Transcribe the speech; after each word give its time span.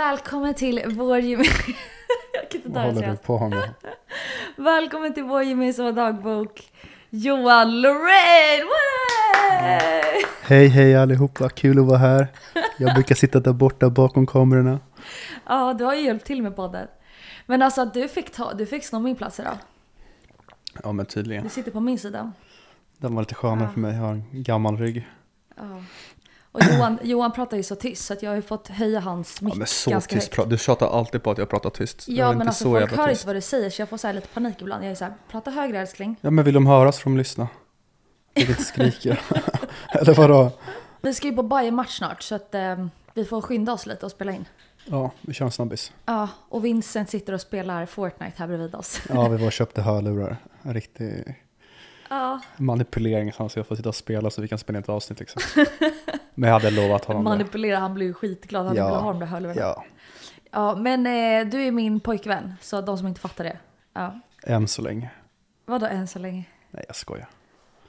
Välkommen 0.00 0.54
till 0.54 0.82
vår 0.86 1.18
gemensamma... 1.18 1.74
Jag 2.32 2.50
kan 2.50 2.60
inte 2.60 2.68
Vad 2.68 2.74
ta 2.74 2.80
det 2.80 2.86
håller 2.86 2.94
du 2.94 3.00
seriöst. 3.00 3.22
på 3.22 3.48
med? 3.48 3.70
Välkommen 4.56 5.14
till 5.14 5.24
vår 5.24 5.42
gemensamma 5.42 5.92
dagbok. 5.92 6.70
Johan 7.10 7.80
Lorraine! 7.80 8.64
Way! 8.66 10.22
Hej 10.42 10.66
hej 10.68 10.96
allihopa, 10.96 11.48
kul 11.48 11.78
att 11.78 11.84
vara 11.84 11.98
här. 11.98 12.26
Jag 12.78 12.94
brukar 12.94 13.14
sitta 13.14 13.40
där 13.40 13.52
borta 13.52 13.90
bakom 13.90 14.26
kamerorna. 14.26 14.80
Ja, 15.46 15.74
du 15.74 15.84
har 15.84 15.94
ju 15.94 16.00
hjälpt 16.02 16.26
till 16.26 16.42
med 16.42 16.56
podden. 16.56 16.86
Men 17.46 17.62
alltså 17.62 17.84
du 17.84 18.08
fick, 18.08 18.32
ta, 18.32 18.54
du 18.54 18.66
fick 18.66 18.84
sno 18.84 18.98
min 18.98 19.16
plats 19.16 19.40
idag. 19.40 19.58
Ja 20.82 20.92
men 20.92 21.06
tydligen. 21.06 21.42
Du 21.44 21.48
sitter 21.48 21.70
på 21.70 21.80
min 21.80 21.98
sida. 21.98 22.32
Den 22.98 23.14
var 23.14 23.22
lite 23.22 23.34
skönare 23.34 23.64
Ja. 23.68 23.72
för 23.72 23.80
mig, 23.80 23.94
jag 23.94 24.00
har 24.02 24.12
en 24.12 24.24
gammal 24.32 24.76
rygg. 24.78 25.08
Ja. 25.56 25.62
Och 26.52 26.60
Johan, 26.64 26.98
Johan 27.02 27.32
pratar 27.32 27.56
ju 27.56 27.62
så 27.62 27.74
tyst 27.74 28.04
så 28.04 28.12
att 28.12 28.22
jag 28.22 28.30
har 28.30 28.36
ju 28.36 28.42
fått 28.42 28.68
höja 28.68 29.00
hans 29.00 29.40
mick 29.40 29.54
Ja 29.54 29.58
men 29.58 29.66
så 29.66 29.90
ganska 29.90 30.14
tyst, 30.16 30.34
högt. 30.34 30.50
du 30.50 30.58
tjatar 30.58 30.88
alltid 30.98 31.22
på 31.22 31.30
att 31.30 31.38
jag 31.38 31.48
pratar 31.50 31.70
tyst. 31.70 32.04
Ja 32.08 32.26
inte 32.26 32.38
men 32.38 32.46
alltså 32.48 32.64
så 32.64 32.70
folk 32.80 32.92
hör 32.96 33.08
tyst. 33.08 33.20
inte 33.20 33.26
vad 33.26 33.36
du 33.36 33.40
säger 33.40 33.70
så 33.70 33.82
jag 33.82 33.88
får 33.88 33.96
så 33.96 34.12
lite 34.12 34.28
panik 34.28 34.56
ibland. 34.60 34.84
Jag 34.84 34.90
är 34.90 34.94
så 34.94 35.04
här, 35.04 35.14
prata 35.30 35.50
högre 35.50 35.80
älskling. 35.80 36.16
Ja 36.20 36.30
men 36.30 36.44
vill 36.44 36.54
de 36.54 36.66
höra 36.66 36.92
så 36.92 37.00
får 37.00 37.10
de 37.10 37.16
lyssna. 37.18 37.48
Inte 38.34 38.62
skriker. 38.62 39.20
Eller 40.00 40.14
vadå? 40.14 40.50
Vi 41.00 41.14
ska 41.14 41.26
ju 41.26 41.32
på 41.36 41.42
Bayern 41.42 41.74
match 41.74 41.98
snart 41.98 42.22
så 42.22 42.34
att 42.34 42.54
eh, 42.54 42.86
vi 43.14 43.24
får 43.24 43.42
skynda 43.42 43.72
oss 43.72 43.86
lite 43.86 44.06
och 44.06 44.12
spela 44.12 44.32
in. 44.32 44.44
Ja, 44.84 45.10
vi 45.20 45.32
kör 45.34 45.44
en 45.44 45.50
snabbis. 45.52 45.92
Ja, 46.06 46.28
och 46.48 46.64
Vincent 46.64 47.10
sitter 47.10 47.32
och 47.32 47.40
spelar 47.40 47.86
Fortnite 47.86 48.32
här 48.36 48.46
bredvid 48.46 48.74
oss. 48.74 49.00
Ja, 49.08 49.28
vi 49.28 49.36
var 49.36 49.46
och 49.46 49.52
köpte 49.52 49.82
hörlurar. 49.82 50.36
En 50.62 50.74
riktig 50.74 51.34
Ja, 52.08 52.40
manipulering 52.56 53.32
så 53.32 53.42
han 53.42 53.50
ska 53.50 53.64
få 53.64 53.76
sitta 53.76 53.88
och 53.88 53.94
spela 53.94 54.30
så 54.30 54.42
vi 54.42 54.48
kan 54.48 54.58
spela 54.58 54.78
in 54.78 54.82
ett 54.82 54.88
avsnitt 54.88 55.20
liksom. 55.20 55.42
Men 56.40 56.50
jag 56.50 56.60
hade 56.60 56.70
lovat 56.70 57.04
honom 57.04 57.24
det. 57.24 57.30
manipulera, 57.30 57.78
han 57.78 57.94
blev 57.94 58.08
ju 58.08 58.14
skitglad. 58.14 58.66
Han 58.66 58.76
Ja. 58.76 58.86
ville 58.86 58.98
ha 58.98 59.12
de 59.12 59.20
där 59.20 59.26
hörlurarna. 59.26 59.60
Ja. 59.60 59.84
Ja, 60.50 60.76
men 60.76 61.06
eh, 61.06 61.50
du 61.50 61.62
är 61.62 61.70
min 61.72 62.00
pojkvän, 62.00 62.54
så 62.60 62.80
de 62.80 62.98
som 62.98 63.06
inte 63.06 63.20
fattar 63.20 63.44
det. 63.44 63.56
Ja. 63.92 64.20
än 64.42 64.68
så 64.68 64.82
länge. 64.82 65.10
Vadå 65.66 65.86
än 65.86 66.06
så 66.08 66.18
länge? 66.18 66.44
Nej 66.70 66.84
jag 66.86 66.96
skojar. 66.96 67.28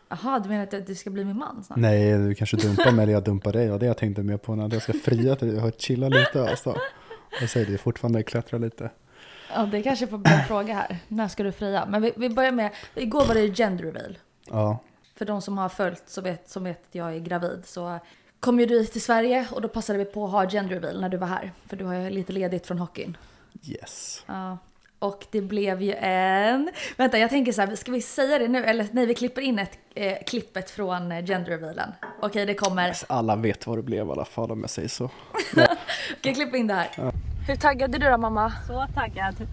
Jaha, 0.10 0.40
du 0.40 0.50
menar 0.50 0.64
att 0.64 0.88
du 0.88 0.96
ska 0.96 1.10
bli 1.10 1.26
min 1.26 1.38
man 1.38 1.64
snart? 1.64 1.78
Nej, 1.78 2.18
du 2.18 2.36
kanske 2.36 2.58
dumpar 2.58 2.92
mig 2.92 3.04
eller 3.04 3.14
jag 3.14 3.24
dumpar 3.24 3.52
dig. 3.54 3.72
Och 3.72 3.80
det 3.80 3.86
jag 3.86 3.98
tänkte 3.98 4.24
mer 4.24 4.38
på 4.38 4.56
när 4.56 4.74
jag 4.74 4.82
ska 4.82 4.94
fria 4.94 5.36
till 5.36 5.48
dig. 5.48 5.56
Jag 5.58 5.64
har 5.64 5.72
chilla 5.72 6.10
lite 6.10 6.50
alltså. 6.50 6.76
Jag 7.42 7.50
säger 7.50 7.66
det, 7.72 7.78
fortfarande 7.78 8.24
klättra 8.24 8.58
lite. 8.58 8.90
Ja, 9.56 9.66
det 9.66 9.82
kanske 9.84 10.08
får 10.08 10.18
bli 10.18 10.34
en 10.34 10.44
fråga 10.44 10.74
här. 10.74 10.98
När 11.08 11.28
ska 11.28 11.44
du 11.44 11.52
fria? 11.52 11.86
Men 11.86 12.02
vi, 12.02 12.14
vi 12.16 12.30
börjar 12.30 12.52
med, 12.52 12.72
igår 12.96 13.26
var 13.26 13.36
det 13.36 13.48
gender 13.56 13.84
reveal. 13.84 14.18
Ja, 14.50 14.78
För 15.16 15.26
de 15.26 15.42
som 15.42 15.58
har 15.58 15.70
följt 15.70 16.04
så 16.08 16.22
vet, 16.22 16.50
som 16.50 16.64
vet 16.64 16.86
att 16.88 16.96
jag 16.96 17.16
är 17.16 17.20
gravid 17.20 17.62
så 17.66 18.00
kom 18.42 18.60
ju 18.60 18.66
du 18.66 18.86
till 18.86 19.02
Sverige 19.02 19.48
och 19.52 19.62
då 19.62 19.68
passade 19.68 20.00
vi 20.00 20.06
på 20.06 20.26
att 20.26 20.32
ha 20.32 20.50
gender 20.50 20.76
reveal 20.76 21.02
när 21.02 21.10
du 21.10 21.18
var 21.18 21.28
här. 21.28 21.52
För 21.68 21.78
du 21.78 21.86
har 21.86 21.94
ju 21.94 22.10
lite 22.10 22.34
ledigt 22.34 22.68
från 22.68 22.80
hockeyn. 22.80 23.18
yes. 23.64 24.24
Ja. 24.28 24.58
Och 25.00 25.26
det 25.32 25.42
blev 25.42 25.82
ju 25.82 25.94
en... 25.94 26.72
Vänta, 26.98 27.18
jag 27.18 27.30
tänker 27.30 27.52
så 27.52 27.62
här, 27.62 27.76
ska 27.76 27.92
vi 27.92 28.02
säga 28.02 28.40
det 28.40 28.48
nu? 28.48 28.66
Eller 28.66 28.88
nej, 28.92 29.06
vi 29.06 29.16
klipper 29.16 29.42
in 29.42 29.60
ett, 29.60 29.78
eh, 29.96 30.18
klippet 30.28 30.70
från 30.70 31.12
eh, 31.12 31.26
gender 31.26 31.52
revealen. 31.52 31.92
Okej, 32.22 32.46
det 32.46 32.54
kommer. 32.54 32.94
Alla 33.08 33.36
vet 33.36 33.68
vad 33.68 33.78
det 33.78 33.82
blev 33.82 34.08
i 34.08 34.12
alla 34.12 34.26
fall 34.26 34.52
om 34.52 34.62
jag 34.62 34.70
säger 34.70 34.90
så. 34.90 35.06
Okej, 35.54 35.68
jag 36.22 36.36
klipper 36.36 36.58
in 36.58 36.68
det 36.68 36.74
här. 36.74 36.90
Hur 37.48 37.56
taggad 37.56 37.96
är 37.96 38.00
du 38.00 38.10
då 38.10 38.18
mamma? 38.18 38.54
Så 38.68 38.88
taggad. 38.96 39.36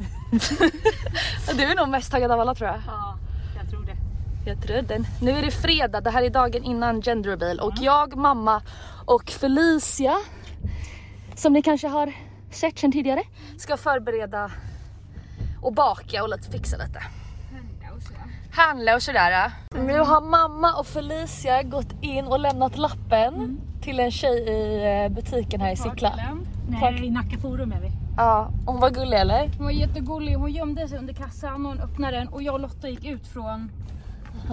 Du 1.57 1.63
är 1.65 1.75
nog 1.77 1.89
mest 1.89 2.11
taggad 2.11 2.31
av 2.31 2.41
alla 2.41 2.55
tror 2.55 2.69
jag. 2.69 2.81
Ja. 2.87 3.19
Tror 4.57 4.83
den. 4.83 5.07
Nu 5.21 5.31
är 5.31 5.43
det 5.43 5.51
fredag, 5.51 6.01
det 6.01 6.11
här 6.11 6.23
är 6.23 6.31
dagen 6.31 6.65
innan 6.65 7.03
gender 7.03 7.31
reveal 7.31 7.61
och 7.61 7.73
jag, 7.81 8.17
mamma 8.17 8.63
och 9.07 9.31
Felicia, 9.31 10.17
som 11.35 11.53
ni 11.53 11.63
kanske 11.63 11.89
har 11.89 12.13
sett 12.51 12.79
sedan 12.79 12.93
tidigare, 12.93 13.23
ska 13.59 13.77
förbereda 13.77 14.51
och 15.63 15.73
baka 15.73 16.23
och 16.23 16.29
lite 16.29 16.51
fixa 16.51 16.77
lite. 16.77 17.03
Handla 18.53 18.95
och 18.95 19.03
sådär. 19.03 19.53
Nu 19.75 19.99
har 19.99 20.21
mamma 20.21 20.75
och 20.75 20.87
Felicia 20.87 21.63
gått 21.63 21.93
in 22.03 22.25
och 22.25 22.41
lämnat 22.41 22.79
lappen 22.79 23.61
till 23.83 24.01
en 24.01 24.11
tjej 24.11 24.49
i 24.49 24.85
eh, 25.05 25.15
butiken 25.15 25.61
här 25.61 25.73
i 25.73 25.77
Sickla. 25.77 26.13
Nej, 26.69 26.81
Tack. 26.81 27.01
i 27.01 27.11
Nacka 27.11 27.39
Forum 27.39 27.73
är 27.73 27.81
vi. 27.81 27.91
Ja, 28.17 28.51
hon 28.67 28.81
var 28.81 28.91
gullig 28.91 29.19
eller? 29.19 29.51
Hon 29.57 29.65
var 29.65 29.71
jättegullig, 29.71 30.35
hon 30.35 30.53
gömde 30.53 30.89
sig 30.89 30.99
under 30.99 31.15
kassan 31.15 31.67
och 31.67 31.73
hon 31.73 31.81
öppnade 31.81 32.17
den 32.17 32.29
och 32.29 32.43
jag 32.43 32.55
och 32.55 32.61
Lotta 32.61 32.89
gick 32.89 33.05
ut 33.05 33.27
från 33.27 33.71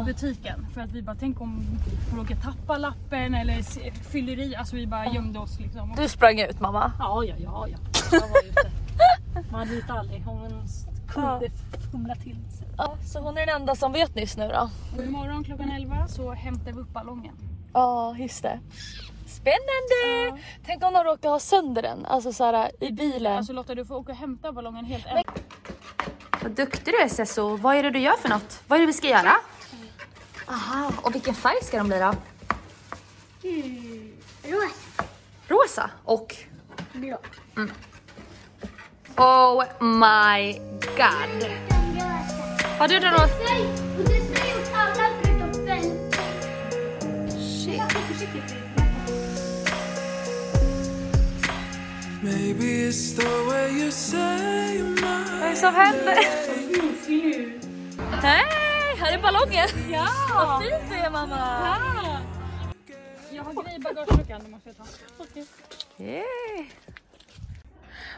butiken 0.06 0.68
för 0.74 0.82
att 0.82 0.92
vi 0.92 1.02
bara 1.02 1.16
tänk 1.20 1.42
om 1.42 1.66
hon 2.12 2.20
råkar 2.20 2.36
tappa 2.36 2.78
lappen 2.78 3.34
eller 3.36 3.60
s- 3.60 3.80
fylleri, 4.12 4.56
alltså 4.56 4.76
vi 4.76 4.88
bara 4.88 5.06
gömde 5.06 5.40
oss 5.40 5.60
liksom. 5.60 5.94
Du 5.98 6.10
sprang 6.10 6.40
ut 6.40 6.60
mamma. 6.60 6.92
Ja, 7.00 7.24
ja, 7.24 7.36
ja, 7.38 7.68
ja. 7.68 7.78
Jag 8.12 8.20
var 8.22 8.44
ute. 8.46 8.72
Man 9.52 9.68
vet 9.70 9.90
aldrig, 9.90 10.22
hon 10.26 10.64
kunde 11.08 11.50
fumla 11.92 12.16
till 12.16 12.36
sig. 12.58 12.68
Ja, 12.78 12.98
så 13.06 13.20
hon 13.20 13.38
är 13.38 13.46
den 13.46 13.56
enda 13.62 13.76
som 13.76 13.92
vet 13.92 14.16
nyss 14.16 14.38
nu 14.38 14.48
då. 14.48 14.70
Och 14.98 15.04
imorgon 15.04 15.44
klockan 15.44 15.72
11 15.72 16.08
så 16.08 16.32
hämtar 16.34 16.72
vi 16.72 16.80
upp 16.80 16.90
ballongen. 16.94 17.36
Ja, 17.74 18.16
just 18.18 18.44
det. 18.44 18.60
Spännande! 19.28 20.42
Tänk 20.66 20.84
om 20.84 20.94
de 20.94 21.04
råkar 21.04 21.30
ha 21.30 21.40
sönder 21.40 21.82
den, 21.82 22.06
alltså 22.06 22.34
så 22.34 22.44
här 22.52 22.72
i 22.84 22.92
bilen. 22.92 23.38
Alltså 23.38 23.54
Lotta 23.54 23.76
du 23.76 23.86
får 23.86 23.96
åka 23.96 24.12
och 24.12 24.18
hämta 24.18 24.52
ballongen 24.52 24.86
helt 24.86 25.06
ensam. 25.06 25.34
Vad 26.44 26.52
duktig 26.52 26.94
du 26.94 27.02
är 27.04 27.08
Sesso. 27.08 27.56
Vad 27.58 27.76
är 27.76 27.84
det 27.84 27.90
du 27.92 28.00
gör 28.00 28.18
för 28.18 28.30
något? 28.30 28.64
Vad 28.68 28.78
är 28.78 28.82
det 28.82 28.88
vi 28.88 28.94
ska 28.94 29.08
göra? 29.08 29.32
Aha, 30.48 30.92
och 31.02 31.16
vilken 31.16 31.36
färg 31.36 31.64
ska 31.64 31.78
de 31.78 31.88
bli 31.88 32.00
då? 32.00 32.14
Rosa. 34.44 34.70
Rosa 35.48 35.90
och? 36.04 36.36
Blå. 36.94 37.18
Oh 39.18 39.64
my 39.82 40.54
god. 40.98 41.52
Har 42.80 42.88
du 42.88 43.00
den 43.00 43.14
rosa? 43.14 43.30
Shit. 47.40 47.82
Maybe 52.22 52.88
it's 52.88 53.14
the 53.14 53.46
way 53.48 53.72
you 53.72 53.92
say 53.92 54.82
my 54.82 55.26
Vad 55.40 55.48
är 55.48 55.50
det 55.50 55.56
som 55.56 55.76
händer? 55.76 56.18
Hej, 58.22 58.75
här 58.98 59.14
är 59.18 59.22
ballongen. 59.22 59.68
Ja. 59.92 60.08
Vad 60.34 60.64
fint 60.64 60.90
du 60.92 60.96
är 60.96 61.10
mamma. 61.10 61.38
Jag 63.32 63.44
har 63.44 63.54
grejer 63.64 63.78
i 63.80 63.82
bagageluckan, 63.82 64.42
det 64.44 64.50
måste 64.50 64.70
jag 64.70 64.78
ta. 64.78 64.84
Okej. 65.18 66.70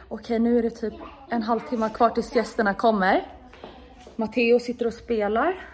Okej, 0.10 0.40
nu 0.40 0.60
är 0.60 0.64
det 0.64 0.70
typ 0.70 0.94
en 1.30 1.44
halvtimme 1.44 1.90
kvar 1.90 2.10
tills 2.10 2.36
gästerna 2.36 2.74
kommer. 2.74 3.28
Matteo 4.16 4.60
sitter 4.60 4.88
och 4.88 4.94
spelar. 4.94 5.66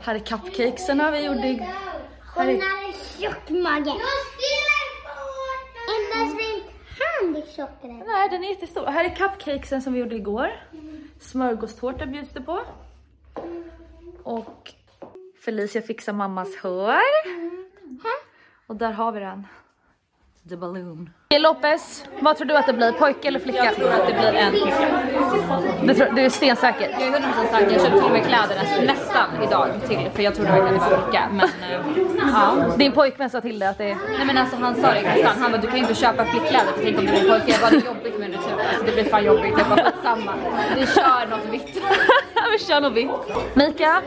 Här 0.00 0.14
är 0.14 0.18
cupcakesarna 0.18 1.10
vi 1.10 1.24
gjorde. 1.24 1.46
i- 1.48 1.68
Hon 2.34 2.44
har 2.46 2.52
en 2.52 2.60
tjock 3.18 3.50
mage. 3.50 3.90
Fortnite! 3.90 4.00
Inte 5.96 6.70
hand 7.20 7.36
är 7.36 7.42
tjockare. 7.56 8.04
Nej, 8.06 8.28
den 8.30 8.44
är 8.44 8.48
jättestor. 8.48 8.86
Här 8.86 9.04
är 9.04 9.08
cupcakesen 9.08 9.82
som 9.82 9.92
vi 9.92 9.98
gjorde 10.00 10.14
igår. 10.16 10.50
Smörgåstårta 11.20 12.06
bjuds 12.06 12.30
det 12.30 12.40
på. 12.40 12.60
Och 14.24 14.72
Felicia 15.44 15.82
fixar 15.82 16.12
mammas 16.12 16.56
hår. 16.56 17.00
Och 18.66 18.76
där 18.76 18.92
har 18.92 19.12
vi 19.12 19.20
den. 19.20 19.46
The 20.48 20.56
balloon. 20.56 21.10
Lopez, 21.38 22.04
vad 22.20 22.36
tror 22.36 22.46
du 22.46 22.56
att 22.56 22.66
det 22.66 22.72
blir? 22.72 22.92
Pojke 22.92 23.28
eller 23.28 23.38
flicka? 23.40 23.64
Jag 23.64 23.74
tror 23.74 23.90
att 23.92 24.06
det 24.06 24.12
blir 24.12 24.32
en 24.32 24.52
flicka. 24.52 24.88
Du, 25.82 25.94
tror, 25.94 26.12
du 26.16 26.22
är 26.22 26.28
stensäker? 26.30 26.90
Jag 26.90 27.02
är 27.02 27.20
100% 27.20 27.50
säker. 27.50 27.72
Jag 27.72 27.80
köpte 27.80 27.96
till 27.96 28.04
och 28.04 28.10
med 28.10 28.26
kläderna 28.26 28.62
nästan 28.86 29.42
idag 29.42 29.68
till 29.88 30.10
för 30.14 30.22
jag 30.22 30.34
trodde 30.34 30.50
verkligen 30.50 30.74
det 30.74 30.90
var 30.90 31.02
flicka. 31.02 31.28
Men 31.32 31.48
eh, 31.48 32.30
ja. 32.32 32.74
Din 32.76 32.92
pojkvän 32.92 33.30
sa 33.30 33.40
till 33.40 33.58
dig 33.58 33.68
att 33.68 33.78
det 33.78 33.90
är... 33.90 33.96
Nej 34.16 34.26
men 34.26 34.38
alltså 34.38 34.56
han 34.56 34.74
sa 34.74 34.92
det 34.92 35.00
i 35.00 35.04
kassan. 35.04 35.42
Han 35.42 35.52
bara 35.52 35.60
du 35.60 35.66
kan 35.66 35.76
ju 35.76 35.82
inte 35.82 35.94
köpa 35.94 36.24
flickkläder 36.24 36.72
för 36.72 36.82
tänk 36.82 36.98
om 36.98 37.06
du 37.06 37.12
är 37.12 37.20
en 37.20 37.28
pojke. 37.28 37.52
Jag 37.52 37.60
bara 37.60 37.70
det 37.70 37.76
är 37.76 37.94
jobbigt 37.94 38.18
med 38.18 38.30
det 38.30 38.36
typ. 38.36 38.58
Alltså 38.68 38.86
det 38.86 38.92
blir 38.92 39.04
fan 39.04 39.24
jobbigt. 39.24 39.54
Jag 39.58 39.68
bara 39.68 39.84
skitsamma. 39.84 40.34
Vi 40.76 40.86
kör 40.86 41.26
något 41.26 41.46
vitt. 41.50 41.82
Vi 42.52 42.58
kör 42.58 42.80
nog 42.80 42.92
vitt. 42.92 43.10
Mika, 43.54 44.02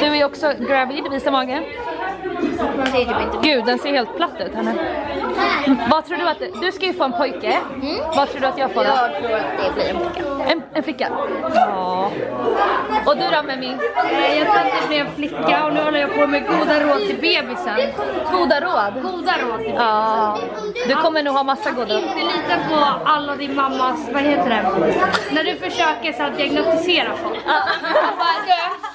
du 0.00 0.06
är 0.16 0.24
också 0.24 0.52
gravid, 0.68 1.04
visa 1.10 1.30
magen. 1.30 1.64
Gud, 3.42 3.64
den 3.64 3.78
ser 3.78 3.90
helt 3.92 4.16
platt 4.16 4.40
ut 4.40 4.52
nu. 4.54 4.78
Vad 5.90 6.04
tror 6.06 6.16
du 6.18 6.28
att 6.28 6.42
Du 6.60 6.72
ska 6.72 6.86
ju 6.86 6.92
få 6.92 7.04
en 7.04 7.12
pojke. 7.12 7.58
Vad 8.16 8.30
tror 8.30 8.40
du 8.40 8.46
att 8.46 8.58
jag 8.58 8.74
får 8.74 8.84
då? 8.84 8.90
Jag 8.90 9.22
tror 9.22 9.32
att 9.32 9.44
det 9.64 9.72
blir 9.74 9.84
en 9.90 10.00
flicka. 10.00 10.52
En, 10.52 10.62
en 10.74 10.82
flicka? 10.82 11.08
Ja. 11.54 12.10
Och 13.06 13.16
du 13.16 13.22
då 13.32 13.42
Mimmi? 13.42 13.76
Jag 14.38 14.46
tror 14.46 14.56
att 14.56 14.82
det 14.82 14.88
blir 14.88 15.00
en 15.00 15.10
flicka 15.16 15.64
och 15.64 15.74
nu 15.74 15.80
håller 15.82 16.00
jag 16.00 16.14
på 16.14 16.26
med 16.26 16.46
goda 16.46 16.80
råd 16.80 16.98
till 16.98 17.16
bebisen. 17.16 17.76
Goda 18.32 18.60
råd? 18.60 19.02
Goda 19.02 19.32
råd 19.42 19.58
till 19.58 19.74
Ja. 19.76 20.38
Du 20.88 20.94
kommer 20.94 21.22
nog 21.22 21.34
ha 21.34 21.42
massa 21.42 21.70
goda 21.70 21.94
råd. 21.94 22.02
Inte 22.02 22.16
lita 22.16 22.56
på 22.68 22.84
alla 23.04 23.36
din 23.36 23.54
mammas, 23.56 24.08
vad 24.12 24.22
heter 24.22 24.48
det? 24.50 24.62
När 25.34 25.44
du 25.44 25.54
försöker 25.56 26.12
så 26.12 26.22
att 26.22 26.36
diagnostisera 26.36 27.12
folk. 27.22 27.38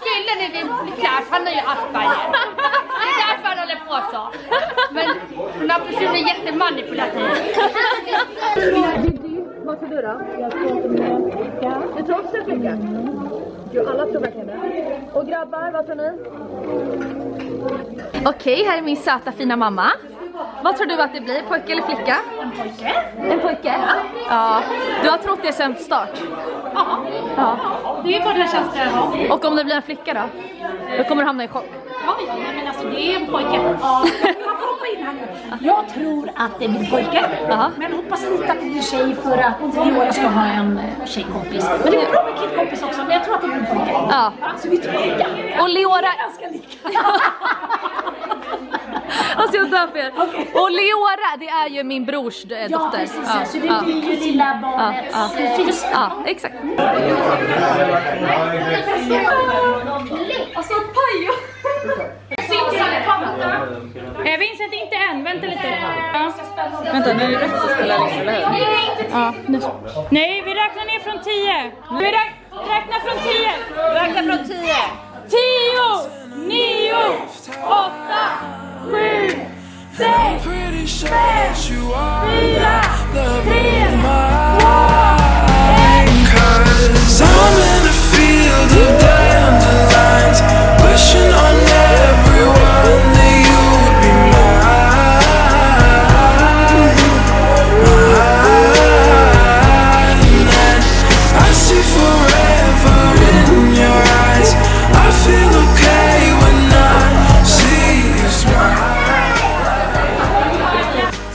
Killen 0.05 0.49
i 0.49 0.57
din 0.57 0.67
klass, 0.99 1.23
han 1.29 1.45
har 1.47 1.53
ju 1.53 1.59
Asperger. 1.59 2.31
Det 2.99 3.07
är 3.11 3.27
därför 3.27 3.54
han 3.55 3.67
håller 3.67 3.79
på 3.87 3.95
så. 4.11 4.21
Men 4.91 5.07
den 5.59 5.69
här 5.69 5.79
personen 5.79 6.15
är 6.15 6.27
jättemanipulativ. 6.27 7.23
Vad 9.63 9.79
tror 9.79 9.89
du 9.89 10.01
då? 10.01 10.21
Jag 10.39 10.51
tror 10.51 10.65
att 10.65 10.83
det 10.83 11.09
en 11.09 11.31
flicka. 11.31 11.81
Du 11.97 12.03
tror 12.03 12.19
också 12.19 12.37
en 12.37 12.45
flicka? 12.45 12.77
Jo, 13.71 13.87
alla 13.89 14.05
tror 14.05 14.19
verkligen 14.19 14.47
det. 14.47 14.57
Och 15.13 15.27
grabbar, 15.27 15.71
vad 15.71 15.85
tror 15.85 15.95
ni? 15.95 16.11
Okej, 18.25 18.65
här 18.67 18.77
är 18.77 18.81
min 18.81 18.95
söta 18.95 19.31
fina 19.31 19.55
mamma. 19.55 19.91
Vad 20.63 20.77
tror 20.77 20.87
du 20.87 21.01
att 21.01 21.13
det 21.13 21.21
blir? 21.21 21.41
Pojke 21.41 21.71
eller 21.71 21.81
flicka? 21.81 22.17
En 22.41 22.51
pojke. 22.51 22.93
En 23.17 23.39
pojke? 23.39 23.75
Ja. 24.29 24.61
Du 25.03 25.09
har 25.09 25.17
trott 25.17 25.39
det 25.43 25.53
sen 25.53 25.75
start? 25.75 26.21
Ja. 26.73 27.57
Det 28.05 28.15
är 28.15 28.23
bara 28.23 28.33
den 28.33 28.47
känslan 28.47 28.77
jag 28.77 28.91
har. 28.91 29.31
Och 29.31 29.45
om 29.45 29.55
det 29.55 29.63
blir 29.63 29.75
en 29.75 29.81
flicka 29.81 30.13
då? 30.13 30.21
Då 30.97 31.03
kommer 31.03 31.21
du 31.21 31.27
hamna 31.27 31.43
i 31.43 31.47
chock. 31.47 31.65
Ja, 32.03 32.17
ja, 32.27 32.33
nej, 32.39 32.55
men 32.55 32.67
alltså 32.67 32.87
det 32.89 33.01
är 33.01 33.15
en 33.19 33.27
pojke. 33.27 33.75
Ja. 33.81 34.05
Hoppa 34.59 34.87
in 34.97 35.05
här 35.05 35.13
nu. 35.13 35.67
Jag 35.67 35.87
tror 35.93 36.29
att 36.35 36.59
det 36.59 36.67
blir 36.67 36.89
pojke. 36.91 37.25
Jaha. 37.49 37.71
Men 37.77 37.93
hoppas 37.93 38.23
lite 38.29 38.51
att 38.51 38.59
det 38.59 38.65
blir 38.65 38.81
tjej 38.81 39.15
för 39.15 39.37
att 39.37 39.85
Leora 39.87 40.13
ska 40.13 40.27
ha 40.27 40.45
en 40.45 40.77
eh, 40.77 41.05
tjejkompis. 41.05 41.65
Men 41.83 41.91
det 41.91 42.01
är 42.01 42.11
bra 42.11 42.23
med 42.23 42.39
killkompis 42.39 42.83
också, 42.83 43.01
men 43.03 43.11
jag 43.11 43.23
tror 43.23 43.35
att 43.35 43.41
det 43.41 43.47
blir 43.47 43.65
pojke. 43.65 43.91
Ja. 44.09 44.31
Så 44.57 44.69
vi 44.69 44.77
tror 44.77 44.93
lika. 44.93 45.27
Och 45.61 45.69
Leora... 45.69 46.07
Ganska 46.19 46.47
lika. 46.51 46.89
Alltså 49.37 49.57
jag 49.57 49.69
dör 49.71 49.87
för 49.87 49.97
er. 49.97 50.11
Och 50.53 50.71
Leora, 50.71 51.37
det 51.39 51.47
är 51.47 51.69
ju 51.69 51.83
min 51.83 52.05
brors 52.05 52.45
eh, 52.45 52.57
Ja, 52.57 52.77
dotter. 52.77 52.97
precis. 52.97 53.51
Så 53.51 53.57
det 53.57 53.83
blir 53.85 54.03
ju 54.11 54.19
lilla 54.19 54.59
barnets 54.61 55.07
Ja, 55.13 55.29
ja. 55.37 55.43
eh. 55.43 55.91
Ja, 55.93 56.11
exakt. 56.25 56.55
Alltså 60.55 60.73
Pajo! 60.73 61.54
Eh, 64.25 64.39
Vincent, 64.39 64.73
inte 64.73 64.95
än. 64.95 65.23
Vänta 65.23 65.45
lite. 65.47 65.67
Ja. 66.13 66.33
Vänta, 66.83 67.13
nu 67.13 67.23
är 67.23 67.29
det 67.29 67.37
rätt 67.37 67.53
att 67.53 67.71
ställa 67.71 68.03
liksom, 68.03 68.21
eller 68.21 68.33
hur? 68.33 68.41
Ja, 69.11 69.33
nu. 69.47 69.59
Nej, 70.09 70.41
vi 70.45 70.53
räknar 70.53 70.85
ner 70.85 70.99
från 70.99 71.19
10. 71.23 71.71
Vi 71.99 72.11
rä 72.11 72.23
räknar 72.73 72.99
från 72.99 73.17
10. 73.23 73.51
Räkna 73.93 74.23
från 74.23 74.47
10. 74.47 74.55
10, 75.29 76.45
9, 76.47 76.93
8, 77.63 77.91
7, 78.91 79.29
6, 79.97 80.07
5, 80.07 80.39
4, 80.39 81.11
3, 83.43 83.87
2, 83.97 84.25
1. 90.41 90.74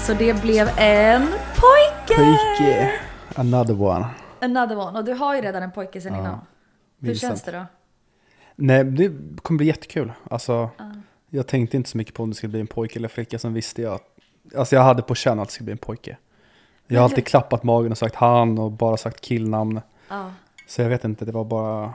Så 0.06 0.14
det 0.14 0.42
blev 0.42 0.70
en 0.76 1.28
pojke! 1.56 2.14
Pojke. 2.16 2.92
Another 3.34 3.82
one. 3.82 4.06
Another 4.40 4.76
one. 4.78 4.98
Och 4.98 5.04
du 5.04 5.12
har 5.12 5.34
ju 5.34 5.40
redan 5.40 5.62
en 5.62 5.70
pojke 5.72 6.00
sen 6.00 6.14
innan. 6.14 6.40
Hur 7.00 7.14
känns 7.14 7.42
det 7.42 7.52
då? 7.52 7.66
Nej, 8.60 8.84
det 8.84 9.12
kommer 9.42 9.58
bli 9.58 9.66
jättekul. 9.66 10.12
Alltså, 10.30 10.70
Jag 11.30 11.46
tänkte 11.46 11.76
inte 11.76 11.90
så 11.90 11.98
mycket 11.98 12.14
på 12.14 12.22
om 12.22 12.30
det 12.30 12.36
skulle 12.36 12.50
bli 12.50 12.60
en 12.60 12.66
pojke 12.66 12.98
eller 12.98 13.08
flicka. 13.08 13.38
Sen 13.38 13.54
visste 13.54 13.82
jag 13.82 13.94
att, 13.94 14.04
alltså 14.56 14.76
jag 14.76 14.82
hade 14.82 15.02
på 15.02 15.14
känn 15.14 15.38
att 15.40 15.48
det 15.48 15.54
skulle 15.54 15.64
bli 15.64 15.72
en 15.72 15.78
pojke. 15.78 16.16
Jag 16.86 17.00
har 17.00 17.04
alltid 17.04 17.26
klappat 17.26 17.62
magen 17.62 17.92
och 17.92 17.98
sagt 17.98 18.14
han 18.14 18.58
och 18.58 18.70
bara 18.70 18.96
sagt 18.96 19.20
killnamn. 19.20 19.80
Ja. 20.08 20.32
Så 20.66 20.82
jag 20.82 20.88
vet 20.88 21.04
inte, 21.04 21.24
det 21.24 21.32
var 21.32 21.44
bara... 21.44 21.92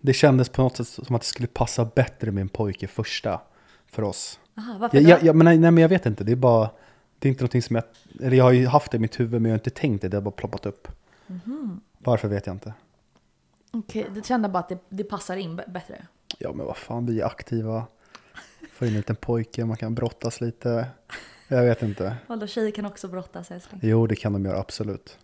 Det 0.00 0.12
kändes 0.12 0.48
på 0.48 0.62
något 0.62 0.76
sätt 0.76 0.86
som 0.88 1.16
att 1.16 1.22
det 1.22 1.28
skulle 1.28 1.48
passa 1.48 1.84
bättre 1.84 2.30
med 2.30 2.40
en 2.40 2.48
pojke 2.48 2.86
första 2.86 3.40
för 3.86 4.02
oss. 4.02 4.40
Aha, 4.58 4.76
varför 4.78 4.96
Jag, 4.96 5.10
jag, 5.10 5.22
jag, 5.22 5.36
men, 5.36 5.44
nej, 5.44 5.58
nej, 5.58 5.70
men 5.70 5.82
jag 5.82 5.88
vet 5.88 6.06
inte, 6.06 6.24
det 6.24 6.32
är 6.32 6.36
bara... 6.36 6.70
Det 7.18 7.28
är 7.28 7.30
inte 7.30 7.42
någonting 7.42 7.62
som 7.62 7.76
jag... 7.76 7.84
Eller 8.26 8.36
jag 8.36 8.44
har 8.44 8.52
ju 8.52 8.66
haft 8.66 8.90
det 8.90 8.96
i 8.96 9.00
mitt 9.00 9.20
huvud 9.20 9.42
men 9.42 9.50
jag 9.50 9.54
har 9.54 9.58
inte 9.58 9.70
tänkt 9.70 10.02
det, 10.02 10.08
det 10.08 10.16
har 10.16 10.22
bara 10.22 10.30
ploppat 10.30 10.66
upp. 10.66 10.88
Mhm. 11.26 11.80
Varför 11.98 12.28
vet 12.28 12.46
jag 12.46 12.54
inte. 12.54 12.72
Okej, 13.70 14.06
du 14.14 14.22
kände 14.22 14.48
bara 14.48 14.58
att 14.58 14.68
det, 14.68 14.78
det 14.88 15.04
passar 15.04 15.36
in 15.36 15.56
bättre? 15.56 16.06
Ja 16.38 16.52
men 16.52 16.66
vad 16.66 16.76
fan, 16.76 17.06
vi 17.06 17.20
är 17.20 17.26
aktiva. 17.26 17.86
Får 18.72 18.88
in 18.88 18.94
en 18.94 18.96
liten 18.96 19.16
pojke, 19.16 19.64
man 19.64 19.76
kan 19.76 19.94
brottas 19.94 20.40
lite. 20.40 20.86
Jag 21.48 21.64
vet 21.64 21.82
inte. 21.82 22.16
Vadå, 22.26 22.46
tjejer 22.46 22.70
kan 22.70 22.86
också 22.86 23.08
brottas 23.08 23.50
älskling? 23.50 23.80
Jo, 23.82 24.06
det 24.06 24.16
kan 24.16 24.32
de 24.32 24.44
göra 24.44 24.58
absolut. 24.58 25.18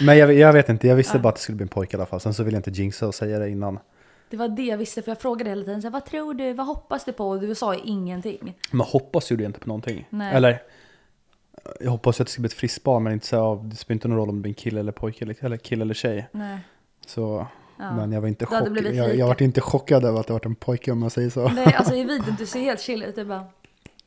Men 0.00 0.18
jag, 0.18 0.34
jag 0.34 0.52
vet 0.52 0.68
inte, 0.68 0.88
jag 0.88 0.96
visste 0.96 1.18
bara 1.18 1.28
att 1.28 1.34
det 1.34 1.40
skulle 1.40 1.56
bli 1.56 1.62
en 1.62 1.68
pojke 1.68 1.96
i 1.96 1.98
alla 1.98 2.06
fall. 2.06 2.20
Sen 2.20 2.34
så 2.34 2.42
vill 2.42 2.54
jag 2.54 2.58
inte 2.58 2.70
jinxa 2.70 3.06
och 3.06 3.14
säga 3.14 3.38
det 3.38 3.48
innan. 3.48 3.78
Det 4.30 4.36
var 4.36 4.48
det 4.48 4.62
jag 4.62 4.78
visste 4.78 5.02
för 5.02 5.10
jag 5.10 5.20
frågade 5.20 5.50
hela 5.50 5.64
tiden 5.64 5.82
så 5.82 5.88
här, 5.88 5.92
vad 5.92 6.04
tror 6.04 6.34
du, 6.34 6.52
vad 6.52 6.66
hoppas 6.66 7.04
du 7.04 7.12
på? 7.12 7.28
Och 7.28 7.40
du 7.40 7.54
sa 7.54 7.74
ju 7.74 7.80
ingenting. 7.84 8.54
Men 8.70 8.86
hoppas 8.86 9.30
gjorde 9.30 9.42
jag 9.42 9.48
inte 9.48 9.60
på 9.60 9.68
någonting. 9.68 10.06
Nej. 10.10 10.34
Eller, 10.34 10.62
jag 11.80 11.90
hoppas 11.90 12.20
att 12.20 12.26
det 12.26 12.32
ska 12.32 12.40
bli 12.40 12.46
ett 12.46 12.52
friskt 12.52 12.82
barn, 12.82 13.02
men 13.02 13.12
inte 13.12 13.26
så, 13.26 13.36
ja, 13.36 13.62
det 13.64 13.76
spelar 13.76 13.94
inte 13.94 14.08
någon 14.08 14.18
roll 14.18 14.28
om 14.28 14.36
det 14.36 14.42
blir 14.42 14.50
en 14.50 14.54
kille 14.54 14.80
eller 14.80 14.92
pojke, 14.92 15.24
eller 15.24 15.56
kille 15.56 15.82
eller 15.82 15.94
tjej. 15.94 16.28
Nej. 16.32 16.58
Så, 17.08 17.46
Ja. 17.78 17.94
men 17.96 18.12
jag 18.12 18.20
var 18.20 18.28
inte 18.28 18.46
blivit 18.70 18.94
Jag, 18.94 19.16
jag 19.16 19.26
var 19.26 19.42
inte 19.42 19.60
chockad 19.60 20.04
över 20.04 20.20
att 20.20 20.26
det 20.26 20.32
var 20.32 20.46
en 20.46 20.54
pojke 20.54 20.92
om 20.92 20.98
man 20.98 21.10
säger 21.10 21.30
så. 21.30 21.48
Nej, 21.48 21.74
alltså 21.74 21.94
i 21.94 22.04
videon 22.04 22.34
du 22.38 22.46
ser 22.46 22.60
helt 22.60 22.80
chill 22.80 23.02
ut. 23.02 23.16
Du 23.16 23.24
bara 23.24 23.44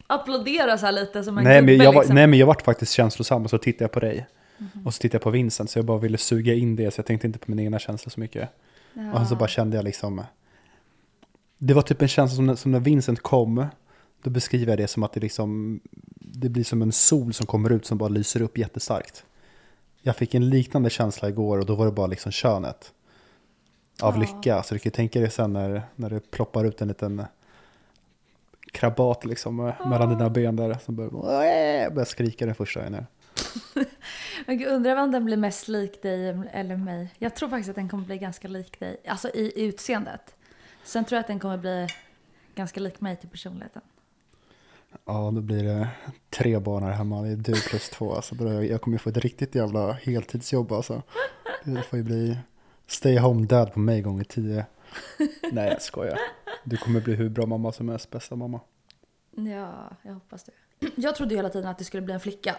applåderar 0.07 0.77
så 0.77 0.85
här 0.85 0.93
lite 0.93 1.23
som 1.23 1.37
en 1.37 1.43
Nej 1.43 1.61
men, 1.61 1.71
gubbe 1.73 1.83
jag 1.83 1.93
var, 1.93 2.01
liksom. 2.01 2.15
nej 2.15 2.27
men 2.27 2.39
jag 2.39 2.47
vart 2.47 2.61
faktiskt 2.61 2.91
känslosam 2.93 3.43
och 3.43 3.49
så 3.49 3.57
tittade 3.57 3.83
jag 3.83 3.91
på 3.91 3.99
dig. 3.99 4.27
Mhm. 4.57 4.87
Och 4.87 4.93
så 4.93 4.99
tittade 5.01 5.15
jag 5.15 5.21
på 5.23 5.29
Vincent 5.29 5.69
så 5.69 5.79
jag 5.79 5.85
bara 5.85 5.97
ville 5.97 6.17
suga 6.17 6.53
in 6.53 6.75
det 6.75 6.91
så 6.93 6.99
jag 6.99 7.05
tänkte 7.05 7.27
inte 7.27 7.39
på 7.39 7.51
mina 7.51 7.61
egna 7.61 7.79
känslor 7.79 8.09
så 8.11 8.19
mycket. 8.19 8.49
Och 9.21 9.27
så 9.27 9.35
bara 9.35 9.47
kände 9.49 9.75
jag 9.77 9.83
liksom. 9.83 10.23
Det 11.57 11.73
var 11.73 11.81
typ 11.81 12.01
en 12.01 12.07
känsla 12.07 12.35
som, 12.35 12.45
när- 12.45 12.55
som 12.55 12.71
när 12.71 12.79
Vincent 12.79 13.19
kom. 13.21 13.65
Då 14.23 14.29
beskriver 14.29 14.71
jag 14.71 14.77
det 14.79 14.87
som 14.87 15.03
att 15.03 15.13
det 15.13 15.19
liksom. 15.19 15.79
Det 16.15 16.49
blir 16.49 16.63
som 16.63 16.81
en 16.81 16.91
sol 16.91 17.33
som 17.33 17.45
kommer 17.45 17.69
ut 17.71 17.85
som 17.85 17.97
bara 17.97 18.09
lyser 18.09 18.41
upp 18.41 18.57
jättestarkt. 18.57 19.25
Jag 20.01 20.15
fick 20.15 20.35
en 20.35 20.49
liknande 20.49 20.89
känsla 20.89 21.29
igår 21.29 21.57
och 21.57 21.65
då 21.65 21.75
var 21.75 21.85
det 21.85 21.91
bara 21.91 22.07
liksom 22.07 22.31
könet. 22.31 22.93
Av 24.01 24.19
lycka. 24.19 24.63
Så 24.63 24.73
du 24.73 24.79
kan 24.79 24.89
ju 24.89 24.95
tänka 24.95 25.19
dig 25.19 25.29
sen 25.29 25.53
när, 25.53 25.81
när 25.95 26.09
det 26.09 26.31
ploppar 26.31 26.65
ut 26.65 26.81
en 26.81 26.87
liten 26.87 27.25
krabat 28.71 29.25
liksom 29.25 29.67
eh, 29.67 29.87
mellan 29.87 30.09
dina 30.09 30.29
ben 30.29 30.55
där. 30.55 30.73
Som 30.85 30.95
börjar, 30.95 31.89
börjar 31.89 32.05
skrika 32.05 32.45
den 32.45 32.55
första 32.55 32.83
gången. 32.83 33.05
Men 34.45 34.57
gud, 34.57 34.67
undrar 34.67 34.95
om 34.95 35.11
den 35.11 35.25
blir 35.25 35.37
mest 35.37 35.67
lik 35.67 36.01
dig 36.01 36.27
eller 36.51 36.75
mig. 36.75 37.13
Jag 37.17 37.35
tror 37.35 37.49
faktiskt 37.49 37.69
att 37.69 37.75
den 37.75 37.89
kommer 37.89 38.05
bli 38.05 38.17
ganska 38.17 38.47
lik 38.47 38.79
dig. 38.79 38.97
Alltså 39.07 39.29
i, 39.29 39.51
i 39.55 39.63
utseendet. 39.65 40.35
Sen 40.83 41.05
tror 41.05 41.17
jag 41.17 41.21
att 41.21 41.27
den 41.27 41.39
kommer 41.39 41.57
bli 41.57 41.87
ganska 42.55 42.79
lik 42.79 43.01
mig 43.01 43.15
till 43.15 43.29
personligheten. 43.29 43.81
Ja, 45.05 45.31
då 45.35 45.41
blir 45.41 45.63
det 45.63 45.87
tre 46.29 46.59
barn 46.59 46.83
här 46.83 46.91
hemma. 46.91 47.21
Det 47.21 47.29
är 47.29 47.35
du 47.35 47.61
plus 47.61 47.89
två. 47.89 48.13
Alltså, 48.15 48.35
då 48.35 48.53
jag, 48.53 48.65
jag 48.65 48.81
kommer 48.81 48.95
ju 48.95 48.99
få 48.99 49.09
ett 49.09 49.17
riktigt 49.17 49.55
jävla 49.55 49.91
heltidsjobb 49.91 50.71
alltså. 50.71 51.01
Det 51.63 51.81
får 51.81 51.97
ju 51.97 52.03
bli 52.03 52.37
stay 52.87 53.19
home 53.19 53.45
dad 53.45 53.73
på 53.73 53.79
mig 53.79 54.01
gånger 54.01 54.23
tio. 54.23 54.65
Nej, 55.51 55.69
jag 55.69 55.81
skojar. 55.81 56.19
Du 56.63 56.77
kommer 56.77 57.01
bli 57.01 57.15
hur 57.15 57.29
bra 57.29 57.45
mamma 57.45 57.71
som 57.71 57.89
helst, 57.89 58.09
bästa 58.11 58.35
mamma. 58.35 58.59
Ja, 59.35 59.89
jag 60.01 60.13
hoppas 60.13 60.43
det. 60.43 60.51
Jag 60.95 61.15
trodde 61.15 61.33
ju 61.33 61.37
hela 61.37 61.49
tiden 61.49 61.69
att 61.69 61.77
det 61.77 61.83
skulle 61.83 62.01
bli 62.03 62.13
en 62.13 62.19
flicka. 62.19 62.55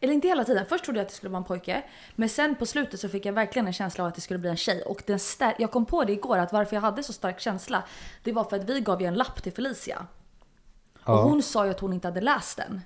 Eller 0.00 0.12
inte 0.14 0.28
hela 0.28 0.44
tiden. 0.44 0.66
Först 0.68 0.84
trodde 0.84 0.98
jag 1.00 1.04
att 1.04 1.08
det 1.08 1.14
skulle 1.14 1.30
vara 1.30 1.38
en 1.38 1.44
pojke. 1.44 1.82
Men 2.14 2.28
sen 2.28 2.54
på 2.54 2.66
slutet 2.66 3.00
så 3.00 3.08
fick 3.08 3.26
jag 3.26 3.32
verkligen 3.32 3.66
en 3.66 3.72
känsla 3.72 4.04
av 4.04 4.08
att 4.08 4.14
det 4.14 4.20
skulle 4.20 4.38
bli 4.38 4.50
en 4.50 4.56
tjej. 4.56 4.82
Och 4.82 5.02
den 5.06 5.18
stär- 5.18 5.54
jag 5.58 5.70
kom 5.70 5.86
på 5.86 6.04
det 6.04 6.12
igår 6.12 6.38
att 6.38 6.52
varför 6.52 6.76
jag 6.76 6.80
hade 6.80 7.02
så 7.02 7.12
stark 7.12 7.40
känsla. 7.40 7.84
Det 8.22 8.32
var 8.32 8.44
för 8.44 8.56
att 8.56 8.64
vi 8.70 8.80
gav 8.80 9.00
ju 9.00 9.06
en 9.06 9.14
lapp 9.14 9.42
till 9.42 9.52
Felicia. 9.52 10.06
Och 11.06 11.14
Ja. 11.14 11.22
hon 11.22 11.42
sa 11.42 11.64
ju 11.64 11.70
att 11.70 11.80
hon 11.80 11.92
inte 11.92 12.08
hade 12.08 12.20
läst 12.20 12.56
den. 12.56 12.80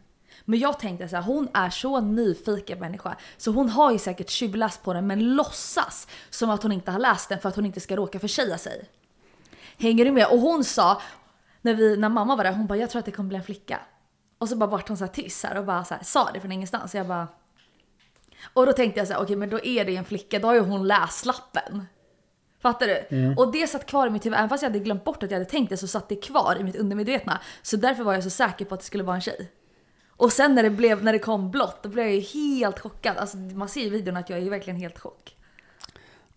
Men 0.45 0.59
jag 0.59 0.79
tänkte 0.79 1.09
så 1.09 1.17
här, 1.17 1.23
hon 1.23 1.49
är 1.55 1.71
så 1.71 2.01
nyfiken 2.01 2.79
människa. 2.79 3.17
Så 3.37 3.51
hon 3.51 3.69
har 3.69 3.93
ju 3.93 3.99
säkert 3.99 4.31
tjuvläst 4.31 4.83
på 4.83 4.93
den 4.93 5.07
men 5.07 5.35
låtsas 5.35 6.07
som 6.31 6.51
att 6.51 6.63
hon 6.63 6.73
inte 6.73 6.91
har 6.91 6.99
läst 6.99 7.29
den 7.29 7.41
för 7.41 7.49
att 7.49 7.57
hon 7.57 7.67
inte 7.67 7.81
ska 7.81 7.97
råka 7.97 8.19
försäga 8.19 8.59
sig. 8.59 8.89
Hänger 9.79 10.05
du 10.05 10.13
med? 10.13 10.27
Och 10.27 10.39
hon 10.41 10.65
sa, 10.65 11.03
när, 11.63 11.75
vi, 11.75 11.97
när 11.97 12.09
mamma 12.09 12.37
var 12.37 12.45
där, 12.45 12.53
hon 12.53 12.67
bara 12.67 12.79
jag 12.79 12.91
tror 12.91 12.99
att 12.99 13.05
det 13.07 13.11
kommer 13.13 13.29
bli 13.29 13.39
en 13.39 13.45
flicka. 13.45 13.81
Och 14.39 14.49
så 14.49 14.57
bara 14.57 14.71
vart 14.71 14.89
hon 14.89 14.97
så 14.97 15.05
här 15.05 15.13
tyst 15.13 15.45
här 15.45 15.57
och 15.59 15.65
bara 15.65 15.85
så 15.85 15.95
här, 15.95 16.05
sa 16.05 16.31
det 16.35 16.41
från 16.41 16.53
ingenstans. 16.53 16.95
Jag 16.95 17.07
bara... 17.07 17.29
Och 18.53 18.67
då 18.67 18.73
tänkte 18.73 19.01
jag 19.01 19.07
så 19.09 19.15
här, 19.15 19.23
okej 19.23 19.37
men 19.37 19.51
då 19.51 19.61
är 19.65 19.85
det 19.85 19.97
en 19.97 20.05
flicka, 20.05 20.39
då 20.39 20.49
har 20.49 20.55
ju 20.55 20.61
hon 20.61 20.87
läst 20.89 21.27
lappen. 21.27 21.87
Fattar 22.61 22.87
du? 22.87 23.35
Och 23.35 23.53
det 23.53 23.67
satt 23.67 23.87
kvar 23.87 24.07
i 24.07 24.11
mitt 24.11 24.27
huvud, 24.27 24.39
även 24.39 24.49
fast 24.49 24.63
jag 24.63 24.71
hade 24.71 24.79
glömt 24.79 25.05
bort 25.05 25.23
att 25.23 25.31
jag 25.31 25.39
hade 25.39 25.51
tänkt 25.51 25.71
det 25.71 25.77
så 25.77 25.87
satt 25.87 26.09
det 26.09 26.17
kvar 26.17 26.57
i 26.61 26.65
mitt 26.65 26.77
undermedvetna. 26.77 27.41
Så 27.63 27.77
därför 27.77 28.05
var 28.05 28.15
jag 28.15 28.23
så 28.23 28.31
säker 28.31 28.65
på 28.65 28.75
att 28.75 28.81
det 28.81 28.87
skulle 28.87 29.05
vara 29.05 29.17
en 29.17 29.23
tjej. 29.23 29.51
Och 30.09 30.33
sen 30.33 30.55
när 30.55 30.63
det, 30.63 30.71
blev, 30.71 31.05
när 31.05 31.13
det 31.13 31.19
kom 31.19 31.51
blått, 31.51 31.83
då 31.83 31.89
blev 31.89 32.07
jag 32.07 32.15
ju 32.15 32.21
helt 32.21 32.79
chockad. 32.79 33.17
Alltså 33.17 33.37
man 33.37 33.69
ser 33.69 33.81
i 33.81 33.89
videon 33.89 34.17
att 34.17 34.31
jag 34.31 34.39
är 34.39 34.51
verkligen 34.51 34.81
helt 34.81 34.99
chock. 34.99 35.37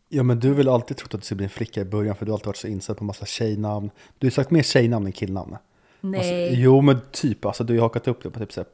Ja, 0.10 0.24
men 0.24 0.40
du 0.40 0.48
har 0.48 0.56
väl 0.56 0.70
alltid 0.70 0.98
trott 0.98 1.14
att 1.14 1.20
det 1.20 1.26
skulle 1.26 1.38
bli 1.38 1.44
en 1.44 1.50
flicka 1.50 1.82
i 1.82 1.86
början 1.86 2.16
för 2.16 2.26
du 2.26 2.32
har 2.32 2.38
alltid 2.38 2.48
varit 2.48 2.58
så 2.58 2.68
insatt 2.68 2.98
på 2.98 3.04
massa 3.04 3.26
tjejnamn. 3.26 3.92
Du 4.18 4.28
har 4.28 4.32
sagt 4.32 4.52
mer 4.52 4.64
tjejnamn 4.64 5.06
än 5.06 5.12
killnamn. 5.12 5.58
Nej. 6.02 6.20
Alltså, 6.20 6.62
jo, 6.62 6.82
men 6.82 7.02
typ. 7.12 7.46
Alltså, 7.46 7.64
du 7.64 7.74
har 7.74 7.82
hakat 7.82 8.08
upp 8.08 8.24
det 8.24 8.32
på 8.32 8.40
typ 8.40 8.54
så 8.54 8.66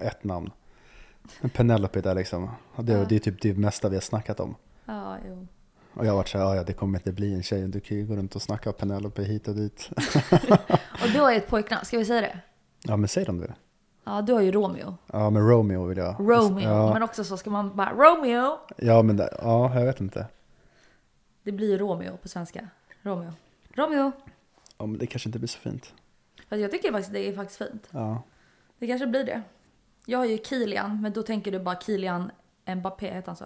ett 0.00 0.24
namn. 0.24 0.50
Penelope 1.52 2.00
där 2.00 2.14
liksom. 2.14 2.50
Det, 2.76 3.06
det 3.08 3.16
är 3.16 3.18
typ 3.18 3.42
det 3.42 3.54
mesta 3.54 3.88
vi 3.88 3.96
har 3.96 4.00
snackat 4.00 4.40
om. 4.40 4.54
Ja, 4.84 5.16
jo. 5.28 5.46
Och 5.96 6.06
jag 6.06 6.10
har 6.10 6.16
varit 6.16 6.28
så 6.28 6.38
här, 6.38 6.54
"Ja, 6.54 6.62
det 6.64 6.72
kommer 6.72 6.98
inte 6.98 7.12
bli 7.12 7.34
en 7.34 7.42
tjej. 7.42 7.68
Du 7.68 7.80
kan 7.80 7.96
ju 7.96 8.06
gå 8.06 8.16
runt 8.16 8.36
och 8.36 8.42
snacka 8.42 8.72
Penelope 8.72 9.22
hit 9.22 9.48
och 9.48 9.54
dit. 9.54 9.90
Och 11.02 11.08
du 11.12 11.20
har 11.20 11.30
ju 11.30 11.36
ett 11.36 11.48
pojknamn, 11.48 11.84
ska 11.84 11.98
vi 11.98 12.04
säga 12.04 12.20
det? 12.20 12.38
Ja 12.82 12.96
men 12.96 13.08
säg 13.08 13.24
dem 13.24 13.38
du. 13.40 13.48
Ja, 14.04 14.22
du 14.22 14.32
har 14.32 14.40
ju 14.40 14.52
Romeo. 14.52 14.96
Ja 15.12 15.30
men 15.30 15.48
Romeo 15.48 15.84
vill 15.86 15.98
jag. 15.98 16.16
Romeo. 16.18 16.60
Ja, 16.68 16.92
Men 16.92 17.02
också 17.02 17.24
så 17.24 17.36
ska 17.36 17.50
man 17.50 17.76
bara 17.76 17.92
Romeo. 17.92 18.58
ja 18.76 19.02
men 19.02 19.16
det, 19.16 19.36
ja 19.42 19.74
jag 19.78 19.86
vet 19.86 20.00
inte. 20.00 20.26
Det 21.42 21.52
blir 21.52 21.70
ju 21.70 21.78
Romeo 21.78 22.16
på 22.16 22.28
svenska. 22.28 22.68
Romeo. 23.02 23.32
Romeo. 23.74 24.12
Ja 24.78 24.86
men 24.86 24.98
det 24.98 25.06
kanske 25.06 25.28
inte 25.28 25.38
blir 25.38 25.48
så 25.48 25.58
fint. 25.58 25.92
Fast 26.48 26.60
jag 26.62 26.70
tycker 26.70 26.92
faktiskt 26.92 27.12
det 27.12 27.28
är 27.28 27.34
faktiskt 27.34 27.58
fint. 27.58 27.88
Ja. 27.90 28.22
Det 28.78 28.86
kanske 28.86 29.06
blir 29.06 29.24
det. 29.24 29.42
Jag 30.06 30.18
har 30.18 30.24
ju 30.26 30.38
Kilian, 30.38 31.02
men 31.02 31.12
då 31.12 31.22
tänker 31.22 31.52
du 31.52 31.58
bara 31.58 31.80
Kilian 31.80 32.30
Mbappé, 32.76 33.06
heter 33.14 33.26
han 33.26 33.36
så? 33.36 33.44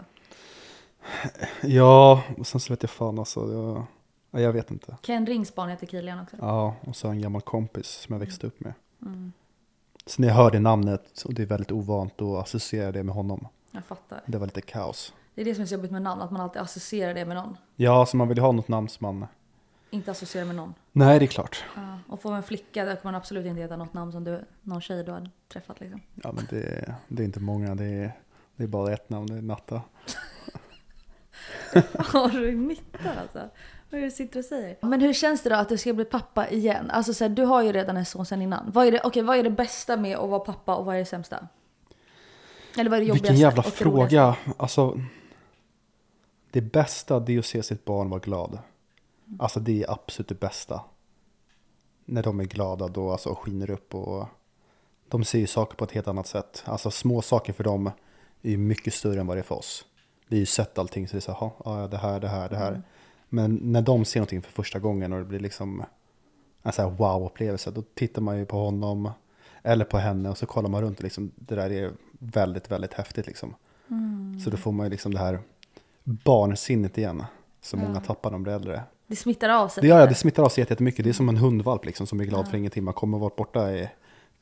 Ja, 1.63 2.23
och 2.39 2.47
sen 2.47 2.61
så 2.61 2.73
vet 2.73 2.83
jag 2.83 2.91
fan 2.91 3.19
alltså. 3.19 3.53
Jag, 3.53 3.85
ja, 4.31 4.41
jag 4.41 4.53
vet 4.53 4.71
inte. 4.71 4.97
Ken 5.03 5.27
Rings 5.27 5.55
barn 5.55 5.69
heter 5.69 5.87
Kilian 5.87 6.21
också. 6.21 6.37
Ja, 6.41 6.75
och 6.81 6.97
så 6.97 7.09
en 7.09 7.21
gammal 7.21 7.41
kompis 7.43 7.87
som 7.87 8.13
jag 8.13 8.21
växte 8.21 8.47
upp 8.47 8.61
med. 8.61 8.73
Så 10.07 10.23
när 10.23 10.29
jag 10.29 10.35
hörde 10.35 10.59
namnet, 10.61 11.23
och 11.23 11.35
det 11.35 11.43
är 11.43 11.47
väldigt 11.47 11.73
ovant, 11.73 12.13
då 12.17 12.37
associerar 12.37 12.85
jag 12.85 12.95
det 12.95 13.03
med 13.03 13.15
honom. 13.15 13.49
Jag 13.71 13.85
fattar. 13.85 14.21
Det 14.27 14.39
var 14.39 14.47
lite 14.47 14.61
kaos. 14.61 15.15
Det 15.35 15.41
är 15.41 15.45
det 15.45 15.55
som 15.55 15.63
är 15.63 15.67
så 15.67 15.75
jobbigt 15.75 15.91
med 15.91 16.03
namn, 16.03 16.23
att 16.23 16.31
man 16.31 16.41
alltid 16.41 16.63
associerar 16.63 17.15
det 17.15 17.25
med 17.25 17.37
någon. 17.37 17.57
Ja, 17.77 18.07
så 18.07 18.17
man 18.17 18.29
vill 18.29 18.39
ju 18.39 18.43
ha 18.43 18.53
något 18.53 18.69
namn 18.69 18.89
som 18.89 19.19
man... 19.19 19.27
Inte 19.91 20.11
associerar 20.11 20.47
med 20.47 20.57
någon. 20.57 20.75
Nej, 20.93 21.19
det 21.19 21.25
är 21.25 21.27
klart. 21.27 21.65
Ja. 21.77 21.99
Och 22.09 22.23
får 22.23 22.31
man 22.31 22.37
en 22.37 22.43
flicka, 22.43 22.85
då 22.85 22.91
kommer 22.91 23.13
man 23.13 23.15
absolut 23.15 23.47
inte 23.47 23.61
heta 23.61 23.77
något 23.77 23.95
namn 23.95 24.13
som 24.13 24.25
du, 24.25 24.45
någon 24.63 24.81
tjej 24.81 25.05
du 25.05 25.13
har 25.13 25.31
träffat 25.53 25.81
liksom. 25.81 26.01
Ja, 26.15 26.33
men 26.33 26.47
det, 26.51 26.95
det 27.09 27.23
är 27.23 27.25
inte 27.25 27.41
många. 27.41 27.75
Det 27.75 27.85
är, 27.85 28.13
det 28.57 28.63
är 28.63 28.69
bara 28.69 28.93
ett 28.93 29.11
namn, 29.11 29.27
det 29.27 29.35
är 29.35 29.43
Natta. 29.43 29.83
Har 31.99 32.29
du 32.29 32.49
i 32.49 32.57
mitten 32.57 33.19
alltså? 33.19 33.51
Vad 33.91 33.99
är 33.99 34.03
det 34.03 34.07
du 34.07 34.11
sitter 34.11 34.39
och 34.39 34.45
säger? 34.45 34.77
Men 34.81 35.01
hur 35.01 35.13
känns 35.13 35.43
det 35.43 35.51
då 35.51 35.57
att 35.57 35.69
du 35.69 35.79
ska 35.79 35.93
bli 35.93 36.05
pappa 36.05 36.49
igen? 36.49 36.91
Alltså 36.91 37.15
så 37.15 37.25
här, 37.25 37.29
du 37.29 37.45
har 37.45 37.63
ju 37.63 37.73
redan 37.73 37.97
en 37.97 38.07
son 38.07 38.27
sen 38.27 38.43
innan. 38.43 38.71
Vad 38.73 38.87
är, 38.87 38.93
det, 38.93 39.01
okej, 39.05 39.23
vad 39.23 39.37
är 39.37 39.43
det 39.43 39.51
bästa 39.51 39.97
med 39.97 40.17
att 40.17 40.31
vara 40.31 40.41
pappa 40.41 40.77
och 40.77 40.85
vad 40.85 40.95
är 40.95 40.99
det 40.99 41.05
sämsta? 41.05 41.49
Eller 42.79 42.91
vad 42.91 42.97
är 42.97 43.01
det 43.01 43.07
jobbigaste? 43.07 43.33
Vilken 43.33 43.41
jävla 43.41 43.63
och 43.63 43.73
fråga. 43.73 44.37
Alltså, 44.57 45.01
det 46.51 46.61
bästa 46.61 47.21
det 47.21 47.35
är 47.35 47.39
att 47.39 47.47
se 47.47 47.63
sitt 47.63 47.85
barn 47.85 48.11
vara 48.11 48.21
glad. 48.21 48.59
Alltså 49.39 49.61
det 49.61 49.83
är 49.83 49.91
absolut 49.91 50.29
det 50.29 50.41
bästa. 50.41 50.81
När 52.05 52.23
de 52.23 52.41
är 52.41 52.45
glada 52.45 52.89
då 52.89 53.13
alltså 53.13 53.35
skiner 53.35 53.71
upp 53.71 53.95
och 53.95 54.27
de 55.09 55.25
ser 55.25 55.39
ju 55.39 55.47
saker 55.47 55.77
på 55.77 55.85
ett 55.85 55.93
helt 55.93 56.09
annat 56.09 56.27
sätt. 56.27 56.63
Alltså 56.67 56.91
små 56.91 57.23
saker 57.23 57.53
för 57.53 57.65
dem 57.65 57.91
är 58.43 58.51
ju 58.51 58.57
mycket 58.57 58.95
större 58.95 59.21
än 59.21 59.27
vad 59.27 59.37
det 59.37 59.41
är 59.41 59.43
för 59.43 59.55
oss. 59.55 59.85
Vi 60.31 60.37
har 60.37 60.41
ju 60.41 60.47
sett 60.47 60.79
allting 60.79 61.09
så 61.09 61.13
det 61.13 61.19
är 61.19 61.21
så 61.21 61.33
här, 61.33 61.39
"Ja, 61.41 61.81
ja 61.81 61.87
det 61.87 61.97
här, 61.97 62.21
det 62.21 62.29
här, 62.29 62.49
det 62.49 62.57
här. 62.57 62.83
Men 63.29 63.55
när 63.63 63.83
de 63.83 64.05
ser 64.05 64.21
någonting 64.21 64.43
för 64.43 64.53
första 64.53 64.79
gången 64.79 65.13
och 65.13 65.19
det 65.19 65.25
blir 65.25 65.41
liksom 65.41 65.85
en 66.63 66.73
så 66.73 66.83
här 66.83 66.91
wow-upplevelse, 66.91 67.71
då 67.71 67.83
tittar 67.95 68.23
man 68.23 68.39
ju 68.39 68.45
på 68.47 68.57
honom 68.57 69.11
eller 69.63 69.85
på 69.85 69.99
henne 69.99 70.29
och 70.29 70.39
så 70.39 70.47
kollar 70.47 70.69
man 70.69 70.83
runt 70.83 70.99
och 70.99 71.05
liksom, 71.05 71.31
det 71.37 71.55
där 71.55 71.73
är 71.73 71.93
väldigt, 72.19 72.71
väldigt 72.71 72.95
häftigt 72.95 73.27
liksom. 73.27 73.55
Så 74.45 74.51
då 74.51 74.57
får 74.57 74.73
man 74.73 74.87
ju 74.87 74.91
liksom 74.91 75.15
det 75.15 75.21
här 75.21 75.39
barnsinnet 76.05 76.99
igen, 76.99 77.25
som 77.61 77.81
många 77.81 78.01
tappar 78.01 78.31
när 78.31 78.35
de 78.35 78.43
blir 78.43 78.53
äldre. 78.53 78.83
Det 79.07 79.17
smittar 79.17 79.49
av 79.49 79.69
sig. 79.69 79.83
Det, 79.83 79.89
ja, 79.89 80.01
ja, 80.01 80.07
det 80.07 80.15
smittar 80.15 80.43
av 80.43 80.49
sig 80.49 80.63
jättemycket. 80.63 81.05
Det 81.05 81.11
är 81.11 81.15
som 81.15 81.29
en 81.29 81.37
hundvalp 81.37 81.85
liksom, 81.85 82.07
som 82.07 82.21
är 82.21 82.25
glad 82.25 82.49
för 82.49 82.57
ingenting. 82.57 82.85
Man 82.85 82.95
kommer 82.95 83.19
varit 83.19 83.37
borta 83.37 83.73
i 83.73 83.89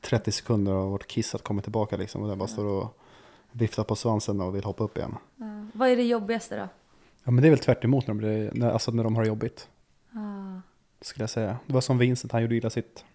30 0.01 0.31
sekunder 0.31 0.73
och 0.73 0.91
varit 0.91 1.07
kissat 1.07 1.43
kommer 1.43 1.61
tillbaka 1.61 1.97
liksom. 1.97 2.21
Och 2.21 2.27
den 2.27 2.37
bara 2.37 2.47
står 2.47 2.65
och 2.65 2.99
viftar 3.51 3.83
på 3.83 3.95
svansen 3.95 4.41
och 4.41 4.55
vill 4.55 4.63
hoppa 4.63 4.83
upp 4.83 4.97
igen. 4.97 5.15
Ja. 5.35 5.45
Vad 5.73 5.89
är 5.89 5.95
det 5.95 6.03
jobbigaste 6.03 6.57
då? 6.57 6.67
Ja 7.23 7.31
men 7.31 7.41
det 7.41 7.47
är 7.47 7.49
väl 7.49 7.59
tvärt 7.59 7.83
emot 7.83 8.07
när 8.07 8.13
de, 8.13 8.17
blir, 8.17 8.51
när, 8.53 8.69
alltså 8.71 8.91
när 8.91 9.03
de 9.03 9.15
har 9.15 9.25
jobbigt. 9.25 9.67
Ja. 10.11 10.61
Skulle 11.01 11.23
jag 11.23 11.29
säga. 11.29 11.57
Det 11.67 11.73
var 11.73 11.81
som 11.81 11.97
Vincent, 11.97 12.31
han 12.31 12.41
gjorde 12.41 12.55
illa 12.55 12.69
sitt, 12.69 13.05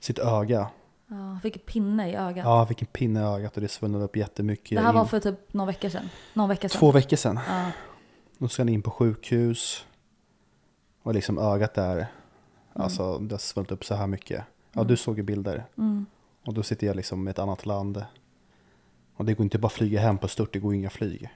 sitt 0.00 0.18
öga. 0.18 0.68
Ja, 1.06 1.14
han 1.16 1.40
fick 1.40 1.56
en 1.56 1.62
pinne 1.66 2.10
i 2.10 2.16
ögat. 2.16 2.44
Ja, 2.44 2.56
han 2.58 2.66
fick 2.68 2.82
en 2.82 2.88
pinne 2.88 3.20
i 3.20 3.22
ögat 3.22 3.54
och 3.56 3.60
det 3.62 3.68
svullnade 3.68 4.04
upp 4.04 4.16
jättemycket. 4.16 4.78
det 4.78 4.84
här 4.84 4.92
var 4.92 5.00
in- 5.00 5.08
för 5.08 5.20
typ 5.20 5.52
någon 5.52 5.66
vecka 5.66 5.90
sedan. 5.90 6.08
Någon 6.34 6.48
vecka 6.48 6.68
sedan. 6.68 6.78
Två 6.78 6.92
veckor 6.92 7.16
sedan. 7.16 7.40
Ja. 7.48 7.70
Då 8.38 8.48
ska 8.48 8.62
han 8.62 8.68
in 8.68 8.82
på 8.82 8.90
sjukhus. 8.90 9.84
Och 11.02 11.14
liksom 11.14 11.38
ögat 11.38 11.74
där, 11.74 11.94
Mm. 11.96 12.84
alltså 12.84 13.18
det 13.18 13.34
har 13.34 13.38
svullit 13.38 13.72
upp 13.72 13.84
så 13.84 13.94
här 13.94 14.06
mycket. 14.06 14.44
Ja, 14.72 14.84
du 14.84 14.96
såg 14.96 15.16
ju 15.16 15.22
bilder. 15.22 15.64
Mm. 15.78 16.06
Och 16.46 16.54
då 16.54 16.62
sitter 16.62 16.86
jag 16.86 16.96
liksom 16.96 17.28
i 17.28 17.30
ett 17.30 17.38
annat 17.38 17.66
land. 17.66 18.04
Och 19.18 19.24
det 19.24 19.34
går 19.34 19.44
inte 19.44 19.58
bara 19.58 19.66
att 19.66 19.72
flyga 19.72 20.00
hem 20.00 20.18
på 20.18 20.28
stört, 20.28 20.52
det 20.52 20.58
går 20.58 20.74
inga 20.74 20.90
flyg. 20.90 21.28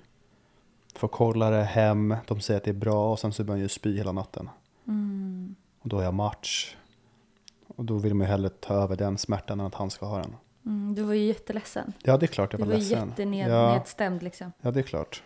Det 1.00 1.62
hem, 1.62 2.16
de 2.26 2.40
säger 2.40 2.58
att 2.58 2.64
det 2.64 2.70
är 2.70 2.74
bra 2.74 3.12
och 3.12 3.18
sen 3.18 3.32
så 3.32 3.44
börjar 3.44 3.62
jag 3.62 3.70
spy 3.70 3.96
hela 3.96 4.12
natten. 4.12 4.50
Mm. 4.88 5.54
Och 5.80 5.88
då 5.88 5.96
har 5.96 6.04
jag 6.04 6.14
match. 6.14 6.76
Och 7.76 7.84
då 7.84 7.98
vill 7.98 8.14
man 8.14 8.26
ju 8.26 8.30
hellre 8.30 8.48
ta 8.48 8.74
över 8.74 8.96
den 8.96 9.18
smärtan 9.18 9.60
än 9.60 9.66
att 9.66 9.74
han 9.74 9.90
ska 9.90 10.06
ha 10.06 10.18
den. 10.18 10.34
Mm, 10.66 10.94
du 10.94 11.02
var 11.02 11.14
ju 11.14 11.24
jätteledsen. 11.24 11.92
Ja, 12.02 12.16
det 12.16 12.24
är 12.24 12.28
klart 12.28 12.52
jag 12.52 12.60
Du 12.60 12.64
var 12.64 12.72
var 12.72 12.78
ledsen. 12.78 13.08
jättenedstämd 13.08 14.22
ja, 14.22 14.24
liksom. 14.24 14.52
ja, 14.60 14.70
det 14.70 14.80
är 14.80 14.84
klart. 14.84 15.22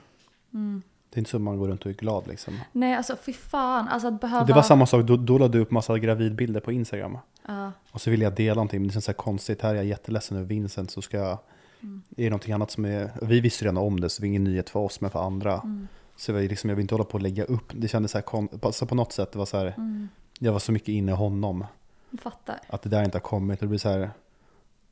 Mm. 0.54 0.82
Det 1.10 1.18
är 1.18 1.20
inte 1.20 1.30
så 1.30 1.38
man 1.38 1.58
går 1.58 1.68
runt 1.68 1.84
och 1.84 1.90
är 1.90 1.94
glad 1.94 2.26
liksom. 2.26 2.60
Nej, 2.72 2.94
alltså 2.94 3.16
fy 3.16 3.32
fan. 3.32 3.88
Alltså 3.88 4.08
att 4.08 4.20
behöva... 4.20 4.46
Det 4.46 4.52
var 4.52 4.62
samma 4.62 4.86
sak, 4.86 5.04
då, 5.04 5.16
då 5.16 5.38
la 5.38 5.48
du 5.48 5.60
upp 5.60 5.70
massa 5.70 5.98
gravidbilder 5.98 6.60
på 6.60 6.72
Instagram. 6.72 7.18
Ja. 7.48 7.72
Och 7.92 8.00
så 8.00 8.10
ville 8.10 8.24
jag 8.24 8.34
dela 8.34 8.54
någonting, 8.54 8.80
men 8.80 8.88
det 8.88 8.92
känns 8.92 9.04
så 9.04 9.10
här 9.10 9.16
konstigt. 9.16 9.62
Här 9.62 9.70
är 9.70 9.74
jag 9.74 9.84
jätteledsen 9.84 10.36
över 10.36 10.46
Vincent, 10.46 10.90
så 10.90 11.02
ska 11.02 11.16
jag... 11.16 11.38
Mm. 11.86 12.02
Är 12.16 12.22
det 12.24 12.30
någonting 12.30 12.52
annat 12.52 12.70
som 12.70 12.84
är... 12.84 13.10
Vi 13.22 13.40
visste 13.40 13.64
redan 13.64 13.76
om 13.76 14.00
det, 14.00 14.08
så 14.08 14.20
det 14.22 14.24
var 14.24 14.28
ingen 14.28 14.44
nyhet 14.44 14.70
för 14.70 14.80
oss, 14.80 15.00
men 15.00 15.10
för 15.10 15.22
andra. 15.22 15.52
Mm. 15.54 15.88
Så 16.16 16.32
jag, 16.32 16.42
liksom, 16.42 16.70
jag 16.70 16.76
vill 16.76 16.82
inte 16.82 16.94
hålla 16.94 17.04
på 17.04 17.14
och 17.14 17.22
lägga 17.22 17.44
upp. 17.44 17.72
Det 17.74 17.88
kändes 17.88 18.10
så 18.12 18.18
här, 18.18 18.22
kon, 18.22 18.48
alltså 18.62 18.86
på 18.86 18.94
något 18.94 19.12
sätt, 19.12 19.32
det 19.32 19.38
var 19.38 19.46
så 19.46 19.58
här... 19.58 19.74
Mm. 19.76 20.08
Jag 20.38 20.52
var 20.52 20.58
så 20.58 20.72
mycket 20.72 20.88
inne 20.88 21.12
i 21.12 21.14
honom, 21.14 21.64
Jag 22.10 22.20
fattar. 22.20 22.56
att 22.68 22.82
det 22.82 22.88
där 22.88 23.04
inte 23.04 23.16
har 23.18 23.22
kommit. 23.22 23.58
Och 23.60 23.64
det 23.66 23.68
blir 23.68 23.78
så 23.78 23.88
här... 23.88 24.10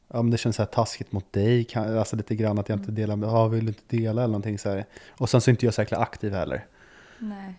Ja 0.08 0.22
men 0.22 0.30
det 0.30 0.38
känns 0.38 0.56
så 0.56 0.62
här 0.62 0.66
taskigt 0.66 1.12
mot 1.12 1.32
dig, 1.32 1.64
kan- 1.64 1.98
alltså 1.98 2.16
lite 2.16 2.34
grann 2.36 2.58
att 2.58 2.68
jag 2.68 2.76
inte 2.76 2.84
Mm. 2.88 2.94
delar 2.94 3.16
med, 3.16 3.28
ja 3.28 3.48
vill 3.48 3.64
du 3.66 3.68
inte 3.68 3.96
dela 3.96 4.22
eller 4.22 4.32
någonting 4.32 4.58
så 4.58 4.68
här. 4.70 4.84
Och 5.10 5.28
sen 5.30 5.40
så 5.40 5.50
är 5.50 5.52
inte 5.52 5.64
jag 5.66 5.74
så 5.74 5.80
jäkla 5.82 5.98
aktiv 5.98 6.32
heller. 6.32 6.66
Nej. 7.18 7.54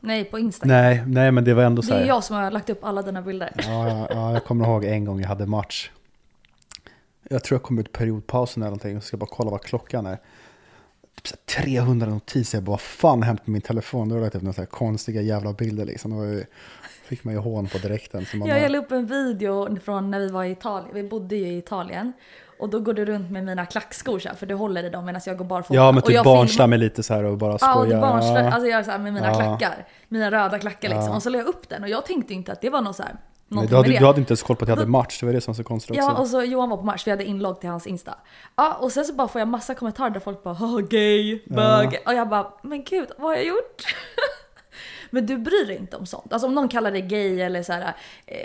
Nej, 0.00 0.24
på 0.24 0.38
Instagram. 0.38 0.76
Nej, 0.76 1.02
nej 1.06 1.30
men 1.32 1.44
det 1.44 1.54
var 1.54 1.62
ändå 1.62 1.82
så 1.82 1.88
Det 1.90 1.94
här. 1.96 2.02
är 2.04 2.08
jag 2.08 2.24
som 2.24 2.36
har 2.36 2.50
lagt 2.50 2.70
upp 2.70 2.84
alla 2.84 3.02
dina 3.02 3.22
bilder. 3.22 3.52
Ja, 3.56 3.88
ja, 3.88 4.08
ja, 4.10 4.32
jag 4.32 4.44
kommer 4.44 4.64
ihåg 4.66 4.84
en 4.84 5.04
gång 5.04 5.20
jag 5.20 5.28
hade 5.28 5.46
match. 5.46 5.90
Jag 7.30 7.44
tror 7.44 7.56
jag 7.56 7.62
kom 7.62 7.78
ut 7.78 7.92
periodpausen 7.92 8.62
eller 8.62 8.70
någonting 8.70 8.96
och 8.96 9.04
ska 9.04 9.16
bara 9.16 9.30
kolla 9.32 9.50
vad 9.50 9.62
klockan 9.62 10.06
är. 10.06 10.18
Typ 11.16 11.28
så 11.28 11.34
här 11.56 11.62
300 11.64 12.06
notiser, 12.06 12.58
jag 12.58 12.64
bara 12.64 12.70
vad 12.70 12.80
fan 12.80 13.18
har 13.18 13.26
hänt 13.26 13.46
med 13.46 13.52
min 13.52 13.62
telefon? 13.62 14.08
Då 14.08 14.14
var 14.14 14.22
det 14.22 14.30
typ 14.30 14.42
några 14.42 14.66
konstiga 14.66 15.20
jävla 15.22 15.52
bilder 15.52 15.84
liksom. 15.84 16.10
Då 16.10 16.16
var 16.16 16.24
ju, 16.24 16.44
fick 17.04 17.24
man 17.24 17.34
ju 17.34 17.40
hån 17.40 17.66
på 17.66 17.78
direkten. 17.78 18.26
Så 18.26 18.36
man 18.36 18.48
Jag 18.48 18.70
la 18.70 18.78
upp 18.78 18.92
en 18.92 19.06
video 19.06 19.76
från 19.80 20.10
när 20.10 20.20
vi 20.20 20.28
var 20.30 20.44
i 20.44 20.50
Italien. 20.50 20.90
Vi 20.94 21.02
bodde 21.02 21.36
ju 21.36 21.46
i 21.46 21.58
Italien. 21.58 22.12
Och 22.58 22.68
då 22.70 22.80
går 22.80 22.94
du 22.94 23.04
runt 23.04 23.30
med 23.30 23.44
mina 23.44 23.66
klackskor 23.66 24.18
så 24.18 24.28
här, 24.28 24.36
för 24.36 24.46
du 24.46 24.54
håller 24.54 24.84
i 24.84 24.90
dem 24.90 25.04
medan 25.04 25.20
jag 25.26 25.38
går 25.38 25.44
barfota. 25.44 25.74
ja 25.74 25.92
men 25.92 26.02
typ 26.02 26.14
jag 26.14 26.24
barnsla 26.24 26.64
filmar- 26.64 26.66
mig 26.68 26.78
lite 26.78 27.02
så 27.02 27.14
här 27.14 27.24
och 27.24 27.38
bara 27.38 27.58
Ja, 27.60 27.74
och 27.74 27.80
skoja. 27.80 27.94
du 27.96 28.00
barnslar, 28.00 28.42
Ja. 28.42 28.50
alltså 28.50 28.68
jag 28.68 28.76
gör 28.78 28.82
så 28.82 28.90
här 28.90 28.98
med 28.98 29.12
mina 29.14 29.26
Ja. 29.26 29.34
klackar. 29.34 29.86
Mina 30.08 30.30
röda 30.30 30.58
klackar 30.58 30.88
liksom. 30.88 31.06
Ja. 31.06 31.16
Och 31.16 31.22
så 31.22 31.30
la 31.30 31.38
jag 31.38 31.46
upp 31.46 31.68
den 31.68 31.82
och 31.82 31.88
jag 31.88 32.06
tänkte 32.06 32.34
inte 32.34 32.52
att 32.52 32.60
det 32.60 32.70
var 32.70 32.80
något 32.80 32.96
så 32.96 33.02
här. 33.02 33.16
Nej, 33.48 33.66
du, 33.66 33.76
hade, 33.76 33.88
du 33.98 34.06
hade 34.06 34.18
inte 34.20 34.30
ens 34.30 34.42
koll 34.42 34.56
på 34.56 34.64
att 34.64 34.68
jag 34.68 34.76
hade 34.76 34.90
match, 34.90 35.20
det 35.20 35.26
var 35.26 35.32
det 35.32 35.40
som 35.40 35.52
var 35.52 35.56
så 35.56 35.64
konstigt 35.64 35.90
också. 35.90 36.02
Ja, 36.02 36.18
och 36.18 36.26
så 36.26 36.42
Johan 36.42 36.70
var 36.70 36.76
på 36.76 36.82
match, 36.82 37.06
vi 37.06 37.10
hade 37.10 37.24
inlogg 37.24 37.60
till 37.60 37.70
hans 37.70 37.86
Insta. 37.86 38.14
Ja, 38.56 38.74
och 38.74 38.92
sen 38.92 39.04
så 39.04 39.12
bara 39.12 39.28
får 39.28 39.38
jag 39.40 39.48
massa 39.48 39.74
kommentarer 39.74 40.10
där 40.10 40.20
folk 40.20 40.42
bara 40.42 40.54
"Haha, 40.54 40.80
gay, 40.80 41.40
bög. 41.46 42.02
Och 42.06 42.14
jag 42.14 42.28
bara, 42.28 42.52
men 42.62 42.84
gud, 42.84 43.08
vad 43.18 43.26
har 43.30 43.34
jag 43.36 43.44
gjort? 43.46 43.82
men 45.10 45.26
du 45.26 45.38
bryr 45.38 45.66
dig 45.66 45.76
inte 45.76 45.96
om 45.96 46.06
sånt? 46.06 46.32
Alltså 46.32 46.46
om 46.48 46.54
någon 46.54 46.68
kallar 46.68 46.90
dig 46.90 47.02
gay 47.02 47.40
eller 47.40 47.62
så 47.62 47.72
här, 47.72 47.94
eh, 48.26 48.36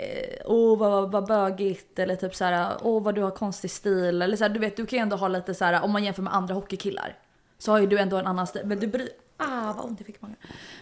åh 0.44 0.78
vad, 0.78 1.12
vad 1.12 1.26
bögigt 1.26 1.98
eller 1.98 2.16
typ 2.16 2.34
så 2.34 2.44
här, 2.44 2.72
åh 2.82 3.02
vad 3.02 3.14
du 3.14 3.22
har 3.22 3.30
konstig 3.30 3.70
stil. 3.70 4.22
Eller 4.22 4.36
så 4.36 4.44
här, 4.44 4.48
du 4.48 4.60
vet, 4.60 4.76
du 4.76 4.86
kan 4.86 4.96
ju 4.98 5.02
ändå 5.02 5.16
ha 5.16 5.28
lite 5.28 5.54
så 5.54 5.64
här, 5.64 5.82
om 5.84 5.90
man 5.90 6.04
jämför 6.04 6.22
med 6.22 6.34
andra 6.34 6.54
hockeykillar. 6.54 7.16
Så 7.58 7.72
har 7.72 7.78
ju 7.78 7.86
du 7.86 7.98
ändå 7.98 8.16
en 8.16 8.26
annan 8.26 8.46
stil. 8.46 8.62
Men 8.64 8.78
du 8.80 8.86
bryr, 8.86 9.08
ah 9.36 9.72
vad 9.76 9.84
ont 9.86 10.00
jag 10.00 10.06
fick 10.06 10.16
i 10.16 10.18
magen. 10.20 10.36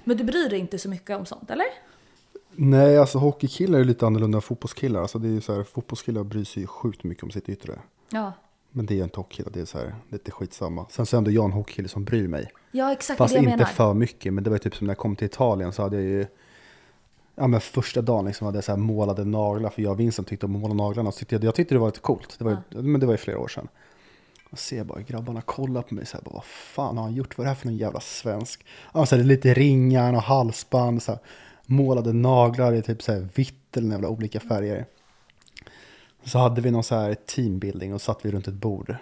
Men 0.05 0.17
du 0.17 0.25
bryr 0.25 0.49
dig 0.49 0.59
inte 0.59 0.79
så 0.79 0.89
mycket 0.89 1.17
om 1.17 1.27
sånt, 1.27 1.51
eller? 1.51 1.67
Nej, 2.61 2.99
alltså 2.99 3.19
hockeykillar 3.19 3.79
är 3.79 3.85
lite 3.85 4.07
annorlunda 4.07 4.39
än 4.39 4.43
fotbollskillar. 4.43 5.01
Alltså 5.01 5.19
det 5.19 5.29
är 5.37 5.41
så 5.41 5.55
här, 5.55 5.63
fotbollskillar 5.63 6.25
bryr 6.25 6.45
sig 6.45 6.63
ju 6.63 6.67
sjukt 6.67 7.05
mycket 7.05 7.25
om 7.25 7.31
sitt 7.31 7.49
yttre. 7.49 7.79
Ja. 8.11 8.33
Men 8.71 8.87
det 8.87 9.01
är 9.01 9.05
inte 9.05 9.21
hockeykillar, 9.21 9.51
det 9.53 9.61
är 9.61 9.65
så 9.65 9.79
här, 9.79 9.95
lite 10.09 10.31
skitsamma. 10.31 10.87
Sen 10.91 11.07
så 11.07 11.17
är 11.17 11.19
ändå 11.19 11.31
jag 11.31 11.45
en 11.45 11.53
hockeykille 11.53 11.89
som 11.89 12.05
bryr 12.05 12.29
mig. 12.29 12.51
Ja 12.73 12.93
exakt 12.93 13.19
Fast 13.19 13.35
det 13.35 13.39
jag 13.39 13.45
inte 13.45 13.57
menar. 13.57 13.71
för 13.71 13.95
mycket, 13.95 14.33
men 14.35 14.45
det 14.45 14.51
var 14.51 14.55
ju 14.55 14.59
typ 14.59 14.77
som 14.77 14.87
när 14.87 14.91
jag 14.91 14.99
kom 14.99 15.17
till 15.17 15.27
Italien 15.27 15.73
så 15.73 15.83
hade 15.83 15.97
jag 15.97 16.05
ju 16.05 16.27
Ja 17.35 17.47
men 17.47 17.61
första 17.61 18.03
dagen 18.03 18.25
liksom 18.25 18.45
hade 18.45 18.57
jag 18.57 18.65
så 18.65 18.73
här 18.73 18.77
målade 18.79 19.25
naglar 19.25 19.71
för 19.71 19.83
jag 19.83 19.93
och 19.93 20.01
Vincent 20.01 20.29
tyckte 20.29 20.47
om 20.47 20.55
att 20.57 20.61
måla 20.63 20.75
naglarna. 20.75 21.13
Så 21.13 21.19
tyckte 21.19 21.35
jag, 21.35 21.45
jag 21.45 21.55
tyckte 21.55 21.75
det 21.75 21.79
var 21.79 21.89
lite 21.89 22.01
coolt, 22.01 22.35
det 22.39 22.45
var, 22.45 22.51
ju- 22.71 22.83
men 22.83 23.01
det 23.01 23.07
var 23.07 23.13
ju 23.15 23.19
flera 23.19 23.39
år 23.39 23.49
sedan. 23.49 23.69
Och 24.51 24.59
ser 24.59 24.85
bara 24.85 25.01
grabbarna 25.01 25.41
kolla 25.41 25.83
på 25.83 25.95
mig 25.95 26.07
så 26.07 26.17
här, 26.17 26.25
bara, 26.25 26.35
vad 26.35 26.45
fan 26.45 26.97
har 26.97 27.05
han 27.05 27.15
gjort? 27.15 27.39
Vad 27.39 27.45
är 27.45 27.49
det 27.49 27.55
här 27.55 27.61
för 27.61 27.67
någon 27.67 27.77
jävla 27.77 28.01
svensk? 28.01 28.65
Ja, 28.95 29.07
så 29.07 29.17
här, 29.17 29.23
lite 29.25 29.55
ringar 29.55 30.13
och 30.15 30.23
halsband, 30.23 31.03
så 31.03 31.13
här, 31.13 31.21
målade 31.71 32.13
naglar 32.13 32.73
i 32.73 32.83
typ 32.83 33.03
så 33.03 33.13
här 33.13 33.29
vitt 33.35 33.77
eller 33.77 33.87
några 33.87 33.97
jävla 33.97 34.09
olika 34.09 34.41
färger. 34.41 34.87
Så 36.25 36.39
hade 36.39 36.61
vi 36.61 36.71
någon 36.71 36.85
så 36.85 36.95
här 36.95 37.15
teambuilding 37.15 37.95
och 37.95 38.01
satt 38.01 38.25
vi 38.25 38.31
runt 38.31 38.49
ett 38.49 38.55
bord. 38.55 38.97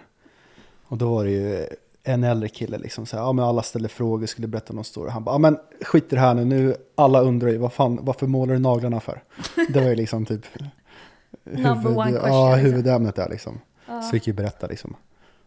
Och 0.87 0.97
då 0.97 1.09
var 1.09 1.25
det 1.25 1.31
ju 1.31 1.67
en 2.03 2.23
äldre 2.23 2.49
kille 2.49 2.77
liksom 2.77 3.05
så 3.05 3.17
här, 3.17 3.23
ja 3.23 3.33
men 3.33 3.45
alla 3.45 3.63
ställer 3.63 3.89
frågor, 3.89 4.25
skulle 4.25 4.47
berätta 4.47 4.73
någon 4.73 4.83
story. 4.83 5.09
Han 5.09 5.23
bara, 5.23 5.35
ja 5.35 5.37
men 5.37 5.57
skit 5.81 6.13
i 6.13 6.15
det 6.15 6.21
här 6.21 6.33
nu, 6.33 6.45
nu 6.45 6.75
alla 6.95 7.21
undrar 7.21 7.49
ju 7.49 7.57
vad 7.57 7.73
fan, 7.73 7.99
varför 8.01 8.27
målar 8.27 8.53
du 8.53 8.59
naglarna 8.59 8.99
för? 8.99 9.23
Det 9.69 9.79
var 9.79 9.89
ju 9.89 9.95
liksom 9.95 10.25
typ 10.25 10.45
question, 11.43 11.95
ja, 11.95 12.05
liksom. 12.05 12.59
huvudämnet 12.59 13.15
där 13.15 13.29
liksom. 13.29 13.59
Så 13.85 14.09
fick 14.11 14.27
ju 14.27 14.33
berätta 14.33 14.67
liksom. 14.67 14.95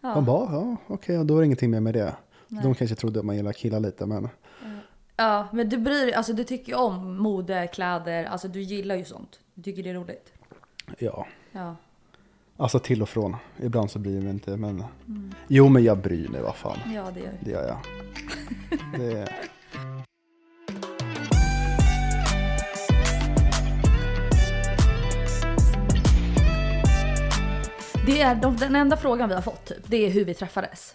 Han 0.01 0.25
bara, 0.25 0.53
ja 0.53 0.77
okej, 0.87 1.17
ja, 1.17 1.25
då 1.25 1.37
är 1.37 1.41
det 1.41 1.47
ingenting 1.47 1.71
mer 1.71 1.81
med 1.81 1.95
det. 1.95 2.15
De 2.49 2.75
kanske 2.75 2.97
trodde 2.97 3.21
att 3.21 3.27
man 3.27 3.37
gillar 3.37 3.53
killar 3.53 3.81
lite 3.81 4.07
men 4.07 4.29
Ja, 5.21 5.49
men 5.53 5.69
du 5.69 5.79
bryr 5.79 6.05
dig, 6.07 6.15
alltså 6.15 6.33
du 6.33 6.45
tycker 6.45 6.73
ju 6.73 6.79
om 6.79 7.17
mode, 7.17 7.67
kläder, 7.67 8.25
alltså 8.25 8.49
du 8.49 8.61
gillar 8.61 8.95
ju 8.95 9.05
sånt. 9.05 9.41
Du 9.55 9.63
tycker 9.63 9.83
det 9.83 9.91
är 9.91 9.95
roligt. 9.95 10.33
ja. 10.99 11.27
Ja. 11.53 11.77
Alltså 12.57 12.79
till 12.79 13.03
och 13.03 13.09
från. 13.09 13.37
Ibland 13.63 13.91
så 13.91 13.99
bryr 13.99 14.15
jag 14.15 14.23
mig 14.23 14.33
inte 14.33 14.57
men 14.57 14.85
Jo 15.49 15.69
men 15.69 15.85
jag 15.85 15.99
bryr 15.99 16.29
mig, 16.29 16.43
vad 16.43 16.57
fan. 16.57 16.79
Ja, 16.95 17.07
det 17.15 17.21
gör 17.21 17.33
Det 17.41 17.51
gör 17.51 17.69
jag. 17.69 17.79
Det, 19.01 19.29
Det 28.07 28.21
är 28.21 28.35
de, 28.35 28.57
den 28.57 28.77
enda 28.77 28.97
frågan 28.97 29.29
vi 29.29 29.35
har 29.35 29.43
fått 29.43 29.65
typ, 29.65 29.85
det 29.87 30.07
är 30.07 30.11
hur 30.11 30.25
vi 30.25 30.35
träffades. 30.35 30.95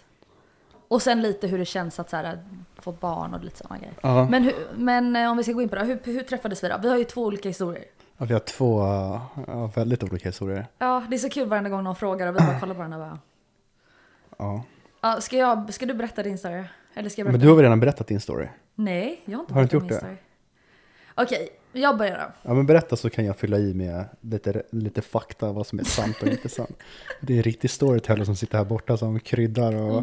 Och 0.88 1.02
sen 1.02 1.22
lite 1.22 1.46
hur 1.46 1.58
det 1.58 1.64
känns 1.64 2.00
att 2.00 2.10
så 2.10 2.16
här, 2.16 2.38
få 2.78 2.92
barn 2.92 3.34
och 3.34 3.44
lite 3.44 3.56
sådana 3.58 3.78
grejer. 3.78 3.94
ja. 4.02 4.28
Men, 4.30 4.42
hur, 4.42 4.54
men 4.76 5.16
eh, 5.16 5.30
om 5.30 5.36
vi 5.36 5.42
ska 5.42 5.52
gå 5.52 5.62
in 5.62 5.68
på 5.68 5.76
det, 5.76 5.84
hur, 5.84 6.00
hur 6.04 6.22
träffades 6.22 6.64
vi 6.64 6.68
då? 6.68 6.78
Vi 6.82 6.88
har 6.88 6.96
ju 6.96 7.04
två 7.04 7.24
olika 7.24 7.48
historier. 7.48 7.84
Ja, 8.18 8.24
vi 8.24 8.32
har 8.32 8.40
två 8.40 8.80
ja, 9.46 9.70
väldigt 9.74 10.02
olika 10.02 10.28
historier. 10.28 10.66
Ja, 10.78 11.02
det 11.10 11.16
är 11.16 11.18
så 11.18 11.28
kul 11.30 11.48
varenda 11.48 11.70
gång 11.70 11.84
någon 11.84 11.96
frågar 11.96 12.26
och 12.26 12.34
vi 12.34 12.38
bara 12.38 12.60
kollar 12.60 12.74
på 12.74 12.78
varandra 12.78 12.98
och 12.98 13.04
bara... 13.08 13.18
Ja. 14.38 14.62
Ja, 15.00 15.20
ska, 15.20 15.36
jag, 15.36 15.74
ska 15.74 15.86
du 15.86 15.94
berätta 15.94 16.22
din 16.22 16.38
story? 16.38 16.64
Eller 16.94 17.08
ska 17.10 17.20
jag 17.20 17.26
berätta? 17.26 17.32
Men 17.32 17.40
du 17.40 17.48
har 17.48 17.56
väl 17.56 17.62
redan 17.62 17.80
berättat 17.80 18.06
din 18.06 18.20
story? 18.20 18.48
Nej, 18.74 19.20
jag 19.24 19.38
har 19.38 19.40
inte 19.42 19.54
Har 19.54 19.60
du 19.60 19.62
inte 19.62 19.76
berättat 19.76 19.82
gjort 19.82 19.82
min 19.82 19.88
det? 19.88 19.96
story. 19.96 20.16
Okej, 21.14 21.48
jag 21.80 21.96
börjar 21.98 22.18
då. 22.18 22.48
Ja 22.50 22.54
men 22.54 22.66
berätta 22.66 22.96
så 22.96 23.10
kan 23.10 23.24
jag 23.24 23.36
fylla 23.36 23.58
i 23.58 23.74
med 23.74 24.04
lite, 24.20 24.62
lite 24.72 25.02
fakta 25.02 25.52
vad 25.52 25.66
som 25.66 25.78
är 25.78 25.84
sant 25.84 26.16
och 26.22 26.28
inte 26.28 26.48
sant. 26.48 26.78
Det 27.20 27.32
är 27.32 27.36
en 27.36 27.42
riktig 27.42 27.70
storyteller 27.70 28.24
som 28.24 28.36
sitter 28.36 28.58
här 28.58 28.64
borta 28.64 28.96
som 28.96 29.20
kryddar 29.20 29.74
och, 29.76 29.96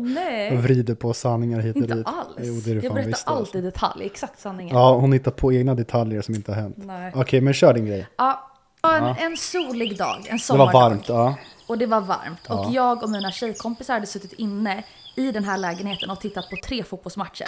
och 0.51 0.63
vrider 0.63 0.95
på 0.95 1.13
sanningar 1.13 1.59
hit 1.59 1.75
och 1.75 1.81
Inte 1.81 1.95
dit. 1.95 2.07
alls. 2.07 2.35
Jo, 2.41 2.53
det 2.65 2.71
är 2.71 2.75
det 2.75 2.83
jag 2.83 2.93
berättar 2.93 3.09
visst, 3.09 3.27
alltid 3.27 3.41
alltså. 3.41 3.57
i 3.57 3.61
detalj, 3.61 4.05
exakt 4.05 4.39
sanningen. 4.39 4.75
Ja, 4.77 4.93
hon 4.97 5.13
hittar 5.13 5.31
på 5.31 5.53
egna 5.53 5.75
detaljer 5.75 6.21
som 6.21 6.35
inte 6.35 6.51
har 6.53 6.61
hänt. 6.61 6.75
Nej. 6.77 7.11
Okej, 7.15 7.41
men 7.41 7.53
kör 7.53 7.73
din 7.73 7.85
grej. 7.85 8.07
Ja, 8.17 8.49
en, 8.87 9.03
en 9.31 9.37
solig 9.37 9.97
dag, 9.97 10.17
en 10.27 10.35
Det 10.37 10.43
sommardag. 10.43 10.73
var 10.73 10.89
varmt, 10.89 11.09
ja. 11.09 11.35
Och 11.67 11.77
det 11.77 11.85
var 11.85 12.01
varmt. 12.01 12.39
Ja. 12.47 12.65
Och 12.67 12.73
jag 12.73 13.03
och 13.03 13.09
mina 13.09 13.31
tjejkompisar 13.31 13.93
hade 13.93 14.05
suttit 14.07 14.33
inne 14.33 14.83
i 15.15 15.31
den 15.31 15.43
här 15.43 15.57
lägenheten 15.57 16.09
och 16.09 16.19
tittat 16.19 16.49
på 16.49 16.55
tre 16.67 16.83
fotbollsmatcher. 16.83 17.47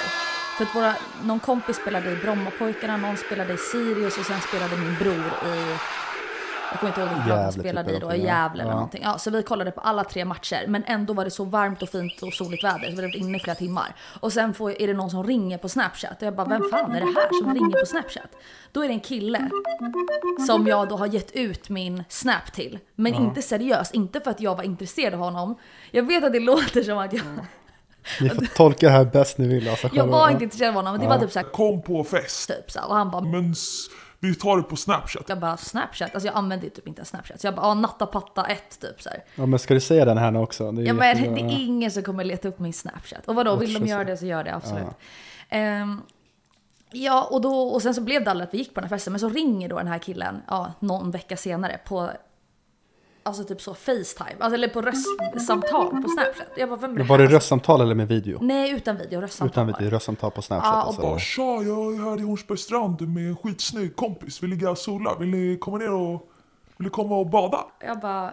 För 0.58 0.64
att 0.66 0.76
våra, 0.76 0.94
någon 1.24 1.40
kompis 1.40 1.78
spelade 1.78 2.12
i 2.12 2.16
Brommapojkarna, 2.16 2.98
någon 2.98 3.18
spelade 3.18 3.54
i 3.54 3.58
Sirius 3.58 4.18
och 4.18 4.26
sen 4.26 4.42
spelade 4.42 4.78
min 4.78 4.96
bror 5.00 5.26
i 5.56 5.78
jag 6.72 6.80
kommer 6.80 6.92
inte 6.92 7.02
ihåg 7.02 7.10
vilket 7.10 7.28
lag 7.28 7.36
han 7.36 7.46
Gävle, 7.46 7.60
spelade 7.64 7.90
typ, 7.90 7.98
i 7.98 8.00
då, 8.00 8.10
eller 8.10 8.16
i 8.16 8.28
någonting, 8.28 8.28
ja. 8.28 8.44
Gävle 8.44 8.62
eller 8.64 8.72
Ja. 8.72 8.76
någonting. 8.76 9.02
Ja, 9.04 9.18
så 9.18 9.32
vi 9.32 9.44
kollade 9.44 9.72
på 9.72 9.82
alla 9.82 10.04
tre 10.04 10.26
matcher, 10.26 10.66
men 10.68 10.84
ändå 10.88 11.14
var 11.14 11.24
det 11.26 11.32
så 11.32 11.44
varmt 11.44 11.82
och 11.82 11.90
fint 11.90 12.22
och 12.24 12.34
soligt 12.34 12.64
väder 12.64 12.90
så 12.90 12.96
vi 12.96 13.02
varit 13.02 13.16
inne 13.16 13.38
i 13.38 13.40
flera 13.40 13.56
timmar. 13.56 13.96
Och 14.20 14.34
sen 14.34 14.54
får, 14.54 14.82
är 14.82 14.88
det 14.88 14.94
någon 14.94 15.10
som 15.10 15.24
ringer 15.24 15.58
på 15.58 15.70
Snapchat 15.70 16.22
och 16.22 16.28
jag 16.28 16.36
bara, 16.36 16.48
vem 16.48 16.62
fan 16.72 16.92
är 16.92 17.00
det 17.00 17.06
här 17.06 17.44
som 17.44 17.54
ringer 17.54 17.80
på 17.80 17.86
Snapchat? 17.86 18.30
Då 18.72 18.84
är 18.84 18.88
det 18.88 18.94
en 18.94 19.00
kille 19.00 19.50
som 20.48 20.68
jag 20.68 20.90
då 20.90 20.98
har 20.98 21.08
gett 21.08 21.32
ut 21.32 21.70
min 21.70 22.04
Snap 22.10 22.52
till. 22.54 22.80
Men 22.96 23.14
inte 23.14 23.42
seriöst, 23.42 23.94
inte 23.94 24.20
för 24.20 24.32
att 24.32 24.40
jag 24.42 24.56
var 24.56 24.64
intresserad 24.64 25.14
av 25.14 25.20
honom. 25.20 25.58
Jag 25.92 26.04
vet 26.04 26.24
att 26.24 26.34
det 26.34 26.40
låter 26.40 26.84
som 26.84 26.98
att 26.98 27.14
jag, 27.14 27.22
Ni 28.22 28.30
får 28.30 28.46
tolka 28.56 28.86
det 28.88 28.92
här 28.92 29.06
bäst 29.06 29.38
ni 29.38 29.48
vill. 29.48 29.70
Alltså, 29.70 29.90
jag 29.94 30.08
var 30.08 30.30
inte 30.30 30.44
intresserad 30.44 30.70
av 30.70 30.76
honom, 30.76 30.92
men 30.94 31.02
det 31.02 31.08
var 31.08 31.20
typ 31.20 31.32
såhär, 31.32 31.48
Kom 31.52 31.82
på 31.82 32.04
fest. 32.04 32.48
typ 32.50 32.72
så 32.72 32.80
här, 32.80 32.88
och 32.90 32.96
han 32.96 33.12
bara, 33.12 33.22
Men 33.22 33.56
vi 34.30 34.36
tar 34.36 34.58
det 34.58 34.64
på 34.64 34.76
Snapchat. 34.76 35.30
jag 35.30 35.40
bara 35.40 35.58
Snapchat, 35.58 36.14
alltså 36.14 36.28
jag 36.28 36.36
använde 36.36 36.66
ju 36.66 36.70
typ 36.70 36.88
inte 36.88 37.06
Snapchat. 37.06 37.42
Så 37.42 37.48
jag 37.48 37.56
bara, 37.56 37.66
ah, 37.66 37.74
natta 37.74 38.06
patta 38.06 38.46
1 38.46 38.80
typ 38.80 39.02
så 39.02 39.10
här. 39.10 39.24
Ja, 39.36 39.46
men 39.46 39.60
ska 39.60 39.74
du 39.74 39.80
säga 39.80 40.06
den 40.06 40.18
här 40.18 40.32
nu 40.32 40.40
också? 40.40 40.72
Det 40.72 40.82
är 40.82 40.86
Ja, 40.86 40.94
men 40.94 41.34
det 41.36 41.42
är 41.42 41.66
ingen 41.66 41.92
som 41.92 42.04
kommer 42.04 42.24
leta 42.24 42.48
upp 42.48 42.60
min 42.60 42.74
Snapchat. 42.74 43.28
Och 43.28 43.36
vadå, 43.36 43.56
vill 43.56 43.74
de 43.74 43.86
göra 43.86 44.04
så. 44.04 44.10
det 44.10 44.18
så 44.18 44.26
gör 44.26 44.44
det 44.44 44.56
absolut. 44.56 44.88
Ehm, 45.50 46.02
ja, 46.92 47.28
och, 47.32 47.42
då, 47.42 47.60
och 47.60 47.82
sen 47.82 47.94
så 47.94 48.02
blev 48.02 48.24
det 48.24 48.32
aldrig 48.32 48.48
att 48.48 48.54
vi 48.54 48.58
gick 48.58 48.74
på 48.74 48.82
den 48.82 48.90
här 48.90 48.98
festen. 48.98 49.14
Men 49.14 49.20
så 49.20 49.30
ringer 49.30 49.70
då 49.70 49.78
den 49.78 49.88
här 49.88 50.00
killen 50.00 50.42
ja, 50.48 50.74
någon 50.80 51.12
vecka 51.12 51.38
senare 51.38 51.80
på 51.86 52.10
Alltså 53.28 53.44
typ 53.44 53.62
så 53.62 53.74
Facetime, 53.74 54.36
alltså, 54.40 54.54
eller 54.56 54.68
på 54.68 54.82
röstsamtal 54.82 56.02
på 56.02 56.10
Snapchat. 56.10 56.48
Jag 56.58 56.70
bara, 56.70 56.80
vem 56.80 56.94
är 56.94 56.98
det 56.98 57.04
Var 57.04 57.18
det 57.18 57.24
här? 57.24 57.32
röstsamtal 57.32 57.82
eller 57.82 57.96
med 57.96 58.08
video? 58.08 58.38
Nej, 58.42 58.72
utan 58.72 58.98
video, 58.98 59.22
röstsamtal 59.22 59.64
Utan 59.64 59.68
video, 59.68 59.94
röstsamtal 59.96 60.32
på 60.32 60.42
Snapchat. 60.42 60.74
Ja, 60.74 60.82
och 60.82 60.88
alltså. 60.88 61.02
Bara 61.02 61.20
tja, 61.20 61.42
jag 61.44 61.94
är 61.94 62.10
här 62.10 62.20
i 62.20 62.22
Hornsbergs 62.22 62.62
strand 62.62 63.02
med 63.02 63.28
en 63.28 63.36
skitsnygg 63.36 63.96
kompis. 63.96 64.44
Vill 64.44 64.50
ligga 64.50 64.70
och 64.70 64.78
sola? 64.78 65.16
Vill 65.20 65.30
ni 65.30 65.58
komma 65.62 65.78
ner 65.78 65.92
och, 65.94 66.30
vill 66.78 66.86
ni 66.86 66.90
komma 66.90 67.16
och 67.18 67.30
bada? 67.30 67.66
Jag 67.80 68.00
bara, 68.00 68.32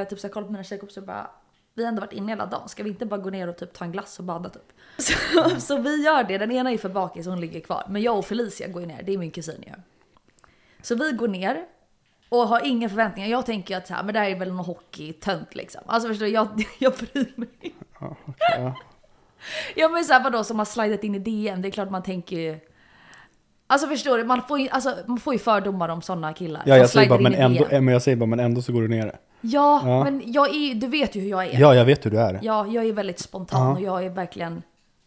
eh, 0.00 0.08
typ 0.08 0.20
så 0.20 0.24
jag 0.26 0.32
kollar 0.32 0.46
på 0.46 0.52
mina 0.52 0.64
tjejkompisar 0.64 1.00
och 1.00 1.06
bara, 1.06 1.30
vi 1.74 1.82
har 1.82 1.88
ändå 1.88 2.00
varit 2.00 2.12
inne 2.12 2.32
hela 2.32 2.46
dagen, 2.46 2.68
ska 2.68 2.82
vi 2.82 2.88
inte 2.88 3.06
bara 3.06 3.20
gå 3.20 3.30
ner 3.30 3.48
och 3.48 3.56
typ 3.56 3.72
ta 3.72 3.84
en 3.84 3.92
glass 3.92 4.18
och 4.18 4.24
bada 4.24 4.48
typ? 4.48 4.72
Så, 4.98 5.60
så 5.60 5.76
vi 5.76 6.04
gör 6.04 6.24
det, 6.24 6.38
den 6.38 6.50
ena 6.52 6.72
är 6.72 6.78
för 6.78 6.88
bakis 6.88 7.26
hon 7.26 7.40
ligger 7.40 7.60
kvar. 7.60 7.84
Men 7.88 8.02
jag 8.02 8.18
och 8.18 8.24
Felicia 8.24 8.68
går 8.68 8.80
ner, 8.80 9.02
det 9.02 9.14
är 9.14 9.18
min 9.18 9.30
kusin 9.30 9.64
ju. 9.66 9.72
Så 10.82 10.94
vi 10.94 11.12
går 11.12 11.28
ner 11.28 11.64
och 12.30 12.48
har 12.48 12.66
inga 12.66 12.88
förväntningar. 12.88 13.28
Jag 13.28 13.46
tänker 13.46 13.76
att 13.76 13.86
så 13.86 13.94
här, 13.94 14.02
men 14.02 14.14
det 14.14 14.20
här 14.20 14.30
är 14.30 14.38
väl 14.38 14.48
någon 14.52 14.64
hockeytönt 14.66 15.54
liksom. 15.54 15.80
Alltså 15.86 16.08
förstår 16.08 16.26
du, 16.26 16.32
jag, 16.32 16.48
jag 16.78 16.92
bryr 16.92 17.32
mig. 17.36 17.48
Ja, 18.00 18.16
okej, 18.26 18.34
ja. 18.58 18.74
Ja 19.76 19.88
men 19.88 20.04
såhär 20.04 20.24
vadå 20.24 20.44
som 20.44 20.58
har 20.58 20.66
slidat 20.66 21.04
in 21.04 21.14
i 21.14 21.18
DM, 21.18 21.62
det 21.62 21.68
är 21.68 21.70
klart 21.70 21.90
man 21.90 22.02
tänker 22.02 22.36
ju... 22.36 22.58
Alltså 23.66 23.86
förstår 23.88 24.18
du, 24.18 24.24
man 24.24 24.42
får 24.48 24.60
ju, 24.60 24.68
alltså, 24.68 24.94
man 25.06 25.18
får 25.20 25.32
ju 25.32 25.38
fördomar 25.38 25.88
om 25.88 26.02
sådana 26.02 26.32
killar. 26.32 26.62
Ja, 26.66 26.76
jag 26.76 26.90
säger 26.90 27.08
bara, 27.08 27.20
men 27.20 27.34
ändå, 27.34 27.64
DM. 27.64 27.84
men 27.84 27.92
jag 27.92 28.02
säger 28.02 28.16
bara, 28.16 28.26
men 28.26 28.40
ändå 28.40 28.62
så 28.62 28.72
går 28.72 28.82
du 28.82 28.88
ner. 28.88 29.18
Ja, 29.40 29.82
Ja. 29.84 30.04
men 30.04 30.22
jag 30.32 30.54
är 30.54 30.74
du 30.74 30.86
vet 30.86 31.14
ju 31.16 31.20
hur 31.20 31.30
jag 31.30 31.44
är. 31.46 31.60
Ja, 31.60 31.74
jag 31.74 31.84
vet 31.84 32.06
hur 32.06 32.10
du 32.10 32.20
är. 32.20 32.38
Ja, 32.42 32.66
jag 32.66 32.84
är 32.84 32.92
väldigt 32.92 33.18
spontan 33.18 33.60
Ja. 33.66 33.72
och 33.72 33.80
jag 33.80 34.04
är 34.06 34.10
verkligen 34.10 34.62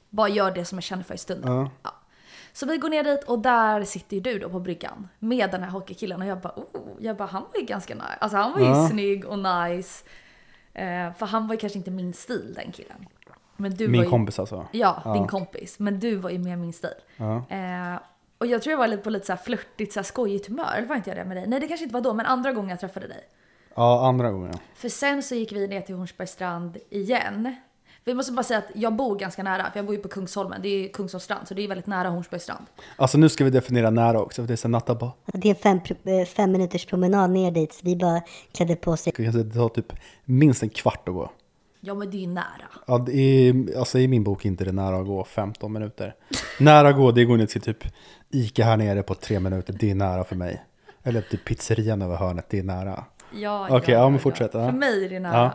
bara 0.10 0.30
gör 0.30 0.52
det 0.52 0.66
som 0.66 0.78
jag 0.78 0.84
känner 0.84 1.04
för 1.04 1.14
i 1.16 1.18
stunden. 1.18 1.70
Ja. 1.84 1.92
Så 2.54 2.66
vi 2.66 2.78
går 2.78 2.90
ner 2.90 3.04
dit 3.04 3.24
och 3.24 3.40
där 3.40 3.84
sitter 3.84 4.16
ju 4.18 4.22
du 4.22 4.40
då 4.40 4.50
på 4.50 4.60
bryggan 4.60 5.08
med 5.20 5.52
den 5.52 5.64
här 5.64 5.70
hockeykillen 5.70 6.22
och 6.22 6.28
jag 6.28 6.40
bara 6.42 6.54
oh, 6.56 6.82
jag 7.00 7.18
bara 7.18 7.28
han 7.28 7.42
var 7.54 7.60
ju 7.60 7.66
ganska 7.66 7.94
nice. 7.96 8.08
Alltså 8.20 8.38
han 8.38 8.52
var 8.52 8.60
ju 8.60 8.66
Ja. 8.66 8.88
snygg 8.90 9.26
och 9.26 9.40
nice. 9.40 10.06
Eh, 10.74 11.14
för 11.14 11.26
han 11.26 11.48
var 11.48 11.54
ju 11.56 11.60
kanske 11.60 11.78
inte 11.80 11.92
min 11.92 12.14
stil 12.14 12.54
den 12.56 12.72
killen. 12.72 13.06
Men 13.58 13.72
du 13.76 13.88
Min 13.88 13.98
var 14.00 14.04
ju, 14.06 14.10
kompis 14.10 14.40
alltså. 14.40 14.68
Ja, 14.72 15.02
Ja. 15.06 15.14
din 15.14 15.28
kompis. 15.28 15.80
Men 15.80 16.00
du 16.00 16.16
var 16.16 16.30
ju 16.30 16.40
mer 16.40 16.56
min 16.56 16.74
stil. 16.74 16.90
Ja. 17.18 17.36
Eh, 17.50 18.00
och 18.38 18.48
jag 18.48 18.62
tror 18.62 18.72
jag 18.72 18.78
var 18.78 18.88
lite 18.88 19.04
på 19.04 19.10
lite 19.10 19.26
så 19.26 19.32
här 19.34 19.40
flörtigt, 19.40 19.94
så 19.94 20.00
här 20.00 20.04
skojigt 20.04 20.48
humör. 20.48 20.74
Eller 20.78 20.88
var 20.88 20.96
inte 20.96 21.10
jag 21.10 21.18
det 21.18 21.26
med 21.26 21.38
dig? 21.38 21.48
Nej 21.48 21.60
det 21.60 21.68
kanske 21.68 21.84
inte 21.84 21.94
var 21.94 22.02
då, 22.02 22.14
men 22.14 22.26
andra 22.26 22.52
gången 22.52 22.70
jag 22.70 22.80
träffade 22.80 23.08
dig. 23.08 23.24
Ja, 23.76 24.08
andra 24.08 24.32
gången. 24.32 24.54
För 24.76 24.90
sen 24.90 25.24
så 25.24 25.36
gick 25.36 25.52
vi 25.52 25.68
ner 25.68 25.82
till 25.82 25.96
Hornsbergs 25.96 26.32
strand 26.32 26.78
igen. 26.90 27.56
Vi 28.06 28.14
måste 28.14 28.32
bara 28.32 28.44
säga 28.44 28.60
att 28.60 28.72
jag 28.74 28.96
bor 28.96 29.16
ganska 29.20 29.44
nära, 29.44 29.72
för 29.72 29.80
jag 29.80 29.86
bor 29.86 29.96
ju 29.96 30.02
på 30.02 30.08
Kungsholmen. 30.08 30.62
Det 30.62 30.68
är 30.70 30.78
ju 30.82 30.90
Kungsholms 30.90 31.24
strand, 31.24 31.48
så 31.48 31.54
det 31.54 31.64
är 31.64 31.68
väldigt 31.68 31.88
nära 31.88 32.10
Hornsbergs 32.10 32.44
strand. 32.44 32.66
Alltså 32.96 33.18
nu 33.18 33.30
ska 33.30 33.44
vi 33.44 33.50
definiera 33.50 33.90
nära 33.90 34.22
också, 34.22 34.42
för 34.42 34.48
det 34.48 34.54
är 34.54 34.56
så 34.56 34.68
Natta 34.68 34.96
bara, 34.96 35.12
Det 35.26 35.50
är 35.50 35.56
fem, 35.56 35.80
eh, 36.04 36.26
fem 36.26 36.52
minuters 36.52 36.86
promenad 36.86 37.30
ner 37.30 37.52
dit. 37.52 37.74
Så 37.74 37.80
vi 37.84 37.96
bara 37.96 38.22
klädde 38.52 38.76
på 38.76 38.98
sig. 38.98 39.14
det 39.18 39.54
tar 39.54 39.70
typ 39.70 39.94
minst 40.26 40.64
en 40.64 40.70
kvart 40.70 41.08
att 41.08 41.14
gå. 41.14 41.32
Ja 41.86 41.94
men 41.94 42.12
det 42.12 42.18
är 42.18 42.22
ju 42.22 42.28
nära. 42.28 42.46
Ja, 42.88 42.98
det 42.98 43.14
är, 43.18 43.78
alltså 43.80 44.00
i 44.00 44.08
min 44.08 44.24
bok 44.24 44.46
inte 44.46 44.66
det 44.66 44.72
nära 44.72 44.98
att 44.98 45.06
gå 45.06 45.24
15 45.24 45.74
minuter. 45.74 46.16
Nära 46.60 46.90
att 46.90 46.96
gå, 46.96 47.12
det 47.12 47.26
går 47.26 47.38
ner 47.38 47.46
till 47.46 47.62
typ 47.62 47.84
Ica 48.32 48.64
här 48.64 48.78
nere 48.78 49.04
på 49.04 49.16
tre 49.16 49.40
minuter, 49.40 49.76
det 49.80 49.92
är 49.92 49.96
nära 49.96 50.24
för 50.24 50.36
mig. 50.36 50.64
Eller 51.04 51.22
typ 51.22 51.46
pizzerian 51.46 52.02
över 52.02 52.16
hörnet, 52.16 52.46
det 52.50 52.60
är 52.60 52.64
nära. 52.64 53.04
Ja, 53.36 53.68
Okej, 53.78 53.94
ja, 53.94 54.10
men 54.10 54.20
fortsätt, 54.20 54.52
ja. 54.54 54.66
För 54.66 54.78
mig 54.78 55.06
är 55.06 55.10
det 55.10 55.20
nära. 55.20 55.54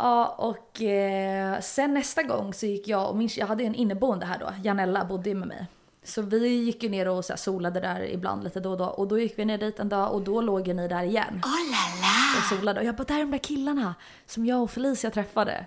Ja. 0.00 0.10
Ja, 0.10 0.34
och 0.38 0.82
eh, 0.82 1.60
sen 1.60 1.94
nästa 1.94 2.22
gång 2.22 2.54
så 2.54 2.66
gick 2.66 2.88
jag 2.88 3.10
och 3.10 3.16
min, 3.16 3.28
jag 3.36 3.46
hade 3.46 3.64
en 3.64 3.74
inneboende 3.74 4.26
här 4.26 4.38
då, 4.38 4.52
Janella 4.62 5.04
bodde 5.04 5.28
ju 5.28 5.34
med 5.34 5.48
mig. 5.48 5.66
Så 6.04 6.22
vi 6.22 6.48
gick 6.48 6.82
ju 6.82 6.88
ner 6.88 7.08
och 7.08 7.24
så 7.24 7.32
här, 7.32 7.38
solade 7.38 7.80
där 7.80 8.02
ibland 8.02 8.44
lite 8.44 8.60
då 8.60 8.70
och 8.70 8.78
då. 8.78 8.84
Och 8.84 9.08
då 9.08 9.18
gick 9.18 9.38
vi 9.38 9.44
ner 9.44 9.58
dit 9.58 9.78
en 9.78 9.88
dag 9.88 10.12
och 10.12 10.22
då 10.22 10.40
låg 10.40 10.68
ju 10.68 10.74
ni 10.74 10.88
där 10.88 11.02
igen. 11.02 11.40
Och 12.38 12.58
solade. 12.58 12.80
Och 12.80 12.86
jag 12.86 12.94
bara, 12.96 13.04
där 13.04 13.14
är 13.14 13.18
de 13.18 13.30
där 13.30 13.38
killarna 13.38 13.94
som 14.26 14.46
jag 14.46 14.62
och 14.62 14.70
Felicia 14.70 15.10
träffade. 15.10 15.66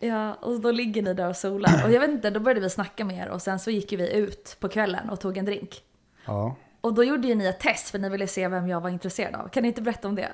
Ja, 0.00 0.34
och 0.34 0.60
då 0.60 0.70
ligger 0.70 1.02
ni 1.02 1.14
där 1.14 1.28
och 1.28 1.36
solar. 1.36 1.84
Och 1.84 1.92
jag 1.92 2.00
vet 2.00 2.10
inte, 2.10 2.30
då 2.30 2.40
började 2.40 2.60
vi 2.60 2.70
snacka 2.70 3.04
med 3.04 3.18
er 3.18 3.28
och 3.28 3.42
sen 3.42 3.58
så 3.58 3.70
gick 3.70 3.92
ju 3.92 3.98
vi 3.98 4.12
ut 4.12 4.56
på 4.60 4.68
kvällen 4.68 5.10
och 5.10 5.20
tog 5.20 5.36
en 5.36 5.44
drink. 5.44 5.82
Ja. 6.26 6.56
Och 6.80 6.94
då 6.94 7.04
gjorde 7.04 7.28
ju 7.28 7.34
ni 7.34 7.46
ett 7.46 7.60
test 7.60 7.90
för 7.90 7.98
ni 7.98 8.08
ville 8.08 8.26
se 8.26 8.48
vem 8.48 8.68
jag 8.68 8.80
var 8.80 8.90
intresserad 8.90 9.34
av. 9.34 9.48
Kan 9.48 9.62
ni 9.62 9.68
inte 9.68 9.82
berätta 9.82 10.08
om 10.08 10.14
det? 10.14 10.32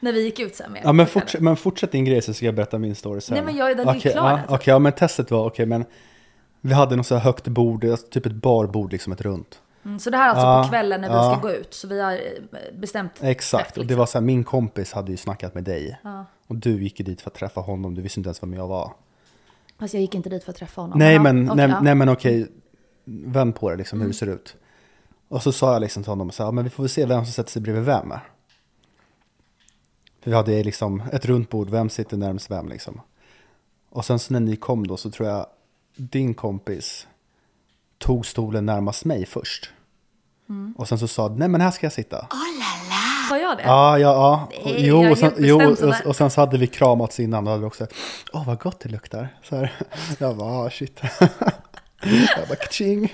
När 0.00 0.12
vi 0.12 0.22
gick 0.24 0.40
ut 0.40 0.54
sen 0.54 0.72
med 0.72 0.80
Ja 0.84 0.92
men, 0.92 1.06
forts 1.06 1.36
men 1.40 1.56
fortsätt 1.56 1.92
din 1.92 2.04
grej 2.04 2.22
så 2.22 2.34
ska 2.34 2.46
jag 2.46 2.54
berätta 2.54 2.78
min 2.78 2.94
story 2.94 3.20
sen. 3.20 3.34
Nej, 3.34 3.44
men 3.44 3.56
jag- 3.56 3.76
den 3.76 3.88
är 3.88 3.92
ju 3.92 3.98
Okej, 3.98 4.12
klar 4.12 4.30
Ja, 4.30 4.38
alltså. 4.38 4.54
Okej, 4.54 4.72
ja 4.72 4.78
men 4.78 4.92
testet 4.92 5.30
var, 5.30 5.46
okej 5.46 5.66
men 5.66 5.84
vi 6.60 6.74
hade 6.74 6.96
något 6.96 7.06
så 7.06 7.14
här 7.14 7.22
högt 7.22 7.48
bord, 7.48 7.84
alltså 7.84 8.06
typ 8.06 8.26
ett 8.26 8.32
barbord 8.32 8.92
liksom, 8.92 9.12
ett 9.12 9.20
runt. 9.20 9.60
Mm, 9.84 9.98
så 9.98 10.10
det 10.10 10.16
här 10.16 10.24
är 10.24 10.28
alltså 10.30 10.46
Ja, 10.46 10.62
på 10.62 10.68
kvällen 10.68 11.00
när 11.00 11.08
vi 11.08 11.14
ja. 11.14 11.32
ska 11.32 11.48
gå 11.48 11.54
ut. 11.54 11.74
Så 11.74 11.88
vi 11.88 12.00
har 12.00 12.12
eh, 12.12 12.18
bestämt 12.78 13.12
Exakt, 13.20 13.64
träff, 13.64 13.72
och 13.72 13.74
det 13.74 13.80
liksom. 13.82 13.98
var 13.98 14.06
så 14.06 14.18
här, 14.18 14.24
min 14.24 14.44
kompis 14.44 14.92
hade 14.92 15.10
ju 15.10 15.16
snackat 15.16 15.54
med 15.54 15.64
dig. 15.64 15.98
Ja. 16.04 16.24
Och 16.46 16.56
du 16.56 16.82
gick 16.82 16.98
ju 17.00 17.04
dit 17.04 17.20
för 17.20 17.30
att 17.30 17.34
träffa 17.34 17.60
honom, 17.60 17.94
du 17.94 18.02
visste 18.02 18.20
inte 18.20 18.28
ens 18.28 18.42
vem 18.42 18.54
jag 18.54 18.66
var. 18.68 18.92
Fast 19.80 19.94
jag 19.94 20.00
gick 20.00 20.14
inte 20.14 20.28
dit 20.28 20.44
för 20.44 20.50
att 20.52 20.56
träffa 20.58 20.80
honom. 20.80 20.98
Nej 20.98 21.18
men, 21.18 21.50
okej, 21.50 21.56
nej, 21.56 21.68
ja. 21.76 21.80
nej 21.80 21.94
men 21.94 22.08
okej, 22.08 22.46
vänd 23.04 23.54
på 23.56 23.70
det 23.70 23.76
liksom 23.76 23.98
hur 23.98 24.04
Mm. 24.04 24.10
det 24.12 24.16
ser 24.18 24.26
ut. 24.26 24.56
Och 25.28 25.42
så 25.42 25.52
sa 25.52 25.72
jag 25.72 25.80
liksom 25.80 26.02
till 26.02 26.10
honom 26.10 26.30
så 26.30 26.44
här, 26.44 26.52
men 26.52 26.64
vi 26.64 26.70
får 26.70 26.82
väl 26.82 26.90
se 26.90 27.06
vem 27.06 27.24
som 27.24 27.32
sätter 27.32 27.50
sig 27.50 27.62
bredvid 27.62 27.84
vem. 27.84 28.12
För 30.24 30.30
vi 30.30 30.36
hade 30.36 30.62
liksom 30.62 31.02
ett 31.12 31.26
runt 31.26 31.50
bord, 31.50 31.70
vem 31.70 31.90
sitter 31.90 32.16
närmst 32.16 32.50
vem 32.50 32.68
liksom. 32.68 33.00
Och 33.90 34.04
sen 34.04 34.18
så 34.18 34.32
när 34.32 34.40
ni 34.40 34.56
kom 34.56 34.86
då 34.86 34.96
så 34.96 35.10
tror 35.10 35.28
jag 35.28 35.46
din 35.96 36.34
kompis 36.34 37.06
tog 37.98 38.26
stolen 38.26 38.66
närmast 38.66 39.04
mig 39.04 39.26
först. 39.26 39.70
Mm. 40.48 40.74
Och 40.78 40.88
sen 40.88 40.98
så 40.98 41.08
sa, 41.08 41.28
nej 41.28 41.48
men 41.48 41.60
här 41.60 41.70
ska 41.70 41.86
jag 41.86 41.92
sitta. 41.92 42.28
Sa 43.28 43.38
jag 43.38 43.56
det? 43.56 43.62
Ja, 43.62 43.98
ja, 43.98 44.14
ja. 44.14 44.48
Och, 44.60 44.70
Nej, 44.70 44.86
jo, 44.86 45.10
och 45.10 45.18
sen, 45.18 45.32
jo 45.38 45.72
och, 45.72 46.06
och 46.06 46.16
sen 46.16 46.30
så 46.30 46.40
hade 46.40 46.58
vi 46.58 46.66
kramats 46.66 47.20
innan 47.20 47.46
och 47.46 47.52
hade 47.52 47.66
också, 47.66 47.86
åh 48.32 48.46
vad 48.46 48.58
gott 48.58 48.80
det 48.80 48.88
luktar. 48.88 49.28
Så 49.42 49.56
här. 49.56 49.72
Jag 50.18 50.36
bara, 50.36 50.52
ah, 50.52 50.70
shit. 50.70 51.00
jag 52.36 52.48
bara, 52.48 52.56
kaching. 52.56 53.12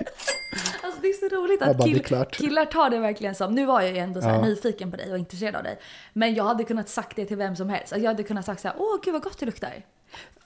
Alltså 0.83 1.01
det 1.01 1.09
är 1.09 1.29
så 1.29 1.37
roligt 1.37 1.63
att 1.63 1.77
bara, 1.79 1.89
kill, 1.89 2.25
killar 2.33 2.65
tar 2.65 2.91
det 2.91 2.99
verkligen 2.99 3.35
som, 3.35 3.55
nu 3.55 3.67
var 3.67 3.81
jag 3.81 3.91
ju 3.91 3.99
ändå 3.99 4.23
så 4.23 4.29
Ja. 4.29 4.41
nyfiken 4.43 4.91
på 4.91 4.97
dig 4.97 5.13
och 5.13 5.19
intresserad 5.19 5.55
av 5.57 5.63
dig. 5.63 5.79
Men 6.13 6.35
jag 6.35 6.45
hade 6.45 6.65
kunnat 6.65 6.89
sagt 6.89 7.17
det 7.17 7.25
till 7.25 7.37
vem 7.37 7.57
som 7.57 7.69
helst. 7.69 7.93
Alltså 7.93 8.05
jag 8.05 8.11
hade 8.11 8.23
kunnat 8.23 8.47
sagt 8.47 8.61
så 8.61 8.69
här, 8.69 8.77
åh 8.81 9.01
gud 9.05 9.13
vad 9.13 9.23
gott 9.23 9.39
det 9.39 9.47
luktar. 9.47 9.73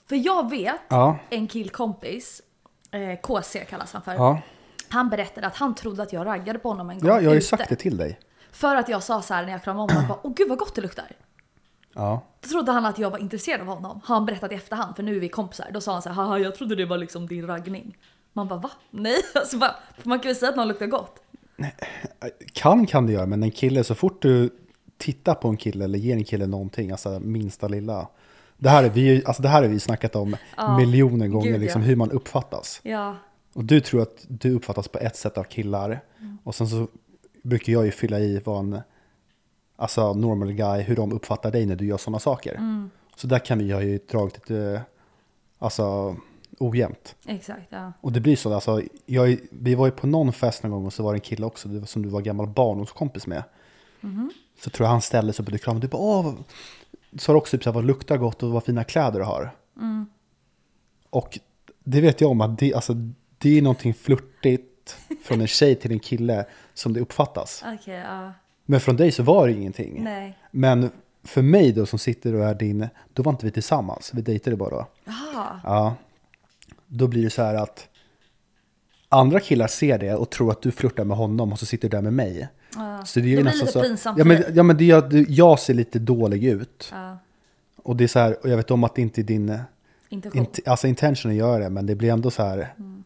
För 0.09 0.16
jag 0.26 0.50
vet 0.50 0.80
Ja. 0.88 1.18
en 1.30 1.46
killkompis, 1.48 2.42
eh, 2.90 3.20
KC 3.20 3.64
kallas 3.64 3.92
han 3.92 4.02
för. 4.02 4.12
Ja. 4.14 4.40
Han 4.88 5.09
berättade 5.11 5.46
att 5.46 5.57
han 5.57 5.74
trodde 5.74 6.02
att 6.02 6.12
jag 6.12 6.26
raggade 6.26 6.59
på 6.59 6.68
honom 6.68 6.90
en 6.90 6.98
gång 6.98 7.09
ja, 7.09 7.20
jag 7.20 7.30
har 7.30 7.35
ju 7.35 7.40
sagt 7.40 7.68
det 7.68 7.76
till 7.76 7.96
dig. 7.96 8.20
För 8.52 8.76
att 8.76 8.88
jag 8.88 9.02
sa 9.02 9.22
så 9.22 9.35
här 9.35 9.44
när 9.44 9.52
jag 9.52 9.62
kramade 9.64 9.92
om 9.92 10.00
honom, 10.02 10.16
åh 10.22 10.33
gud 10.37 10.48
vad 10.48 10.59
gott 10.59 10.74
det 10.74 10.80
luktar. 10.80 11.04
Ja. 11.94 12.20
Då 12.40 12.48
trodde 12.48 12.72
han 12.72 12.87
att 12.87 12.98
jag 12.98 13.11
var 13.11 13.18
intresserad 13.18 13.61
av 13.61 13.66
honom. 13.66 14.00
Har 14.04 14.14
han 14.14 14.26
berättat 14.26 14.52
i 14.52 14.54
efterhand, 14.54 14.96
för 14.96 15.02
nu 15.02 15.16
är 15.16 15.20
vi 15.20 15.28
kompisar. 15.28 15.66
Då 15.72 15.80
sa 15.80 15.92
han 15.92 16.02
så 16.02 16.09
här, 16.09 16.16
haha 16.16 16.38
jag 16.38 16.54
trodde 16.54 16.74
det 16.76 16.85
var 16.87 16.98
liksom 16.98 17.26
din 17.26 17.46
raggning. 17.46 17.96
Man 18.37 18.49
bara 18.49 18.59
va? 18.59 18.70
Nej, 18.90 19.16
alltså, 19.35 19.59
bara, 19.59 19.75
man 20.03 20.18
kan 20.20 20.29
väl 20.29 20.37
säga 20.37 20.51
att 20.51 20.57
någon 20.57 20.68
luktar 20.68 20.87
gott. 20.87 21.20
Kan 22.53 22.87
kan 22.87 23.07
du 23.07 23.12
göra, 23.12 23.27
men 23.27 23.42
en 23.42 23.51
kille, 23.51 23.85
så 23.85 23.94
fort 23.94 24.23
du 24.23 24.51
tittar 24.99 25.35
på 25.35 25.49
en 25.49 25.57
kille 25.57 25.85
eller 25.85 25.99
ger 25.99 26.16
en 26.16 26.25
kille 26.25 26.47
någonting, 26.47 26.90
alltså 26.90 27.20
minsta 27.20 27.68
lilla. 27.68 28.09
Det 28.57 28.68
här 28.68 28.85
är 28.85 28.90
vi, 28.90 29.23
alltså 29.25 29.42
det 29.42 29.49
här 29.49 29.62
har 29.62 29.68
vi 29.68 29.81
snackat 29.81 30.16
om 30.16 30.37
Ja, 30.57 30.77
miljoner 30.77 31.29
gånger, 31.29 31.53
gud, 31.53 31.61
liksom, 31.61 31.83
ja. 31.83 31.88
hur 31.88 31.97
man 31.97 32.11
uppfattas. 32.11 32.81
Ja. 32.83 33.16
Och 33.53 33.64
du 33.64 33.81
tror 33.81 34.03
att 34.03 34.25
du 34.29 34.51
uppfattas 34.55 34.88
på 34.88 34.99
ett 34.99 35.16
sätt 35.16 35.38
av 35.38 35.44
killar. 35.44 36.01
Och 36.44 36.55
sen 36.55 36.68
så 36.68 36.88
brukar 37.42 37.73
jag 37.73 37.85
ju 37.85 37.90
fylla 37.90 38.18
i 38.18 38.40
vad 38.44 38.59
en 38.59 38.81
alltså, 39.77 40.14
normal 40.14 40.53
guy, 40.53 40.83
hur 40.83 40.97
de 40.97 41.12
uppfattar 41.12 41.51
dig 41.51 41.66
när 41.66 41.77
du 41.77 41.87
gör 41.87 41.97
sådana 41.97 42.18
saker. 42.18 42.55
Mm. 42.55 42.90
Så 43.16 43.27
där 43.27 43.38
kan 43.38 43.59
vi 43.59 43.73
ha 43.73 43.83
ju 43.83 43.99
dragit 44.11 44.35
lite, 44.35 44.83
alltså 45.59 46.16
ojämnt. 46.59 47.17
Exakt, 47.27 47.67
ja. 47.69 47.93
Och 48.01 48.12
det 48.12 48.21
blir 48.21 48.37
så, 48.37 48.55
alltså, 48.55 48.83
jag, 49.07 49.38
vi 49.51 49.75
var 49.75 49.87
ju 49.87 49.93
på 49.93 50.07
någon 50.07 50.33
fest 50.33 50.62
någon 50.62 50.73
gång 50.73 50.87
och 50.87 50.93
så 50.93 51.03
var 51.03 51.12
det 51.12 51.17
en 51.17 51.21
kille 51.21 51.47
också, 51.47 51.87
som 51.87 52.03
du 52.03 52.09
var 52.09 52.21
gammal 52.21 52.47
barndomskompis 52.47 53.27
med. 53.27 53.43
Mhm. 54.01 54.33
Så 54.61 54.71
tror 54.71 54.87
jag 54.87 54.90
han 54.90 55.03
ställde 55.03 55.33
sig 55.33 55.43
upp 55.43 55.49
och 55.49 55.53
du 55.53 55.59
kramade, 55.59 55.87
du 55.87 55.90
bara 55.90 56.03
åh, 56.03 56.25
vad-" 56.25 56.45
sa 57.21 57.35
också 57.35 57.57
typ 57.57 57.64
så 57.64 57.71
här, 57.71 57.75
vad 57.75 57.85
luktar 57.85 58.17
gott 58.17 58.43
och 58.43 58.51
vad 58.51 58.64
fina 58.64 58.85
kläder 58.85 59.19
du 59.19 59.25
har. 59.25 59.51
Mm. 59.77 60.07
Och 61.11 61.38
det 61.85 62.01
vet 62.01 62.21
jag 62.21 62.31
om 62.31 62.40
att 62.40 62.59
det, 62.59 62.75
alltså, 62.75 62.95
det 63.38 63.59
är 63.59 63.62
någonting 63.62 63.95
flörtigt 63.95 64.97
från 65.25 65.40
en 65.40 65.47
tjej 65.47 65.75
till 65.75 65.93
en 65.93 66.01
kille 66.01 66.47
som 66.75 66.93
det 66.93 67.01
uppfattas. 67.01 67.64
Okej, 67.81 67.95
ja. 67.95 68.33
Men 68.67 68.81
från 68.81 68.97
dig 68.97 69.12
så 69.12 69.23
var 69.23 69.47
det 69.47 69.53
ingenting. 69.53 70.05
Nej. 70.05 70.38
Men 70.51 70.90
för 71.23 71.43
mig 71.43 71.73
då 71.73 71.87
som 71.87 71.99
sitter 71.99 72.35
och 72.35 72.45
är 72.45 72.55
din, 72.55 72.88
då 73.12 73.23
var 73.23 73.33
inte 73.33 73.47
vi 73.47 73.53
tillsammans, 73.53 74.11
vi 74.14 74.23
dejtade 74.23 74.57
bara 74.57 74.71
då. 74.71 74.87
Jaha. 75.05 75.61
Ja. 75.64 75.95
Då 76.94 77.07
blir 77.07 77.24
det 77.24 77.30
så 77.30 77.42
här 77.42 77.54
att 77.54 77.88
andra 79.09 79.40
killar 79.40 79.66
ser 79.66 79.98
det 79.98 80.14
och 80.14 80.30
tror 80.30 80.50
att 80.50 80.62
du 80.62 80.70
flörtar 80.70 81.04
med 81.04 81.16
honom 81.16 81.52
och 81.52 81.59
så 81.59 81.66
sitter 81.66 81.88
du 81.88 81.96
där 81.96 82.02
med 82.02 82.12
mig. 82.12 82.48
Ja. 82.76 83.04
Så 83.07 83.20
det 83.20 83.26
är 83.26 83.28
ju 83.28 83.37
Då 83.37 83.42
blir 83.42 83.50
nästan 83.50 83.66
lite 83.66 83.72
så, 83.78 83.83
pinsamt 83.83 84.18
ja, 84.18 84.24
men, 84.24 84.40
dig. 84.40 84.52
ja 84.54 84.62
men 84.62 84.76
det 84.76 85.11
du- 85.11 85.26
jag 85.28 85.59
ser 85.59 85.74
lite 85.74 85.98
dålig 85.98 86.44
ut. 86.44 86.88
Ja. 86.92 87.18
Och 87.83 87.96
det 87.96 88.04
är 88.04 88.09
så 88.09 88.18
här, 88.18 88.37
och 88.42 88.48
jag 88.50 88.57
vet 88.57 88.70
om 88.70 88.85
att 88.85 88.94
det 88.94 89.02
inte 89.02 89.20
är 89.20 89.22
din 89.22 89.59
Intention. 90.09 90.40
int, 90.40 90.59
alltså 90.66 90.87
intention 90.87 91.30
att 91.33 91.37
göra 91.38 91.59
det, 91.64 91.70
men 91.70 91.87
det 91.87 91.94
blir 91.94 92.11
ändå 92.12 92.30
så 92.30 92.42
här. 92.42 92.74
Mm. 92.78 93.04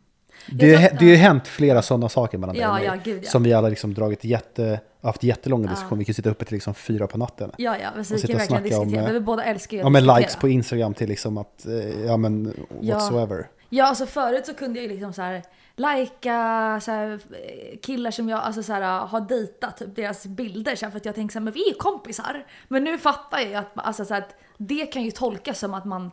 Det, 0.53 0.67
Jag 0.67 0.81
har- 0.81 0.99
det 0.99 1.05
ju 1.05 1.15
hänt 1.17 1.47
flera 1.49 1.83
sådana 1.83 2.09
saker 2.09 2.39
mellan 2.39 2.55
dig 2.55 2.63
Ja, 2.63 2.69
och 2.71 2.75
mig. 2.77 2.85
ja, 2.85 2.95
gud, 3.05 3.21
ja. 3.25 3.31
Som 3.31 3.43
vi 3.43 3.53
alla 3.53 3.69
liksom 3.69 3.95
dragit 3.95 4.25
jätte, 4.25 4.81
haft 5.03 5.23
jättelånga 5.23 5.65
Ja. 5.65 5.71
diskussioner. 5.71 5.99
Vi 5.99 6.05
kan 6.05 6.15
sitta 6.15 6.31
uppe 6.31 6.45
till 6.45 6.55
liksom 6.55 6.75
fyra 6.75 7.07
på 7.07 7.19
natten. 7.19 7.51
Ja, 7.59 7.77
ja, 7.83 7.89
men 7.95 8.05
så 8.05 8.15
Och 8.15 8.19
vi 8.25 8.27
kan 8.27 8.37
verkligen 8.37 8.63
snacka 8.63 8.79
om, 8.81 8.85
diskutera. 8.85 9.01
eh, 9.01 9.05
Men 9.05 9.15
vi 9.15 9.21
båda 9.21 9.45
älskar 9.45 9.77
ju 9.77 9.81
att 9.81 9.85
Ja 9.85 9.89
men 9.91 10.03
diskutera. 10.03 10.19
likes 10.19 10.37
på 10.37 10.49
Instagram 10.49 10.95
till 10.95 11.09
liksom 11.09 11.39
att, 11.39 11.67
eh, 11.67 11.75
ja 12.07 12.17
men 12.17 12.55
whatsoever. 12.83 13.47
Ja, 13.69 13.85
alltså 13.85 14.07
förut 14.07 14.47
så 14.47 14.55
kunde 14.55 14.79
jag 14.79 14.87
ju 14.87 14.93
liksom 14.93 15.13
så 15.13 15.23
här 15.23 15.43
likea 15.77 16.81
så 16.83 16.91
här, 16.91 17.21
eh, 17.31 17.79
killar 17.79 18.11
som 18.11 18.29
jag 18.29 18.41
alltså 18.41 18.63
så 18.63 18.73
här, 18.73 19.07
har 19.07 19.21
dejtat, 19.21 19.77
typ 19.77 19.97
deras 19.97 20.27
bilder 20.27 20.77
så 20.77 20.87
här, 20.87 20.91
för 20.91 20.97
att 20.97 21.05
jag 21.05 21.15
tänker 21.15 21.33
så 21.33 21.39
här, 21.39 21.45
men 21.45 21.55
vi 21.55 21.65
är 21.65 21.69
ju 21.69 21.75
kompisar. 21.75 22.47
Men 22.69 22.85
nu 22.85 22.99
fattar 22.99 23.39
jag 23.39 23.49
ju 23.49 23.55
att, 23.55 23.73
alltså, 23.75 24.05
så 24.05 24.15
här, 24.15 24.21
att 24.21 24.35
det 24.57 24.87
kan 24.87 25.03
ju 25.03 25.11
tolkas 25.11 25.59
som 25.59 25.75
att 25.75 25.85
man 25.85 26.11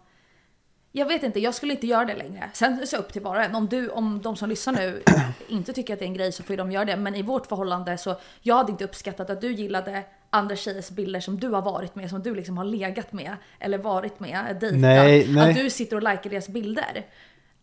jag 0.97 1.05
vet 1.05 1.23
inte, 1.23 1.39
jag 1.39 1.55
skulle 1.55 1.73
inte 1.73 1.87
göra 1.87 2.05
det 2.05 2.15
längre. 2.15 2.49
Sen 2.53 2.87
så 2.87 2.97
upp 2.97 3.13
till 3.13 3.21
var 3.21 3.49
och. 3.49 3.55
Om, 3.55 3.67
du, 3.67 3.89
om 3.89 4.21
de 4.21 4.35
som 4.35 4.49
lyssnar 4.49 4.73
nu 4.73 5.03
inte 5.47 5.73
tycker 5.73 5.93
att 5.93 5.99
det 5.99 6.05
är 6.05 6.07
en 6.07 6.13
grej 6.13 6.31
så 6.31 6.43
får 6.43 6.57
de 6.57 6.71
göra 6.71 6.85
det. 6.85 6.95
Men 6.95 7.15
i 7.15 7.21
vårt 7.21 7.47
förhållande 7.47 7.97
så, 7.97 8.15
jag 8.41 8.55
hade 8.55 8.71
inte 8.71 8.83
uppskattat 8.83 9.29
att 9.29 9.41
du 9.41 9.51
gillade 9.51 10.03
andra 10.29 10.55
tjejers 10.55 10.89
bilder 10.89 11.19
som 11.19 11.39
du 11.39 11.49
har 11.49 11.61
varit 11.61 11.95
med, 11.95 12.09
som 12.09 12.23
du 12.23 12.35
liksom 12.35 12.57
har 12.57 12.65
legat 12.65 13.13
med 13.13 13.35
eller 13.59 13.77
varit 13.77 14.19
med, 14.19 14.57
dejtat. 14.59 14.79
Nej, 14.79 15.27
nej. 15.27 15.49
Att 15.49 15.57
du 15.57 15.69
sitter 15.69 15.95
och 15.95 16.03
likar 16.03 16.29
deras 16.29 16.49
bilder. 16.49 17.05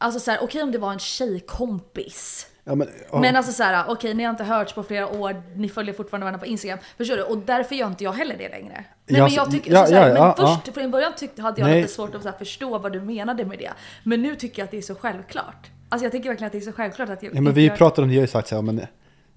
Alltså 0.02 0.20
såhär, 0.20 0.38
okej 0.42 0.62
om 0.62 0.72
det 0.72 0.78
var 0.78 0.92
en 0.92 0.98
tjejkompis. 0.98 2.46
Ja, 2.64 2.74
men, 2.74 2.88
ja. 3.12 3.20
Men 3.20 3.36
alltså 3.36 3.52
såhär, 3.52 3.84
okej 3.88 4.14
ni 4.14 4.22
har 4.24 4.30
inte 4.30 4.44
hörts 4.44 4.72
på 4.74 4.82
flera 4.82 5.08
år, 5.08 5.42
ni 5.56 5.68
följer 5.68 5.94
fortfarande 5.94 6.24
varandra 6.24 6.38
på 6.40 6.46
Instagram. 6.46 6.78
Förstår 6.96 7.16
du? 7.16 7.22
Och 7.22 7.38
därför 7.38 7.74
gör 7.74 7.86
inte 7.86 8.04
jag 8.04 8.12
heller 8.12 8.36
det 8.38 8.48
längre. 8.48 8.74
Nej 8.74 9.18
Ja, 9.18 9.24
men 9.24 9.32
jag 9.34 9.46
så- 9.46 9.52
tycker 9.52 9.72
ja, 9.72 9.86
så 9.86 9.94
ja, 9.94 10.34
men 10.36 10.46
först 10.46 10.74
från 10.74 10.90
början 10.90 11.12
tyckte, 11.16 11.42
hade 11.42 11.60
jag 11.60 11.68
Nej. 11.70 11.80
lite 11.82 11.92
svårt 11.94 12.14
att 12.14 12.22
så 12.22 12.28
här, 12.28 12.38
förstå 12.38 12.78
vad 12.78 12.92
du 12.92 13.00
menade 13.00 13.44
med 13.44 13.58
det. 13.58 13.70
Men 14.04 14.22
nu 14.22 14.36
tycker 14.36 14.62
jag 14.62 14.64
att 14.64 14.70
det 14.70 14.78
är 14.78 14.82
så 14.82 14.94
självklart. 14.94 15.70
Alltså 15.88 16.04
jag 16.04 16.12
tycker 16.12 16.28
verkligen 16.28 16.46
att 16.46 16.52
det 16.52 16.58
är 16.58 16.60
så 16.60 16.72
självklart 16.72 17.08
att 17.08 17.22
jag 17.22 17.34
Ja 17.36 17.40
men 17.40 17.54
vi 17.54 17.64
gör- 17.66 17.76
pratade 17.76 18.02
om 18.02 18.08
det, 18.08 18.14
jag 18.14 18.20
har 18.20 18.26
ju 18.26 18.30
sagt 18.30 18.48
så 18.48 18.54
här, 18.54 18.62
men 18.62 18.80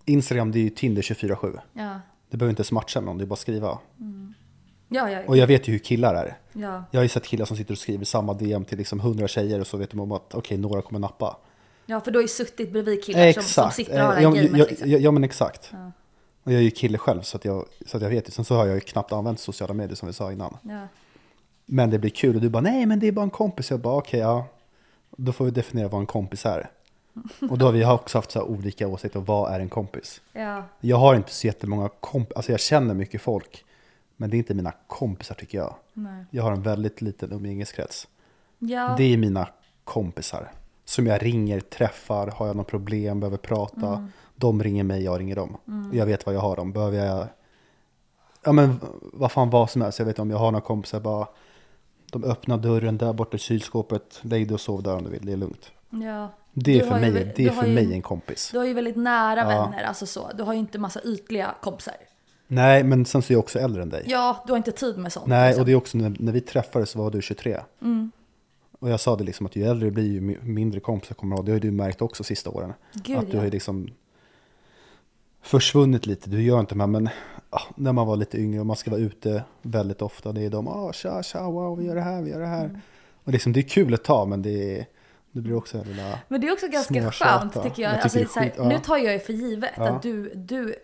Instagram 0.05 0.51
det 0.51 0.59
är 0.59 0.63
ju 0.63 0.69
Tinder 0.69 1.01
24-7. 1.01 1.59
Ja. 1.73 1.99
Det 2.29 2.37
behöver 2.37 2.49
inte 2.49 2.59
ens 2.59 2.71
matcha 2.71 2.99
med 3.01 3.05
någon, 3.05 3.17
det 3.17 3.23
är 3.23 3.25
bara 3.25 3.33
att 3.33 3.39
skriva. 3.39 3.77
Ja, 4.87 5.09
ja, 5.11 5.19
Och 5.27 5.37
jag 5.37 5.47
vet 5.47 5.67
ju 5.67 5.71
hur 5.71 5.79
killar 5.79 6.15
är. 6.15 6.37
Ja. 6.53 6.83
Jag 6.91 6.99
har 6.99 7.03
ju 7.03 7.09
sett 7.09 7.25
killar 7.25 7.45
som 7.45 7.57
sitter 7.57 7.73
och 7.73 7.77
skriver 7.77 8.05
samma 8.05 8.33
DM 8.33 8.65
till 8.65 8.77
liksom 8.77 8.99
100 8.99 9.27
tjejer 9.27 9.59
och 9.59 9.67
så 9.67 9.77
vet 9.77 9.89
de 9.89 9.99
om 9.99 10.11
att 10.11 10.35
okej, 10.35 10.57
några 10.57 10.81
kommer 10.81 10.99
nappa. 10.99 11.37
ja, 11.85 12.01
för 12.01 12.11
du 12.11 12.17
har 12.17 12.21
ju 12.21 12.27
suttit 12.27 12.71
bredvid 12.71 13.03
killar 13.03 13.31
som, 13.31 13.43
som 13.43 13.71
sitter 13.71 13.93
och 13.93 14.07
har 14.07 14.15
det 14.15 14.21
ja, 14.21 14.29
här 14.29 14.35
ja, 14.35 14.43
gamet 14.43 14.69
liksom. 14.69 14.89
ja, 14.89 14.97
ja 14.97 15.11
men 15.11 15.23
exakt. 15.23 15.69
Ja. 15.71 15.91
Och 16.43 16.51
jag 16.51 16.59
är 16.59 16.63
ju 16.63 16.71
kille 16.71 16.97
själv 16.97 17.21
så 17.21 17.37
att 17.37 17.45
jag, 17.45 17.65
så 17.85 17.97
att 17.97 18.03
jag 18.03 18.09
vet 18.09 18.27
ju. 18.27 18.31
Sen 18.31 18.45
så 18.45 18.55
har 18.55 18.65
jag 18.65 18.75
ju 18.75 18.81
knappt 18.81 19.11
använt 19.11 19.39
sociala 19.39 19.73
medier 19.73 19.95
som 19.95 20.07
vi 20.07 20.13
sa 20.13 20.31
innan. 20.31 20.57
Ja. 20.61 20.87
Men 21.65 21.89
det 21.89 21.99
blir 21.99 22.09
kul 22.09 22.35
och 22.35 22.41
du 22.41 22.49
bara 22.49 22.61
nej 22.61 22.85
men 22.85 22.99
det 22.99 23.07
är 23.07 23.11
bara 23.11 23.23
en 23.23 23.29
kompis. 23.29 23.71
Jag 23.71 23.79
bara 23.79 23.97
okej 23.97 24.19
ja. 24.19 24.45
Då 25.17 25.31
får 25.31 25.45
vi 25.45 25.51
definiera 25.51 25.87
vad 25.87 26.01
en 26.01 26.07
kompis 26.07 26.45
är. 26.45 26.69
Och 27.49 27.57
då 27.57 27.65
har 27.65 27.71
vi 27.71 27.85
också 27.85 28.17
haft 28.17 28.31
så 28.31 28.39
här 28.39 28.47
olika 28.47 28.87
åsikter 28.87 29.19
om 29.19 29.25
vad 29.25 29.53
är 29.53 29.59
en 29.59 29.69
kompis. 29.69 30.21
Ja. 30.33 30.63
Jag 30.79 30.97
har 30.97 31.15
inte 31.15 31.31
så 31.33 31.47
jättemånga 31.47 31.89
kompisar, 31.99 32.35
alltså 32.35 32.51
jag 32.51 32.59
känner 32.59 32.93
mycket 32.93 33.21
folk. 33.21 33.64
Men 34.17 34.29
det 34.29 34.35
är 34.35 34.39
inte 34.39 34.53
mina 34.53 34.71
kompisar 34.87 35.35
tycker 35.35 35.57
jag. 35.57 35.75
Nej. 35.93 36.25
Jag 36.31 36.43
har 36.43 36.51
en 36.51 36.61
väldigt 36.61 37.01
liten 37.01 37.31
umgängeskrets. 37.31 38.07
Ja. 38.59 38.95
Det 38.97 39.03
är 39.13 39.17
mina 39.17 39.47
kompisar. 39.83 40.51
Som 40.85 41.07
jag 41.07 41.23
ringer, 41.25 41.59
träffar, 41.59 42.27
har 42.27 42.47
jag 42.47 42.55
något 42.55 42.67
problem, 42.67 43.19
behöver 43.19 43.37
prata. 43.37 43.87
Mm. 43.87 44.07
De 44.35 44.63
ringer 44.63 44.83
mig, 44.83 45.03
jag 45.03 45.19
ringer 45.19 45.35
dem. 45.35 45.57
Mm. 45.67 45.97
Jag 45.97 46.05
vet 46.05 46.25
vad 46.25 46.35
jag 46.35 46.39
har 46.39 46.55
dem. 46.55 46.71
Behöver 46.73 47.05
jag, 47.05 47.27
ja 48.43 48.51
men 48.51 48.79
vad 49.13 49.31
fan 49.31 49.49
vad 49.49 49.69
som 49.69 49.81
helst. 49.81 49.99
Jag 49.99 50.05
vet 50.05 50.19
om 50.19 50.29
jag 50.31 50.37
har 50.37 50.51
några 50.51 50.65
kompisar 50.65 50.99
bara, 50.99 51.27
de 52.11 52.23
öppnar 52.23 52.57
dörren 52.57 52.97
där 52.97 53.13
borta 53.13 53.35
i 53.35 53.39
kylskåpet, 53.39 54.19
lägg 54.21 54.47
dig 54.47 54.53
och 54.53 54.61
sov 54.61 54.83
där 54.83 54.95
om 54.95 55.03
du 55.03 55.09
vill, 55.09 55.25
det 55.25 55.31
är 55.31 55.37
lugnt. 55.37 55.71
Ja. 55.89 56.27
Det 56.53 56.75
är 56.75 56.79
Du 56.79 56.85
för 56.89 56.95
ju 56.95 57.01
mig, 57.01 57.11
väl- 57.11 57.31
det 57.35 57.45
är 57.45 57.49
för 57.49 57.65
ju- 57.67 57.73
mig 57.75 57.93
en 57.93 58.01
kompis. 58.01 58.49
Du 58.51 58.57
har 58.57 58.65
ju 58.65 58.73
väldigt 58.73 58.95
nära 58.95 59.39
Ja. 59.39 59.47
vänner, 59.47 59.83
alltså 59.83 60.05
så. 60.05 60.31
Du 60.37 60.43
har 60.43 60.53
ju 60.53 60.59
inte 60.59 60.79
massa 60.79 61.01
ytliga 61.03 61.55
kompisar. 61.61 61.93
Nej, 62.47 62.83
men 62.83 63.05
sen 63.05 63.21
så 63.21 63.33
är 63.33 63.35
jag 63.35 63.39
också 63.39 63.59
äldre 63.59 63.81
än 63.81 63.89
dig. 63.89 64.03
Ja, 64.07 64.43
du 64.45 64.51
har 64.51 64.57
inte 64.57 64.71
tid 64.71 64.97
med 64.97 65.11
sånt. 65.11 65.27
Nej, 65.27 65.47
liksom. 65.47 65.61
och 65.61 65.65
det 65.65 65.71
är 65.71 65.75
också 65.75 65.97
när, 65.97 66.15
när 66.19 66.31
vi 66.31 66.41
träffades 66.41 66.89
så 66.89 66.99
var 66.99 67.11
du 67.11 67.21
23. 67.21 67.59
Mm. 67.81 68.11
Och 68.79 68.89
jag 68.89 68.99
sa 68.99 69.15
det 69.15 69.23
liksom 69.23 69.45
att 69.45 69.55
ju 69.55 69.63
äldre 69.63 69.87
du 69.87 69.91
blir 69.91 70.11
ju 70.11 70.21
mi- 70.21 70.43
mindre 70.43 70.79
kompisar 70.79 71.15
kommer 71.15 71.35
du 71.35 71.39
ha. 71.39 71.45
Det 71.45 71.51
har 71.51 71.55
ju 71.55 71.59
du 71.59 71.71
märkt 71.71 72.01
också 72.01 72.23
sista 72.23 72.49
åren. 72.49 72.73
Gud, 72.93 73.17
att 73.17 73.31
du 73.31 73.37
ja. 73.37 73.43
har 73.43 73.49
liksom 73.49 73.89
försvunnit 75.41 76.05
lite. 76.05 76.29
Du 76.29 76.41
gör 76.41 76.59
inte 76.59 76.73
de 76.73 76.79
här, 76.79 76.87
men 76.87 77.09
ah, 77.49 77.61
när 77.75 77.93
man 77.93 78.07
var 78.07 78.15
lite 78.15 78.37
yngre 78.37 78.59
och 78.59 78.65
man 78.65 78.75
ska 78.75 78.91
vara 78.91 79.01
ute 79.01 79.43
väldigt 79.61 80.01
ofta. 80.01 80.31
Det 80.31 80.45
är 80.45 80.49
de, 80.49 80.67
ah, 80.67 80.93
tja, 80.93 81.23
tja, 81.23 81.43
wow, 81.43 81.77
vi 81.77 81.85
gör 81.85 81.95
det 81.95 82.01
här, 82.01 82.21
vi 82.21 82.29
gör 82.29 82.39
det 82.39 82.47
här. 82.47 82.65
Mm. 82.65 82.79
Och 83.23 83.31
liksom 83.31 83.53
det 83.53 83.59
är 83.59 83.69
kul 83.69 83.93
ett 83.93 84.03
tag, 84.03 84.27
men 84.27 84.41
det 84.41 84.79
är, 84.79 84.85
Det 85.31 85.41
blir 85.41 85.55
också 85.55 85.77
en. 85.77 85.85
Men 86.27 86.41
det 86.41 86.47
är 86.47 86.53
också 86.53 86.67
ganska 86.67 87.11
skönt 87.11 87.63
tycker 87.63 87.83
jag. 87.83 87.93
Jag 87.93 87.99
alltså, 87.99 88.19
tycker 88.19 88.39
det 88.41 88.45
är 88.47 88.55
så 88.55 88.63
här. 88.63 88.69
Nu 88.69 88.79
tar 88.79 88.97
jag 88.97 89.13
ju 89.13 89.19
för 89.19 89.33
givet 89.33 89.71
Ja. 89.77 89.89
att 89.89 90.01
du, 90.01 90.31
du 90.35 90.75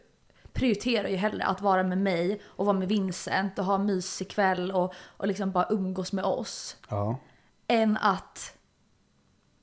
prioriterar 0.53 1.07
ju 1.09 1.15
hellre 1.15 1.45
att 1.45 1.61
vara 1.61 1.83
med 1.83 1.97
mig 1.97 2.41
och 2.45 2.65
vara 2.65 2.77
med 2.77 2.87
Vincent 2.87 3.59
och 3.59 3.65
ha 3.65 3.75
en 3.75 3.85
mysig 3.85 4.29
kväll 4.29 4.71
och, 4.71 4.93
och 5.17 5.27
liksom 5.27 5.51
bara 5.51 5.67
umgås 5.69 6.13
med 6.13 6.25
oss. 6.25 6.77
Ja. 6.89 7.19
Än 7.67 7.97
att, 7.97 8.57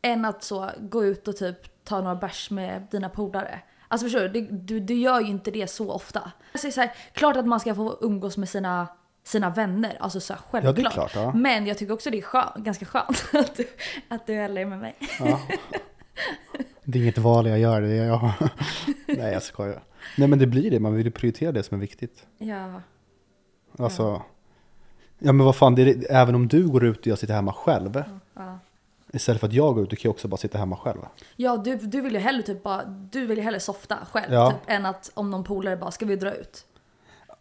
än 0.03 0.25
att 0.25 0.43
så 0.43 0.71
gå 0.81 1.05
ut 1.05 1.29
och 1.29 1.37
typ 1.37 1.85
ta 1.85 2.01
några 2.01 2.17
bärs 2.17 2.51
med 2.51 2.87
dina 2.91 3.09
polare. 3.09 3.61
Alltså 3.89 4.05
förstår 4.05 4.21
du? 4.29 4.41
Du, 4.51 4.81
du 4.81 4.95
gör 4.95 5.21
ju 5.21 5.27
inte 5.27 5.51
det 5.51 5.67
så 5.67 5.91
ofta. 5.93 6.33
Alltså, 6.53 6.71
så 6.71 6.81
här, 6.81 6.93
klart 7.13 7.37
att 7.37 7.47
man 7.47 7.61
ska 7.61 7.75
få 7.75 7.99
umgås 8.01 8.37
med 8.37 8.49
sina, 8.49 8.87
sina 9.25 9.51
vänner, 9.51 9.97
alltså 10.01 10.21
så 10.21 10.33
här, 10.33 10.41
Ja, 10.53 10.61
det 10.61 10.69
är 10.69 10.73
självklart. 10.73 10.95
klart, 10.95 11.15
ja. 11.15 11.33
Men 11.33 11.67
jag 11.67 11.79
tycker 11.79 11.95
också 11.95 12.11
det 12.11 12.19
är 12.19 12.23
skön, 12.23 12.53
ganska 12.57 12.87
skönt 12.87 13.25
att 13.35 13.57
du, 13.57 13.69
att 14.09 14.27
du 14.27 14.35
är 14.35 14.67
med 14.67 14.79
mig. 14.79 14.97
ja. 15.21 15.41
Det 16.91 16.99
är 16.99 17.03
inget 17.03 17.19
val 17.19 17.47
jag 17.47 17.59
gör. 17.59 17.81
Det 17.81 17.89
är 17.89 18.07
jag. 18.07 18.31
Nej, 19.07 19.33
jag 19.33 19.43
skojar. 19.43 19.83
Nej, 20.17 20.29
men 20.29 20.39
det 20.39 20.47
blir 20.47 20.71
det. 20.71 20.81
Man 20.81 20.95
vill 20.95 21.07
ju 21.07 21.11
prioritera 21.13 21.53
det 21.53 21.63
som 21.63 21.77
är 21.77 21.81
viktigt. 21.81 22.27
Ja. 22.39 22.81
Alltså, 23.79 24.23
ja 25.19 25.33
men 25.33 25.47
vad 25.47 25.57
fan, 25.57 25.75
det 25.75 25.83
är, 25.83 26.07
även 26.11 26.35
om 26.35 26.49
du 26.49 26.69
går 26.69 26.85
ut 26.85 26.99
och 27.01 27.07
jag 27.07 27.19
sitter 27.19 27.35
hemma 27.35 27.53
själv. 27.53 28.03
Ja. 28.35 28.59
Istället 29.13 29.41
för 29.41 29.47
att 29.47 29.53
jag 29.53 29.75
går 29.75 29.85
ut, 29.85 29.91
då 29.91 29.97
kan 29.97 30.01
jag 30.09 30.11
också 30.11 30.29
bara 30.29 30.37
sitta 30.37 30.59
hemma 30.59 30.77
själv. 30.77 30.99
Ja, 31.37 31.57
du, 31.57 31.77
du 31.77 32.01
vill 32.01 32.13
ju 32.15 32.19
hellre 32.19 32.43
typ 32.43 32.63
bara, 32.63 32.85
du 32.85 33.27
vill 33.27 33.39
ju 33.39 33.45
hellre 33.45 33.61
softa 33.61 33.99
själv 34.13 34.33
Ja. 34.33 34.51
typ, 34.51 34.61
än 34.67 34.87
att 34.87 35.11
om 35.15 35.31
någon 35.31 35.45
polare 35.45 35.77
bara, 35.77 35.91
ska 35.91 36.07
vi 36.07 36.17
dra 36.17 36.35
ut? 36.35 36.67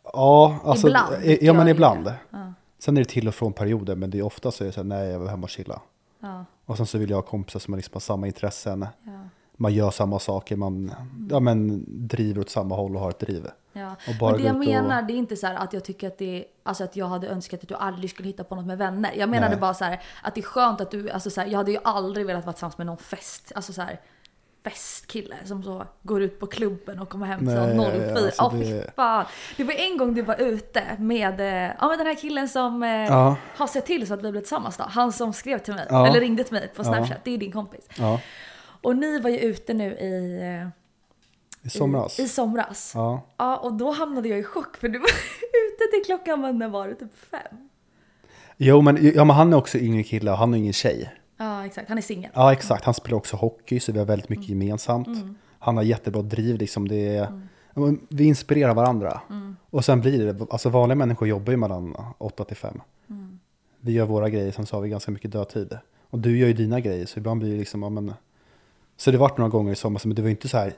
Ja, 0.04 0.60
alltså, 0.64 0.88
Ibland 0.88 1.16
ja, 1.24 1.38
ja 1.42 1.54
men 1.54 1.68
ibland. 1.68 2.14
Ja. 2.30 2.54
Sen 2.80 2.98
är 2.98 3.02
det 3.02 3.10
till 3.10 3.28
och 3.28 3.36
från 3.36 3.54
perioder, 3.54 3.96
men 3.96 4.10
det 4.10 4.18
är 4.20 4.24
ofta 4.24 4.52
så 4.52 4.64
är 4.64 4.66
det 4.66 4.72
så 4.72 4.80
här, 4.80 4.86
nej 4.88 5.08
jag 5.10 5.20
vill 5.20 5.30
hem 5.30 5.44
och 5.44 5.50
chilla. 5.50 5.82
Ja. 6.20 6.46
Och 6.66 6.78
sen 6.78 6.86
så 6.86 6.98
vill 6.98 7.10
jag 7.10 7.18
ha 7.18 7.22
kompisar 7.22 7.60
som 7.60 7.76
liksom 7.76 7.94
har 7.94 8.00
samma 8.00 8.28
intressen. 8.28 8.88
Ja. 9.04 9.12
Man 9.60 9.74
gör 9.74 9.92
samma 9.92 10.20
saker, 10.20 10.56
man 10.56 10.92
ja, 11.30 11.40
men, 11.40 11.86
driver 12.08 12.42
åt 12.42 12.50
samma 12.50 12.76
håll 12.76 12.96
och 12.96 13.02
har 13.02 13.10
ett 13.10 13.20
driv. 13.20 13.48
Ja. 13.74 13.96
Och 14.08 14.16
bara 14.20 14.32
Men 14.32 14.42
det 14.42 14.48
jag 14.48 14.56
ut 14.56 14.68
och- 14.68 14.74
menar, 14.74 15.02
det 15.02 15.14
är 15.14 15.18
inte 15.18 15.36
så 15.36 15.48
att 15.48 15.74
jag 15.74 15.84
tycker 15.86 16.08
att 16.08 16.18
det 16.18 16.46
alltså 16.64 16.84
att 16.84 16.96
jag 16.96 17.06
hade 17.08 17.28
önskat 17.28 17.62
att 17.64 17.70
du 17.70 17.76
aldrig 17.76 18.10
skulle 18.10 18.28
hitta 18.30 18.44
på 18.44 18.56
något 18.56 18.66
med 18.66 18.78
vänner. 18.78 19.12
Jag 19.16 19.30
menade 19.30 19.50
Nej. 19.52 19.60
bara 19.60 19.74
så 19.74 19.84
här 19.86 20.02
att 20.24 20.36
det 20.36 20.42
är 20.42 20.44
skönt 20.44 20.82
att 20.82 20.92
du, 20.92 21.10
alltså 21.10 21.30
så 21.30 21.42
här, 21.42 21.48
jag 21.48 21.58
hade 21.58 21.72
ju 21.72 21.78
aldrig 21.84 22.26
velat 22.26 22.46
vara 22.46 22.54
tillsammans 22.54 22.78
med 22.78 22.88
någon 22.88 22.98
fest, 22.98 23.52
alltså 23.56 23.74
så 23.74 23.82
här 23.82 24.00
festkille 24.64 25.36
som 25.46 25.64
så 25.64 25.86
går 26.04 26.22
ut 26.22 26.40
på 26.40 26.48
klubben 26.48 27.00
och 27.00 27.10
kommer 27.10 27.26
hem 27.26 27.40
till 27.40 27.48
04. 27.48 28.16
alltså 28.16 28.50
det- 28.50 28.92
fan. 28.96 29.26
Det 29.58 29.64
var 29.64 29.74
en 29.74 29.98
gång 29.98 30.14
du 30.14 30.22
var 30.22 30.42
ute 30.42 30.84
med, 31.00 31.40
eh, 31.40 31.76
ja 31.80 31.88
men 31.88 31.98
den 31.98 32.08
här 32.08 32.16
killen 32.16 32.50
som 32.50 32.84
eh, 32.84 32.90
Ja. 32.90 33.36
har 33.58 33.68
sett 33.68 33.86
till 33.86 34.08
så 34.08 34.14
att 34.14 34.24
vi 34.24 34.32
blev 34.32 34.42
tillsammans 34.42 34.78
då. 34.78 34.84
Han 34.88 35.12
som 35.12 35.34
skrev 35.34 35.58
till 35.60 35.74
mig, 35.74 35.86
Ja. 35.90 36.08
eller 36.08 36.20
ringde 36.20 36.44
till 36.44 36.54
mig 36.54 36.68
på 36.76 36.82
Ja. 36.82 36.84
Snapchat, 36.84 37.18
det 37.24 37.32
är 37.34 37.38
din 37.38 37.52
kompis. 37.52 37.88
Och 38.88 38.98
ni 38.98 39.20
var 39.20 39.30
ju 39.30 39.38
ute 39.38 39.74
nu 39.74 39.84
i, 39.84 40.40
eh, 40.42 40.68
i 41.64 41.70
somras. 41.70 42.20
i, 42.20 42.24
i 42.24 42.28
somras. 42.28 42.92
Ja. 42.96 43.22
Ja, 43.38 43.58
och 43.58 43.74
då 43.74 43.92
hamnade 43.92 44.30
jag 44.30 44.40
i 44.40 44.44
chock 44.44 44.78
för 44.78 44.90
du 44.90 45.00
var 45.00 45.08
ute 45.68 45.84
till 45.92 46.06
klockan, 46.06 46.42
vad 46.42 46.56
när 46.56 46.68
var 46.68 46.88
det? 46.88 46.96
Typ 46.96 47.16
fem? 47.32 47.70
Jo, 48.58 48.82
men, 48.82 49.12
ja, 49.16 49.24
men 49.26 49.36
han 49.36 49.54
är 49.54 49.58
också 49.58 49.78
yngre 49.78 50.04
kille 50.04 50.32
och 50.32 50.38
han 50.38 50.54
är 50.54 50.58
ingen 50.58 50.74
tjej. 50.74 51.14
Ja, 51.38 51.66
exakt. 51.66 51.90
Han 51.90 51.98
är 51.98 52.02
singel. 52.02 52.32
Ja, 52.34 52.54
exakt. 52.54 52.86
Han 52.86 52.94
spelar 52.94 53.18
också 53.18 53.36
hockey, 53.36 53.80
så 53.80 53.92
vi 53.92 54.00
har 54.00 54.06
väldigt 54.06 54.30
mycket 54.30 54.50
gemensamt. 54.50 55.08
Mm. 55.08 55.36
Han 55.60 55.78
har 55.78 55.84
jättebra 55.84 56.22
driv, 56.22 56.58
liksom 56.58 56.88
det 56.88 57.16
är, 57.16 57.42
men 57.74 58.08
vi 58.10 58.24
inspirerar 58.24 58.74
varandra. 58.74 59.22
Mm. 59.30 59.56
Och 59.70 59.86
sen 59.86 60.02
blir 60.02 60.34
det, 60.34 60.48
alltså 60.50 60.70
vanliga 60.70 60.96
människor 60.96 61.28
jobbar 61.28 61.52
ju 61.52 61.58
mellan 61.58 61.96
8 62.18 62.44
till 62.44 62.58
5. 62.58 62.82
Mm. 63.10 63.40
Vi 63.80 63.92
gör 63.92 64.06
våra 64.06 64.30
grejer, 64.30 64.52
sen 64.52 64.66
så 64.66 64.76
har 64.76 64.82
vi 64.82 64.90
ganska 64.90 65.12
mycket 65.12 65.32
dödtid. 65.32 65.78
Och 66.10 66.20
du 66.20 66.38
gör 66.38 66.48
ju 66.48 66.54
dina 66.54 66.80
grejer, 66.80 67.06
så 67.06 67.20
ibland 67.20 67.40
blir 67.40 67.52
det 67.52 67.58
liksom, 67.58 67.84
ja 67.84 67.90
men... 67.90 68.14
Så 68.98 69.12
det 69.12 69.18
vart 69.18 69.38
några 69.38 69.50
gånger 69.50 69.72
i 69.72 69.76
sommar, 69.76 70.02
men 70.06 70.16
det 70.16 70.22
var 70.22 70.30
inte 70.30 70.48
så 70.48 70.58
här 70.58 70.74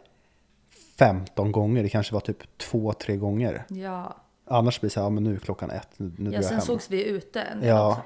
15 0.99 1.51
gånger, 1.51 1.83
det 1.83 1.89
kanske 1.89 2.13
var 2.13 2.21
typ 2.21 2.37
2-3 2.71 3.15
gånger. 3.15 3.65
Ja. 3.69 4.15
Annars 4.47 4.79
blir 4.79 4.89
det 4.89 4.93
så 4.93 4.99
här, 4.99 5.05
ja 5.05 5.09
men 5.09 5.23
nu 5.23 5.35
är 5.35 5.39
klockan 5.39 5.71
ett, 5.71 5.87
nu, 5.97 6.11
nu 6.17 6.31
Ja, 6.33 6.41
sen 6.41 6.51
hem. 6.51 6.61
sågs 6.61 6.89
vi 6.91 7.05
ute 7.07 7.47
Ja. 7.63 7.89
också. 7.89 8.01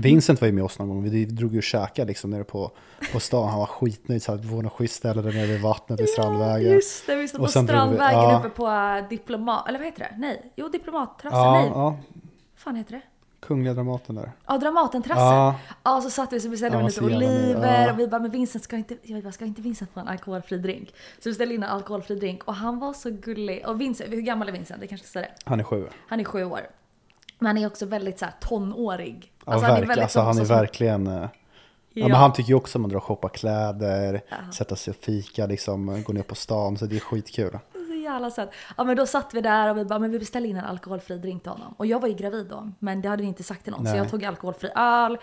Vincent 0.00 0.40
var 0.40 0.46
ju 0.46 0.52
med 0.52 0.64
oss 0.64 0.78
någon 0.78 0.88
gång. 0.88 1.02
Vi 1.10 1.24
drog 1.24 1.52
ju 1.52 1.58
och 1.58 1.62
käkade 1.64 2.08
liksom 2.08 2.30
nere 2.30 2.44
på, 2.44 2.70
på 3.12 3.20
stan. 3.20 3.48
Han 3.48 3.58
var 3.58 3.66
skitnöjd. 3.66 4.22
Så 4.22 4.32
här, 4.32 4.38
vi 4.38 4.48
var 4.54 4.62
något 4.62 4.72
schysst 4.72 4.94
ställe 4.94 5.22
där 5.22 5.32
nere 5.32 5.46
vid 5.46 5.60
vattnet 5.60 6.00
vid 6.00 6.08
Strandvägen. 6.08 6.72
Just 6.72 7.06
det, 7.06 7.14
vi 7.16 7.28
stod 7.28 7.40
Och 7.40 7.46
på 7.46 7.52
drog 7.52 7.64
vi- 7.66 7.68
Strandvägen 7.72 8.20
ja. 8.20 8.38
uppe 8.38 8.48
på 8.50 8.66
äh, 8.68 9.08
Diplomat, 9.08 9.68
eller 9.68 9.78
vad 9.78 9.86
heter 9.86 10.00
det? 10.00 10.14
Nej, 10.18 10.52
jo 10.56 10.68
Diplomatterrassen, 10.68 11.38
Ja, 11.40 11.52
nej. 11.52 11.68
ja, 11.74 11.82
Vad 11.84 11.96
fan 12.56 12.76
heter 12.76 12.92
det? 12.92 13.02
Kungliga 13.46 13.74
Dramaten 13.74 14.14
där. 14.14 14.32
Ja, 14.46 14.58
Dramatenterrassen. 14.58 15.24
Ja. 15.26 15.54
Ja. 15.82 16.00
så 16.00 16.10
satt 16.10 16.32
vi 16.32 16.40
så 16.40 16.48
beställde 16.48 16.78
Ja, 16.78 16.82
vi 16.84 16.88
lite 16.90 17.04
oliver 17.04 17.84
Ja. 17.86 17.92
och 17.92 17.98
vi 17.98 18.08
bara, 18.08 18.20
men 18.20 18.30
Vincent 18.30 18.64
ska 18.64 18.76
inte, 18.76 18.96
jag 19.02 19.22
bara, 19.22 19.32
ska 19.32 19.44
inte 19.44 19.62
Vincent 19.62 19.90
få 19.94 20.00
en 20.00 20.08
alkoholfri 20.08 20.58
drink? 20.58 20.88
Så 20.88 20.94
vi 21.24 21.30
beställde 21.30 21.54
in 21.54 21.62
en 21.62 21.68
alkoholfri 21.68 22.16
drink 22.16 22.44
och 22.44 22.54
han 22.54 22.78
var 22.78 22.92
så 22.92 23.10
gullig. 23.10 23.66
Och 23.66 23.80
Vincent, 23.80 24.12
hur 24.12 24.20
gammal 24.20 24.48
är 24.48 24.52
Vincent? 24.52 24.80
Det 24.80 24.86
kanske 24.86 25.06
ska 25.06 25.12
säga 25.20 25.26
det. 25.26 25.50
Han 25.50 25.60
är 25.60 25.64
sju. 25.64 25.86
Han 26.08 26.20
är 26.20 26.24
sju 26.24 26.44
år. 26.44 26.60
Men 27.38 27.46
han 27.46 27.58
är 27.58 27.66
också 27.66 27.86
väldigt 27.86 28.18
så 28.18 28.24
här 28.24 28.34
tonårig. 28.40 29.32
Ja, 29.46 29.52
Alltså, 29.52 29.66
han 29.66 29.76
är 29.76 29.80
verkligen. 29.80 30.02
Alltså, 30.02 30.18
så- 30.18 30.24
han 30.24 30.38
är 30.38 30.44
verkligen... 30.44 31.06
eh, 31.06 31.28
Ja. 31.96 32.00
Ja. 32.00 32.08
men 32.08 32.16
han 32.16 32.32
tycker 32.32 32.48
ju 32.48 32.54
också 32.54 32.78
om 32.78 32.84
att 32.84 32.90
dra 32.90 32.96
och 32.98 33.04
shoppa 33.04 33.28
kläder, 33.28 34.20
sätta 34.52 34.76
sig 34.76 34.90
och 34.90 34.96
fika, 34.96 35.46
liksom, 35.46 36.02
gå 36.06 36.12
ner 36.12 36.22
på 36.22 36.34
stan. 36.34 36.76
Så 36.78 36.86
det 36.86 36.96
är 36.96 37.00
skitkul. 37.00 37.58
Så 38.04 38.10
jävla 38.10 38.30
söt. 38.30 38.50
Ja 38.76 38.84
men 38.84 38.96
då 38.96 39.06
satt 39.06 39.34
vi 39.34 39.40
där 39.40 39.70
och 39.70 39.78
vi 39.78 39.84
bara, 39.84 39.98
men 39.98 40.10
vi 40.10 40.18
beställde 40.18 40.48
in 40.48 40.56
en 40.56 40.64
alkoholfri 40.64 41.18
drink 41.18 41.42
till 41.42 41.52
honom. 41.52 41.74
Och 41.76 41.86
jag 41.86 42.00
var 42.00 42.08
ju 42.08 42.14
gravid 42.14 42.46
då, 42.46 42.72
men 42.78 43.02
det 43.02 43.08
hade 43.08 43.22
vi 43.22 43.28
inte 43.28 43.42
sagt 43.42 43.64
till 43.64 43.72
någon. 43.72 43.86
Så 43.86 43.90
Nej. 43.90 43.98
jag 43.98 44.10
tog 44.10 44.24
alkoholfri 44.24 44.70
öl 44.76 45.18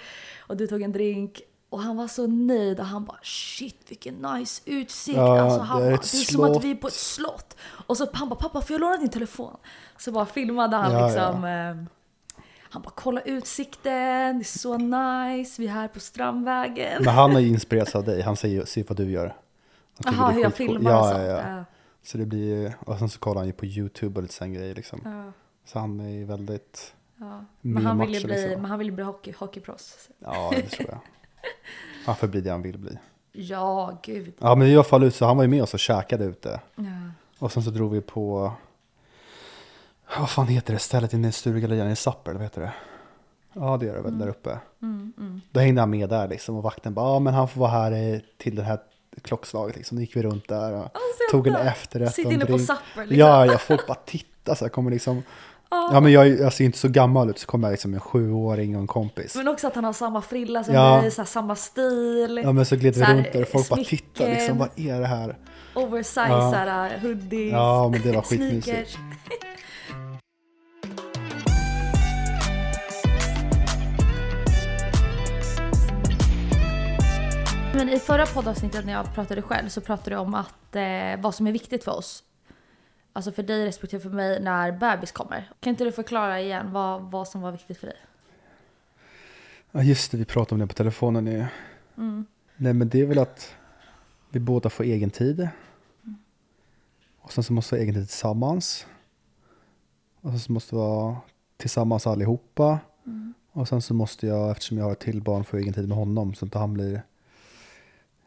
och 0.48 0.58
du 0.58 0.68
tog 0.68 0.82
en 0.82 0.92
drink. 0.92 1.42
Och 1.70 1.82
han 1.82 1.98
var 1.98 2.08
så 2.08 2.28
nöjd 2.28 2.80
och 2.80 2.86
han 2.86 3.06
bara 3.06 3.20
shit 3.24 3.86
vilken 3.88 4.16
nice 4.16 4.62
utsikt. 4.66 5.18
Ja, 5.18 5.42
alltså, 5.42 5.60
han 5.60 5.82
det 5.82 5.88
är 5.88 5.92
bara, 5.92 6.02
det 6.02 6.18
är 6.18 6.32
som 6.32 6.44
att 6.44 6.52
slott." 6.52 6.64
vi 6.64 6.72
är 6.72 6.76
på 6.76 6.88
ett 6.88 6.94
slott. 6.94 7.58
Och 7.88 7.98
så 7.98 8.08
han 8.14 8.30
bara 8.30 8.36
pappa 8.36 8.62
får 8.62 8.74
jag 8.74 8.82
låna 8.82 8.98
din 8.98 9.10
telefon? 9.10 9.58
Så 9.98 10.12
bara 10.12 10.26
filmade 10.26 10.78
han 10.78 10.92
Ja, 10.92 11.06
liksom. 11.06 11.46
Eh, 11.46 12.00
han 12.60 12.82
bara 12.82 12.94
kolla 12.96 13.22
utsikten, 13.22 14.40
det 14.40 14.44
är 14.44 14.58
så 14.58 14.78
nice, 14.78 15.62
vi 15.62 15.68
är 15.68 15.72
här 15.72 15.88
på 15.88 16.00
Strandvägen. 16.00 17.04
Men 17.04 17.14
han 17.14 17.32
har 17.32 17.40
ju 17.40 17.48
inspirerats 17.48 17.96
av 17.96 18.04
dig. 18.04 18.22
Han 18.22 18.36
säger 18.36 18.66
se 18.66 18.84
vad 18.88 18.98
du 18.98 19.12
gör. 19.12 19.36
Jaha 20.06 20.32
hur 20.32 20.42
jag 20.42 20.54
filmar 20.54 20.92
och 20.92 20.98
ja, 20.98 21.12
sånt. 21.12 21.24
ja, 21.24 21.58
ja. 21.58 21.66
Så 22.04 22.18
det 22.18 22.26
blir 22.26 22.76
och 22.80 23.00
sen 23.00 23.10
så 23.10 23.20
kollar 23.20 23.38
han 23.42 23.48
ju 23.48 23.54
på 23.54 23.66
YouTube 23.66 24.16
och 24.20 24.22
lite 24.24 24.34
sån 24.34 24.54
grejer 24.54 24.76
liksom. 24.76 25.02
Ja. 25.06 25.32
Så 25.66 25.80
han 25.80 26.00
är 26.00 26.10
ju 26.10 26.26
väldigt 26.26 26.94
Ja. 27.18 27.46
Men, 27.62 27.86
han 27.86 28.00
vill 28.00 28.14
ju 28.14 28.24
bli, 28.26 28.34
liksom. 28.42 28.62
men 28.62 28.70
han 28.70 28.80
vill 28.80 28.88
ju 28.88 28.94
bli 28.94 29.04
hockey, 29.04 29.34
hockeyproffs. 29.38 30.10
Ja, 30.20 30.52
det 30.56 30.62
tror 30.62 30.90
jag. 30.90 31.00
Han 32.06 32.16
får 32.16 32.28
bli 32.28 32.42
det 32.42 32.50
han 32.52 32.62
vill 32.62 32.78
bli. 32.78 32.98
Ja, 33.32 33.98
gud. 34.04 34.34
Ja, 34.40 34.56
men 34.56 34.68
i 34.68 34.74
alla 34.76 34.84
fall 34.84 35.04
ut 35.04 35.16
så 35.16 35.26
han 35.26 35.38
var 35.38 35.44
ju 35.44 35.50
med 35.50 35.64
oss 35.64 35.74
och 35.74 35.80
käkade 35.80 36.26
ute. 36.26 36.60
Ja. 36.76 36.84
Och 37.40 37.52
sen 37.52 37.64
så 37.64 37.70
drog 37.70 37.92
vi 37.92 38.02
på, 38.02 38.54
vad 40.20 40.30
fan 40.30 40.48
heter 40.48 40.74
det 40.74 40.80
stället 40.80 41.14
inne 41.14 41.28
i 41.28 41.32
Sturegallerian 41.32 41.92
i 41.92 41.96
Sapper, 41.96 42.34
vad 42.34 42.42
heter 42.44 42.62
det? 42.62 42.74
Ja, 43.54 43.78
det 43.78 43.86
gör 43.86 43.96
det 43.96 44.02
väl 44.02 44.18
där 44.20 44.28
uppe. 44.28 44.60
Mm, 44.82 45.14
mm. 45.18 45.42
Då 45.52 45.60
hängde 45.60 45.82
han 45.82 45.90
med 45.90 46.10
där 46.10 46.28
liksom 46.28 46.56
och 46.56 46.64
vakten 46.64 46.94
bara, 46.94 47.14
ja 47.14 47.20
men 47.20 47.34
han 47.34 47.48
får 47.48 47.62
vara 47.62 47.72
här 47.72 47.92
i- 47.92 48.26
till 48.38 48.56
det 48.56 48.64
här 48.64 48.80
klockslaget 49.22 49.76
liksom. 49.76 49.98
Då 49.98 50.02
gick 50.02 50.16
vi 50.16 50.22
runt 50.22 50.48
där 50.48 50.74
och 50.74 50.84
så 50.94 51.32
tog 51.38 51.48
en 51.48 51.56
efterrätt 51.56 52.14
Sitt 52.16 52.32
inne 52.32 52.46
på. 52.46 52.60
Supper, 52.60 52.76
liksom. 53.06 53.18
Ja, 53.18 53.46
ja, 53.46 53.58
folk 53.58 53.88
bara 53.88 53.98
tittar 54.06 54.56
så 54.56 54.66
jag 54.66 54.72
kommer 54.72 54.92
liksom. 54.92 55.24
Ja 55.70 56.00
men 56.00 56.12
jag, 56.12 56.28
jag 56.28 56.54
ser 56.54 56.66
inte 56.66 56.78
så 56.78 56.88
gammal 56.88 57.30
ut 57.30 57.40
så 57.40 57.48
kommer 57.48 57.68
jag 57.68 57.72
liksom 57.72 57.94
en 57.94 58.00
sjuåring 58.00 58.76
och 58.76 58.82
en 58.82 58.88
kompis. 58.88 59.36
Men 59.36 59.48
också 59.48 59.68
att 59.68 59.76
han 59.76 59.84
har 59.84 59.94
samma 59.94 60.22
frilla 60.22 60.64
som 60.64 60.74
Ja. 60.74 61.00
här, 61.18 61.26
samma 61.26 61.56
stil. 61.56 62.42
Ja 62.44 62.52
men 62.52 62.66
så 62.66 62.76
gled 62.76 62.96
vi 62.96 63.02
runt 63.04 63.34
där 63.34 63.42
och 63.42 63.48
folk 63.48 63.70
bara 63.70 63.76
smycken, 63.76 63.98
tittar 64.00 64.30
liksom, 64.30 64.58
vad 64.58 64.70
är 64.76 65.00
det 65.00 65.08
här? 65.08 65.38
Oversize 65.74 66.30
Ja. 66.30 66.90
hoodies, 67.02 67.52
Ja, 67.52 67.90
men 67.90 68.02
det 68.02 68.12
var 68.12 68.22
skitmysigt. 68.22 68.98
Men 77.74 77.90
i 77.90 78.00
förra 78.00 78.26
poddavsnittet 78.26 78.86
när 78.86 78.94
jag 78.94 79.14
pratade 79.14 79.42
själv 79.42 79.70
så 79.70 79.82
pratade 79.82 80.10
du 80.10 80.16
om 80.16 80.34
att 80.34 80.76
eh, 80.76 81.22
vad 81.22 81.36
som 81.36 81.48
är 81.48 81.52
viktigt 81.52 81.84
för 81.84 81.92
oss. 81.92 82.24
Alltså 83.14 83.32
för 83.32 83.44
dig 83.44 83.66
respektive 83.66 84.04
för 84.04 84.10
mig 84.10 84.42
när 84.42 84.72
bebis 84.72 85.12
kommer. 85.12 85.52
Kan 85.60 85.72
inte 85.72 85.84
du 85.84 85.92
förklara 85.92 86.42
igen 86.42 86.72
vad, 86.72 87.02
vad 87.02 87.28
som 87.28 87.42
var 87.42 87.52
viktigt 87.52 87.78
för 87.78 87.88
dig? 87.88 87.98
Ja 89.72 89.84
just 89.84 90.12
det, 90.12 90.18
vi 90.18 90.26
pratade 90.26 90.56
om 90.56 90.60
det 90.60 90.68
på 90.68 90.74
telefonen 90.74 91.26
nu. 91.26 91.48
Mm. 91.98 92.26
Nej 92.58 92.74
men 92.74 92.90
det 92.90 93.02
är 93.02 93.06
väl 93.06 93.20
att 93.20 93.56
vi 94.30 94.40
båda 94.40 94.70
får 94.70 94.84
egen 94.84 95.10
tid. 95.10 95.50
Och 97.22 97.34
sen 97.34 97.44
så 97.44 97.54
måste 97.54 97.76
vi 97.76 97.80
ha 97.80 97.84
egen 97.84 97.96
tid 97.96 98.08
tillsammans. 98.08 98.86
Och 100.22 100.30
sen 100.30 100.40
så 100.40 100.52
måste 100.52 100.76
vi 100.76 100.82
vara 100.82 101.16
tillsammans 101.58 102.08
allihopa. 102.08 102.80
Mm. 103.06 103.34
Och 103.52 103.68
sen 103.68 103.82
så 103.82 103.94
måste 103.94 104.28
jag, 104.28 104.52
eftersom 104.52 104.78
jag 104.78 104.86
har 104.86 104.92
ett 104.92 105.00
till 105.00 105.22
barn, 105.22 105.44
få 105.44 105.58
egen 105.58 105.74
tid 105.74 105.88
med 105.88 105.98
honom. 105.98 106.34
Så 106.34 106.46
att 106.46 106.54
han 106.54 106.74
blir, 106.74 107.02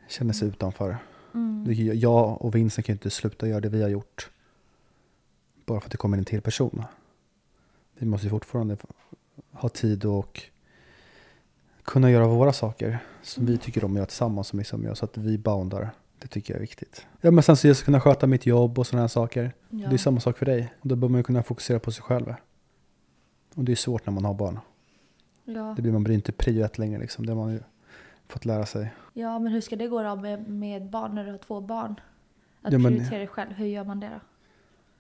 känner 0.09 0.33
sig 0.33 0.49
utanför. 0.49 0.97
Mm. 1.35 1.65
Jag 1.99 2.43
och 2.43 2.55
Vincent 2.55 2.87
kan 2.87 2.93
ju 2.93 2.97
inte 2.97 3.11
sluta 3.11 3.49
göra 3.49 3.61
det 3.61 3.69
vi 3.69 3.83
har 3.83 3.89
gjort. 3.89 4.31
Bara 5.67 5.81
för 5.81 5.87
att 5.87 5.93
det 5.93 5.97
kommer 5.97 6.19
en 6.19 6.25
till 6.25 6.43
person. 6.43 6.85
Vi 7.99 8.07
måste 8.07 8.27
ju 8.27 8.31
fortfarande 8.31 8.77
ha 9.53 9.69
tid 9.69 10.05
och 10.05 10.43
kunna 11.83 12.11
göra 12.11 12.27
våra 12.27 12.53
saker 12.53 12.99
som 13.23 13.47
vi 13.47 13.59
tycker 13.59 13.85
om 13.85 13.93
att 13.93 13.97
göra 13.97 14.07
tillsammans, 14.07 14.49
som 14.49 14.59
liksom 14.59 14.83
gör 14.83 14.95
så 14.95 15.05
att 15.05 15.17
vi 15.17 15.39
boundar. 15.39 15.91
Det 16.19 16.29
tycker 16.29 16.55
jag 16.55 16.59
är 16.59 16.61
viktigt. 16.61 17.07
Ja, 17.21 17.31
men 17.31 17.43
sen 17.43 17.57
så 17.57 17.67
jag 17.67 17.77
ska 17.77 17.85
kunna 17.85 18.01
sköta 18.01 18.27
mitt 18.27 18.47
jobb 18.47 18.79
och 18.79 18.87
sådana 18.87 19.03
här 19.03 19.09
saker. 19.09 19.53
Ja. 19.69 19.89
Det 19.89 19.95
är 19.95 19.99
samma 19.99 20.21
sak 20.21 20.39
för 20.39 20.47
dig. 20.47 20.73
Då 20.83 20.97
bör 20.97 21.09
man 21.09 21.19
ju 21.19 21.23
kunna 21.23 21.43
fokusera 21.43 21.79
på 21.79 21.93
sig 21.93 22.03
själv. 22.03 22.35
Och 23.55 23.65
det 23.65 23.73
är 23.73 23.77
svårt 23.77 24.07
när 24.07 24.13
man 24.13 24.25
har 24.25 24.35
barn. 24.35 24.61
Ja. 25.45 25.73
Det 25.77 25.83
blir, 25.83 25.93
man 25.93 26.05
blir 26.05 26.15
inte 26.15 26.33
prio 26.33 26.65
ett 26.65 26.79
längre 26.79 27.01
liksom. 27.01 27.27
Det 27.27 27.35
man 27.35 27.53
ju 27.53 27.61
fått 28.35 28.45
lära 28.45 28.67
sig. 28.67 28.95
ja, 29.13 29.39
men 29.39 29.53
hur 29.53 29.61
ska 29.61 29.77
det 29.77 29.87
gå 29.89 30.03
då 30.03 30.17
med, 30.17 30.49
med 30.49 30.91
barn 30.91 31.15
när 31.15 31.25
du 31.25 31.31
har 31.31 31.39
två 31.39 31.61
barn? 31.61 32.01
Att 32.63 32.73
Ja, 32.73 32.79
men- 32.79 32.93
prioritera 32.93 33.19
dig 33.19 33.27
själv, 33.29 33.53
hur 33.53 33.67
gör 33.67 33.85
man 33.85 34.01
det 34.01 34.09
då? 34.09 34.21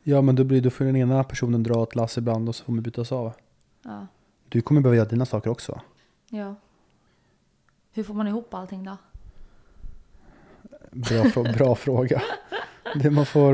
Ja, 0.02 0.20
men 0.22 0.36
då, 0.36 0.44
blir, 0.44 0.60
då 0.60 0.70
får 0.70 0.84
den 0.84 0.96
ena 0.96 1.24
personen 1.24 1.62
dra 1.62 1.82
ett 1.82 1.94
lass 1.94 2.18
ibland 2.18 2.48
och 2.48 2.54
så 2.54 2.64
får 2.64 2.72
man 2.72 2.82
bytas 2.82 3.12
av. 3.12 3.32
Ja. 3.82 4.06
Du 4.48 4.60
kommer 4.62 4.80
behöva 4.80 4.96
göra 4.96 5.08
dina 5.08 5.26
saker 5.26 5.50
också. 5.50 5.80
ja. 6.30 6.54
Hur 7.92 8.02
får 8.02 8.14
man 8.14 8.28
ihop 8.28 8.54
allting 8.54 8.84
då? 8.84 8.96
Bra, 10.90 11.42
bra 11.52 11.74
fråga. 11.86 12.22
Det 13.02 13.10
man 13.10 13.26
får, 13.26 13.52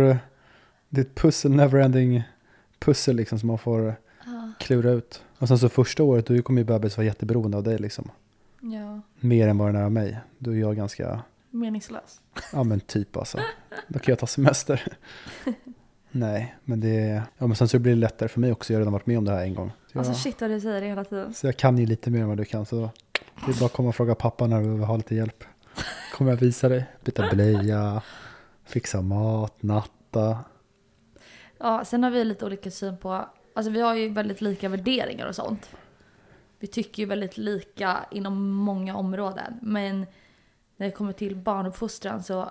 det 0.88 1.00
är 1.00 1.04
ett 1.04 1.14
pussel, 1.14 1.50
neverending 1.54 2.22
pussel 2.78 3.16
liksom 3.16 3.38
som 3.38 3.46
man 3.46 3.58
får 3.58 3.94
klura 4.58 4.90
ut. 4.90 5.24
Och 5.38 5.48
sen 5.48 5.58
så 5.58 5.68
första 5.68 6.02
året, 6.02 6.26
då 6.26 6.42
kommer 6.42 6.60
ju 6.60 6.64
bebis 6.64 6.96
vara 6.96 7.04
jätteberoende 7.04 7.56
av 7.56 7.62
dig 7.62 7.78
liksom. 7.78 8.10
Ja. 8.60 9.00
Mer 9.20 9.48
än 9.48 9.58
vad 9.58 9.68
den 9.68 9.76
är 9.76 9.84
av 9.84 9.92
mig. 9.92 10.18
Då 10.38 10.50
är 10.54 10.56
jag 10.56 10.76
ganska, 10.76 11.20
Meningslös. 11.50 12.20
ja 12.52 12.62
men 12.64 12.80
typ 12.80 13.16
alltså. 13.16 13.38
Då 13.88 13.98
kan 13.98 14.12
jag 14.12 14.18
ta 14.18 14.26
semester. 14.26 14.82
Nej, 16.10 16.56
men 16.64 16.80
det, 16.80 17.22
ja 17.38 17.46
men 17.46 17.56
sen 17.56 17.68
så 17.68 17.78
blir 17.78 17.92
det 17.92 17.98
lättare 18.00 18.28
för 18.28 18.40
mig 18.40 18.52
också. 18.52 18.72
Jag 18.72 18.78
har 18.78 18.80
redan 18.80 18.92
varit 18.92 19.06
med 19.06 19.18
om 19.18 19.24
det 19.24 19.32
här 19.32 19.42
en 19.42 19.54
gång. 19.54 19.72
Så 19.86 19.98
jag, 19.98 19.98
Alltså 20.06 20.14
shit 20.22 20.40
vad 20.40 20.50
du 20.50 20.60
säger 20.60 20.80
det 20.80 20.86
hela 20.86 21.04
tiden. 21.04 21.34
så 21.34 21.46
jag 21.46 21.56
kan 21.56 21.78
ju 21.78 21.86
lite 21.86 22.10
mer 22.10 22.20
än 22.20 22.28
vad 22.28 22.36
du 22.36 22.44
kan. 22.44 22.66
Så 22.66 22.90
det 23.46 23.52
är 23.52 23.60
bara 23.60 23.66
att 23.66 23.72
komma 23.72 23.88
och 23.88 23.94
fråga 23.94 24.14
pappa 24.14 24.46
när 24.46 24.58
du 24.58 24.64
behöver 24.64 24.86
ha 24.86 24.96
lite 24.96 25.14
hjälp. 25.14 25.44
Kommer 26.14 26.30
jag 26.30 26.38
visa 26.38 26.68
dig. 26.68 26.84
Byta 27.04 27.28
blöja, 27.32 28.02
fixa 28.64 29.00
mat, 29.02 29.62
natta. 29.62 30.38
Ja, 31.58 31.84
sen 31.84 32.02
har 32.02 32.10
vi 32.10 32.24
lite 32.24 32.44
olika 32.46 32.70
syn 32.70 32.96
på, 32.96 33.28
alltså 33.54 33.70
vi 33.72 33.80
har 33.80 33.94
ju 33.94 34.08
väldigt 34.08 34.40
lika 34.40 34.68
värderingar 34.68 35.26
och 35.28 35.34
sånt. 35.34 35.70
Vi 36.60 36.66
tycker 36.66 37.02
ju 37.02 37.08
väldigt 37.08 37.38
lika 37.38 37.96
inom 38.10 38.50
många 38.50 38.96
områden. 38.96 39.58
Men 39.62 40.06
när 40.76 40.86
det 40.86 40.92
kommer 40.92 41.12
till 41.12 41.36
barnuppfostran 41.36 42.22
så 42.22 42.50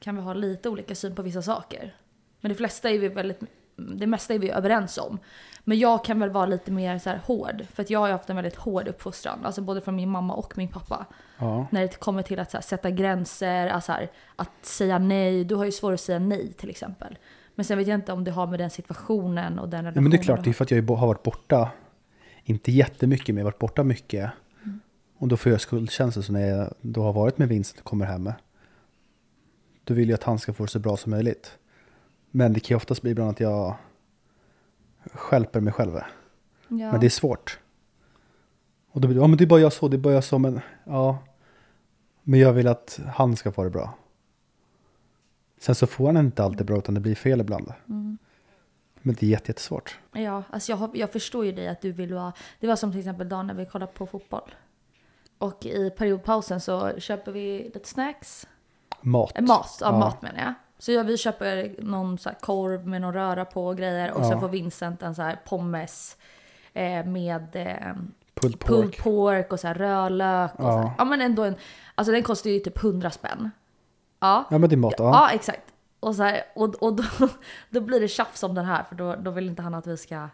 kan 0.00 0.16
vi 0.16 0.22
ha 0.22 0.34
lite 0.34 0.68
olika 0.68 0.94
syn 0.94 1.14
på 1.14 1.22
vissa 1.22 1.42
saker. 1.42 1.96
Men 2.40 2.48
det 2.48 2.54
flesta 2.54 2.90
är 2.90 2.98
vi 2.98 3.08
väldigt, 3.08 3.40
det 3.76 4.06
mesta 4.06 4.34
är 4.34 4.38
vi 4.38 4.50
överens 4.50 4.98
om. 4.98 5.18
Men 5.64 5.78
jag 5.78 6.04
kan 6.04 6.20
väl 6.20 6.30
vara 6.30 6.46
lite 6.46 6.72
mer 6.72 6.98
så 6.98 7.10
här 7.10 7.20
hård. 7.24 7.66
För 7.72 7.82
att 7.82 7.90
jag 7.90 7.98
har 7.98 8.10
haft 8.10 8.30
en 8.30 8.36
väldigt 8.36 8.56
hård 8.56 8.88
uppfostran. 8.88 9.44
Alltså 9.44 9.62
både 9.62 9.80
från 9.80 9.96
min 9.96 10.10
mamma 10.10 10.34
och 10.34 10.58
min 10.58 10.68
pappa. 10.68 11.06
Ja. 11.38 11.66
När 11.70 11.82
det 11.82 12.00
kommer 12.00 12.22
till 12.22 12.38
att 12.38 12.52
här, 12.52 12.60
sätta 12.60 12.90
gränser, 12.90 13.68
alltså 13.68 13.92
här, 13.92 14.10
att 14.36 14.66
säga 14.66 14.98
nej. 14.98 15.44
Du 15.44 15.54
har 15.54 15.64
ju 15.64 15.72
svårt 15.72 15.94
att 15.94 16.00
säga 16.00 16.18
nej 16.18 16.52
till 16.52 16.70
exempel. 16.70 17.18
Men 17.54 17.64
sen 17.64 17.78
vet 17.78 17.86
jag 17.86 17.94
inte 17.94 18.12
om 18.12 18.24
det 18.24 18.30
har 18.30 18.46
med 18.46 18.60
den 18.60 18.70
situationen 18.70 19.58
och 19.58 19.68
den 19.68 19.84
relationen 19.84 20.02
men 20.04 20.10
det 20.10 20.16
är 20.16 20.22
klart, 20.22 20.44
det 20.44 20.50
är 20.50 20.54
för 20.54 20.64
att 20.64 20.70
jag 20.70 20.90
har 20.90 21.06
varit 21.06 21.22
borta. 21.22 21.70
Inte 22.44 22.72
jättemycket, 22.72 23.28
men 23.28 23.36
jag 23.36 23.44
har 23.44 23.50
varit 23.50 23.58
borta 23.58 23.84
mycket. 23.84 24.30
Mm. 24.64 24.80
Och 25.18 25.28
då 25.28 25.36
får 25.36 25.52
jag 25.52 25.60
skuldkänslor 25.60 26.22
så 26.22 26.32
när 26.32 26.46
jag 26.46 26.74
då 26.80 27.02
har 27.02 27.12
varit 27.12 27.38
med 27.38 27.48
Vincent 27.48 27.78
och 27.78 27.84
kommer 27.84 28.06
hem. 28.06 28.32
Då 29.84 29.94
vill 29.94 30.08
jag 30.08 30.14
att 30.14 30.22
han 30.24 30.38
ska 30.38 30.52
få 30.52 30.64
det 30.64 30.70
så 30.70 30.78
bra 30.78 30.96
som 30.96 31.10
möjligt. 31.10 31.58
Men 32.30 32.52
det 32.52 32.60
kan 32.60 32.74
ju 32.74 32.76
oftast 32.76 33.02
bli 33.02 33.10
ibland 33.10 33.30
att 33.30 33.40
jag 33.40 33.76
skälper 35.12 35.60
mig 35.60 35.72
själv. 35.72 35.94
Ja. 35.94 36.04
Men 36.68 37.00
det 37.00 37.06
är 37.06 37.10
svårt. 37.10 37.58
Och 38.90 39.00
då 39.00 39.08
blir 39.08 39.14
det, 39.14 39.22
ja 39.22 39.26
men 39.26 39.36
det 39.36 39.44
är 39.44 39.46
bara 39.46 39.60
jag 39.60 39.72
så, 39.72 39.88
det 39.88 39.96
är 39.96 39.98
bara 39.98 40.14
jag 40.14 40.24
så, 40.24 40.38
men 40.38 40.60
ja. 40.84 41.18
Men 42.22 42.40
jag 42.40 42.52
vill 42.52 42.68
att 42.68 43.00
han 43.14 43.36
ska 43.36 43.52
få 43.52 43.64
det 43.64 43.70
bra. 43.70 43.94
Sen 45.58 45.74
så 45.74 45.86
får 45.86 46.06
han 46.06 46.16
inte 46.16 46.44
alltid 46.44 46.66
bra, 46.66 46.78
utan 46.78 46.94
det 46.94 47.00
blir 47.00 47.14
fel 47.14 47.40
ibland. 47.40 47.72
Mm. 47.88 48.18
Men 49.06 49.14
det 49.20 49.26
är 49.26 49.30
jätte- 49.30 49.50
jättesvårt. 49.50 49.98
Ja, 50.12 50.42
alltså 50.50 50.72
jag, 50.72 50.76
har- 50.76 50.90
jag 50.94 51.12
förstår 51.12 51.44
ju 51.44 51.52
dig 51.52 51.68
att 51.68 51.80
du 51.80 51.92
vill 51.92 52.14
vara... 52.14 52.32
Det 52.60 52.66
var 52.66 52.76
som 52.76 52.90
till 52.90 53.00
exempel 53.00 53.28
dagen 53.28 53.46
när 53.46 53.54
vi 53.54 53.66
kollade 53.66 53.92
på 53.92 54.06
fotboll. 54.06 54.54
Och 55.38 55.66
i 55.66 55.90
periodpausen 55.90 56.60
så 56.60 56.92
köper 56.98 57.32
vi 57.32 57.70
lite 57.74 57.88
snacks. 57.88 58.46
Mat. 59.00 59.40
Mat, 59.40 59.78
ja, 59.80 59.86
Ja. 59.86 59.98
mat 59.98 60.22
menar 60.22 60.40
jag. 60.40 60.54
Så 60.78 60.92
ja, 60.92 61.02
vi 61.02 61.16
köper 61.18 61.74
någon 61.78 62.18
så 62.18 62.30
korv 62.40 62.86
med 62.86 63.00
någon 63.00 63.14
röra 63.14 63.44
på 63.44 63.66
och 63.66 63.76
grejer. 63.76 64.12
Och 64.12 64.20
Ja. 64.24 64.28
sen 64.30 64.40
får 64.40 64.48
Vincent 64.48 65.02
en 65.02 65.14
så 65.14 65.22
här 65.22 65.40
pommes 65.48 66.16
eh, 66.72 67.06
med 67.06 67.56
eh, 67.56 67.94
Pulled 68.34 68.58
pulled 68.60 68.90
pork. 68.92 69.02
pork 69.02 69.52
och 69.52 69.60
så 69.60 69.66
här 69.66 69.74
rödlök. 69.74 70.50
Och 70.54 70.64
Ja. 70.64 70.72
så 70.72 70.78
här. 70.78 70.90
ja 70.98 71.04
men 71.04 71.20
ändå 71.20 71.44
en... 71.44 71.54
Alltså 71.94 72.12
den 72.12 72.22
kostar 72.22 72.50
ju 72.50 72.58
typ 72.58 72.78
100 72.84 73.10
spänn. 73.10 73.50
Ja. 74.20 74.44
Ja 74.50 74.58
men 74.58 74.68
det 74.70 74.74
är 74.74 74.76
mat, 74.76 74.94
Ja, 74.98 75.04
ja. 75.04 75.30
exakt. 75.34 75.62
Och, 76.04 76.14
så 76.14 76.22
här, 76.22 76.40
och, 76.54 76.74
och 76.74 76.96
då, 76.96 77.02
då 77.70 77.80
blir 77.80 78.00
det 78.00 78.08
tjafs 78.08 78.42
om 78.42 78.54
den 78.54 78.64
här 78.64 78.82
för 78.88 78.94
då, 78.94 79.14
då 79.16 79.30
vill 79.30 79.46
inte 79.48 79.62
han 79.62 79.74
att 79.74 79.86
vi 79.86 79.96
ska, 79.96 80.28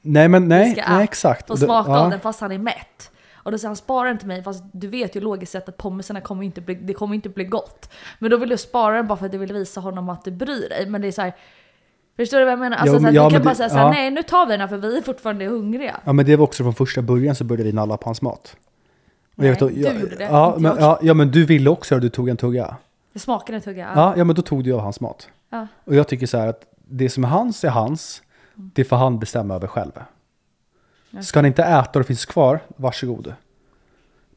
Nej 0.00 0.28
men 0.28 0.48
nej, 0.48 0.72
ska 0.72 0.90
nej 0.90 1.04
exakt. 1.04 1.50
Och 1.50 1.58
smaka 1.58 1.90
ja. 1.90 1.98
av 1.98 2.10
den 2.10 2.20
fast 2.20 2.40
han 2.40 2.52
är 2.52 2.58
mätt. 2.58 3.10
Och 3.34 3.52
då 3.52 3.58
säger 3.58 3.68
han 3.68 3.76
spara 3.76 4.08
den 4.08 4.18
till 4.18 4.28
mig 4.28 4.42
fast 4.42 4.64
du 4.72 4.88
vet 4.88 5.16
ju 5.16 5.20
logiskt 5.20 5.52
sett 5.52 5.68
att 5.68 5.76
pommesarna 5.76 6.20
kommer 6.20 6.42
inte 6.42 6.60
bli, 6.60 6.74
det 6.74 6.94
kommer 6.94 7.14
inte 7.14 7.28
bli 7.28 7.44
gott. 7.44 7.90
Men 8.18 8.30
då 8.30 8.36
vill 8.36 8.48
du 8.48 8.56
spara 8.56 8.96
den 8.96 9.06
bara 9.06 9.18
för 9.18 9.26
att 9.26 9.32
du 9.32 9.38
vill 9.38 9.52
visa 9.52 9.80
honom 9.80 10.08
att 10.08 10.24
du 10.24 10.30
bryr 10.30 10.68
dig. 10.68 10.86
Men 10.86 11.00
det 11.00 11.08
är 11.08 11.12
så 11.12 11.22
här, 11.22 11.32
Förstår 12.16 12.38
du 12.38 12.44
vad 12.44 12.52
jag 12.52 12.58
menar? 12.58 12.76
Alltså, 12.76 12.94
Ja, 12.94 13.00
så 13.00 13.04
här, 13.04 13.12
men- 13.12 13.14
ja, 13.14 13.28
du 13.28 13.34
kan 13.34 13.42
bara 13.42 13.50
det- 13.50 13.56
säga 13.56 13.68
så 13.68 13.76
här, 13.76 13.84
ja. 13.84 13.90
nej 13.90 14.10
nu 14.10 14.22
tar 14.22 14.46
vi 14.46 14.52
den 14.52 14.60
här 14.60 14.68
för 14.68 14.76
vi 14.76 14.98
är 14.98 15.02
fortfarande 15.02 15.44
hungriga. 15.46 16.00
Ja 16.04 16.12
men 16.12 16.26
det 16.26 16.36
var 16.36 16.44
också 16.44 16.62
från 16.62 16.74
första 16.74 17.02
början 17.02 17.34
så 17.34 17.44
började 17.44 17.64
vi 17.64 17.72
nalla 17.72 17.96
på 17.96 18.08
hans 18.08 18.22
mat. 18.22 18.56
Och 19.36 19.42
Nej, 19.42 19.50
vet, 19.50 19.58
du 19.58 19.70
jag, 19.80 20.00
gjorde 20.00 20.16
det, 20.16 20.24
Ja 20.24 20.54
men, 20.58 20.76
jag. 20.78 20.98
ja 21.02 21.14
men 21.14 21.30
du 21.30 21.44
ville 21.44 21.70
också 21.70 21.94
och 21.94 22.00
du 22.00 22.08
tog 22.08 22.28
en 22.28 22.36
tugga. 22.36 22.76
Smakar 23.18 23.54
en 23.54 23.60
tugga. 23.60 23.92
Ja, 23.94 24.14
ja 24.16 24.24
men 24.24 24.36
då 24.36 24.42
tog 24.42 24.64
du 24.64 24.72
av 24.72 24.80
hans 24.80 25.00
mat. 25.00 25.28
Ja. 25.50 25.66
Och 25.84 25.94
jag 25.94 26.08
tycker 26.08 26.26
så 26.26 26.38
här 26.38 26.46
att 26.46 26.66
det 26.76 27.10
som 27.10 27.24
är 27.24 27.28
hans 27.28 27.64
är 27.64 27.68
hans. 27.68 28.22
Det 28.54 28.84
får 28.84 28.96
han 28.96 29.18
bestämma 29.18 29.54
över 29.54 29.66
själv. 29.66 29.92
Ska 31.20 31.38
han 31.38 31.46
inte 31.46 31.62
äta 31.62 31.90
och 31.92 32.00
det 32.00 32.04
finns 32.04 32.26
kvar, 32.26 32.60
varsågod. 32.76 33.34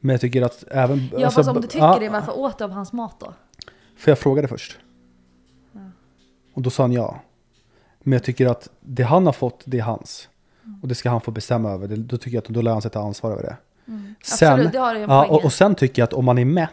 Men 0.00 0.14
jag 0.14 0.20
tycker 0.20 0.42
att 0.42 0.64
även... 0.70 1.08
Ja 1.12 1.24
alltså, 1.24 1.38
fast 1.40 1.48
om 1.48 1.60
du 1.60 1.68
tycker 1.68 1.78
ja, 1.78 1.98
det, 2.00 2.08
varför 2.08 2.38
åt 2.38 2.58
du 2.58 2.64
av 2.64 2.70
hans 2.70 2.92
mat 2.92 3.20
då? 3.20 3.32
För 3.96 4.10
jag 4.10 4.18
frågade 4.18 4.48
först. 4.48 4.78
Och 6.54 6.62
då 6.62 6.70
sa 6.70 6.82
han 6.82 6.92
ja. 6.92 7.20
Men 7.98 8.12
jag 8.12 8.22
tycker 8.22 8.46
att 8.46 8.68
det 8.80 9.02
han 9.02 9.26
har 9.26 9.32
fått, 9.32 9.62
det 9.64 9.78
är 9.78 9.82
hans. 9.82 10.28
Och 10.82 10.88
det 10.88 10.94
ska 10.94 11.10
han 11.10 11.20
få 11.20 11.30
bestämma 11.30 11.70
över. 11.70 11.88
Det, 11.88 11.96
då 11.96 12.18
tycker 12.18 12.36
jag 12.36 12.42
att 12.42 12.48
då 12.48 12.62
lär 12.62 12.72
han 12.72 12.82
sig 12.82 12.90
ta 12.90 13.00
ansvar 13.00 13.30
över 13.30 13.42
det. 13.42 13.56
Sen, 13.86 13.88
Mm. 13.88 14.14
Absolut, 14.20 14.72
det 14.72 14.78
har 14.78 14.94
du 14.94 15.00
en 15.00 15.10
ja, 15.10 15.26
och, 15.26 15.44
och 15.44 15.52
sen 15.52 15.74
tycker 15.74 16.02
jag 16.02 16.06
att 16.06 16.12
om 16.12 16.24
man 16.24 16.38
är 16.38 16.44
mätt, 16.44 16.70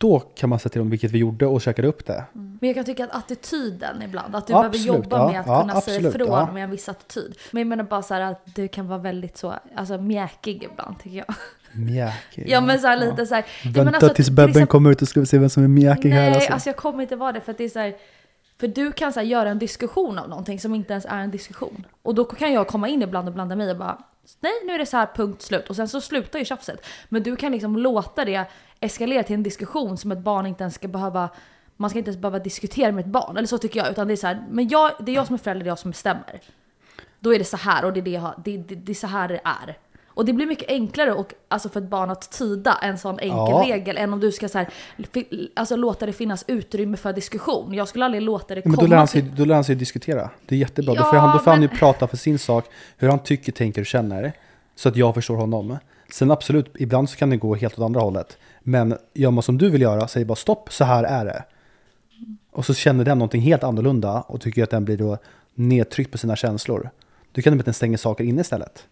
då 0.00 0.20
kan 0.20 0.50
man 0.50 0.58
säga 0.58 0.70
till 0.70 0.78
dem, 0.78 0.90
vilket 0.90 1.10
vi 1.10 1.18
gjorde, 1.18 1.46
och 1.46 1.62
käkade 1.62 1.88
upp 1.88 2.06
det. 2.06 2.24
Men 2.32 2.68
jag 2.68 2.74
kan 2.74 2.84
tycka 2.84 3.04
att 3.04 3.14
attityden 3.14 4.02
ibland, 4.02 4.36
att 4.36 4.46
du 4.46 4.54
Absolut, 4.54 4.86
behöver 4.86 5.02
jobba 5.02 5.16
ja, 5.16 5.32
med 5.32 5.40
att 5.40 5.46
ja, 5.46 5.60
kunna 5.60 5.80
säga 5.80 5.96
absolut, 5.96 6.14
ifrån 6.14 6.28
ja. 6.28 6.52
med 6.52 6.64
en 6.64 6.70
viss 6.70 6.88
attityd. 6.88 7.36
Men 7.50 7.60
jag 7.60 7.66
menar 7.66 7.84
bara 7.84 8.02
så 8.02 8.14
här 8.14 8.20
att 8.20 8.42
du 8.54 8.68
kan 8.68 8.88
vara 8.88 8.98
väldigt 8.98 9.36
så, 9.36 9.54
alltså 9.74 9.98
mjäkig 9.98 10.68
ibland 10.72 10.98
tycker 11.02 11.16
jag. 11.16 11.34
Mjäkig. 11.72 12.48
Ja 12.48 12.60
men 12.60 12.80
så 12.80 12.86
här 12.86 12.96
lite 12.96 13.26
så 13.26 13.34
här. 13.34 13.44
Vänta 13.64 13.78
menar 13.78 13.92
alltså 13.92 14.06
att 14.06 14.14
tills 14.14 14.26
till 14.26 14.34
Bebben 14.34 14.66
kommer 14.66 14.90
ut 14.90 15.02
och 15.02 15.08
ska 15.08 15.20
vi 15.20 15.26
se 15.26 15.38
vem 15.38 15.50
som 15.50 15.64
är 15.64 15.68
mjäkig 15.68 16.10
Nej, 16.10 16.18
här. 16.18 16.34
alltså. 16.34 16.52
Alltså. 16.52 16.68
jag 16.68 16.76
kommer 16.76 17.02
inte 17.02 17.16
vara 17.16 17.32
det 17.32 17.40
för 17.40 17.52
att 17.52 17.58
det 17.58 17.64
är 17.64 17.68
så 17.68 17.78
här. 17.78 17.94
För 18.60 18.68
du 18.68 18.92
kan 18.92 19.12
så 19.12 19.20
här, 19.20 19.26
göra 19.26 19.50
en 19.50 19.58
diskussion 19.58 20.18
av 20.18 20.28
någonting 20.28 20.60
som 20.60 20.74
inte 20.74 20.92
ens 20.92 21.04
är 21.04 21.18
en 21.18 21.30
diskussion. 21.30 21.86
Och 22.02 22.14
då 22.14 22.24
kan 22.24 22.52
jag 22.52 22.66
komma 22.66 22.88
in 22.88 23.02
ibland 23.02 23.28
och 23.28 23.34
blanda 23.34 23.56
mig 23.56 23.70
och 23.70 23.76
bara 23.76 23.98
Nej 24.40 24.52
nu 24.66 24.72
är 24.72 24.78
det 24.78 24.86
så 24.86 24.96
här 24.96 25.08
punkt 25.14 25.42
slut 25.42 25.70
och 25.70 25.76
sen 25.76 25.88
så 25.88 26.00
slutar 26.00 26.38
ju 26.38 26.44
tjafset. 26.44 26.86
Men 27.08 27.22
du 27.22 27.36
kan 27.36 27.52
liksom 27.52 27.76
låta 27.76 28.24
det 28.24 28.44
eskalera 28.80 29.22
till 29.22 29.34
en 29.34 29.42
diskussion 29.42 29.98
som 29.98 30.12
ett 30.12 30.18
barn 30.18 30.46
inte 30.46 30.62
ens 30.62 30.74
ska 30.74 30.88
behöva 30.88 31.28
man 31.76 31.90
ska 31.90 31.98
inte 31.98 32.10
ens 32.10 32.20
behöva 32.20 32.38
diskutera 32.38 32.92
med 32.92 33.04
ett 33.04 33.12
barn, 33.12 33.36
eller 33.36 33.48
så 33.48 33.58
tycker 33.58 33.80
jag. 33.80 33.90
Utan 33.90 34.06
det 34.06 34.14
är 34.14 34.16
så 34.16 34.26
här, 34.26 34.46
men 34.50 34.68
jag, 34.68 34.92
det 35.00 35.12
är 35.12 35.16
jag 35.16 35.26
som 35.26 35.34
är 35.34 35.38
förälder, 35.38 35.64
det 35.64 35.68
är 35.68 35.70
jag 35.70 35.78
som 35.78 35.90
bestämmer. 35.90 36.40
Då 37.20 37.34
är 37.34 37.38
det 37.38 37.44
så 37.44 37.56
här 37.56 37.84
och 37.84 37.92
det 37.92 38.00
är, 38.00 38.02
det 38.02 38.10
jag 38.10 38.34
det, 38.44 38.56
det, 38.56 38.74
det 38.74 38.92
är 38.92 38.94
så 38.94 39.06
här 39.06 39.28
det 39.28 39.40
är. 39.44 39.78
Och 40.20 40.26
det 40.26 40.32
blir 40.32 40.46
mycket 40.46 40.68
enklare 40.68 41.12
och, 41.12 41.34
alltså 41.48 41.68
för 41.68 41.80
ett 41.80 41.88
barn 41.88 42.10
att 42.10 42.38
tyda 42.38 42.78
en 42.82 42.98
sån 42.98 43.18
enkel 43.18 43.36
Ja. 43.36 43.62
regel 43.66 43.96
än 43.98 44.12
om 44.12 44.20
du 44.20 44.32
ska 44.32 44.48
så 44.48 44.58
här, 44.58 44.68
alltså 45.54 45.76
låta 45.76 46.06
det 46.06 46.12
finnas 46.12 46.44
utrymme 46.48 46.96
för 46.96 47.12
diskussion. 47.12 47.74
Jag 47.74 47.88
skulle 47.88 48.04
aldrig 48.04 48.22
låta 48.22 48.54
det 48.54 48.60
Ja, 48.60 48.62
men 48.64 48.76
komma 48.76 48.86
då 48.86 48.90
lär, 48.90 48.96
han 48.96 49.08
sig, 49.08 49.22
då 49.36 49.44
lär 49.44 49.54
han 49.54 49.64
sig 49.64 49.74
diskutera. 49.74 50.30
Det 50.46 50.54
är 50.54 50.58
jättebra. 50.58 50.94
då 50.94 51.00
Ja, 51.00 51.04
får, 51.10 51.16
han, 51.16 51.36
då 51.36 51.42
får 51.42 51.50
han 51.50 51.62
ju 51.62 51.68
men- 51.68 51.76
prata 51.78 52.06
för 52.06 52.16
sin 52.16 52.38
sak, 52.38 52.64
hur 52.96 53.08
han 53.08 53.18
tycker, 53.18 53.52
tänker 53.52 53.80
och 53.80 53.86
känner. 53.86 54.32
Så 54.74 54.88
att 54.88 54.96
jag 54.96 55.14
förstår 55.14 55.36
honom. 55.36 55.78
Sen 56.12 56.30
absolut, 56.30 56.72
ibland 56.78 57.10
så 57.10 57.16
kan 57.16 57.30
det 57.30 57.36
gå 57.36 57.54
helt 57.54 57.78
åt 57.78 57.84
andra 57.84 58.00
hållet. 58.00 58.38
Men 58.62 58.96
gör 59.14 59.30
man 59.30 59.42
som 59.42 59.58
du 59.58 59.70
vill 59.70 59.82
göra, 59.82 60.08
säg 60.08 60.24
bara 60.24 60.36
stopp, 60.36 60.72
så 60.72 60.84
här 60.84 61.04
är 61.04 61.24
det. 61.24 61.44
Och 62.50 62.66
så 62.66 62.74
känner 62.74 63.04
den 63.04 63.18
någonting 63.18 63.40
helt 63.40 63.64
annorlunda 63.64 64.20
och 64.20 64.40
tycker 64.40 64.62
att 64.64 64.70
den 64.70 64.84
blir 64.84 64.96
då 64.96 65.18
nedtryckt 65.54 66.10
på 66.12 66.18
sina 66.18 66.36
känslor. 66.36 66.90
Då 67.32 67.42
kan 67.42 67.58
att 67.58 67.64
den 67.64 67.74
stänger 67.74 67.96
saker 67.98 68.24
inne 68.24 68.40
istället. 68.40 68.86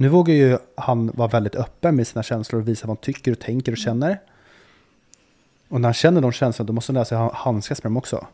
Nu 0.00 0.08
vågar 0.08 0.34
ju 0.34 0.58
han 0.76 1.10
vara 1.14 1.28
väldigt 1.28 1.54
öppen 1.54 1.96
med 1.96 2.06
sina 2.06 2.22
känslor 2.22 2.60
och 2.62 2.68
visa 2.68 2.86
vad 2.86 2.96
han 2.96 3.00
tycker 3.02 3.32
och 3.32 3.38
tänker 3.38 3.72
och 3.72 3.78
känner. 3.78 4.20
Och 5.68 5.80
när 5.80 5.86
han 5.88 5.94
känner 5.94 6.20
de 6.20 6.32
känslorna 6.32 6.66
då 6.66 6.72
måste 6.72 6.90
han 6.92 6.94
lära 6.94 7.04
sig 7.04 7.18
att 7.18 7.32
handskas 7.34 7.82
med 7.82 7.90
dem 7.90 7.96
också. 7.96 8.26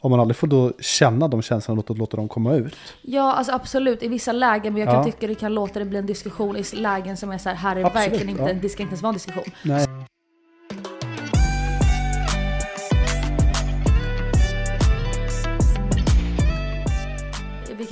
om 0.00 0.10
man 0.10 0.20
aldrig 0.20 0.36
får 0.36 0.46
då 0.46 0.72
känna 0.80 1.28
de 1.28 1.42
känslorna 1.42 1.80
och 1.80 1.88
låta, 1.88 1.98
låta 1.98 2.16
dem 2.16 2.28
komma 2.28 2.54
ut. 2.54 2.76
Ja, 3.02 3.32
alltså 3.32 3.52
absolut 3.52 4.02
i 4.02 4.08
vissa 4.08 4.32
lägen, 4.32 4.72
men 4.72 4.80
jag 4.82 4.88
kan 4.90 4.98
Ja. 4.98 5.04
tycka 5.04 5.26
det 5.26 5.34
kan 5.34 5.54
låta 5.54 5.78
det 5.78 5.84
bli 5.84 5.98
en 5.98 6.06
diskussion 6.06 6.56
i 6.56 6.64
lägen 6.72 7.16
som 7.16 7.30
är 7.30 7.38
så 7.38 7.48
här, 7.48 7.56
här 7.56 7.76
är 7.76 7.84
Absolut, 7.84 8.06
verkligen 8.12 8.28
inte, 8.28 8.42
ja. 8.42 8.52
det 8.62 8.68
ska 8.68 8.82
inte 8.82 8.92
ens 8.92 9.02
vara 9.02 9.10
en 9.10 9.14
diskussion. 9.14 9.44
Nej. 9.62 9.86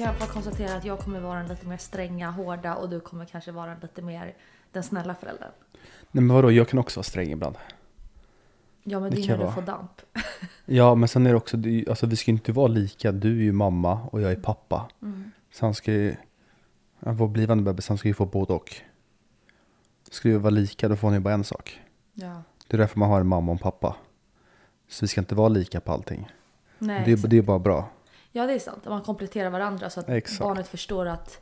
Kan 0.01 0.07
i 0.07 0.09
alla 0.09 0.19
fall 0.19 0.29
konstatera 0.29 0.77
att 0.77 0.85
jag 0.85 0.99
kommer 0.99 1.21
vara 1.21 1.39
den 1.39 1.49
lite 1.49 1.67
mer 1.67 1.77
stränga, 1.77 2.31
hårda 2.31 2.75
och 2.75 2.89
du 2.89 3.01
kommer 3.01 3.25
kanske 3.25 3.53
vara 3.53 3.77
lite 3.83 4.03
mer 4.03 4.35
den 4.73 4.83
snälla 4.83 5.15
föräldern. 5.15 5.51
Nej 6.11 6.25
men 6.25 6.35
vadå, 6.35 6.51
jag 6.51 6.69
kan 6.69 6.79
också 6.79 6.99
vara 6.99 7.05
sträng 7.05 7.33
ibland. 7.33 7.57
Ja 8.83 9.01
men 9.01 9.11
Det 9.11 9.17
det 9.17 9.23
är 9.23 9.39
när 9.39 9.47
du 9.47 9.53
får 9.53 9.63
damp. 9.63 9.91
Ja, 10.65 10.95
men 10.95 11.09
sen 11.09 11.27
är 11.27 11.31
det 11.31 11.37
också, 11.37 11.57
alltså 11.91 12.07
vi 12.07 12.17
ska 12.17 12.31
ju 12.31 12.37
inte 12.37 12.53
vara 12.53 12.69
lika. 12.69 13.13
Du 13.13 13.39
är 13.39 13.43
ju 13.43 13.53
mamma 13.53 14.01
och 14.13 14.21
jag 14.21 14.33
är 14.33 14.37
pappa. 14.37 14.89
Mm. 15.03 15.31
Så 15.53 15.67
han 15.67 15.75
ska 15.75 15.93
ju, 15.93 16.17
vår 17.01 17.29
blivande 17.29 17.65
bebis, 17.65 17.89
han 17.89 17.99
ska 17.99 18.09
ju 18.09 18.15
få 18.15 18.27
både 18.27 18.53
och. 18.53 18.77
Ska 20.11 20.29
det 20.29 20.39
vara 20.39 20.51
lika, 20.51 20.89
då 20.89 20.97
får 20.97 21.09
han 21.09 21.15
ju 21.15 21.21
bara 21.21 21.35
en 21.35 21.45
sak. 21.45 21.81
Ja. 22.15 22.43
Det 22.69 22.77
är 22.77 22.79
därför 22.79 22.99
man 22.99 23.11
har 23.11 23.21
en 23.21 23.27
mamma 23.27 23.53
och 23.53 23.57
en 23.57 23.63
pappa. 23.63 23.97
Så 24.89 25.05
vi 25.05 25.09
ska 25.09 25.21
inte 25.21 25.35
vara 25.35 25.49
lika 25.49 25.81
på 25.81 25.93
allting. 25.93 26.31
Nej, 26.79 27.03
det, 27.05 27.13
är, 27.13 27.29
det 27.29 27.39
är 27.39 27.43
bara 27.43 27.59
bra. 27.59 27.89
Ja 28.33 28.47
det 28.47 28.53
är 28.53 28.59
sant, 28.59 28.85
man 28.85 29.03
kompletterar 29.03 29.51
varandra 29.51 29.91
så 29.91 30.01
att 30.01 30.09
Exakt. 30.09 30.41
barnet 30.41 30.69
förstår 30.69 31.07
att 31.07 31.41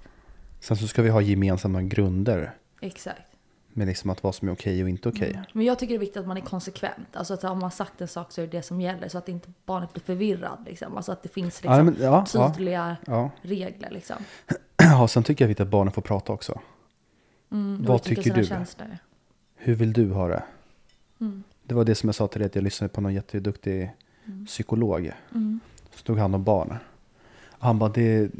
Sen 0.60 0.76
så 0.76 0.86
ska 0.88 1.02
vi 1.02 1.08
ha 1.10 1.20
gemensamma 1.20 1.82
grunder. 1.82 2.54
Exakt. 2.80 3.22
Med 3.68 3.86
liksom 3.86 4.10
att 4.10 4.22
vad 4.22 4.34
som 4.34 4.48
är 4.48 4.52
okej 4.52 4.82
och 4.82 4.88
inte 4.88 5.08
okej. 5.08 5.30
Mm. 5.30 5.44
Men 5.52 5.66
jag 5.66 5.78
tycker 5.78 5.94
det 5.94 5.96
är 5.96 6.00
viktigt 6.00 6.16
att 6.16 6.26
man 6.26 6.36
är 6.36 6.40
konsekvent. 6.40 7.16
Alltså 7.16 7.34
att 7.34 7.44
om 7.44 7.58
man 7.58 7.70
sagt 7.70 8.00
en 8.00 8.08
sak 8.08 8.32
så 8.32 8.40
är 8.40 8.46
det 8.46 8.52
det 8.58 8.62
som 8.62 8.80
gäller. 8.80 9.08
Så 9.08 9.18
att 9.18 9.28
inte 9.28 9.48
barnet 9.66 9.92
blir 9.92 10.02
förvirrad. 10.02 10.58
Liksom. 10.66 10.96
Alltså 10.96 11.12
att 11.12 11.22
det 11.22 11.28
finns 11.28 11.60
Ja, 11.64 11.70
liksom, 11.70 11.86
men- 11.86 12.12
ja, 12.12 12.26
ja. 12.34 12.52
tydliga 12.54 12.96
Ja. 13.06 13.30
regler. 13.42 13.90
Liksom. 13.90 14.16
Ja, 14.76 15.08
sen 15.08 15.22
tycker 15.22 15.44
jag 15.44 15.46
det 15.46 15.48
är 15.48 15.52
viktigt 15.52 15.62
att 15.66 15.68
barnen 15.70 15.92
får 15.92 16.02
prata 16.02 16.32
också. 16.32 16.60
Mm, 17.52 17.84
vad 17.86 18.02
tycker 18.02 18.34
du? 18.34 18.44
Känslor. 18.44 18.98
Hur 19.56 19.74
vill 19.74 19.92
du 19.92 20.10
ha 20.12 20.28
det? 20.28 20.42
Mm. 21.20 21.42
Det 21.62 21.74
var 21.74 21.84
det 21.84 21.94
som 21.94 22.08
jag 22.08 22.14
sa 22.14 22.26
till 22.28 22.38
dig, 22.40 22.46
att 22.46 22.54
jag 22.54 22.64
lyssnade 22.64 22.92
på 22.92 23.00
någon 23.00 23.14
jätteduktig 23.14 23.90
psykolog. 24.46 25.12
Som 25.98 26.04
tog 26.04 26.18
hand 26.18 26.34
om 26.34 26.44
barn. 26.44 26.76
Han 27.50 27.78
bara, 27.78 27.90
det, 27.90 28.30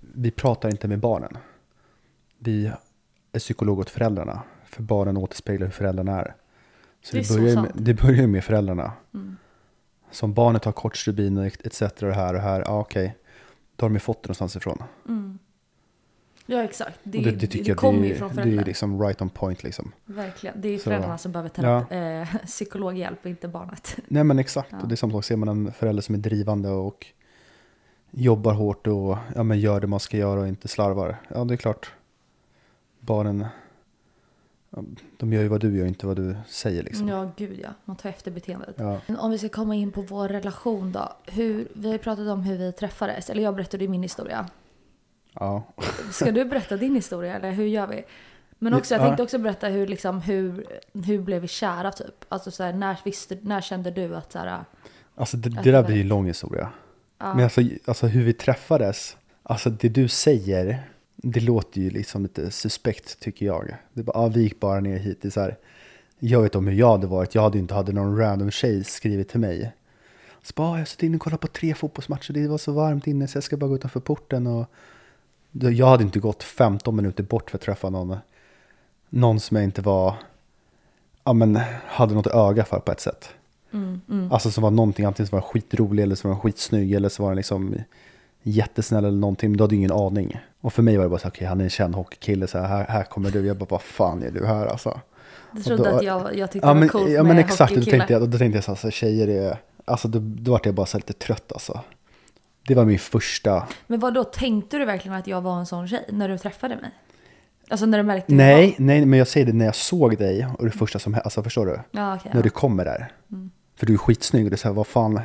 vi 0.00 0.30
pratar 0.30 0.68
inte 0.70 0.88
med 0.88 0.98
barnen. 0.98 1.36
Vi 2.38 2.72
är 3.32 3.38
psykolog 3.38 3.78
åt 3.78 3.90
föräldrarna. 3.90 4.42
För 4.64 4.82
barnen 4.82 5.16
återspeglar 5.16 5.66
hur 5.66 5.72
föräldrarna 5.72 6.20
är. 6.20 6.34
Så 7.02 7.16
Det 7.16 7.18
är 7.18 7.20
det, 7.20 7.24
så 7.28 7.38
börjar 7.38 7.54
sant. 7.54 7.74
med, 7.74 7.84
det 7.84 7.94
börjar 7.94 8.26
med 8.26 8.44
föräldrarna. 8.44 8.92
Mm. 9.14 9.36
Som 10.10 10.34
barnet 10.34 10.64
har 10.64 10.72
kort 10.72 10.96
stubin 10.96 11.38
och 11.38 11.46
etc. 11.46 11.82
Och 11.82 11.90
det 12.00 12.14
här 12.14 12.34
och 12.34 12.40
här. 12.40 12.60
Ja, 12.60 12.80
okej. 12.80 13.16
Då 13.76 13.84
har 13.84 13.88
de 13.90 13.94
ju 13.94 14.00
fått 14.00 14.22
det 14.22 14.26
någonstans 14.26 14.56
ifrån. 14.56 14.82
Mm. 15.08 15.38
Ja 16.46 16.62
exakt. 16.62 17.00
Det, 17.02 17.18
det, 17.18 17.30
det, 17.30 17.36
det 17.36 17.46
tycker 17.46 17.72
det 17.72 17.74
kommer 17.78 18.00
det, 18.02 18.06
ju 18.08 18.14
från 18.14 18.28
det 18.28 18.34
föräldrarna. 18.34 18.62
är 18.62 18.66
liksom 18.66 19.02
right 19.02 19.22
on 19.22 19.30
point 19.30 19.62
liksom. 19.62 19.92
Verkligen. 20.04 20.60
Det 20.60 20.68
är 20.68 20.78
Så- 20.78 20.84
föräldrarna 20.84 21.18
som 21.18 21.32
behöver 21.32 21.48
terapi- 21.50 22.20
eh, 22.22 22.46
psykologhjälp 22.46 23.18
och 23.22 23.30
inte 23.30 23.48
barnet. 23.48 23.96
Nej 24.08 24.24
men 24.24 24.38
exakt, 24.38 24.68
Ja. 24.72 24.78
och 24.82 24.88
det 24.88 24.94
är 24.94 24.96
sak, 24.96 25.24
ser 25.24 25.36
man 25.36 25.48
en 25.48 25.72
förälder 25.72 26.02
som 26.02 26.14
är 26.14 26.18
drivande 26.18 26.68
och 26.68 27.06
jobbar 28.10 28.52
hårt 28.52 28.86
och 28.86 29.16
ja, 29.34 29.42
men 29.42 29.60
gör 29.60 29.80
det 29.80 29.86
man 29.86 30.00
ska 30.00 30.16
göra 30.16 30.40
och 30.40 30.48
inte 30.48 30.68
slarvar. 30.68 31.16
Ja 31.28 31.44
det 31.44 31.54
är 31.54 31.56
klart, 31.56 31.92
barnen, 33.00 33.46
ja, 34.70 34.78
de 35.16 35.32
gör 35.32 35.42
ju 35.42 35.48
vad 35.48 35.60
du 35.60 35.76
gör, 35.76 35.86
inte 35.86 36.06
vad 36.06 36.16
du 36.16 36.36
säger 36.48 36.82
liksom. 36.82 37.08
Ja, 37.08 37.30
gud 37.36 37.58
ja. 37.62 37.68
Man 37.84 37.96
tar 37.96 38.08
efter 38.08 38.30
beteendet. 38.30 38.74
Ja. 38.78 39.00
Men 39.06 39.16
Om 39.16 39.30
vi 39.30 39.38
ska 39.38 39.48
komma 39.48 39.74
in 39.74 39.92
på 39.92 40.02
vår 40.02 40.28
relation 40.28 40.92
då. 40.92 41.12
Hur, 41.26 41.68
vi 41.74 41.86
har 41.86 41.92
ju 41.92 41.98
pratat 41.98 42.28
om 42.28 42.42
hur 42.42 42.58
vi 42.58 42.72
träffades. 42.72 43.30
Eller 43.30 43.42
jag 43.42 43.54
berättade 43.54 43.84
ju 43.84 43.90
min 43.90 44.02
historia. 44.02 44.46
Ja. 45.34 45.62
Ska 46.10 46.30
du 46.32 46.44
berätta 46.44 46.76
din 46.76 46.94
historia 46.94 47.36
eller 47.36 47.52
hur 47.52 47.64
gör 47.66 47.86
vi? 47.86 48.04
Men 48.58 48.74
också, 48.74 48.94
jag 48.94 49.02
Ja. 49.02 49.06
tänkte 49.06 49.22
också 49.22 49.38
berätta 49.38 49.68
hur, 49.68 49.86
liksom, 49.86 50.20
hur, 50.20 50.66
hur 51.06 51.22
blev 51.22 51.42
vi 51.42 51.48
kära 51.48 51.92
typ? 51.92 52.24
Alltså 52.28 52.50
så 52.50 52.62
här, 52.62 52.72
när, 52.72 53.00
visste, 53.04 53.38
när 53.42 53.60
kände 53.60 53.90
du 53.90 54.16
att 54.16 54.32
så 54.32 54.38
här, 54.38 54.64
Alltså 55.14 55.36
det, 55.36 55.48
det 55.62 55.70
där 55.70 55.82
blir 55.82 55.96
ju 55.96 56.02
en 56.02 56.08
lång 56.08 56.26
historia. 56.26 56.68
Ja. 57.18 57.34
Men 57.34 57.44
alltså, 57.44 57.60
alltså 57.84 58.06
hur 58.06 58.24
vi 58.24 58.32
träffades, 58.32 59.16
alltså 59.42 59.70
det 59.70 59.88
du 59.88 60.08
säger, 60.08 60.82
det 61.16 61.40
låter 61.40 61.80
ju 61.80 61.90
liksom 61.90 62.22
lite 62.22 62.50
suspekt 62.50 63.20
tycker 63.20 63.46
jag. 63.46 63.76
Det 63.92 64.02
bara, 64.02 64.18
ah, 64.18 64.28
vi 64.28 64.42
gick 64.42 64.60
bara 64.60 64.80
ner 64.80 64.98
hit, 64.98 65.18
det 65.22 65.28
är 65.28 65.30
så 65.30 65.40
här, 65.40 65.56
jag 66.18 66.42
vet 66.42 66.54
om 66.54 66.66
hur 66.66 66.74
jag 66.74 66.90
hade 66.90 67.06
varit, 67.06 67.34
jag 67.34 67.42
hade 67.42 67.56
ju 67.56 67.62
inte 67.62 67.74
hade 67.74 67.92
någon 67.92 68.16
random 68.18 68.50
tjej 68.50 68.84
skrivit 68.84 69.28
till 69.28 69.40
mig. 69.40 69.72
Så 70.42 70.52
bara, 70.56 70.68
ah, 70.68 70.78
jag 70.78 70.88
satt 70.88 71.02
inne 71.02 71.16
och 71.16 71.22
kollade 71.22 71.40
på 71.40 71.46
tre 71.46 71.74
fotbollsmatcher, 71.74 72.32
det 72.32 72.48
var 72.48 72.58
så 72.58 72.72
varmt 72.72 73.06
inne 73.06 73.28
så 73.28 73.36
jag 73.36 73.44
ska 73.44 73.56
bara 73.56 73.68
gå 73.68 73.74
utanför 73.74 74.00
porten 74.00 74.46
och 74.46 74.66
jag 75.52 75.86
hade 75.86 76.04
inte 76.04 76.18
gått 76.18 76.42
15 76.42 76.96
minuter 76.96 77.22
bort 77.22 77.50
för 77.50 77.58
att 77.58 77.62
träffa 77.62 77.90
någon, 77.90 78.16
någon 79.08 79.40
som 79.40 79.56
jag 79.56 79.64
inte 79.64 79.82
var, 79.82 80.14
ja 81.24 81.32
men 81.32 81.60
hade 81.86 82.14
något 82.14 82.26
öga 82.26 82.64
för 82.64 82.78
på 82.78 82.92
ett 82.92 83.00
sätt. 83.00 83.28
Mm, 83.72 84.00
mm. 84.10 84.32
Alltså 84.32 84.50
som 84.50 84.62
var 84.62 84.70
någonting, 84.70 85.04
antingen 85.04 85.26
som 85.26 85.36
var 85.36 85.42
skitrolig 85.48 86.02
eller 86.02 86.14
som 86.14 86.30
var 86.30 86.38
skitsnygg 86.38 86.92
eller 86.92 87.08
så 87.08 87.22
var 87.22 87.34
liksom 87.34 87.74
jättesnäll 88.42 89.04
eller 89.04 89.18
någonting, 89.18 89.50
men 89.50 89.56
du 89.56 89.64
hade 89.64 89.74
ju 89.74 89.78
ingen 89.78 89.92
aning. 89.92 90.40
Och 90.60 90.72
för 90.72 90.82
mig 90.82 90.96
var 90.96 91.04
det 91.04 91.10
bara 91.10 91.18
så 91.18 91.28
okej 91.28 91.46
han 91.46 91.60
är 91.60 91.64
en 91.64 91.70
känd 91.70 91.94
hockeykille, 91.94 92.46
så 92.46 92.58
här, 92.58 92.84
här, 92.88 93.04
kommer 93.04 93.30
du. 93.30 93.46
Jag 93.46 93.56
bara, 93.56 93.66
vad 93.68 93.82
fan 93.82 94.22
är 94.22 94.30
du 94.30 94.46
här 94.46 94.66
alltså? 94.66 95.00
Du 95.52 95.62
trodde 95.62 95.90
då- 95.90 95.96
att 95.96 96.02
jag, 96.02 96.36
jag 96.36 96.50
tyckte 96.50 96.68
ja, 96.68 96.74
det 96.74 96.74
var 96.74 96.80
men, 96.80 96.88
coolt 96.88 97.10
Ja 97.10 97.22
med 97.22 97.36
men 97.36 97.44
exakt, 97.44 97.60
och 97.60 97.76
då 97.76 97.80
hockeykillar. 97.80 97.98
tänkte 97.98 98.12
jag, 98.12 98.30
då 98.30 98.38
tänkte 98.38 98.56
jag 98.56 98.64
så 98.64 98.70
här, 98.70 98.76
så 98.76 98.90
tjejer 98.90 99.28
är, 99.28 99.56
alltså 99.84 100.08
då, 100.08 100.18
då 100.22 100.52
vart 100.52 100.66
jag 100.66 100.74
bara 100.74 100.86
så 100.86 100.96
lite 100.96 101.12
trött 101.12 101.52
alltså. 101.52 101.80
Det 102.66 102.74
var 102.74 102.84
min 102.84 102.98
första, 102.98 103.68
Men 103.86 104.00
vad 104.00 104.14
då 104.14 104.24
tänkte 104.24 104.78
du 104.78 104.84
verkligen 104.84 105.16
att 105.16 105.26
jag 105.26 105.40
var 105.40 105.58
en 105.58 105.66
sån 105.66 105.88
tjej 105.88 106.04
när 106.08 106.28
du 106.28 106.38
träffade 106.38 106.76
mig? 106.76 106.90
Alltså 107.70 107.86
när 107.86 107.98
du 107.98 108.04
märkte 108.04 108.34
nej, 108.34 108.66
var? 108.66 108.86
nej 108.86 109.06
men 109.06 109.18
jag 109.18 109.28
säger 109.28 109.46
det 109.46 109.52
när 109.52 109.64
jag 109.64 109.74
såg 109.74 110.18
dig 110.18 110.46
och 110.58 110.64
det 110.64 110.70
första 110.70 110.98
som 110.98 111.14
hände, 111.14 111.24
alltså 111.24 111.42
förstår 111.42 111.66
du? 111.66 111.80
Ja, 111.90 112.16
okej, 112.16 112.30
när 112.34 112.40
ja. 112.40 112.42
du 112.42 112.50
kommer 112.50 112.84
där. 112.84 113.12
Mm. 113.32 113.50
För 113.76 113.86
du 113.86 113.92
är 113.92 113.98
skitsnygg 113.98 114.44
och 114.44 114.50
det 114.50 114.54
är 114.54 114.58
så 114.58 114.68
här, 114.68 114.74
vad 114.74 114.86
fan, 114.86 115.20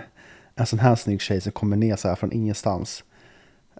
en 0.55 0.65
sån 0.65 0.79
här 0.79 0.95
snygg 0.95 1.21
tjej 1.21 1.41
som 1.41 1.51
kommer 1.51 1.77
ner 1.77 1.95
så 1.95 2.07
här 2.07 2.15
från 2.15 2.31
ingenstans. 2.31 3.03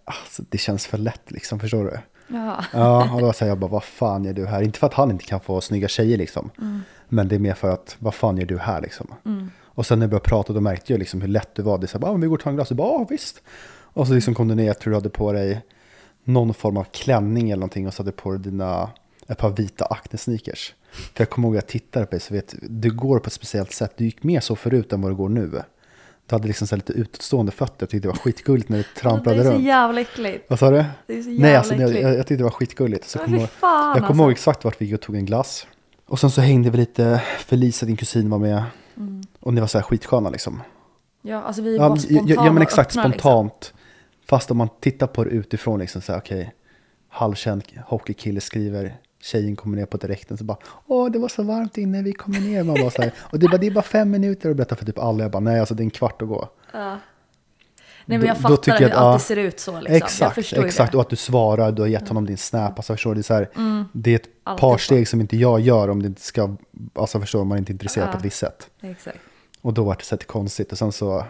Alltså, 0.05 0.43
det 0.49 0.57
känns 0.57 0.87
för 0.87 0.97
lätt 0.97 1.31
liksom, 1.31 1.59
förstår 1.59 1.83
du? 1.83 1.99
Ja. 2.27 2.63
Ja, 2.73 3.13
och 3.13 3.21
då 3.21 3.33
säger 3.33 3.51
jag 3.51 3.59
bara, 3.59 3.71
vad 3.71 3.83
fan 3.83 4.23
gör 4.23 4.33
du 4.33 4.45
här? 4.45 4.61
Inte 4.61 4.79
för 4.79 4.87
att 4.87 4.93
han 4.93 5.11
inte 5.11 5.25
kan 5.25 5.39
få 5.39 5.61
snygga 5.61 5.87
tjejer 5.87 6.17
liksom. 6.17 6.49
Mm. 6.57 6.81
Men 7.09 7.27
det 7.27 7.35
är 7.35 7.39
mer 7.39 7.53
för 7.53 7.69
att, 7.69 7.95
vad 7.99 8.13
fan 8.13 8.37
gör 8.37 8.45
du 8.45 8.57
här 8.57 8.81
liksom? 8.81 9.07
Mm. 9.25 9.51
Och 9.77 9.85
sen 9.85 9.99
när 9.99 10.03
jag 10.03 10.09
började 10.09 10.29
prata, 10.29 10.53
då 10.53 10.61
märkte 10.61 10.93
jag 10.93 10.99
liksom 10.99 11.21
hur 11.21 11.27
lätt 11.27 11.55
du 11.55 11.61
var. 11.61 11.77
Det 11.77 11.99
bara, 11.99 12.07
"Ah, 12.09 12.11
men 12.11 12.21
vi 12.21 12.27
går 12.27 12.35
och 12.37 12.43
tar 12.43 12.49
en 12.51 12.55
glass. 12.55 12.69
Jag 12.69 12.77
bara, 12.77 12.87
ja 12.87 13.05
visst. 13.09 13.41
Och 13.69 14.07
så 14.07 14.13
liksom 14.13 14.33
kom 14.35 14.47
du 14.47 14.55
ner, 14.55 14.63
jag 14.67 14.79
tror 14.79 14.91
du 14.91 14.97
hade 14.97 15.09
på 15.09 15.33
dig 15.33 15.61
någon 16.23 16.53
form 16.53 16.77
av 16.77 16.83
klänning 16.83 17.49
eller 17.49 17.59
någonting 17.59 17.87
och 17.87 17.93
så 17.93 18.03
hade 18.03 18.11
på 18.11 18.31
dig 18.31 18.39
dina, 18.39 18.89
ett 19.27 19.37
par 19.37 19.49
vita 19.49 19.85
Acne-sneakers. 19.85 20.73
För 20.91 21.21
jag 21.21 21.29
kommer 21.29 21.47
ihåg 21.47 21.57
att 21.57 21.63
jag 21.63 21.67
tittade 21.69 22.05
på 22.05 22.11
dig, 22.11 22.19
så 22.19 22.33
vet 22.33 22.55
du 22.61 22.91
går 22.91 23.19
på 23.19 23.27
ett 23.27 23.33
speciellt 23.33 23.71
sätt. 23.71 23.93
Du 23.97 24.05
gick 24.05 24.23
mer 24.23 24.39
så 24.39 24.55
förut 24.55 24.93
än 24.93 25.01
vad 25.01 25.11
du 25.11 25.15
går 25.15 25.29
nu. 25.29 25.61
Du 26.25 26.35
hade 26.35 26.47
liksom 26.47 26.67
så 26.67 26.75
lite 26.75 26.93
utstående 26.93 27.51
fötter, 27.51 27.75
jag 27.79 27.89
tyckte 27.89 28.07
det 28.07 28.11
var 28.11 28.17
skitgulligt 28.17 28.69
när 28.69 28.77
du 28.77 28.83
Det 28.95 28.99
tramplade 29.01 29.39
är 29.39 29.43
så 29.43 29.51
runt. 29.51 29.63
jävla 29.65 30.01
äckligt. 30.01 30.45
Vad 30.49 30.59
sa 30.59 30.69
du? 30.71 30.85
Det 31.07 31.17
är 31.17 31.21
så 31.23 31.29
Nej, 31.29 31.37
jävla 31.39 31.57
alltså, 31.57 31.75
jag, 31.75 31.93
jag, 31.93 32.11
jag 32.11 32.17
tyckte 32.27 32.35
det 32.35 32.43
var 32.43 32.51
skitgulligt. 32.51 33.09
Så 33.09 33.19
Men 33.27 33.37
kom 33.39 33.47
fan, 33.47 33.87
jag 33.87 33.95
kommer 33.95 34.07
alltså. 34.09 34.21
ihåg 34.23 34.31
exakt 34.31 34.63
vart 34.63 34.81
vi 34.81 34.85
gick 34.85 34.93
och 34.95 35.01
tog 35.01 35.15
en 35.15 35.25
glass. 35.25 35.67
Och 36.05 36.19
sen 36.19 36.31
så 36.31 36.41
hängde 36.41 36.69
vi 36.69 36.77
lite, 36.77 37.21
Felicia, 37.39 37.87
din 37.87 37.97
kusin, 37.97 38.29
var 38.29 38.39
med. 38.39 38.63
Och 39.47 39.53
ni 39.53 39.61
var 39.61 39.67
så 39.67 39.77
här 39.77 39.83
skitsköna 39.83 40.29
liksom. 40.29 40.61
Ja, 41.21 41.41
alltså 41.41 41.61
vi 41.61 41.77
var 41.77 41.89
ja, 41.89 41.95
spontana 41.97 42.45
ja, 42.45 42.51
men 42.53 42.61
exakt, 42.63 42.89
öppna, 42.91 43.03
liksom. 43.07 43.19
spontant. 43.19 43.73
Fast 44.25 44.51
om 44.51 44.57
man 44.57 44.69
tittar 44.81 45.07
på 45.07 45.23
det 45.23 45.29
utifrån, 45.29 45.79
liksom 45.79 46.01
så 46.01 46.11
här, 46.11 46.19
okej, 46.19 46.53
halvkänd 47.09 47.63
hockeykille 47.85 48.41
skriver, 48.41 48.97
tjejen 49.21 49.55
kommer 49.55 49.77
ner 49.77 49.85
på 49.85 49.97
direkten, 49.97 50.37
så 50.37 50.43
bara, 50.43 50.57
åh, 50.87 51.11
det 51.11 51.19
var 51.19 51.27
så 51.27 51.43
varmt 51.43 51.77
inne, 51.77 52.01
vi 52.01 52.13
kommer 52.13 52.39
ner. 52.39 52.63
Man 52.63 52.75
bara 52.75 52.89
så 52.91 53.01
här, 53.01 53.11
och 53.19 53.39
det, 53.39 53.47
bara, 53.47 53.57
det 53.57 53.67
är 53.67 53.71
bara 53.71 53.81
fem 53.81 54.11
minuter 54.11 54.49
att 54.49 54.55
berätta 54.57 54.75
för 54.75 54.85
typ 54.85 54.99
alla. 54.99 55.23
Jag 55.23 55.31
bara, 55.31 55.39
nej, 55.39 55.59
alltså 55.59 55.75
det 55.75 55.81
är 55.81 55.85
en 55.85 55.89
kvart 55.91 56.21
att 56.21 56.27
gå. 56.27 56.49
Ja. 56.73 56.97
Nej 58.05 58.17
men 58.17 58.27
jag 58.27 58.37
Då- 58.37 58.41
då 58.41 58.55
fattar 58.55 58.63
tycker 58.77 58.85
att, 58.85 58.97
att, 58.97 59.03
att 59.03 59.19
det 59.19 59.25
ser 59.25 59.35
ut 59.37 59.59
så 59.59 59.79
liksom. 59.79 59.95
Exakt, 59.95 60.37
exakt. 60.37 60.91
det. 60.91 60.97
Och 60.97 61.01
att 61.01 61.09
du 61.09 61.15
svarar, 61.15 61.71
du 61.71 61.81
har 61.81 61.89
gett 61.89 62.07
honom 62.07 62.25
din 62.25 62.37
snap. 62.37 62.79
Alltså 62.79 62.93
förstår 62.93 63.15
det 63.15 63.21
är, 63.21 63.23
så 63.23 63.33
här, 63.33 63.49
Mm. 63.55 63.85
det 63.93 64.11
är 64.11 64.15
ett 64.15 64.27
Alltid 64.43 64.61
par 64.61 64.77
steg 64.77 65.07
som 65.07 65.21
inte 65.21 65.37
jag 65.37 65.59
gör 65.59 65.89
om 65.89 66.01
det 66.01 66.07
inte 66.07 66.21
ska, 66.21 66.55
alltså 66.93 67.19
förstår 67.19 67.41
om 67.41 67.47
man 67.47 67.57
inte 67.57 67.71
är 67.71 67.73
intresserad 67.73 68.07
Ja. 68.07 68.11
på 68.11 68.17
ett 68.17 68.25
visst 68.25 68.37
sätt. 68.37 68.69
Exakt. 68.81 69.17
Och 69.67 69.73
då 69.73 69.83
var 69.83 69.95
det 69.95 70.03
så 70.03 70.15
lite 70.15 70.25
konstigt 70.25 70.71
och 70.71 70.77
sen 70.77 70.91
så 70.91 71.25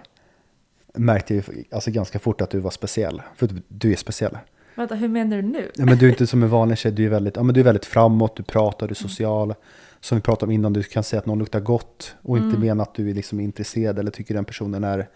märkte 0.93 1.35
jag 1.35 1.43
alltså 1.71 1.91
ganska 1.91 2.19
fort 2.19 2.41
att 2.41 2.49
du 2.49 2.59
var 2.59 2.71
speciell. 2.71 3.21
För 3.35 3.49
du, 3.67 3.91
är 3.91 3.95
speciell. 3.95 4.37
Vänta, 4.75 4.95
hur 4.95 5.07
menar 5.07 5.37
du 5.37 5.41
nu? 5.43 5.71
Ja, 5.75 5.85
men 5.85 5.97
du 5.97 6.05
är 6.05 6.09
inte 6.09 6.27
som 6.27 6.43
en 6.43 6.49
vanlig 6.49 6.77
tjej, 6.77 6.91
du 6.91 7.05
är 7.05 7.09
väldigt, 7.09 7.35
ja, 7.35 7.43
men 7.43 7.53
du 7.53 7.59
är 7.59 7.63
väldigt 7.63 7.85
framåt, 7.85 8.35
du 8.35 8.43
pratar, 8.43 8.87
du 8.87 8.91
är 8.93 8.97
Mm. 9.01 9.09
social. 9.09 9.53
Som 9.99 10.17
vi 10.17 10.21
pratade 10.21 10.45
om 10.45 10.51
innan, 10.51 10.73
du 10.73 10.83
kan 10.83 11.03
säga 11.03 11.19
att 11.19 11.25
någon 11.25 11.39
luktar 11.39 11.59
gott 11.59 12.15
och 12.21 12.37
inte 12.37 12.47
Mm. 12.49 12.61
mena 12.61 12.83
att 12.83 12.93
du 12.95 13.09
är 13.09 13.13
liksom 13.13 13.39
intresserad 13.39 13.99
eller 13.99 14.11
tycker 14.11 14.33
den 14.33 14.45
personen 14.45 14.83
är 14.83 15.09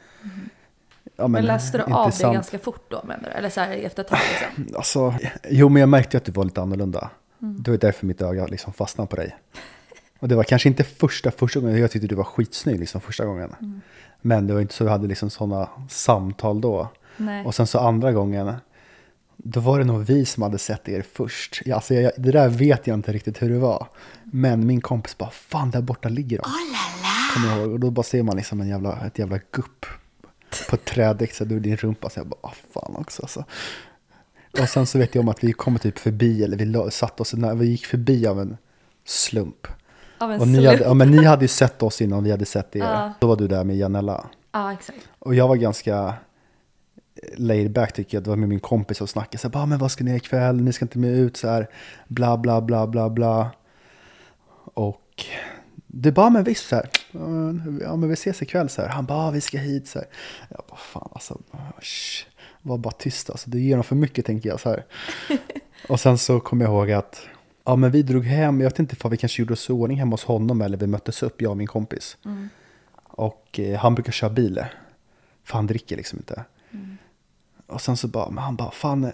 ja, 1.15 1.27
men, 1.27 1.45
läste 1.45 1.77
du 1.77 1.83
av 1.83 1.89
det 1.89 1.97
intressant. 2.05 2.33
ganska 2.33 2.59
fort 2.59 2.85
då 2.91 3.01
menar 3.03 3.23
du? 3.23 3.29
Eller 3.29 3.49
så 3.49 3.59
här 3.61 3.71
efter 3.77 4.03
ett 4.03 4.09
tag 4.09 4.19
liksom? 4.31 4.75
Alltså, 4.77 5.15
jo 5.49 5.69
men 5.69 5.79
jag 5.79 5.89
märkte 5.89 6.17
ju 6.17 6.19
att 6.19 6.25
du 6.25 6.31
var 6.31 6.43
lite 6.43 6.61
annorlunda. 6.61 7.09
Mm. 7.41 7.63
Det 7.63 7.71
var 7.71 7.77
därför 7.77 8.05
mitt 8.05 8.21
öga 8.21 8.45
liksom 8.47 8.73
fastnade 8.73 9.07
på 9.09 9.15
dig. 9.15 9.35
Och 10.21 10.27
det 10.27 10.35
var 10.35 10.43
kanske 10.43 10.69
inte 10.69 10.83
första, 10.83 11.31
första 11.31 11.59
gången, 11.59 11.77
jag 11.77 11.91
tyckte 11.91 12.07
du 12.07 12.15
var 12.15 12.23
skitsnygg 12.23 12.79
liksom 12.79 13.01
första 13.01 13.25
gången. 13.25 13.55
Mm. 13.59 13.81
Men 14.21 14.47
det 14.47 14.53
var 14.53 14.61
inte 14.61 14.73
så 14.73 14.83
vi 14.83 14.89
hade 14.89 15.07
liksom 15.07 15.29
sådana 15.29 15.69
samtal 15.89 16.61
då. 16.61 16.89
Nej. 17.17 17.45
Och 17.45 17.55
sen 17.55 17.67
så 17.67 17.79
andra 17.79 18.11
gången, 18.11 18.53
då 19.37 19.59
var 19.59 19.79
det 19.79 19.85
nog 19.85 20.03
vi 20.03 20.25
som 20.25 20.43
hade 20.43 20.57
sett 20.57 20.89
er 20.89 21.05
först. 21.13 21.61
Ja, 21.65 21.75
Alltså 21.75 21.93
jag, 21.93 22.11
det 22.17 22.31
där 22.31 22.49
vet 22.49 22.87
jag 22.87 22.93
inte 22.93 23.13
riktigt 23.13 23.41
hur 23.41 23.49
det 23.49 23.59
var. 23.59 23.87
Men 24.23 24.67
min 24.67 24.81
kompis 24.81 25.17
bara, 25.17 25.29
fan 25.29 25.71
där 25.71 25.81
borta 25.81 26.09
ligger 26.09 26.37
de. 26.37 26.43
Kommer 27.33 27.47
jag 27.47 27.57
ihåg. 27.57 27.71
Och 27.71 27.79
då 27.79 27.89
bara 27.89 28.03
ser 28.03 28.23
man 28.23 28.37
liksom 28.37 28.61
en 28.61 28.67
jävla, 28.67 29.05
ett 29.05 29.19
jävla 29.19 29.39
gupp 29.51 29.85
på 30.69 30.75
ett 30.75 30.85
träd, 30.85 31.27
så 31.31 31.45
du 31.45 31.59
din 31.59 31.77
rumpa. 31.77 32.09
Så 32.09 32.19
jag 32.19 32.27
bara, 32.27 32.39
ah, 32.41 32.53
fan 32.73 32.95
också 32.95 33.21
alltså. 33.21 33.45
Och 34.59 34.69
sen 34.69 34.85
så 34.85 34.97
vet 34.97 35.15
jag 35.15 35.21
om 35.21 35.29
att 35.29 35.43
vi 35.43 35.53
kommer 35.53 35.79
typ 35.79 35.99
förbi, 35.99 36.43
eller 36.43 36.85
vi 36.85 36.91
satt 36.91 37.19
oss, 37.19 37.33
när 37.33 37.55
vi 37.55 37.67
gick 37.67 37.85
förbi 37.85 38.27
av 38.27 38.39
en 38.39 38.57
slump. 39.05 39.67
Av 40.21 40.31
en 40.31 40.41
Och 40.41 40.47
ni 40.47 40.65
hade, 40.65 40.83
ja, 40.83 40.93
men 40.93 41.11
ni 41.11 41.25
hade 41.25 41.43
ju 41.43 41.47
sett 41.47 41.83
oss 41.83 42.01
innan 42.01 42.23
vi 42.23 42.31
hade 42.31 42.45
sett 42.45 42.75
er. 42.75 42.79
Ja. 42.79 43.13
Då 43.19 43.27
var 43.27 43.35
du 43.35 43.47
där 43.47 43.63
med 43.63 43.77
Janella. 43.77 44.25
Ja, 44.51 44.73
exakt. 44.73 44.99
Och 45.19 45.35
jag 45.35 45.47
var 45.47 45.55
ganska 45.55 46.13
laid 47.37 47.71
back 47.71 47.93
tycker 47.93 48.17
jag. 48.17 48.23
Det 48.23 48.29
var 48.29 48.37
med 48.37 48.49
min 48.49 48.59
kompis 48.59 49.01
och 49.01 49.09
snackade 49.09 49.37
så 49.37 49.47
här, 49.47 49.51
bara, 49.53 49.65
men 49.65 49.79
vad 49.79 49.91
ska 49.91 50.03
ni 50.03 50.09
göra 50.09 50.17
ikväll? 50.17 50.61
Ni 50.61 50.73
ska 50.73 50.85
inte 50.85 50.97
med 50.99 51.11
ut 51.11 51.37
så 51.37 51.47
här, 51.47 51.69
bla 52.07 52.37
bla 52.37 52.61
bla 52.61 52.87
bla 52.87 53.09
bla. 53.09 53.51
Och 54.73 55.25
det 55.87 56.11
bara, 56.11 56.29
men 56.29 56.43
visst 56.43 56.67
så 56.67 56.75
här, 56.75 56.89
ja 57.81 57.95
men 57.95 58.07
vi 58.07 58.13
ses 58.13 58.41
ikväll 58.41 58.69
så 58.69 58.81
här. 58.81 58.89
Han 58.89 59.05
bara, 59.05 59.25
"Ja, 59.25 59.31
vi 59.31 59.41
ska 59.41 59.57
hit 59.57 59.87
så 59.87 59.99
här. 59.99 60.07
Jag 60.49 60.61
bara, 60.69 60.77
fan 60.77 61.09
alltså, 61.13 61.37
shh, 61.81 62.25
var 62.61 62.77
bara 62.77 62.91
tyst 62.93 63.29
alltså. 63.29 63.49
Det 63.49 63.59
ger 63.59 63.75
dem 63.75 63.83
för 63.83 63.95
mycket 63.95 64.25
tänker 64.25 64.49
jag 64.49 64.59
så 64.59 64.69
här. 64.69 64.85
och 65.89 65.99
sen 65.99 66.17
så 66.17 66.39
kom 66.39 66.61
jag 66.61 66.69
ihåg 66.69 66.91
att, 66.91 67.21
ja 67.63 67.75
men 67.75 67.91
vi 67.91 68.01
drog 68.03 68.23
hem, 68.25 68.61
jag 68.61 68.69
vet 68.69 68.79
inte 68.79 68.95
om 69.01 69.11
vi 69.11 69.17
kanske 69.17 69.41
gjorde 69.41 69.53
oss 69.53 69.69
i 69.69 69.73
ordning 69.73 69.97
hemma 69.97 70.13
hos 70.13 70.23
honom 70.23 70.61
eller 70.61 70.77
vi 70.77 70.87
möttes 70.87 71.23
upp, 71.23 71.41
jag 71.41 71.51
och 71.51 71.57
min 71.57 71.67
kompis. 71.67 72.17
Och 73.03 73.59
eh, 73.59 73.79
han 73.79 73.95
brukar 73.95 74.11
köra 74.11 74.29
bil. 74.29 74.65
För 75.43 75.53
han 75.53 75.67
dricker 75.67 75.97
liksom 75.97 76.19
inte. 76.19 76.43
Och 77.67 77.81
sen 77.81 77.97
så 77.97 78.07
bara, 78.07 78.29
men 78.29 78.43
han 78.43 78.55
bara, 78.55 78.71
fan. 78.71 79.03
eh, 79.03 79.09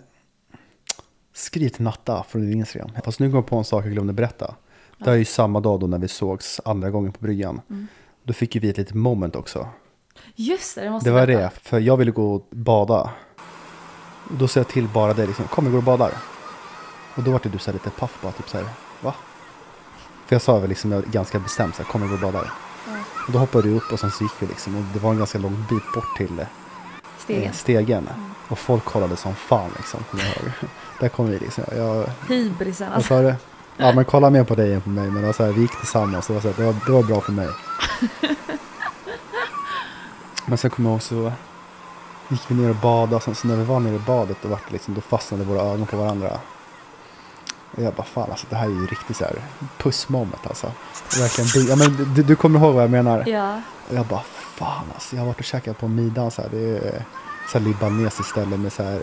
Skriv 1.33 1.69
till 1.69 1.83
Natta 1.83 2.23
från 2.29 2.41
din 2.49 2.59
Instagram. 2.59 2.89
Fast 3.05 3.19
nu 3.19 3.27
kom 3.29 3.35
jag 3.35 3.45
på 3.47 3.57
en 3.57 3.63
sak 3.63 3.85
jag 3.85 3.91
glömde 3.91 4.13
berätta. 4.13 4.55
Det 4.97 5.05
var 5.05 5.13
ju 5.13 5.25
samma 5.25 5.59
dag 5.59 5.79
då 5.79 5.87
när 5.87 5.97
vi 5.99 6.07
sågs 6.07 6.61
andra 6.65 6.89
gången 6.89 7.11
på 7.11 7.19
bryggan. 7.21 7.61
Då 8.23 8.33
fick 8.33 8.55
ju 8.55 8.61
vi 8.61 8.69
ett 8.69 8.77
litet 8.77 8.93
moment 8.95 9.35
också. 9.35 9.67
Just 10.35 10.75
det, 10.75 10.81
det 10.83 10.89
måste 10.89 11.09
Det 11.09 11.13
var 11.13 11.27
berätta. 11.27 11.41
det, 11.41 11.49
för 11.49 11.79
jag 11.79 11.97
ville 11.97 12.11
gå 12.11 12.33
och 12.35 12.47
bada. 12.51 13.11
Då 14.39 14.47
sa 14.47 14.59
jag 14.59 14.67
till 14.67 14.87
bara 14.87 15.13
dig 15.13 15.27
liksom, 15.27 15.45
kom 15.47 15.65
vi 15.65 15.71
går 15.71 15.77
och 15.77 15.83
badar. 15.83 16.11
Och 17.17 17.23
då 17.23 17.31
var 17.31 17.39
det 17.43 17.49
du 17.49 17.57
så 17.57 17.65
här 17.65 17.73
lite 17.73 17.89
paff 17.89 18.17
bara, 18.21 18.31
typ 18.31 18.49
så 18.49 18.57
här, 18.57 18.67
va? 19.01 19.13
För 20.25 20.35
jag 20.35 20.41
sa 20.41 20.59
väl 20.59 20.69
liksom, 20.69 20.91
jag 20.91 21.03
ganska 21.03 21.39
bestämt 21.39 21.75
så 21.75 21.83
här, 21.83 21.91
kom 21.91 22.01
vi 22.01 22.07
går 22.07 22.15
och 22.15 22.33
badar. 22.33 22.51
Och 23.27 23.33
då 23.33 23.39
hoppade 23.39 23.67
du 23.67 23.75
upp 23.75 23.91
och 23.91 23.99
sen 23.99 24.11
så 24.11 24.23
gick 24.23 24.33
vi 24.39 24.47
liksom, 24.47 24.75
och 24.75 24.83
det 24.93 24.99
var 24.99 25.11
en 25.11 25.17
ganska 25.17 25.37
lång 25.37 25.65
bit 25.69 25.93
bort 25.93 26.17
till 26.17 26.39
eh, 26.39 26.45
Stegen. 27.17 27.53
stegen. 27.53 28.09
Och 28.47 28.59
folk 28.59 28.85
kollade 28.85 29.15
som 29.15 29.35
fan 29.35 29.69
liksom, 29.77 29.99
kommer 30.11 30.23
jag 30.23 30.33
ihåg. 30.35 30.51
Där 30.99 31.09
kom 31.09 31.29
vi 31.29 31.39
liksom, 31.39 31.63
jag, 31.75 32.05
Hybrisen 32.27 32.87
vad 32.87 32.95
alltså. 32.95 33.07
sa 33.07 33.21
du? 33.21 33.35
Ja 33.77 33.91
men 33.91 34.05
kolla 34.05 34.29
mer 34.29 34.43
på 34.43 34.55
dig 34.55 34.73
än 34.73 34.81
på 34.81 34.89
mig, 34.89 35.11
men 35.11 35.33
så 35.33 35.45
här, 35.45 35.51
vi 35.51 35.61
gick 35.61 35.79
tillsammans, 35.79 36.27
det 36.27 36.33
var, 36.33 36.41
så 36.41 36.47
här, 36.47 36.55
det 36.57 36.65
var, 36.65 36.75
det 36.85 36.91
var 36.91 37.03
bra 37.03 37.21
för 37.21 37.31
mig. 37.31 37.49
Men 40.45 40.57
sen 40.57 40.71
kommer 40.71 40.89
jag 40.89 40.93
ihåg 40.93 41.01
så 41.01 41.31
gick 42.27 42.41
vi 42.47 42.55
ner 42.55 42.69
och 42.69 42.75
badade 42.75 43.15
och 43.15 43.23
sen 43.23 43.35
så 43.35 43.47
när 43.47 43.55
vi 43.55 43.63
var 43.63 43.79
nere 43.79 43.95
i 43.95 43.99
badet 43.99 44.37
då, 44.41 44.47
var 44.47 44.59
det 44.67 44.73
liksom, 44.73 44.93
då 44.93 45.01
fastnade 45.01 45.43
våra 45.43 45.61
ögon 45.61 45.87
på 45.87 45.97
varandra. 45.97 46.39
Och 47.77 47.83
jag 47.83 47.93
bara 47.93 48.03
fan 48.07 48.31
alltså 48.31 48.47
det 48.49 48.55
här 48.55 48.65
är 48.65 48.69
ju 48.71 48.87
riktigt 48.87 49.17
så 49.17 49.23
här 49.23 49.41
pussmoment 49.77 50.47
alltså. 50.47 50.71
Verkligen, 51.19 51.67
ja, 51.69 51.75
men 51.75 52.13
du, 52.13 52.23
du 52.23 52.35
kommer 52.35 52.59
ihåg 52.59 52.73
vad 52.73 52.83
jag 52.83 52.91
menar? 52.91 53.23
Ja. 53.27 53.61
Och 53.89 53.95
jag 53.95 54.05
bara 54.05 54.23
fan 54.55 54.85
alltså, 54.93 55.15
jag 55.15 55.21
har 55.21 55.27
varit 55.27 55.39
och 55.39 55.45
käkat 55.45 55.77
på 55.79 55.87
middagen 55.87 56.31
så 56.31 56.41
här. 56.41 56.49
Det 56.49 56.77
är 56.77 57.05
så 57.51 57.57
här 57.57 57.65
libanesiskt 57.65 58.29
ställe 58.29 58.57
med 58.57 58.73
så 58.73 58.83
här 58.83 59.01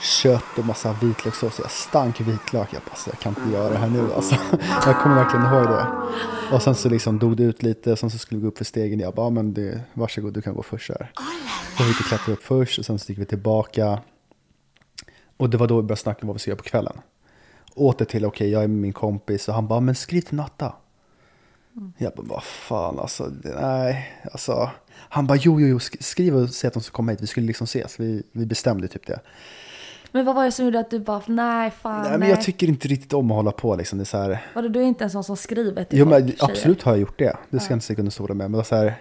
kött 0.00 0.58
och 0.58 0.64
massa 0.64 0.92
vitlökssås. 1.02 1.58
Jag 1.58 1.70
stank 1.70 2.20
vitlök. 2.20 2.68
Jag 2.72 2.82
bara, 2.82 2.90
alltså, 2.90 3.10
jag 3.10 3.18
kan 3.18 3.34
inte 3.38 3.56
göra 3.56 3.70
det 3.72 3.78
här 3.78 3.88
nu 3.88 4.12
alltså. 4.14 4.34
Jag 4.86 5.00
kommer 5.00 5.16
verkligen 5.16 5.46
ihåg 5.46 5.66
det. 5.66 5.86
Och 6.52 6.62
sen 6.62 6.74
så 6.74 6.88
liksom 6.88 7.18
dog 7.18 7.36
det 7.36 7.42
ut 7.42 7.62
lite. 7.62 7.96
Sen 7.96 8.10
så 8.10 8.18
skulle 8.18 8.38
vi 8.38 8.42
gå 8.42 8.48
upp 8.48 8.58
för 8.58 8.64
stegen. 8.64 9.00
Jag 9.00 9.14
bara, 9.14 9.26
"Ja, 9.26 9.30
men 9.30 9.54
det, 9.54 9.80
varsågod 9.94 10.34
du 10.34 10.42
kan 10.42 10.54
gå 10.54 10.62
först 10.62 10.88
här. 10.90 11.10
Så 11.78 11.84
vi 11.84 11.92
fick 11.92 12.06
klättra 12.06 12.32
upp 12.32 12.42
först 12.44 12.78
och 12.78 12.84
sen 12.84 12.98
så 12.98 13.12
gick 13.12 13.18
vi 13.18 13.24
tillbaka. 13.24 13.98
Och 15.36 15.50
det 15.50 15.56
var 15.56 15.66
då 15.66 15.76
vi 15.76 15.82
började 15.82 16.00
snacka 16.00 16.18
om 16.22 16.26
vad 16.28 16.34
vi 16.36 16.40
ska 16.40 16.50
göra 16.50 16.58
på 16.58 16.64
kvällen. 16.64 17.00
Åter 17.74 18.04
till, 18.04 18.24
okej 18.24 18.50
jag 18.50 18.64
är 18.64 18.68
med 18.68 18.78
min 18.78 18.92
kompis 18.92 19.48
och 19.48 19.54
han 19.54 19.68
bara, 19.68 19.80
men 19.80 19.94
skriv 19.94 20.20
till 20.20 20.36
Natta. 20.36 20.72
Jag 21.98 22.12
bara, 22.12 22.26
vad 22.26 22.42
fan 22.42 22.98
alltså, 22.98 23.30
nej, 23.60 24.10
alltså. 24.32 24.70
Han 24.96 25.26
bara, 25.26 25.38
jo, 25.38 25.60
jo, 25.60 25.66
jo, 25.66 25.78
sk- 25.78 26.02
skriv 26.02 26.36
och 26.36 26.48
säg 26.50 26.68
att 26.68 26.74
de 26.74 26.82
ska 26.82 26.92
komma 26.96 27.10
hit, 27.12 27.22
vi 27.22 27.26
skulle 27.26 27.46
liksom 27.46 27.64
ses, 27.64 28.00
vi, 28.00 28.22
vi 28.32 28.46
bestämde 28.46 28.88
typ 28.88 29.06
det. 29.06 29.20
Men 30.12 30.24
vad 30.24 30.34
var 30.34 30.44
det 30.44 30.52
som 30.52 30.64
gjorde 30.64 30.80
att 30.80 30.90
du 30.90 30.98
bara, 31.00 31.22
nej 31.26 31.70
fan 31.70 32.00
nej, 32.02 32.10
nej. 32.10 32.18
men 32.18 32.28
jag 32.28 32.42
tycker 32.42 32.66
inte 32.68 32.88
riktigt 32.88 33.12
om 33.12 33.30
att 33.30 33.34
hålla 33.36 33.52
på 33.52 33.76
liksom, 33.76 33.98
det 33.98 34.02
är 34.02 34.06
så 34.06 34.16
här. 34.18 34.46
Vadå, 34.54 34.68
du 34.68 34.80
är 34.80 34.84
inte 34.84 35.04
en 35.04 35.10
sån 35.10 35.24
som 35.24 35.36
skriver 35.36 35.84
till 35.84 35.98
Jo, 35.98 36.06
men 36.06 36.20
tjejer? 36.28 36.44
absolut 36.44 36.82
har 36.82 36.92
jag 36.92 37.00
gjort 37.00 37.18
det, 37.18 37.36
det 37.50 37.60
ska 37.60 37.72
jag 37.72 37.76
inte 37.76 37.84
sticka 37.84 38.00
under 38.00 38.12
stolen 38.12 38.36
med, 38.36 38.44
men 38.44 38.52
det 38.52 38.56
var 38.56 38.64
så 38.64 38.76
här. 38.76 38.94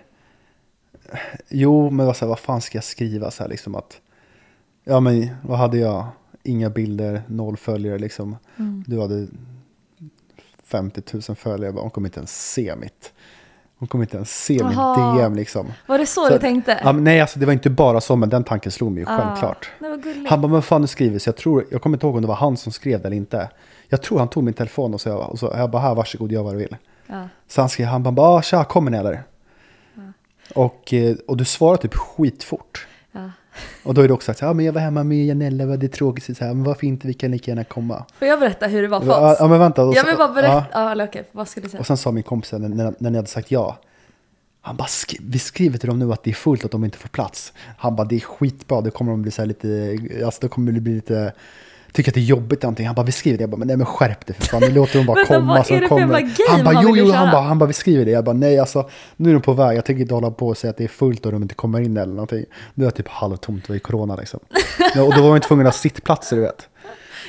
Jo, 1.49 1.89
men 1.89 1.97
det 1.97 2.05
var 2.05 2.13
så 2.13 2.26
här, 2.26 2.30
vad 2.30 2.39
fan 2.39 2.61
ska 2.61 2.78
jag 2.78 2.84
skriva 2.84 3.32
så 3.32 3.43
här 3.43 3.49
liksom 3.49 3.76
att, 3.76 4.01
ja 4.84 4.99
men 4.99 5.30
vad 5.43 5.57
hade 5.57 5.78
jag? 5.78 6.07
Inga 6.44 6.70
bilder, 6.70 7.24
noll 7.28 7.58
följare 7.58 8.00
liksom. 8.00 8.38
Mm. 8.58 8.84
Du 8.88 9.02
hade 9.02 9.28
50 10.64 11.02
000 11.14 11.22
följare, 11.36 11.66
Jag 11.66 11.76
bara, 11.76 11.82
hon 11.82 11.89
kommer 11.91 12.08
inte 12.08 12.20
ens 12.20 12.52
se 12.54 12.76
mitt. 12.76 13.14
Hon 13.78 13.88
kommer 13.88 14.04
inte 14.04 14.16
ens 14.18 14.44
se 14.46 14.54
mitt 14.54 14.78
DM 15.18 15.36
liksom. 15.36 15.74
Var 15.88 15.98
det 15.98 16.06
så, 16.06 16.26
Så- 16.28 16.34
du 16.34 16.39
tänkte? 16.39 16.80
Ja, 16.84 16.91
nej, 16.91 17.22
alltså 17.22 17.39
det 17.39 17.46
var 17.46 17.54
inte 17.54 17.70
bara 17.70 18.02
så, 18.02 18.16
men 18.16 18.30
den 18.30 18.44
tanken 18.44 18.72
slog 18.72 18.91
mig 18.91 19.04
ju 19.04 19.10
Ah, 19.10 19.18
självklart. 19.18 19.72
Han 20.30 20.41
bara, 20.41 20.48
men 20.48 20.62
fan 20.62 20.82
du 20.82 20.88
skriver? 20.88 21.20
Så 21.20 21.28
jag 21.28 21.38
tror, 21.38 21.66
jag 21.72 21.82
kommer 21.82 21.98
inte 21.98 22.06
ihåg 22.06 22.16
om 22.16 22.22
det 22.22 22.28
var 22.28 22.36
han 22.36 22.58
som 22.58 22.72
skrev 22.72 23.02
det 23.02 23.08
eller 23.08 23.18
inte. 23.18 23.50
Jag 23.88 24.02
tror 24.02 24.20
han 24.20 24.28
tog 24.28 24.44
min 24.44 24.54
telefon 24.54 24.94
och 24.94 25.02
så, 25.02 25.16
och 25.18 25.39
så 25.39 25.54
jag 25.58 25.72
bara, 25.72 25.82
här 25.82 25.96
varsågod, 25.96 26.32
gör 26.32 26.44
vad 26.44 26.54
du 26.54 26.58
vill. 26.58 26.76
Ja. 27.08 27.28
Så 27.48 27.62
han 27.62 27.70
skrev, 27.70 27.88
han 27.88 28.04
bara, 28.04 28.12
bara 28.12 28.41
tja, 28.41 28.64
kommer 28.64 28.91
ni 28.91 28.98
eller? 28.98 29.24
Och, 30.56 30.94
eh, 30.94 31.16
och 31.28 31.38
du 31.38 31.46
svarade 31.46 31.82
typ 31.82 31.94
skitfort. 31.96 32.88
Ja. 33.12 33.30
Och 33.84 33.93
då 33.93 34.01
är 34.01 34.08
det 34.08 34.14
också 34.14 34.26
sagt, 34.26 34.41
ja 34.41 34.54
men 34.54 34.66
jag 34.66 34.74
var 34.74 34.82
hemma 34.82 35.04
med 35.04 35.26
Janella, 35.26 35.66
vad 35.66 35.80
det 35.80 35.86
är 35.86 35.88
tråkigt, 35.88 36.38
så 36.38 36.45
här, 36.45 36.54
men 36.54 36.64
varför 36.64 36.88
inte, 36.88 37.08
vi 37.08 37.14
kan 37.14 37.32
lika 37.32 37.51
gärna 37.51 37.64
komma. 37.64 38.06
Får 38.20 38.28
jag 38.28 38.39
berätta 38.39 38.68
hur 38.68 38.82
det 38.82 38.88
var 38.88 39.01
för 39.01 39.32
oss? 39.32 39.38
ja 39.39 39.47
men 39.47 39.60
vänta. 39.60 39.82
Jag 39.82 39.97
så- 39.97 40.06
vill 40.06 40.18
bara 40.18 40.28
berätta. 40.34 40.66
ja. 40.72 40.91
Eller 40.91 41.08
okej, 41.08 41.30
vad 41.32 41.47
skulle 41.47 41.66
du 41.66 41.70
säga? 41.70 41.80
Och 41.80 41.88
sen 41.88 41.97
sa 41.97 42.12
min 42.12 42.24
kompis 42.24 42.51
när, 42.51 42.60
när, 42.60 42.93
när 42.97 43.10
ni 43.10 43.18
hade 43.18 43.28
sagt 43.30 43.51
ja. 43.51 43.78
Han 44.62 44.76
bara, 44.78 44.88
"Sk- 44.88 45.20
vi 45.22 45.39
skriver 45.39 45.78
till 45.78 45.89
dem 45.89 45.99
nu 45.99 46.14
att 46.14 46.24
det 46.24 46.30
är 46.30 46.34
fullt, 46.36 46.66
att 46.66 46.72
de 46.72 46.86
inte 46.86 46.97
får 46.97 47.10
plats. 47.10 47.54
Han 47.78 47.95
bara, 47.95 48.08
det 48.08 48.16
är 48.16 48.20
skitbra, 48.20 48.82
det 48.82 48.91
kommer 48.91 49.12
de 49.12 49.22
bli 49.22 49.32
så 49.32 49.41
här 49.41 49.47
lite, 49.47 49.97
alltså 50.26 50.41
det 50.41 50.47
kommer 50.47 50.72
bli 50.72 50.93
lite, 50.95 51.34
tycker 51.94 52.12
att 52.12 52.16
det 52.16 52.20
är 52.20 52.24
jobbigt 52.24 52.64
någonting. 52.64 52.86
Han 52.86 52.96
bara, 52.96 53.06
vi 53.06 53.12
skriver 53.12 53.38
det. 53.38 53.41
Jag 53.41 53.50
bara, 53.50 53.58
men 53.58 53.68
nej 53.68 53.78
men 53.78 53.86
skärp 53.86 54.26
dig 54.26 54.36
för 54.36 54.44
fan, 54.44 54.62
nu 54.62 54.72
låter 54.72 55.00
de 55.00 55.06
bara 55.06 55.16
Vänta, 55.16 55.34
komma. 55.36 55.54
vad 55.54 55.68
så 55.68 55.74
är 55.74 55.78
de 55.78 55.84
det 55.84 55.88
för 55.89 56.00
jävla 56.00 56.20
game 56.22 56.34
Han 56.50 56.64
bara, 56.64 56.84
jo, 56.84 56.98
jo, 56.98 57.12
han 57.12 57.32
bara, 57.32 57.41
han 57.41 57.60
bara, 57.60 57.66
vi 57.66 57.74
skriver 57.74 58.06
det. 58.06 58.12
Jag 58.12 58.24
bara, 58.24 58.34
nej 58.36 58.60
alltså, 58.60 58.89
nu 59.16 59.30
är 59.30 59.34
de 59.34 59.41
på 59.41 59.54
väg, 59.54 59.78
jag 59.78 59.86
tänker 59.86 60.02
inte 60.02 60.14
hålla 60.14 60.32
på 60.32 60.48
och 60.48 60.58
säga 60.58 60.72
att 60.72 60.78
det 60.78 60.84
är 60.84 60.88
fullt 60.88 61.26
och 61.26 61.32
de 61.32 61.41
inte 61.41 61.56
kommer 61.56 61.80
in 61.82 61.98
eller 61.98 62.14
någonting. 62.14 62.46
Nu 62.74 62.86
är 62.86 62.89
det 62.89 62.96
typ 62.98 63.08
halvtomt, 63.08 63.64
det 63.64 63.70
var 63.70 63.74
ju 63.76 63.80
corona 63.80 64.16
liksom. 64.16 64.39
Och 65.06 65.16
då 65.16 65.22
var 65.22 65.30
man 65.30 65.41
tvungna 65.41 65.70
att 65.70 65.76
ha 65.76 65.80
sittplatser, 65.80 66.36
du 66.36 66.41
vet. 66.41 66.70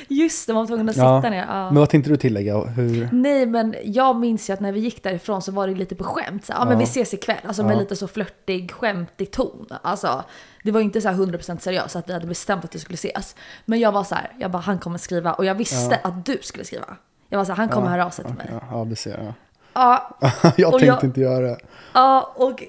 Just 0.07 0.47
det, 0.47 0.53
man 0.53 0.61
var 0.63 0.67
tvungen 0.67 0.89
att 0.89 0.95
Ja. 0.95 1.21
sitta 1.21 1.29
ner. 1.29 1.45
Ja. 1.49 1.65
Men 1.65 1.75
vad 1.79 1.89
tänkte 1.89 2.09
du 2.11 2.17
tillägga? 2.17 2.57
Hur? 2.63 3.09
Nej 3.11 3.45
men 3.45 3.75
jag 3.83 4.15
minns 4.15 4.49
ju 4.49 4.53
att 4.53 4.59
när 4.59 4.71
vi 4.71 4.79
gick 4.79 5.03
därifrån 5.03 5.41
så 5.41 5.51
var 5.51 5.67
det 5.67 5.73
lite 5.75 5.95
på 5.95 6.03
skämt. 6.03 6.45
Så, 6.45 6.53
ja, 6.53 6.59
men 6.65 6.73
Ja. 6.73 6.77
vi 6.79 6.83
ses 6.83 7.13
ikväll. 7.13 7.37
Alltså 7.47 7.63
med 7.63 7.75
Ja. 7.75 7.79
lite 7.79 7.95
så 7.95 8.07
flörtig, 8.07 8.71
skämtig 8.71 9.31
ton. 9.31 9.67
Alltså 9.81 10.23
det 10.63 10.71
var 10.71 10.81
inte 10.81 11.01
så 11.01 11.07
här 11.09 11.15
100% 11.15 11.61
seriöst 11.61 11.95
att 11.95 12.09
vi 12.09 12.13
hade 12.13 12.27
bestämt 12.27 12.65
att 12.65 12.75
vi 12.75 12.79
skulle 12.79 12.93
ses. 12.95 13.35
Men 13.65 13.79
jag 13.79 13.91
var 13.91 14.03
så 14.03 14.15
här, 14.15 14.31
jag 14.39 14.51
bara 14.51 14.61
han 14.61 14.79
kommer 14.79 14.97
skriva 14.97 15.33
och 15.33 15.45
jag 15.45 15.55
visste 15.55 15.99
att 16.03 16.25
du 16.25 16.37
skulle 16.41 16.63
skriva. 16.65 16.97
Jag 17.29 17.37
var 17.37 17.45
så 17.45 17.51
här, 17.51 17.57
han 17.57 17.69
kommer 17.69 17.87
Ja, 17.87 17.91
höra 17.91 18.05
av 18.05 18.09
sig 18.09 18.25
till 18.25 18.33
mig. 18.35 18.47
Ja, 18.51 18.59
ja, 18.71 18.85
det 18.85 18.95
ser 18.95 19.11
jag. 19.23 19.33
Ja, 19.73 20.17
jag 20.57 20.71
tänkte 20.71 20.85
jag- 20.87 21.03
inte 21.03 21.21
göra 21.21 21.47
det. 21.47 21.57
ja 21.93 22.33
och 22.35 22.63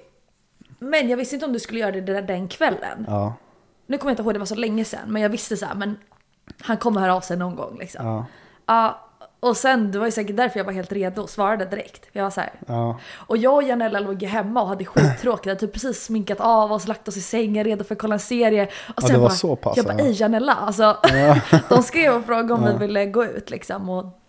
men 0.79 1.09
jag 1.09 1.17
visste 1.17 1.35
inte 1.37 1.47
om 1.47 1.53
du 1.53 1.61
skulle 1.61 1.81
göra 1.81 1.93
det 1.93 2.01
där 2.01 2.23
den 2.23 2.49
kvällen. 2.49 3.05
Ja, 3.09 3.35
Nu 3.87 3.99
kommer 3.99 4.11
jag 4.11 4.13
inte 4.13 4.23
ihåg, 4.23 4.33
det 4.35 4.39
var 4.39 4.47
så 4.47 4.55
länge 4.55 4.85
sedan. 4.85 5.01
Men 5.07 5.23
jag 5.23 5.29
visste 5.29 5.57
så 5.57 5.67
här, 5.67 5.75
men 5.75 5.97
han 6.61 6.77
kommer 6.77 7.01
höra 7.01 7.15
av 7.15 7.21
sig 7.21 7.37
någon 7.37 7.57
gång 7.57 7.79
liksom. 7.79 8.07
ja, 8.07 8.27
Ja, 8.67 9.03
och 9.41 9.57
sen, 9.57 9.93
det 9.93 9.99
var 9.99 10.07
ju 10.07 10.13
säkert 10.13 10.37
därför 10.37 10.61
jag 10.61 10.65
var 10.65 10.73
helt 10.73 10.93
redo 10.93 11.23
och 11.23 11.31
svarade 11.31 11.65
direkt. 11.65 12.09
Jag 12.13 12.23
var 12.23 12.31
så 12.31 12.41
här. 12.41 12.53
ja. 12.67 12.99
Och 13.15 13.37
jag 13.37 13.55
och 13.55 13.63
Janella 13.63 14.01
låg 14.01 14.23
ju 14.23 14.29
hemma 14.29 14.63
och 14.63 14.69
hade 14.69 14.85
skittråkigt. 14.85 15.47
Hade 15.47 15.61
typ 15.61 15.73
precis 15.73 16.05
sminkat 16.05 16.41
av 16.41 16.73
oss, 16.73 16.89
lagt 16.89 17.09
oss 17.09 17.17
i 17.17 17.21
sängen, 17.21 17.65
redo 17.65 17.85
för 17.85 17.95
att 17.95 18.01
kolla 18.01 18.15
en 18.15 18.21
serie. 18.21 18.69
Och 18.97 19.03
det 19.03 19.13
var 19.13 19.21
bara, 19.21 19.31
så 19.31 19.57
pass, 19.57 19.77
Jag 19.77 19.87
bara, 19.87 19.99
ja. 19.99 20.05
ej 20.05 20.13
Janella, 20.13 20.55
alltså. 20.55 20.97
de 21.69 21.83
skrev 21.83 22.15
och 22.15 22.25
frågade 22.25 22.53
om 22.53 22.65
vi 22.65 22.87
ville 22.87 23.07
gå 23.07 23.25
ut 23.25 23.51
liksom. 23.51 23.89
Och, 23.89 24.21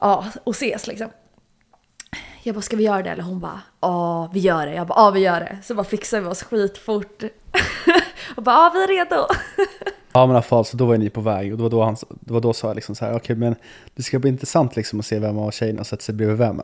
ja, 0.00 0.24
och 0.44 0.54
ses 0.54 0.86
liksom. 0.86 1.08
Jag 2.42 2.54
bara, 2.54 2.62
ska 2.62 2.76
vi 2.76 2.84
göra 2.84 3.02
det? 3.02 3.10
Eller 3.10 3.22
hon 3.22 3.40
bara, 3.40 3.60
ja 3.80 4.30
vi 4.32 4.40
gör 4.40 4.66
det. 4.66 4.74
Jag 4.74 4.86
bara, 4.86 4.98
ja 4.98 5.10
vi 5.10 5.20
gör 5.20 5.40
det. 5.40 5.58
Så 5.62 5.74
bara 5.74 5.84
fixade 5.84 6.22
vi 6.22 6.28
oss 6.28 6.42
skitfort. 6.42 7.22
och 8.36 8.42
bara, 8.42 8.56
ja 8.56 8.70
vi 8.74 8.82
är 8.84 8.88
redo. 8.88 9.26
Ja 10.16 10.26
men 10.26 10.34
i 10.34 10.36
alla 10.36 10.42
fall, 10.42 10.64
så 10.64 10.76
då 10.76 10.86
var 10.86 10.96
ni 10.96 11.10
på 11.10 11.20
väg 11.20 11.50
och 11.52 11.56
det 11.56 11.62
var 11.62 11.70
då, 11.70 11.84
han, 11.84 11.96
det 12.20 12.32
var 12.32 12.40
då 12.40 12.52
sa 12.52 12.66
jag 12.68 12.74
liksom 12.74 12.94
så 12.94 13.04
här, 13.04 13.16
okej 13.16 13.36
men 13.36 13.54
det 13.94 14.02
ska 14.02 14.18
bli 14.18 14.30
intressant 14.30 14.76
liksom 14.76 15.00
att 15.00 15.06
se 15.06 15.18
vem 15.18 15.38
av 15.38 15.50
tjejerna 15.50 15.84
sätter 15.84 16.02
sig 16.04 16.14
bredvid 16.14 16.38
vem. 16.38 16.60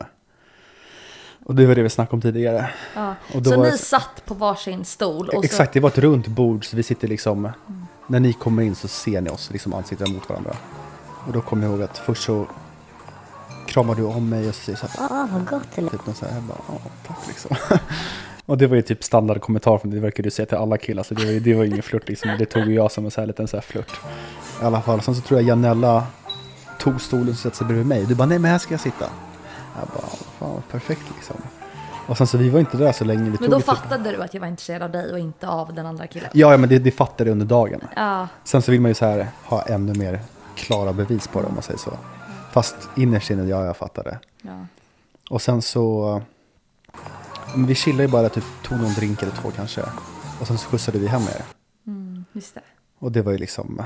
Och 1.45 1.55
det 1.55 1.65
var 1.65 1.75
det 1.75 1.83
vi 1.83 1.89
snackade 1.89 2.15
om 2.15 2.21
tidigare. 2.21 2.69
Ja. 2.95 3.15
Och 3.33 3.41
då 3.41 3.49
Så 3.49 3.57
var 3.57 3.63
ni 3.65 3.71
det- 3.71 3.77
satt 3.77 4.25
på 4.25 4.33
varsin 4.33 4.85
stol? 4.85 5.29
Och 5.29 5.45
Exakt, 5.45 5.73
det 5.73 5.79
var 5.79 5.89
ett 5.89 5.97
runt 5.97 6.27
bord 6.27 6.65
så 6.65 6.75
vi 6.77 6.83
sitter 6.83 7.07
liksom, 7.07 7.49
när 8.07 8.19
ni 8.19 8.33
kommer 8.33 8.63
in 8.63 8.75
så 8.75 8.87
ser 8.87 9.21
ni 9.21 9.29
oss 9.29 9.49
liksom 9.51 9.73
ansikten 9.73 10.13
mot 10.13 10.29
varandra. 10.29 10.55
Och 11.27 11.33
då 11.33 11.41
kommer 11.41 11.63
jag 11.63 11.71
ihåg 11.71 11.81
att 11.81 11.97
först 11.97 12.23
så 12.23 12.45
kramar 13.67 13.95
du 13.95 14.03
om 14.03 14.29
mig 14.29 14.49
och 14.49 14.55
så 14.55 14.61
säger 14.61 14.77
så 14.77 14.87
här, 14.87 15.07
Ah, 15.11 15.27
vad 15.33 15.45
gott 15.49 15.77
eller? 15.77 15.89
typ 15.89 16.05
något 16.07 16.17
så 16.17 16.25
här, 16.25 16.33
jag 16.33 16.43
bara, 16.43 16.57
ja 16.67 16.77
tack 17.07 17.17
liksom. 17.27 17.55
och 18.45 18.57
det 18.57 18.67
var 18.67 18.75
ju 18.75 18.81
typ 18.81 19.03
standardkommentar 19.03 19.77
från 19.77 19.91
det, 19.91 19.97
det 19.97 20.01
verkar 20.01 20.23
du 20.23 20.31
säga 20.31 20.45
till 20.45 20.57
alla 20.57 20.77
killar 20.77 21.03
så 21.03 21.13
det 21.13 21.25
var 21.25 21.31
ju 21.31 21.39
det 21.39 21.53
var 21.53 21.63
ju 21.63 21.69
ingen 21.69 21.83
flört 21.83 22.09
liksom. 22.09 22.31
Det 22.39 22.45
tog 22.45 22.63
ju 22.67 22.73
jag 22.73 22.91
som 22.91 23.05
en 23.05 23.11
så 23.11 23.21
här 23.21 23.27
liten 23.27 23.47
så 23.47 23.57
här 23.57 23.61
flört. 23.61 23.91
I 24.61 24.65
alla 24.65 24.81
fall, 24.81 25.01
sen 25.01 25.15
så 25.15 25.21
tror 25.21 25.39
jag 25.39 25.47
Janella 25.49 26.03
tog 26.79 27.01
stolen 27.01 27.29
och 27.29 27.35
satte 27.35 27.55
sig 27.57 27.67
bredvid 27.67 27.85
mig. 27.87 28.05
Du 28.05 28.15
bara, 28.15 28.25
nej 28.27 28.39
men 28.39 28.51
här 28.51 28.57
ska 28.57 28.73
jag 28.73 28.81
sitta. 28.81 29.05
Jag 29.79 29.87
bara, 29.87 30.07
fan 30.39 30.61
perfekt 30.71 31.01
liksom. 31.15 31.35
Och 32.07 32.17
sen 32.17 32.27
så 32.27 32.37
vi 32.37 32.49
var 32.49 32.59
inte 32.59 32.77
där 32.77 32.91
så 32.91 33.05
länge. 33.05 33.23
Vi 33.29 33.37
Men 33.39 33.49
då 33.49 33.57
typ- 33.57 33.65
fattade 33.65 34.11
du 34.11 34.23
att 34.23 34.33
jag 34.33 34.41
var 34.41 34.47
intresserad 34.47 34.83
av 34.83 34.91
dig 34.91 35.11
och 35.11 35.19
inte 35.19 35.47
av 35.47 35.73
den 35.73 35.85
andra 35.85 36.07
killen? 36.07 36.29
Ja, 36.33 36.51
ja 36.51 36.57
men 36.57 36.69
det, 36.69 36.79
det 36.79 36.91
fattade 36.91 37.29
jag 37.29 37.31
under 37.31 37.45
dagen. 37.45 37.81
Ja. 37.95 38.27
Sen 38.43 38.61
så 38.61 38.71
vill 38.71 38.81
man 38.81 38.91
ju 38.91 38.95
så 38.95 39.05
här 39.05 39.27
ha 39.45 39.61
ännu 39.61 39.93
mer 39.93 40.19
klara 40.55 40.93
bevis 40.93 41.27
på 41.27 41.41
det 41.41 41.47
om 41.47 41.53
man 41.53 41.63
säger 41.63 41.79
så. 41.79 41.91
Fast 42.51 42.75
innerst 42.95 43.29
inne, 43.29 43.43
ja 43.43 43.65
jag 43.65 43.77
fattar 43.77 44.03
det. 44.03 44.19
ja. 44.41 44.65
Och 45.29 45.41
sen 45.41 45.61
så, 45.61 46.21
men 47.55 47.65
vi 47.65 47.75
chillade 47.75 48.03
ju 48.03 48.09
bara, 48.09 48.29
typ 48.29 48.43
tog 48.63 48.77
någon 48.79 48.93
drink 48.93 49.21
eller 49.23 49.31
två 49.31 49.51
kanske. 49.51 49.81
Och 50.41 50.47
sen 50.47 50.57
så 50.57 50.67
skjutsade 50.69 50.99
vi 50.99 51.07
hem 51.07 51.21
er. 51.21 51.41
Mm, 51.87 52.25
just 52.33 52.55
det. 52.55 52.61
Och 52.99 53.11
det 53.11 53.21
var 53.21 53.31
ju 53.31 53.37
liksom 53.37 53.83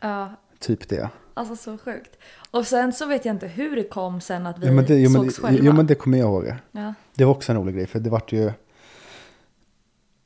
Ja, 0.00 0.30
typ 0.58 0.88
det. 0.88 1.10
alltså 1.34 1.56
så 1.56 1.78
sjukt. 1.78 2.16
Och 2.50 2.66
sen 2.66 2.92
så 2.92 3.06
vet 3.06 3.24
jag 3.24 3.34
inte 3.34 3.46
hur 3.46 3.76
det 3.76 3.84
kom 3.84 4.20
sen 4.20 4.46
att 4.46 4.58
vi 4.58 4.66
Jo 4.66 4.72
men 4.72 4.84
det, 4.84 4.94
jo, 4.98 5.10
men, 5.10 5.22
sågs 5.22 5.38
själva. 5.38 5.60
jo 5.64 5.72
men 5.72 5.86
det 5.86 5.94
kommer 5.94 6.18
jag 6.18 6.26
ihåg. 6.26 6.54
Ja. 6.72 6.94
Det 7.14 7.24
var 7.24 7.32
också 7.32 7.52
en 7.52 7.58
rolig 7.58 7.74
grej 7.74 7.86
för 7.86 7.98
det 8.00 8.10
vart 8.10 8.32
ju 8.32 8.52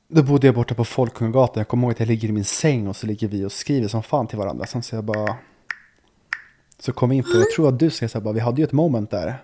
Då 0.09 0.22
bodde 0.22 0.47
jag 0.47 0.55
borta 0.55 0.74
på 0.74 0.84
Folkungagatan. 0.84 1.61
Jag 1.61 1.68
kommer 1.68 1.82
ihåg 1.86 1.93
att 1.93 1.99
jag 2.01 2.07
ligger 2.09 2.28
i 2.28 2.32
min 2.32 2.45
säng 2.45 2.88
och 2.88 2.97
så 2.97 3.07
ligger 3.07 3.28
vi 3.28 3.45
och 3.45 3.53
skriver 3.53 3.88
som 3.88 4.03
fan 4.03 4.26
till 4.26 4.38
varandra. 4.38 4.66
Sen 4.66 4.82
så 4.82 4.95
jag 4.95 5.05
bara 5.05 5.36
Så 6.78 6.93
kom 6.93 7.11
jag 7.11 7.16
in 7.16 7.22
på, 7.22 7.30
jag 7.38 7.51
tror 7.51 7.68
att 7.68 7.78
du 7.78 7.90
säger 7.90 8.09
så 8.09 8.18
här 8.18 8.24
bara, 8.24 8.34
vi 8.34 8.40
hade 8.40 8.61
ju 8.61 8.64
ett 8.64 8.72
moment 8.72 9.11
där. 9.11 9.43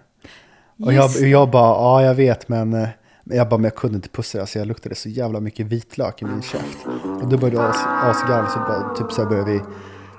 Och 0.83 0.93
jag, 0.93 1.11
jag 1.11 1.51
bara, 1.51 1.69
ja 1.69 2.03
jag 2.03 2.15
vet 2.15 2.49
men 2.49 2.75
eh, 2.75 2.89
men 3.29 3.37
jag 3.37 3.49
bara, 3.49 3.57
men 3.57 3.65
jag 3.65 3.75
kunde 3.75 3.97
inte 3.97 4.09
pussa 4.09 4.39
det. 4.39 4.47
Så 4.47 4.59
jag 4.59 4.67
luktade 4.67 4.95
så 4.95 5.09
jävla 5.09 5.41
mycket 5.41 5.67
vitlök 5.67 6.23
i 6.23 6.25
min 6.25 6.43
käft. 6.43 6.87
Och 7.23 7.29
då 7.29 7.39
började 7.39 7.57
jag 7.57 7.71
as, 7.71 7.77
asgarva 7.87 8.49
så 8.49 8.59
bara, 8.59 8.95
typ 8.95 9.13
så 9.13 9.23
här 9.23 9.29
började 9.29 9.53
vi 9.53 9.61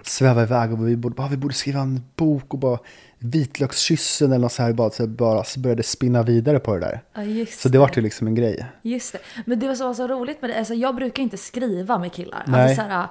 sväva 0.03 0.43
iväg 0.43 0.73
och 0.73 0.87
vi 0.87 0.95
borde, 0.97 1.15
bara, 1.15 1.27
vi 1.27 1.37
borde 1.37 1.53
skriva 1.53 1.79
en 1.79 2.03
bok 2.15 2.53
och 2.53 2.59
bara 2.59 2.79
vitlökskyssen 3.19 4.31
eller 4.31 4.41
något 4.41 4.51
så 4.51 4.63
här. 4.63 4.73
Bara, 4.73 4.89
så, 4.89 5.07
bara 5.07 5.43
så 5.43 5.59
började 5.59 5.83
spinna 5.83 6.23
vidare 6.23 6.59
på 6.59 6.73
det 6.73 6.79
där. 6.79 7.01
Ja, 7.13 7.23
just 7.23 7.59
Så 7.59 7.69
det 7.69 7.77
vart 7.77 7.97
ju 7.97 8.01
liksom 8.01 8.27
en 8.27 8.35
grej. 8.35 8.65
Just 8.81 9.13
det. 9.13 9.19
Men 9.45 9.59
det 9.59 9.67
var 9.67 9.75
så, 9.75 9.87
var 9.87 9.93
så 9.93 10.07
roligt 10.07 10.41
med 10.41 10.49
det. 10.49 10.57
Alltså, 10.57 10.73
jag 10.73 10.95
brukar 10.95 11.23
inte 11.23 11.37
skriva 11.37 11.97
med 11.97 12.13
killar. 12.13 12.43
Nej. 12.47 12.61
Alltså, 12.61 12.75
så 12.75 12.81
här, 12.81 13.07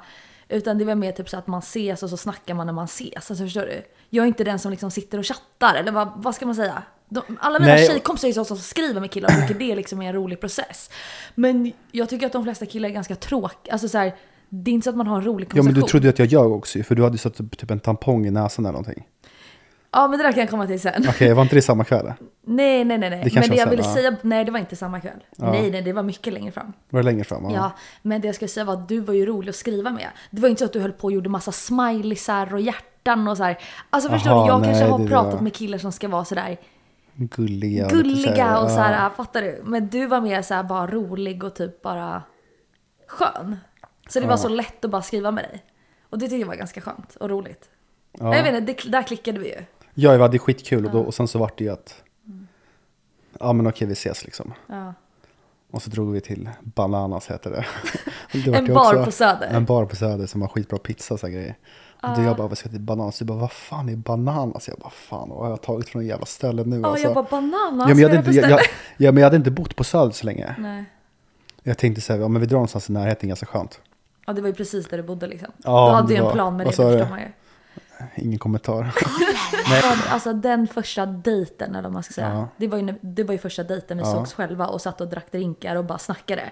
utan 0.48 0.78
det 0.78 0.84
var 0.84 0.94
mer 0.94 1.12
typ 1.12 1.28
så 1.28 1.36
att 1.36 1.46
man 1.46 1.58
ses 1.58 2.02
och 2.02 2.10
så 2.10 2.16
snackar 2.16 2.54
man 2.54 2.66
när 2.66 2.72
man 2.72 2.84
ses. 2.84 3.14
Alltså, 3.16 3.34
förstår 3.34 3.62
du? 3.62 3.82
Jag 4.10 4.22
är 4.22 4.26
inte 4.26 4.44
den 4.44 4.58
som 4.58 4.70
liksom 4.70 4.90
sitter 4.90 5.18
och 5.18 5.26
chattar. 5.26 5.74
Eller 5.74 5.92
vad, 5.92 6.12
vad 6.16 6.34
ska 6.34 6.46
man 6.46 6.54
säga? 6.54 6.82
De, 7.08 7.22
alla 7.40 7.58
mina 7.58 7.74
Nej. 7.74 7.86
tjejkompisar 7.86 8.28
är 8.28 8.32
så 8.32 8.44
som 8.44 8.56
skriver 8.56 9.00
med 9.00 9.10
killar 9.10 9.28
och 9.28 9.48
tycker 9.48 9.66
det 9.68 9.76
liksom 9.76 10.02
är 10.02 10.06
en 10.06 10.12
rolig 10.12 10.40
process. 10.40 10.90
Men 11.34 11.72
jag 11.92 12.08
tycker 12.08 12.26
att 12.26 12.32
de 12.32 12.44
flesta 12.44 12.66
killar 12.66 12.88
är 12.88 12.92
ganska 12.92 13.16
tråkiga. 13.16 13.72
Alltså, 13.72 13.88
så 13.88 13.98
här, 13.98 14.14
det 14.48 14.70
är 14.70 14.72
inte 14.72 14.84
så 14.84 14.90
att 14.90 14.96
man 14.96 15.06
har 15.06 15.16
en 15.16 15.24
rolig 15.24 15.48
Ja 15.54 15.62
men 15.62 15.74
du 15.74 15.82
trodde 15.82 16.06
ju 16.06 16.10
att 16.10 16.18
jag 16.18 16.28
ljög 16.28 16.52
också 16.52 16.78
ju, 16.78 16.84
för 16.84 16.94
du 16.94 17.02
hade 17.02 17.14
ju 17.14 17.18
satt 17.18 17.40
upp 17.40 17.58
typ 17.58 17.70
en 17.70 17.80
tampong 17.80 18.26
i 18.26 18.30
näsan 18.30 18.64
eller 18.66 18.72
någonting. 18.72 19.04
Ja 19.90 20.08
men 20.08 20.18
det 20.18 20.24
där 20.24 20.32
kan 20.32 20.40
jag 20.40 20.50
komma 20.50 20.66
till 20.66 20.80
sen. 20.80 21.04
Okej, 21.08 21.34
var 21.34 21.42
inte 21.42 21.54
det 21.54 21.62
samma 21.62 21.84
kväll? 21.84 22.12
Nej 22.46 22.84
nej 22.84 22.98
nej. 22.98 23.10
nej. 23.10 23.24
Det 23.24 23.30
kanske 23.30 23.40
men 23.40 23.50
det 23.50 23.64
var 23.64 23.70
jag 23.70 23.70
ville 23.70 23.82
sen, 23.82 23.90
ja. 23.90 24.10
säga, 24.10 24.16
nej 24.22 24.44
det 24.44 24.50
var 24.50 24.58
inte 24.58 24.76
samma 24.76 25.00
kväll. 25.00 25.24
Nej 25.36 25.70
nej 25.70 25.82
det 25.82 25.92
var 25.92 26.02
mycket 26.02 26.32
längre 26.32 26.52
fram. 26.52 26.72
Var 26.90 27.00
det 27.00 27.04
längre 27.04 27.24
fram? 27.24 27.50
Ja, 27.50 27.72
men 28.02 28.20
det 28.20 28.28
jag 28.28 28.34
skulle 28.34 28.48
säga 28.48 28.64
var 28.64 28.74
att 28.74 28.88
du 28.88 29.00
var 29.00 29.14
ju 29.14 29.26
rolig 29.26 29.50
att 29.50 29.56
skriva 29.56 29.90
med. 29.90 30.08
Det 30.30 30.40
var 30.40 30.48
inte 30.48 30.58
så 30.58 30.64
att 30.64 30.72
du 30.72 30.80
höll 30.80 30.92
på 30.92 31.04
och 31.04 31.12
gjorde 31.12 31.28
massa 31.28 31.52
smileysar 31.52 32.54
och 32.54 32.60
hjärtan 32.60 33.28
och 33.28 33.36
så 33.36 33.44
här. 33.44 33.58
Alltså 33.90 34.10
förstår 34.10 34.30
Aha, 34.30 34.42
du, 34.42 34.48
jag 34.48 34.64
kanske 34.64 34.82
nej, 34.82 34.92
har 34.92 34.98
det 34.98 35.06
pratat 35.06 35.40
med 35.40 35.54
killar 35.54 35.78
som 35.78 35.92
ska 35.92 36.08
vara 36.08 36.24
sådär 36.24 36.56
Gulliga. 37.18 37.84
och 37.84 37.90
gulliga 37.90 38.58
och 38.58 38.70
så 38.70 38.78
här, 38.78 39.10
fattar 39.10 39.42
du? 39.42 39.62
Men 39.64 39.88
du 39.88 40.06
var 40.06 40.20
mer 40.20 40.42
så 40.42 40.54
här 40.54 40.62
bara 40.62 40.86
rolig 40.86 41.44
och 41.44 41.54
typ 41.54 41.82
bara 41.82 42.22
skön. 43.06 43.56
Så 44.08 44.20
det 44.20 44.26
var 44.26 44.36
så 44.36 44.48
lätt 44.48 44.84
att 44.84 44.90
bara 44.90 45.02
skriva 45.02 45.30
med 45.30 45.44
dig. 45.44 45.64
Och 46.10 46.18
det 46.18 46.24
tyckte 46.24 46.36
jag 46.36 46.46
var 46.46 46.54
ganska 46.54 46.80
skönt 46.80 47.16
och 47.16 47.30
roligt. 47.30 47.68
Ja. 48.12 48.36
Jag 48.36 48.42
vet 48.42 48.54
inte, 48.54 48.72
det, 48.72 48.90
där 48.90 49.02
klickade 49.02 49.38
vi 49.38 49.48
ju. 49.48 49.64
Ja, 49.94 50.12
vi 50.12 50.22
hade 50.22 50.38
skitkul 50.38 50.86
och, 50.86 50.92
då, 50.92 51.00
och 51.00 51.14
sen 51.14 51.28
så 51.28 51.38
vart 51.38 51.58
det 51.58 51.64
ju 51.64 51.70
att 51.70 52.02
Ja 53.40 53.52
men 53.52 53.66
okej 53.66 53.86
vi 53.86 53.92
ses 53.92 54.24
liksom. 54.24 54.54
Ja. 54.66 54.94
Och 55.70 55.82
så 55.82 55.90
drog 55.90 56.12
vi 56.12 56.20
till 56.20 56.50
Bananas 56.60 57.30
heter 57.30 57.50
det. 57.50 57.66
det 58.44 58.56
En 58.56 58.66
bar 58.66 59.04
på 59.04 59.10
Söder. 59.10 59.46
En 59.46 59.64
bar 59.64 59.86
på 59.86 59.96
Söder 59.96 60.26
som 60.26 60.42
har 60.42 60.48
skitbra 60.48 60.78
pizza 60.78 61.14
och 61.14 61.20
grejer. 61.20 61.56
Då 62.02 62.08
Ah. 62.08 62.22
jag 62.22 62.36
bara, 62.36 62.48
vi 62.48 62.56
ska 62.56 62.68
till 62.68 62.80
Bananas. 62.80 63.18
Du 63.18 63.24
bara, 63.24 63.38
vad 63.38 63.52
fan 63.52 63.88
är 63.88 63.96
Bananas? 63.96 64.68
Jag 64.68 64.78
bara, 64.78 64.90
fan 64.90 65.28
vad 65.28 65.38
har 65.38 65.48
jag 65.50 65.62
tagit 65.62 65.88
från 65.88 66.02
en 66.02 66.08
jävla 66.08 66.26
ställe 66.26 66.64
nu 66.64 66.80
Ja, 66.80 66.88
alltså. 66.88 67.04
jag 67.06 67.14
bara 67.14 67.26
bananas, 67.30 67.88
ja, 67.88 67.94
men 67.94 67.98
jag, 67.98 68.08
hade 68.08 68.18
inte, 68.18 68.30
jag, 68.40 68.50
jag, 68.50 68.60
ja, 68.96 69.12
men 69.12 69.16
jag 69.20 69.26
hade 69.26 69.36
inte 69.36 69.50
bott 69.50 69.76
på 69.76 69.84
Söder 69.84 70.10
så 70.12 70.26
länge. 70.26 70.54
Nej. 70.58 70.84
Jag 71.62 71.78
tänkte 71.78 72.00
så 72.00 72.12
här, 72.12 72.20
ja 72.20 72.28
men 72.28 72.40
vi 72.40 72.46
drar 72.46 72.54
någonstans 72.56 72.90
i 72.90 72.92
närheten 72.92 73.28
ganska 73.28 73.46
skönt. 73.46 73.80
Ja, 74.26 74.32
det 74.32 74.40
var 74.40 74.48
ju 74.48 74.54
precis 74.54 74.88
där 74.88 74.96
du 74.96 75.02
bodde 75.02 75.26
liksom. 75.26 75.48
Ja, 75.56 75.88
du 75.88 75.94
hade 75.94 76.14
ju 76.14 76.24
en 76.26 76.32
plan 76.32 76.56
med 76.56 76.66
det, 76.66 76.70
du? 76.70 76.76
förstår 76.76 77.08
man 77.10 77.18
ju. 77.20 77.26
Ingen 78.16 78.38
kommentar. 78.38 78.94
Ja, 79.82 79.94
Alltså 80.10 80.32
den 80.32 80.66
första 80.68 81.06
dejten 81.06 81.70
eller 81.70 81.82
vad 81.82 81.92
man 81.92 82.02
ska 82.02 82.14
säga. 82.14 82.28
Ja. 82.32 82.48
Det, 82.56 82.68
var 82.68 82.78
ju, 82.78 82.94
det 83.00 83.24
var 83.24 83.32
ju 83.32 83.38
första 83.38 83.62
dejten 83.62 83.96
vi 83.98 84.02
Ja. 84.04 84.12
sågs 84.12 84.32
själva 84.32 84.66
och 84.66 84.80
satt 84.80 85.00
och 85.00 85.08
drack 85.08 85.32
drinkar 85.32 85.76
och 85.76 85.84
bara 85.84 85.98
snackade. 85.98 86.42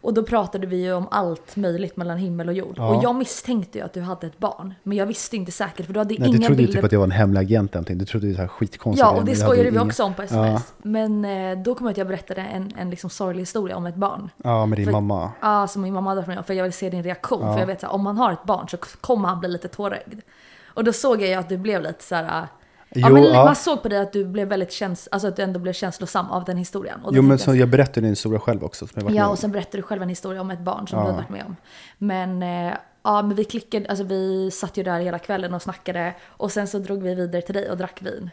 Och 0.00 0.14
då 0.14 0.22
pratade 0.22 0.66
vi 0.66 0.76
ju 0.76 0.92
om 0.92 1.08
allt 1.10 1.56
möjligt 1.56 1.96
mellan 1.96 2.18
himmel 2.18 2.48
och 2.48 2.54
jord. 2.54 2.74
Ja. 2.76 2.88
Och 2.96 3.04
jag 3.04 3.14
misstänkte 3.14 3.78
ju 3.78 3.84
att 3.84 3.92
du 3.92 4.00
hade 4.00 4.26
ett 4.26 4.38
barn. 4.38 4.74
Men 4.82 4.98
jag 4.98 5.06
visste 5.06 5.36
inte 5.36 5.52
säkert 5.52 5.86
för 5.86 5.92
du 5.92 6.00
hade 6.00 6.14
Nej, 6.18 6.30
du 6.30 6.36
inga 6.36 6.46
trodde 6.46 6.62
ju 6.62 6.66
bilder. 6.66 6.72
typ 6.80 6.84
att 6.84 6.92
jag 6.92 6.98
var 6.98 7.06
en 7.06 7.10
hemlig 7.10 7.40
agent 7.40 7.70
eller 7.70 7.76
någonting. 7.78 7.98
Du 7.98 8.04
trodde 8.04 8.26
ju 8.26 8.34
så 8.34 8.40
här 8.40 8.48
skitkonstiga 8.48 9.06
Ja, 9.06 9.10
och 9.18 9.24
det 9.24 9.36
skojade 9.36 9.62
vi 9.62 9.68
ingen- 9.76 9.86
också 9.86 10.04
om 10.04 10.14
på 10.14 10.22
sms. 10.22 10.72
Men 10.78 11.24
eh, 11.24 11.58
då 11.58 11.74
kom 11.74 11.86
jag 11.86 11.92
att 11.92 11.98
jag 11.98 12.06
berättade 12.06 12.40
en, 12.40 12.72
en 12.78 12.90
liksom 12.90 13.10
sorglig 13.10 13.42
historia 13.42 13.76
om 13.76 13.86
ett 13.86 13.94
barn. 13.96 14.30
Ja, 14.36 14.50
ja 14.50 14.66
med 14.66 14.78
din 14.78 14.84
För- 14.84 14.92
mamma. 14.92 15.30
Ja, 15.40 15.66
som 15.66 15.82
min 15.82 15.94
mamma 15.94 16.10
hade 16.10 16.22
för 16.24 16.34
mig. 16.34 16.42
För 16.44 16.54
jag 16.54 16.64
vill 16.64 16.72
se 16.72 16.90
din 16.90 17.02
reaktion. 17.02 17.46
Ja. 17.46 17.52
För 17.52 17.60
jag 17.60 17.66
vet 17.66 17.84
att 17.84 17.90
om 17.92 18.02
man 18.02 18.16
har 18.18 18.32
ett 18.32 18.44
barn 18.44 18.68
så 18.68 18.76
kommer 19.00 19.28
han 19.28 19.40
bli 19.40 19.48
lite 19.48 19.68
tårögd. 19.68 20.20
Och 20.66 20.84
då 20.84 20.92
såg 20.92 21.22
jag 21.22 21.28
ju 21.28 21.34
att 21.34 21.48
du 21.48 21.56
blev 21.56 21.82
lite 21.82 22.04
så 22.04 22.14
här. 22.14 22.46
Ja, 22.90 23.08
Jo, 23.08 23.14
men 23.14 23.22
ja. 23.24 23.44
Man 23.44 23.56
såg 23.56 23.82
på 23.82 23.88
dig 23.88 23.98
att 23.98 24.12
du 24.12 24.24
blev 24.24 24.48
väldigt 24.48 24.72
käns 24.72 25.08
alltså 25.12 25.28
att 25.28 25.36
du 25.36 25.42
ändå 25.42 25.60
blev 25.60 25.72
känslosam 25.72 26.26
av 26.30 26.44
den 26.44 26.56
historien. 26.56 27.00
Och 27.04 27.16
Jo 27.16 27.22
men 27.22 27.38
så 27.38 27.54
jag 27.54 27.68
berättade 27.68 28.00
din 28.00 28.10
historia 28.10 28.40
själv 28.40 28.64
också. 28.64 28.86
Som 28.86 28.92
jag 28.94 29.02
varit 29.02 29.14
med 29.14 29.20
Ja, 29.20 29.26
om. 29.26 29.32
och 29.32 29.38
sen 29.38 29.52
berättade 29.52 29.78
du 29.78 29.82
själv 29.82 30.02
en 30.02 30.08
historia 30.08 30.40
om 30.40 30.50
ett 30.50 30.60
barn 30.60 30.88
som 30.88 30.98
Ja. 30.98 31.04
du 31.04 31.10
hade 31.10 31.22
varit 31.22 31.30
med 31.30 31.44
om. 31.46 31.56
Men 31.98 32.42
eh, 32.42 32.74
ja, 33.02 33.22
men 33.22 33.36
vi 33.36 33.44
klickade, 33.44 33.88
alltså 33.88 34.04
vi 34.04 34.50
satt 34.50 34.76
ju 34.76 34.82
där 34.82 35.00
hela 35.00 35.18
kvällen 35.18 35.54
och 35.54 35.62
snackade 35.62 36.14
och 36.26 36.52
sen 36.52 36.66
så 36.68 36.78
drog 36.78 37.02
vi 37.02 37.14
vidare 37.14 37.42
till 37.42 37.54
dig 37.54 37.70
och 37.70 37.76
drack 37.76 38.02
vin. 38.02 38.30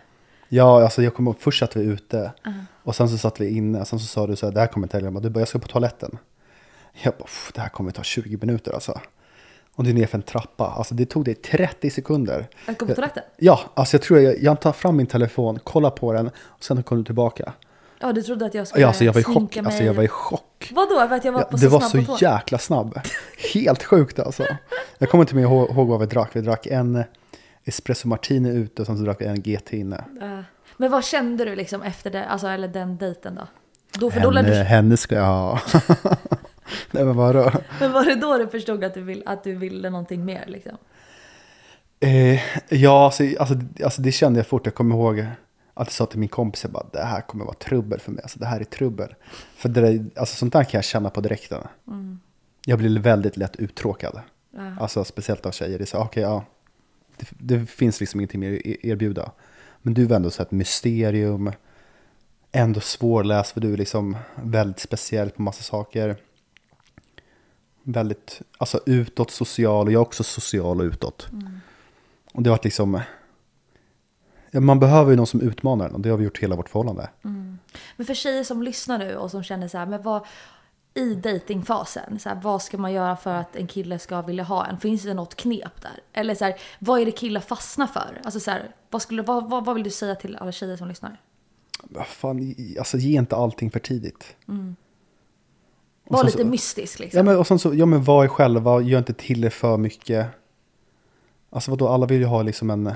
Ja, 0.50 0.84
alltså 0.84 1.02
jag 1.04 1.14
kommer 1.16 1.32
ihåg, 1.32 1.40
först 1.40 1.60
satt 1.60 1.76
vi 1.76 1.82
ute 1.84 2.32
Uh. 2.48 2.54
och 2.84 2.96
sen 2.96 3.10
så 3.10 3.18
satt 3.18 3.40
vi 3.42 3.50
inne. 3.58 3.86
Sen 3.86 4.00
så 4.00 4.06
sa 4.06 4.28
du 4.28 4.36
så 4.36 4.46
här, 4.46 4.54
det 4.54 4.60
här 4.60 4.68
kommer 4.68 4.86
inte 4.88 4.98
heller. 4.98 5.20
Du 5.20 5.30
bara, 5.30 5.40
jag 5.42 5.48
ska 5.48 5.60
på 5.60 5.68
toaletten. 5.68 6.18
Jag 7.04 7.14
bara, 7.14 7.24
"Pff, 7.24 7.52
det 7.56 7.62
här 7.62 7.70
kommer 7.70 7.92
ta 7.92 8.04
20 8.04 8.38
minuter 8.42 8.74
alltså. 8.74 9.00
Och 9.76 9.84
det 9.84 9.90
är 9.90 9.94
ner 9.94 10.06
för 10.08 10.18
en 10.18 10.22
trappa. 10.22 10.66
Alltså 10.78 10.96
det 10.96 11.06
tog 11.06 11.26
dig 11.26 11.36
30 11.36 11.90
sekunder. 11.90 12.48
Att 12.68 12.78
gå 12.78 12.86
på 12.86 12.94
toaletten? 12.96 13.24
Ja, 13.38 13.60
alltså 13.74 13.96
jag 13.98 14.02
tror 14.02 14.20
jag, 14.20 14.44
jag 14.44 14.62
tar 14.62 14.72
fram 14.72 14.96
min 14.98 15.08
telefon, 15.08 15.60
kollar 15.64 15.90
på 15.90 16.14
den 16.14 16.28
och 16.44 16.64
sen 16.64 16.84
kom 16.84 16.98
du 16.98 17.04
tillbaka. 17.04 17.54
Ja, 18.00 18.14
du 18.14 18.22
trodde 18.22 18.46
att 18.46 18.54
jag 18.54 18.68
skulle 18.68 18.82
Ja, 18.82 18.88
alltså 18.88 19.04
jag 19.04 19.14
var 19.14 19.22
i 19.22 19.24
chock. 19.24 19.34
sminka 19.36 19.62
mig. 19.62 19.70
Alltså 19.70 19.84
jag 19.84 19.94
var 19.94 20.04
i 20.04 20.08
chock. 20.08 20.72
Vadå? 20.76 21.08
För 21.08 21.16
att 21.16 21.26
jag 21.26 21.32
var 21.32 21.40
Ja, 21.42 21.46
på 21.46 21.58
det 21.58 21.68
var 21.68 21.80
så 21.80 22.04
på 22.04 22.18
jäkla 22.22 22.58
snabb. 22.58 23.00
Helt 23.54 23.84
sjukt 23.84 24.20
alltså. 24.20 24.46
Jag 24.98 25.10
kommer 25.10 25.24
inte 25.24 25.36
mer 25.36 25.44
ihåg, 25.44 25.88
vad 25.88 26.00
vi 26.00 26.06
drack. 26.06 26.30
Vi 26.34 26.42
drack 26.42 26.66
en 26.68 27.04
espresso 27.64 28.08
martini 28.08 28.50
ute 28.50 28.82
och 28.82 28.86
sen 28.86 28.98
så 28.98 29.04
drack 29.04 29.22
vi 29.22 29.26
en 29.26 29.42
GT 29.42 29.74
inne. 29.74 30.04
Men 30.78 30.92
vad 30.92 31.06
kände 31.06 31.46
du 31.46 31.56
liksom 31.56 31.82
efter 31.82 32.10
det, 32.10 32.26
alltså 32.26 32.48
eller 32.48 32.68
den 32.68 32.98
dejten 32.98 33.36
då? 33.36 33.48
då 34.00 34.12
för 34.12 34.20
då 34.20 34.32
Henne, 34.32 34.42
lärde 34.42 34.58
du, 34.58 34.64
henne 34.64 34.98
ska 34.98 35.16
jag 35.16 35.26
ha. 35.26 35.60
Nej 36.92 37.06
men 37.06 37.16
vadå? 37.16 37.52
men 37.80 37.92
var 37.92 38.06
det 38.06 38.16
då 38.16 38.38
du 38.38 38.48
förstod 38.48 38.84
att 38.84 38.94
du, 38.94 39.02
vill, 39.02 39.24
att 39.26 39.44
du 39.44 39.56
ville 39.56 39.90
någonting 39.90 40.26
mer 40.26 40.44
liksom? 40.48 40.78
Eh, 42.00 42.42
ja, 42.70 43.06
alltså, 43.06 43.24
alltså, 43.40 43.56
alltså 43.84 44.02
det 44.02 44.12
kände 44.12 44.40
jag 44.40 44.48
fort. 44.48 44.66
Jag 44.66 44.76
kommer 44.76 44.96
ihåg 44.96 45.20
att 45.74 45.88
jag 45.88 45.92
sa 45.92 46.06
till 46.06 46.20
min 46.20 46.30
kompis, 46.30 46.64
jag 46.64 46.72
bara, 46.72 46.88
det 46.94 47.04
här 47.04 47.22
kommer 47.22 47.46
vara 47.46 47.56
trubbel 47.56 48.00
för 48.00 48.12
mig. 48.12 48.24
Alltså 48.24 48.40
det 48.40 48.46
här 48.46 48.60
är 48.60 48.64
trubbel. 48.64 49.16
För 49.56 49.70
det 49.70 49.82
där, 49.82 50.06
alltså, 50.16 50.36
sånt 50.36 50.54
där 50.54 50.64
kan 50.64 50.78
jag 50.78 50.84
känna 50.84 51.10
på 51.10 51.22
direkten. 51.22 51.62
Mm. 51.88 52.20
Jag 52.66 52.80
blir 52.80 53.00
väldigt 53.00 53.38
lätt 53.38 53.56
uttråkad. 53.56 54.22
Ja. 54.56 54.76
Alltså 54.80 55.04
speciellt 55.04 55.46
av 55.46 55.52
tjejer. 55.52 55.78
Det 55.78 55.84
är 55.84 55.86
så, 55.86 55.98
okej, 55.98 56.24
ja. 56.24 56.46
Det, 57.18 57.28
det 57.32 57.66
finns 57.66 58.00
liksom 58.00 58.20
ingenting 58.20 58.40
mer 58.40 58.54
att 58.54 58.66
e- 58.66 58.78
erbjuda. 58.90 59.32
Men 59.82 59.94
du 59.94 60.06
var 60.06 60.16
ändå 60.16 60.30
så 60.30 60.42
ett 60.42 60.52
mysterium. 60.52 61.52
Ändå 62.52 62.80
svårläst 62.80 63.52
för 63.52 63.62
du 63.62 63.74
är 63.74 63.78
liksom 63.78 64.18
väldigt 64.36 64.80
speciell 64.80 65.30
på 65.30 65.42
massa 65.42 65.64
saker. 65.64 66.16
Väldigt, 67.86 68.42
alltså 68.58 68.80
utåt 68.86 69.32
social 69.32 69.86
och 69.88 69.92
jag 69.92 70.00
är 70.00 70.06
också 70.06 70.24
social 70.24 70.80
och 70.80 70.86
utåt. 70.86 71.28
Mm. 71.32 71.60
Och 72.34 72.44
det 72.44 72.50
har 72.50 72.58
varit 72.58 72.64
liksom, 72.64 73.02
man 74.52 74.80
behöver 74.80 75.12
ju 75.12 75.18
någon 75.18 75.28
som 75.28 75.42
utmanar 75.42 75.86
en 75.86 75.96
och 75.96 76.02
det 76.02 76.10
har 76.10 76.18
vi 76.18 76.24
gjort 76.24 76.40
hela 76.40 76.56
vårt 76.56 76.70
förhållande. 76.70 77.10
Men 77.96 78.06
för 78.06 78.14
tjejer 78.14 78.44
som 78.44 78.64
lyssnar 78.64 78.98
nu 78.98 79.16
och 79.16 79.32
som 79.32 79.44
känner 79.44 79.68
så 79.68 79.78
här, 79.78 79.86
men 79.86 80.02
vad 80.02 80.26
i 80.94 81.22
så 82.20 82.30
här, 82.30 82.42
vad 82.44 82.62
ska 82.62 82.78
man 82.78 82.94
göra 82.94 83.18
för 83.18 83.34
att 83.34 83.56
en 83.56 83.68
kille 83.68 84.00
ska 84.00 84.22
vilja 84.22 84.44
ha 84.44 84.66
en? 84.66 84.80
Finns 84.80 85.04
det 85.04 85.14
något 85.14 85.36
knep 85.36 85.82
där? 85.82 86.00
Eller 86.14 86.36
så 86.36 86.46
här, 86.46 86.56
vad 86.80 87.02
är 87.02 87.06
det 87.06 87.12
killar 87.12 87.42
fastnar 87.42 87.88
för? 87.88 88.22
Alltså 88.24 88.40
så 88.40 88.52
här, 88.52 88.76
vad, 88.90 89.02
skulle, 89.02 89.22
vad, 89.22 89.50
vad, 89.50 89.66
vad 89.66 89.76
vill 89.76 89.84
du 89.84 89.90
säga 89.90 90.16
till 90.16 90.36
alla 90.36 90.52
tjejer 90.52 90.78
som 90.78 90.88
lyssnar? 90.88 91.22
Fan, 92.06 92.56
alltså 92.80 92.98
ge 92.98 93.18
inte 93.18 93.36
allting 93.36 93.72
för 93.72 93.80
tidigt. 93.80 94.36
Och 94.46 94.54
Var 96.06 96.24
lite 96.24 96.38
så- 96.38 96.46
mystisk 96.46 97.00
liksom. 97.00 97.18
Ja 97.18 97.24
men, 97.24 97.38
och 97.38 97.48
sen 97.48 97.60
så, 97.60 97.74
ja 97.76 97.86
men 97.86 98.04
var 98.04 98.24
er 98.24 98.28
själva, 98.28 98.82
gör 98.82 98.98
inte 99.00 99.14
till 99.14 99.44
er 99.44 99.50
för 99.50 99.78
mycket. 99.78 100.28
Alltså 101.50 101.72
vadå, 101.72 101.88
alla 101.88 102.06
vill 102.06 102.20
ju 102.20 102.26
ha 102.26 102.42
liksom 102.42 102.70
en, 102.70 102.94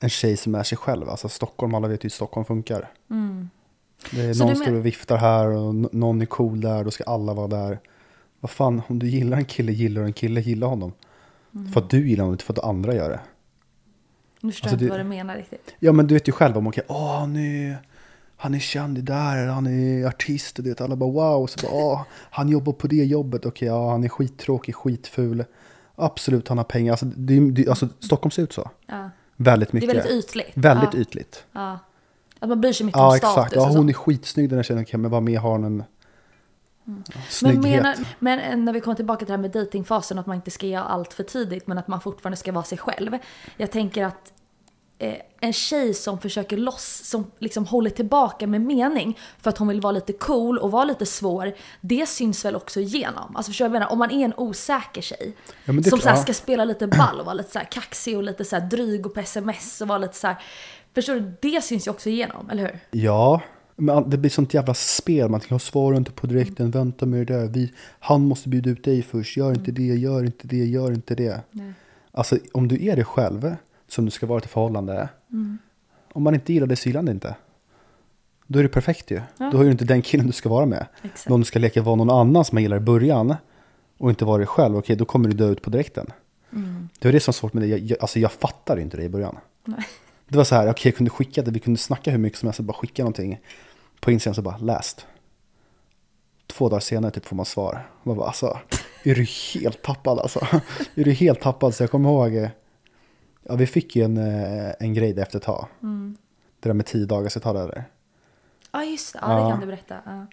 en 0.00 0.08
tjej 0.10 0.36
som 0.36 0.54
är 0.54 0.62
sig 0.62 0.78
själv. 0.78 1.08
Alltså 1.08 1.28
Stockholm, 1.28 1.74
alla 1.74 1.88
vet 1.88 2.04
ju 2.04 2.06
hur 2.06 2.10
Stockholm 2.10 2.44
funkar. 2.44 2.90
Det 3.08 3.14
är 3.14 4.24
Mm. 4.24 4.34
Så 4.34 4.44
någon 4.44 4.54
du 4.54 4.60
står 4.60 4.72
och 4.74 4.86
viftar 4.86 5.16
här 5.16 5.46
och 5.46 5.74
någon 5.94 6.22
är 6.22 6.26
cool 6.26 6.60
där, 6.60 6.84
då 6.84 6.90
ska 6.90 7.04
alla 7.04 7.34
vara 7.34 7.46
där. 7.48 7.78
Vad 8.40 8.50
fan, 8.50 8.82
om 8.86 8.98
du 8.98 9.08
gillar 9.08 9.36
en 9.36 9.44
kille, 9.44 9.72
gillar 9.72 10.00
du 10.00 10.06
en 10.06 10.12
kille, 10.12 10.40
gilla 10.40 10.66
honom. 10.66 10.92
Mm. 11.54 11.72
För 11.72 11.80
att 11.80 11.90
du 11.90 12.08
gillar 12.08 12.24
honom, 12.24 12.34
inte 12.34 12.44
för 12.44 12.52
att 12.52 12.64
andra 12.64 12.94
gör 12.94 13.10
det. 13.10 13.20
Nu 14.40 14.52
förstår 14.52 14.68
alltså 14.68 14.74
jag 14.74 14.74
inte 14.74 14.84
det- 14.84 14.90
vad 14.90 15.00
du 15.00 15.16
menar 15.16 15.36
riktigt. 15.36 15.74
Ja 15.78 15.92
men 15.92 16.06
du 16.06 16.14
vet 16.14 16.28
ju 16.28 16.32
själv 16.32 16.58
om 16.58 16.66
okej, 16.66 16.84
åh 16.88 17.18
han 17.18 17.36
är, 17.36 17.76
han 18.36 18.54
är 18.54 18.58
känd 18.58 19.04
där, 19.04 19.46
han 19.46 19.66
är 19.66 20.06
artist 20.06 20.58
och 20.58 20.64
det 20.64 20.80
alla 20.80 20.96
bara 20.96 21.10
wow. 21.10 21.46
Så 21.46 21.66
bara, 21.66 21.72
åh, 21.72 22.02
han 22.30 22.48
jobbar 22.48 22.72
på 22.72 22.86
det 22.86 23.04
jobbet, 23.04 23.46
okej 23.46 23.68
ja 23.68 23.90
han 23.90 24.04
är 24.04 24.08
skittråkig, 24.08 24.74
skitful. 24.74 25.44
Absolut 25.96 26.48
han 26.48 26.58
har 26.58 26.64
pengar, 26.64 26.92
alltså, 26.92 27.06
det, 27.06 27.50
det, 27.50 27.68
alltså 27.68 27.88
Stockholm 28.00 28.30
ser 28.30 28.42
ut 28.42 28.52
så. 28.52 28.70
Ja. 28.86 29.10
Väldigt 29.36 29.72
Det 29.72 29.78
är 29.78 29.80
mycket. 29.80 29.96
väldigt 29.96 30.12
ytligt. 30.24 30.50
Väldigt 30.54 30.94
ja. 30.94 31.00
ytligt. 31.00 31.44
Ja. 31.52 31.78
Att 32.38 32.48
man 32.48 32.60
bryr 32.60 32.72
sig 32.72 32.86
mycket 32.86 32.98
Ja 32.98 33.12
om 33.12 33.18
status 33.18 33.36
exakt, 33.36 33.54
ja, 33.56 33.66
och 33.66 33.72
så. 33.72 33.78
hon 33.78 33.88
är 33.88 33.92
skitsnygg 33.92 34.48
den 34.48 34.58
här 34.58 34.62
tjejen, 34.62 34.82
okej 34.82 34.98
men 35.00 35.10
vad 35.10 35.22
mer 35.22 35.38
har 35.38 35.50
hon 35.58 35.84
ja, 36.84 36.92
Men, 36.92 37.04
snygghet? 37.28 37.62
menar, 37.62 37.96
men 38.18 38.38
eh, 38.38 38.56
när 38.56 38.72
vi 38.72 38.80
kommer 38.80 38.94
tillbaka 38.94 39.18
till 39.18 39.26
det 39.26 39.32
här 39.32 39.42
med 39.42 39.50
datingfasen 39.50 40.18
att 40.18 40.26
man 40.26 40.36
inte 40.36 40.50
ska 40.50 40.66
göra 40.66 40.84
allt 40.84 41.12
för 41.12 41.22
tidigt 41.22 41.66
men 41.66 41.78
att 41.78 41.88
man 41.88 42.00
fortfarande 42.00 42.36
ska 42.36 42.52
vara 42.52 42.64
sig 42.64 42.78
själv. 42.78 43.18
Jag 43.56 43.70
tänker 43.70 44.04
att 44.04 44.32
eh, 44.98 45.14
en 45.40 45.52
tjej 45.52 45.94
som 45.94 46.18
försöker 46.18 46.56
loss, 46.56 47.00
som 47.04 47.30
liksom 47.38 47.66
håller 47.66 47.90
tillbaka 47.90 48.46
med 48.46 48.60
mening 48.60 49.18
för 49.38 49.50
att 49.50 49.58
hon 49.58 49.68
vill 49.68 49.80
vara 49.80 49.92
lite 49.92 50.12
cool 50.12 50.58
och 50.58 50.70
vara 50.70 50.84
lite 50.84 51.06
svår, 51.06 51.54
det 51.80 52.06
syns 52.06 52.44
väl 52.44 52.56
också 52.56 52.80
igenom. 52.80 53.36
Alltså 53.36 53.50
förstår 53.50 53.64
jag 53.64 53.72
menar? 53.72 53.92
Om 53.92 53.98
man 53.98 54.10
är 54.10 54.24
en 54.24 54.34
osäker 54.36 55.02
tjej 55.02 55.36
Ja, 55.64 55.82
som 55.82 56.00
så 56.00 56.08
här 56.08 56.16
ska 56.16 56.34
spela 56.34 56.64
lite 56.64 56.86
ball 56.86 57.20
och 57.20 57.26
vara 57.26 57.34
lite 57.34 57.50
så 57.50 57.58
här 57.58 57.66
kaxig 57.66 58.16
och 58.16 58.22
lite 58.22 58.44
så 58.44 58.56
här 58.56 58.68
dryg 58.68 59.06
och 59.06 59.14
på 59.14 59.20
sms 59.20 59.80
och 59.80 59.88
vara 59.88 59.98
lite 59.98 60.16
så 60.16 60.26
här. 60.26 60.36
Förstår 60.94 61.14
du? 61.14 61.32
Det 61.40 61.64
syns 61.64 61.86
ju 61.86 61.90
också 61.90 62.08
igenom, 62.08 62.50
eller 62.50 62.62
hur? 62.62 62.80
Ja, 62.90 63.40
men 63.76 64.10
det 64.10 64.18
blir 64.18 64.30
sånt 64.30 64.54
jävla 64.54 64.74
spel. 64.74 65.28
Man 65.28 65.40
tänker, 65.40 65.54
jag 65.54 65.60
svarar 65.60 65.96
inte 65.96 66.12
på 66.12 66.26
direkten, 66.26 66.70
vänta 66.70 67.06
med 67.06 67.26
det 67.26 67.34
där. 67.34 67.46
Vi, 67.46 67.72
han 67.98 68.22
måste 68.22 68.48
bjuda 68.48 68.70
ut 68.70 68.84
dig 68.84 69.02
först, 69.02 69.36
gör 69.36 69.50
inte 69.50 69.72
det, 69.72 69.82
gör 69.82 70.24
inte 70.24 70.46
det, 70.46 70.64
gör 70.64 70.92
inte 70.92 71.14
det. 71.14 71.40
Alltså 72.12 72.38
om 72.52 72.68
du 72.68 72.86
är 72.86 72.96
dig 72.96 73.04
själv, 73.04 73.56
som 73.88 74.04
du 74.04 74.10
ska 74.10 74.26
vara 74.26 74.38
i 74.38 74.42
ett 74.42 74.50
förhållande. 74.50 75.08
Om 76.12 76.22
man 76.22 76.34
inte 76.34 76.52
gillar 76.52 76.66
det 76.66 76.76
så 76.76 76.88
gillar 76.88 77.00
man 77.02 77.06
det 77.06 77.12
inte. 77.12 77.36
Då 78.46 78.58
är 78.58 78.62
det 78.62 78.68
perfekt 78.68 79.10
ju. 79.10 79.20
Då 79.38 79.60
är 79.60 79.64
det 79.64 79.70
inte 79.70 79.84
den 79.84 80.02
killen 80.02 80.26
du 80.26 80.32
ska 80.32 80.48
vara 80.48 80.66
med. 80.66 80.86
Exakt. 81.02 81.26
Men 81.26 81.34
om 81.34 81.40
du 81.40 81.44
ska 81.44 81.58
leka 81.58 81.82
vara 81.82 81.96
någon 81.96 82.10
annan 82.10 82.44
som 82.44 82.56
man 82.56 82.62
gillar 82.62 82.76
i 82.76 82.80
början 82.80 83.34
och 83.98 84.10
inte 84.10 84.24
vara 84.24 84.38
dig 84.38 84.46
själv, 84.46 84.76
okej 84.76 84.96
då 84.96 85.04
kommer 85.04 85.28
du 85.28 85.36
dö 85.36 85.48
ut 85.48 85.62
på 85.62 85.70
direkten. 85.70 86.12
Det 86.98 87.08
var 87.08 87.12
det 87.12 87.20
som 87.20 87.32
var 87.32 87.34
svårt 87.34 87.52
med 87.52 87.62
det. 87.62 87.66
Jag, 87.66 87.78
jag, 87.78 87.98
alltså 88.00 88.18
jag 88.18 88.32
fattar 88.32 88.76
inte 88.76 88.96
det 88.96 89.02
i 89.02 89.08
början. 89.08 89.38
Det 90.28 90.36
var 90.36 90.44
så 90.44 90.54
här, 90.54 90.70
okej 90.70 90.90
jag 90.90 90.96
kunde 90.96 91.10
skicka 91.10 91.42
det, 91.42 91.50
vi 91.50 91.60
kunde 91.60 91.78
snacka 91.78 92.10
hur 92.10 92.18
mycket 92.18 92.38
som 92.38 92.46
helst, 92.46 92.60
bara 92.60 92.72
skicka 92.72 93.02
någonting. 93.02 93.40
På 94.00 94.10
Instagram 94.10 94.34
så 94.34 94.42
bara, 94.42 94.56
läst. 94.56 95.06
Två 96.46 96.68
dagar 96.68 96.80
senare 96.80 97.10
typ 97.10 97.26
får 97.26 97.36
man 97.36 97.46
svar. 97.46 97.88
Man 98.02 98.16
bara, 98.16 98.26
alltså, 98.26 98.58
är 99.02 99.14
du 99.14 99.26
helt 99.54 99.82
tappad 99.82 100.18
alltså? 100.18 100.46
Är 100.94 101.04
du 101.04 101.12
helt 101.12 101.40
tappad? 101.40 101.74
Så 101.74 101.82
jag 101.82 101.90
kommer 101.90 102.08
ihåg, 102.08 102.34
eh, 102.34 102.48
ja 103.48 103.54
vi 103.56 103.66
fick 103.66 103.96
ju 103.96 104.02
en, 104.04 104.16
eh, 104.16 104.72
en 104.80 104.94
grej 104.94 105.12
där 105.12 105.22
efter 105.22 105.38
ett 105.38 105.44
tag. 105.44 105.66
Det 106.60 106.68
där 106.68 106.74
med 106.74 106.86
tio 106.86 107.06
dagar, 107.06 107.28
så 107.28 107.36
jag 107.36 107.42
ta 107.42 107.52
det 107.52 107.58
där. 107.58 107.84
Ja 108.72 108.84
just 108.84 109.12
det, 109.12 109.18
ja, 109.22 109.28
det 109.28 109.40
Ja. 109.40 109.50
kan 109.50 109.60
du 109.60 109.66
berätta. 109.66 109.94
Ja. 110.06 110.26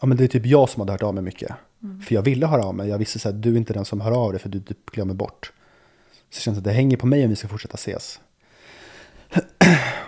Ja 0.00 0.06
men 0.06 0.16
det 0.16 0.24
är 0.24 0.28
typ 0.28 0.46
jag 0.46 0.68
som 0.68 0.80
hade 0.80 0.92
hört 0.92 1.02
av 1.02 1.14
mig 1.14 1.22
mycket. 1.22 1.50
För 2.06 2.14
jag 2.14 2.22
ville 2.22 2.46
höra 2.46 2.64
av 2.64 2.74
mig. 2.74 2.88
Jag 2.88 2.98
visste 2.98 3.18
så 3.18 3.28
här, 3.30 3.36
du 3.36 3.52
är 3.52 3.56
inte 3.56 3.72
den 3.72 3.84
som 3.84 4.00
hör 4.00 4.12
av 4.12 4.32
dig 4.32 4.40
för 4.40 4.48
du 4.48 4.60
typ 4.60 4.90
glömmer 4.90 5.14
bort. 5.14 5.52
Så 6.30 6.36
det 6.38 6.40
känns 6.40 6.58
att 6.58 6.64
det 6.64 6.72
hänger 6.72 6.96
på 6.96 7.06
mig 7.06 7.24
om 7.24 7.30
vi 7.30 7.36
ska 7.36 7.48
fortsätta 7.48 7.74
ses. 7.74 8.20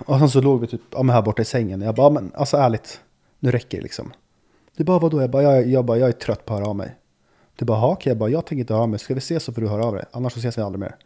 och 0.06 0.18
sen 0.18 0.30
så 0.30 0.40
låg 0.40 0.60
vi 0.60 0.66
typ 0.66 0.80
ja, 0.90 1.02
men 1.02 1.14
här 1.14 1.22
borta 1.22 1.42
i 1.42 1.44
sängen. 1.44 1.80
Jag 1.80 1.94
bara, 1.94 2.10
men 2.10 2.32
alltså 2.34 2.56
ärligt, 2.56 3.00
nu 3.38 3.50
räcker 3.50 3.78
det 3.78 3.82
liksom. 3.82 4.12
Du 4.76 4.84
bara, 4.84 4.98
vadå? 4.98 5.20
Jag 5.20 5.30
bara, 5.30 5.42
jag, 5.42 5.66
jag, 5.66 5.84
bara, 5.84 5.98
jag 5.98 6.08
är 6.08 6.12
trött 6.12 6.44
på 6.44 6.54
att 6.54 6.60
höra 6.60 6.68
av 6.70 6.76
mig. 6.76 6.94
Du 7.56 7.64
bara, 7.64 7.78
"Ja, 7.78 7.92
okej, 7.92 8.10
jag 8.10 8.18
bara, 8.18 8.30
jag 8.30 8.46
tänker 8.46 8.60
inte 8.60 8.72
höra 8.74 8.82
av 8.82 8.88
mig. 8.88 8.98
Ska 8.98 9.14
vi 9.14 9.18
ses 9.18 9.44
så 9.44 9.52
får 9.52 9.60
du 9.62 9.68
höra 9.68 9.84
av 9.84 9.94
dig. 9.94 10.04
Annars 10.12 10.32
så 10.32 10.38
ses 10.38 10.58
vi 10.58 10.62
aldrig 10.62 10.80
mer. 10.80 10.96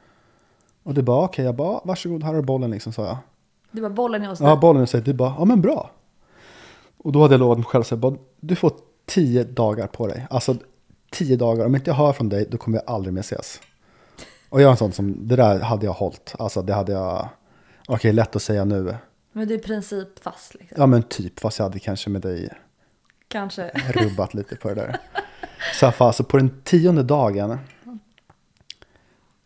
Och 0.83 0.95
du 0.95 1.03
bara, 1.03 1.25
okej, 1.25 1.45
jag 1.45 1.55
bara, 1.55 1.81
varsågod, 1.85 2.23
här 2.23 2.35
är 2.35 2.43
bollen 2.43 2.71
liksom, 2.71 2.93
sa 2.93 3.07
jag. 3.07 3.17
Du 3.71 3.83
var 3.83 3.91
bollen 3.91 4.23
är 4.23 4.29
hos 4.29 4.39
dig. 4.39 4.49
Ja, 4.49 4.57
bollen 4.57 4.87
säger 4.87 5.05
du 5.05 5.13
bara, 5.13 5.35
ja 5.39 5.45
men 5.45 5.61
bra. 5.61 5.91
Och 6.99 7.13
då 7.13 7.23
hade 7.23 7.35
jag 7.35 7.41
lovat 7.41 7.59
mig 7.59 7.65
själv, 7.65 7.83
så 7.83 7.93
jag 7.93 7.99
bara, 7.99 8.15
du 8.41 8.57
får 8.57 8.73
tio 9.07 9.45
dagar 9.45 9.87
på 9.87 10.07
dig. 10.07 10.27
Alltså 10.31 10.57
tio 11.11 11.37
dagar, 11.37 11.67
om 11.67 11.75
inte 11.75 11.91
jag 11.91 11.95
hör 11.95 12.13
från 12.13 12.29
dig, 12.29 12.49
då 12.51 12.59
kommer 12.59 12.79
jag 12.79 12.95
aldrig 12.95 13.15
mer 13.15 13.21
ses. 13.21 13.61
Och 14.49 14.61
jag 14.61 14.67
är 14.67 14.71
en 14.71 14.77
sån 14.77 14.93
som, 14.93 15.29
det 15.29 15.37
där 15.37 15.61
hade 15.61 15.87
jag 15.87 15.93
hållit. 15.93 16.35
Alltså 16.39 16.63
det 16.63 16.75
hade 16.75 16.93
jag, 16.93 17.29
okej 17.89 18.13
lätt 18.13 18.37
att 18.37 18.43
säga 18.43 18.65
nu. 18.65 18.97
Men 19.33 19.49
du 19.49 19.55
är 19.55 19.59
i 19.59 19.63
princip 19.63 20.19
fast 20.19 20.55
liksom. 20.55 20.77
Ja 20.81 20.87
men 20.87 21.03
typ, 21.03 21.41
fast 21.41 21.59
jag 21.59 21.65
hade 21.65 21.79
kanske 21.79 22.11
med 22.11 22.23
dig 22.23 22.51
Kanske. 23.29 23.69
rubbat 23.95 24.35
lite 24.35 24.57
på 24.57 24.69
det 24.69 24.75
där. 24.75 24.97
Så 25.81 25.91
fall, 25.91 26.07
alltså 26.07 26.25
på 26.25 26.37
den 26.37 26.63
tionde 26.65 27.03
dagen, 27.03 27.59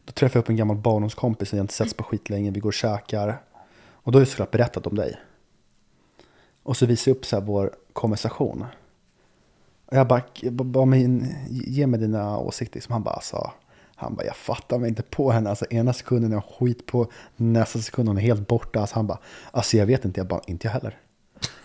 då 0.07 0.13
träffade 0.13 0.39
jag 0.39 0.43
upp 0.43 0.49
en 0.49 0.57
gammal 0.57 0.77
barndomskompis 0.77 1.49
som 1.49 1.57
jag 1.57 1.65
inte 1.65 1.75
setts 1.75 1.95
på 1.95 2.05
skitlänge, 2.05 2.51
vi 2.51 2.61
går 2.61 2.71
och 2.71 2.75
käkar. 2.75 3.43
Och 3.89 4.13
då 4.13 4.19
har 4.19 4.21
jag 4.21 4.29
såklart 4.29 4.51
berättat 4.51 4.87
om 4.87 4.95
dig. 4.95 5.21
Och 6.63 6.77
så 6.77 6.87
visar 6.87 7.11
jag 7.11 7.17
upp 7.17 7.27
så 7.27 7.37
här 7.37 7.47
vår 7.47 7.71
konversation. 7.93 8.65
Och 9.87 9.97
jag 9.97 10.07
bara, 10.07 10.23
jag 10.35 10.53
bara, 10.53 10.97
ge 11.51 11.87
mig 11.87 12.01
dina 12.01 12.39
åsikter. 12.39 12.81
Som 12.81 12.93
han 12.93 13.03
bara 13.03 13.21
sa. 13.21 13.53
Han 13.97 14.15
bara, 14.15 14.27
jag 14.27 14.37
fattar 14.37 14.79
mig 14.79 14.89
inte 14.89 15.03
på 15.03 15.31
henne. 15.31 15.51
Alltså 15.51 15.67
ena 15.71 15.93
sekunden 15.93 16.33
är 16.33 16.37
hon 16.37 16.69
skit 16.69 16.87
på, 16.87 17.11
nästa 17.37 17.79
sekund 17.79 18.09
hon 18.09 18.19
är 18.19 18.23
helt 18.23 18.49
borta. 18.49 18.81
Alltså 18.81 18.95
han 18.95 19.07
bara, 19.07 19.19
alltså 19.51 19.77
jag 19.77 19.87
vet 19.87 20.05
inte, 20.05 20.21
jag 20.21 20.27
bara, 20.27 20.41
inte 20.47 20.67
jag 20.67 20.73
heller. 20.73 20.99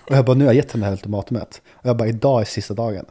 Och 0.10 0.16
jag 0.16 0.26
bara, 0.26 0.38
nu 0.38 0.46
har 0.46 0.54
jag 0.54 0.56
gett 0.56 0.72
henne 0.72 0.82
det 0.82 0.86
här 0.86 0.94
ultimatumet. 0.94 1.62
Och 1.72 1.86
jag 1.86 1.98
bara, 1.98 2.08
idag 2.08 2.42
är 2.42 2.46
sista 2.46 2.74
dagen. 2.74 3.06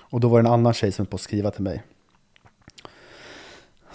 Och 0.00 0.20
då 0.20 0.28
var 0.28 0.42
det 0.42 0.48
en 0.48 0.52
annan 0.52 0.72
tjej 0.72 0.92
som 0.92 1.04
var 1.04 1.10
på 1.10 1.14
att 1.14 1.20
skriva 1.20 1.50
till 1.50 1.62
mig. 1.62 1.82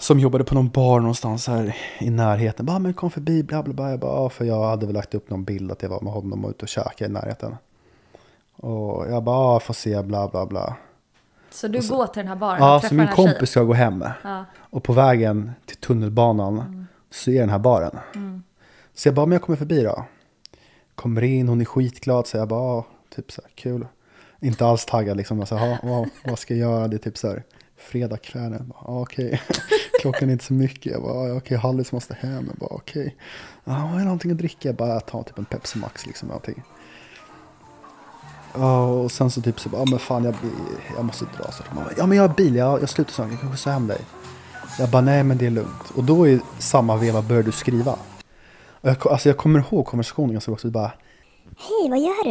Som 0.02 0.18
jobbade 0.18 0.44
på 0.44 0.54
någon 0.54 0.68
bar 0.68 1.00
någonstans 1.00 1.46
här 1.46 1.76
i 1.98 2.10
närheten. 2.10 2.66
Bara, 2.66 2.78
men 2.78 2.94
kom 2.94 3.10
förbi, 3.10 3.42
bla 3.42 3.62
bla 3.62 3.74
bla. 3.74 3.90
Jag 3.90 4.00
bara, 4.00 4.30
för 4.30 4.44
jag 4.44 4.64
hade 4.64 4.86
väl 4.86 4.94
lagt 4.94 5.14
upp 5.14 5.30
någon 5.30 5.44
bild 5.44 5.72
att 5.72 5.82
jag 5.82 5.88
var 5.88 6.00
med 6.00 6.12
honom 6.12 6.44
och 6.44 6.50
ute 6.50 6.62
och 6.62 6.68
käkade 6.68 7.10
i 7.10 7.12
närheten. 7.12 7.56
Och 8.56 9.10
jag 9.10 9.22
bara, 9.22 9.60
får 9.60 9.74
se, 9.74 10.02
bla 10.02 10.28
bla 10.28 10.46
bla. 10.46 10.76
Så 11.50 11.68
du 11.68 11.88
går 11.88 12.06
till 12.06 12.20
den 12.20 12.28
här 12.28 12.36
baren 12.36 12.58
Ja, 12.60 12.80
så 12.80 12.94
min 12.94 13.06
här 13.06 13.16
tjejen? 13.16 13.32
kompis 13.32 13.50
ska 13.50 13.62
gå 13.62 13.72
hem. 13.72 14.04
Ja. 14.24 14.44
Och 14.58 14.82
på 14.82 14.92
vägen 14.92 15.52
till 15.66 15.76
tunnelbanan 15.76 16.86
så 17.10 17.30
är 17.30 17.40
den 17.40 17.50
här 17.50 17.58
baren. 17.58 17.98
Så 18.94 19.08
jag 19.08 19.14
bara, 19.14 19.26
men 19.26 19.32
jag 19.32 19.42
kommer 19.42 19.56
förbi 19.56 19.82
då. 19.82 20.04
Kommer 20.94 21.22
in, 21.22 21.48
hon 21.48 21.60
är 21.60 21.64
skitglad. 21.64 22.26
Så 22.26 22.36
jag 22.36 22.48
bara, 22.48 22.84
typ 23.14 23.32
så 23.32 23.42
här, 23.42 23.50
kul. 23.54 23.86
Inte 24.40 24.66
alls 24.66 24.86
taggad 24.86 25.16
liksom. 25.16 25.38
Jag 25.38 25.48
sa, 25.48 25.66
ja, 25.66 25.78
vad, 25.82 26.08
vad 26.24 26.38
ska 26.38 26.54
jag 26.54 26.70
göra? 26.70 26.88
Det 26.88 26.96
är 26.96 26.98
typ 26.98 27.18
så 27.18 27.28
här, 27.28 27.42
fredagskväll. 27.82 28.52
Jag 28.52 28.62
bara, 28.62 28.78
Ja, 28.86 29.00
okej. 29.00 29.40
Klockan 30.00 30.28
är 30.28 30.32
inte 30.32 30.44
så 30.44 30.52
mycket. 30.52 30.92
Jag 30.92 31.02
bara, 31.02 31.28
ja, 31.28 31.34
okej, 31.34 31.56
Hallis 31.56 31.92
måste 31.92 32.14
hem. 32.20 32.46
Jag 32.46 32.56
bara, 32.56 32.74
okej. 32.76 33.16
Ja, 33.64 33.72
har 33.72 33.96
jag 33.98 34.04
någonting 34.04 34.30
att 34.30 34.38
dricka? 34.38 34.68
Jag 34.68 34.74
bara, 34.76 35.00
tar 35.00 35.22
typ 35.22 35.38
en 35.38 35.44
Pepsi 35.44 35.78
Max 35.78 36.06
liksom. 36.06 36.28
Någonting. 36.28 36.62
Ja, 38.54 38.86
och 38.86 39.12
sen 39.12 39.30
så 39.30 39.40
typ 39.42 39.60
så 39.60 39.68
bara, 39.68 39.80
ja 39.80 39.86
men 39.90 39.98
fan 39.98 40.24
jag, 40.24 40.34
jag 40.96 41.04
måste 41.04 41.24
dra. 41.24 41.52
Så 41.52 41.62
bara, 41.74 41.86
ja 41.96 42.06
men 42.06 42.16
jag 42.18 42.28
har 42.28 42.34
bil, 42.34 42.56
jag, 42.56 42.82
jag 42.82 42.88
slutar 42.88 43.12
snart, 43.12 43.30
jag 43.30 43.40
kan 43.40 43.50
skjutsa 43.50 43.70
hem 43.70 43.86
dig. 43.86 44.00
Jag 44.78 44.88
bara, 44.90 45.02
nej 45.02 45.22
men 45.24 45.38
det 45.38 45.46
är 45.46 45.50
lugnt. 45.50 45.90
Och 45.94 46.04
då 46.04 46.28
i 46.28 46.40
samma 46.58 46.96
veva 46.96 47.22
började 47.22 47.48
du 47.48 47.52
skriva. 47.52 47.92
Och 48.80 48.88
jag, 48.88 49.08
alltså 49.08 49.28
jag 49.28 49.36
kommer 49.38 49.58
ihåg 49.58 49.86
konversationen 49.86 50.32
ganska 50.32 50.50
bra 50.50 50.54
också. 50.54 50.68
Du 50.68 50.72
bara, 50.72 50.92
Hej, 51.58 51.90
vad 51.90 51.98
gör 52.00 52.24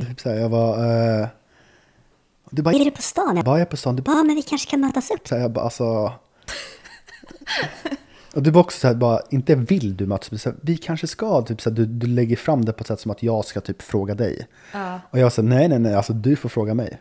du? 0.00 0.06
typ 0.06 0.20
så 0.20 0.28
här, 0.28 0.36
jag 0.36 0.48
var, 0.48 0.78
eh, 1.22 1.26
du 2.50 2.62
bara, 2.62 2.74
Är 2.74 2.84
du 2.84 2.90
på 2.90 3.02
stan? 3.02 3.36
jag 3.36 3.44
bara, 3.44 3.56
jag 3.58 3.60
är 3.66 3.70
på 3.70 3.76
stan. 3.76 3.96
Du 3.96 4.02
bara, 4.02 4.16
Ja, 4.16 4.24
men 4.24 4.36
vi 4.36 4.42
kanske 4.42 4.70
kan 4.70 4.80
mötas 4.80 5.10
upp. 5.10 5.28
så 5.28 5.34
här, 5.34 5.42
jag 5.42 5.52
bara, 5.52 5.64
alltså. 5.64 6.12
Och 8.34 8.42
du 8.42 8.50
var 8.50 8.60
också 8.60 8.78
så 8.80 8.86
här, 8.86 8.94
bara, 8.94 9.20
inte 9.30 9.54
vill 9.54 9.96
du 9.96 10.06
mötas, 10.06 10.30
men 10.30 10.38
så 10.38 10.48
här, 10.50 10.58
vi 10.62 10.76
kanske 10.76 11.06
ska, 11.06 11.42
typ 11.42 11.60
så 11.60 11.70
här, 11.70 11.76
du, 11.76 11.86
du 11.86 12.06
lägger 12.06 12.36
fram 12.36 12.64
det 12.64 12.72
på 12.72 12.80
ett 12.80 12.86
sätt 12.86 13.00
som 13.00 13.10
att 13.10 13.22
jag 13.22 13.44
ska 13.44 13.60
typ 13.60 13.82
fråga 13.82 14.14
dig. 14.14 14.46
Ja. 14.72 15.00
Och 15.10 15.18
jag 15.18 15.32
sa 15.32 15.42
nej, 15.42 15.68
nej, 15.68 15.78
nej, 15.78 15.94
alltså 15.94 16.12
du 16.12 16.36
får 16.36 16.48
fråga 16.48 16.74
mig. 16.74 17.00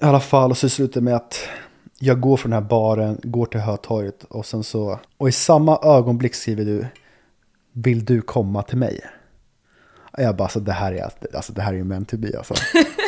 I 0.00 0.04
alla 0.04 0.20
fall, 0.20 0.50
och 0.50 0.58
så 0.58 0.68
slutar 0.68 1.00
det 1.00 1.04
med 1.04 1.14
att 1.16 1.38
jag 1.98 2.20
går 2.20 2.36
från 2.36 2.50
den 2.50 2.62
här 2.62 2.68
baren, 2.68 3.20
går 3.22 3.46
till 3.46 3.60
Hötorget 3.60 4.24
och 4.24 4.46
sen 4.46 4.64
så... 4.64 4.98
Och 5.16 5.28
i 5.28 5.32
samma 5.32 5.78
ögonblick 5.82 6.34
skriver 6.34 6.64
du 6.64 6.86
Vill 7.72 8.04
du 8.04 8.20
komma 8.22 8.62
till 8.62 8.78
mig? 8.78 9.00
Jag 10.16 10.36
bara, 10.36 10.44
alltså 10.44 10.60
det 10.60 10.72
här 10.72 10.92
är, 10.92 11.10
alltså, 11.34 11.52
det 11.52 11.62
här 11.62 11.72
är 11.72 11.76
ju 11.76 11.84
meant 11.84 12.08
to 12.08 12.16
be 12.16 12.38
alltså. 12.38 12.54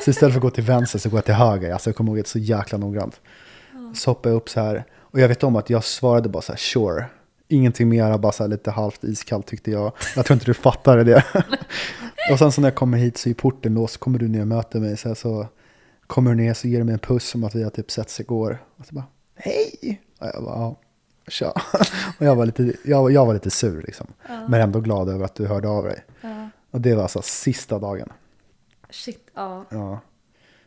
Så 0.05 0.11
istället 0.11 0.33
för 0.33 0.39
att 0.39 0.43
gå 0.43 0.51
till 0.51 0.65
vänster 0.65 0.99
så 0.99 1.09
går 1.09 1.17
jag 1.17 1.25
till 1.25 1.35
höger. 1.35 1.73
Alltså 1.73 1.91
jag 1.91 1.97
kommer 1.97 2.11
ihåg 2.11 2.19
det 2.19 2.29
så 2.29 2.39
jäkla 2.39 2.79
noggrant. 2.79 3.21
Så 3.95 4.11
hoppar 4.11 4.31
jag 4.31 4.37
upp 4.37 4.49
så 4.49 4.61
här. 4.61 4.85
Och 4.97 5.21
jag 5.21 5.29
vet 5.29 5.43
om 5.43 5.57
att 5.57 5.71
jag 5.71 5.85
svarade 5.85 6.29
bara 6.29 6.43
så 6.43 6.53
här, 6.53 6.57
sure. 6.59 7.05
Ingenting 7.49 7.89
mer, 7.89 8.19
bara 8.19 8.33
så 8.33 8.43
här 8.43 8.49
lite 8.49 8.71
halvt 8.71 9.05
iskallt 9.05 9.47
tyckte 9.47 9.71
jag. 9.71 9.93
Jag 10.17 10.25
tror 10.25 10.35
inte 10.35 10.47
du 10.47 10.55
fattade 10.55 11.05
det. 11.05 11.25
och 12.31 12.39
sen 12.39 12.53
så 12.53 12.61
när 12.61 12.69
jag 12.69 12.75
kommer 12.75 12.99
hit 12.99 13.19
så 13.19 13.29
är 13.29 13.35
porten 13.35 13.75
låst, 13.75 13.97
kommer 13.97 14.19
du 14.19 14.29
ner 14.29 14.41
och 14.41 14.47
möter 14.47 14.81
mig. 14.81 14.97
Så, 14.97 15.09
här, 15.09 15.15
så 15.15 15.47
kommer 16.07 16.31
du 16.31 16.37
ner 16.37 16.55
så 16.55 16.69
ger 16.69 16.79
du 16.79 16.85
mig 16.85 16.93
en 16.93 16.99
puss 16.99 17.29
som 17.29 17.45
att 17.45 17.55
vi 17.55 17.63
har 17.63 17.71
typ 17.71 17.91
setts 17.91 18.21
igår. 18.21 18.65
Och 18.77 18.87
så 18.87 18.95
bara, 18.95 19.07
hej! 19.35 20.01
Och 20.19 20.27
jag 20.27 20.45
bara, 20.45 20.59
ja, 20.59 20.77
tja. 21.29 21.53
och 22.19 22.27
jag 22.27 22.37
var 22.37 22.47
lite, 22.47 22.73
jag, 22.85 23.13
jag 23.13 23.27
var 23.27 23.35
lite 23.35 23.51
sur 23.51 23.83
liksom. 23.83 24.07
Men 24.49 24.61
ändå 24.61 24.81
glad 24.81 25.09
över 25.09 25.25
att 25.25 25.35
du 25.35 25.47
hörde 25.47 25.69
av 25.69 25.85
dig. 25.85 26.05
Och 26.75 26.81
det 26.81 26.95
var 26.95 27.03
alltså 27.03 27.23
sista 27.23 27.79
dagen. 27.79 28.13
Shit, 28.91 29.31
ja. 29.35 29.65
Ja. 29.69 30.01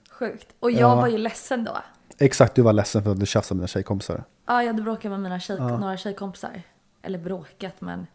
Sjukt. 0.09 0.47
Och 0.59 0.71
jag 0.71 0.79
Ja. 0.91 0.95
var 0.95 1.07
ju 1.07 1.17
ledsen 1.17 1.63
då. 1.63 1.77
Exakt, 2.17 2.55
du 2.55 2.61
var 2.61 2.73
ledsen 2.73 3.03
för 3.03 3.11
att 3.11 3.19
du 3.19 3.25
tjafsade 3.25 3.55
med 3.57 3.61
dina 3.61 3.67
tjejkompisar. 3.67 4.23
Ja, 4.45 4.63
jag 4.63 4.67
hade 4.73 4.81
bråkat 4.81 5.11
med 5.11 5.19
mina 5.19 5.39
tjej, 5.39 5.59
några 5.59 5.97
tjejkompisar. 5.97 6.61
Eller 7.01 7.19
bråkat, 7.19 7.81
men 7.81 8.07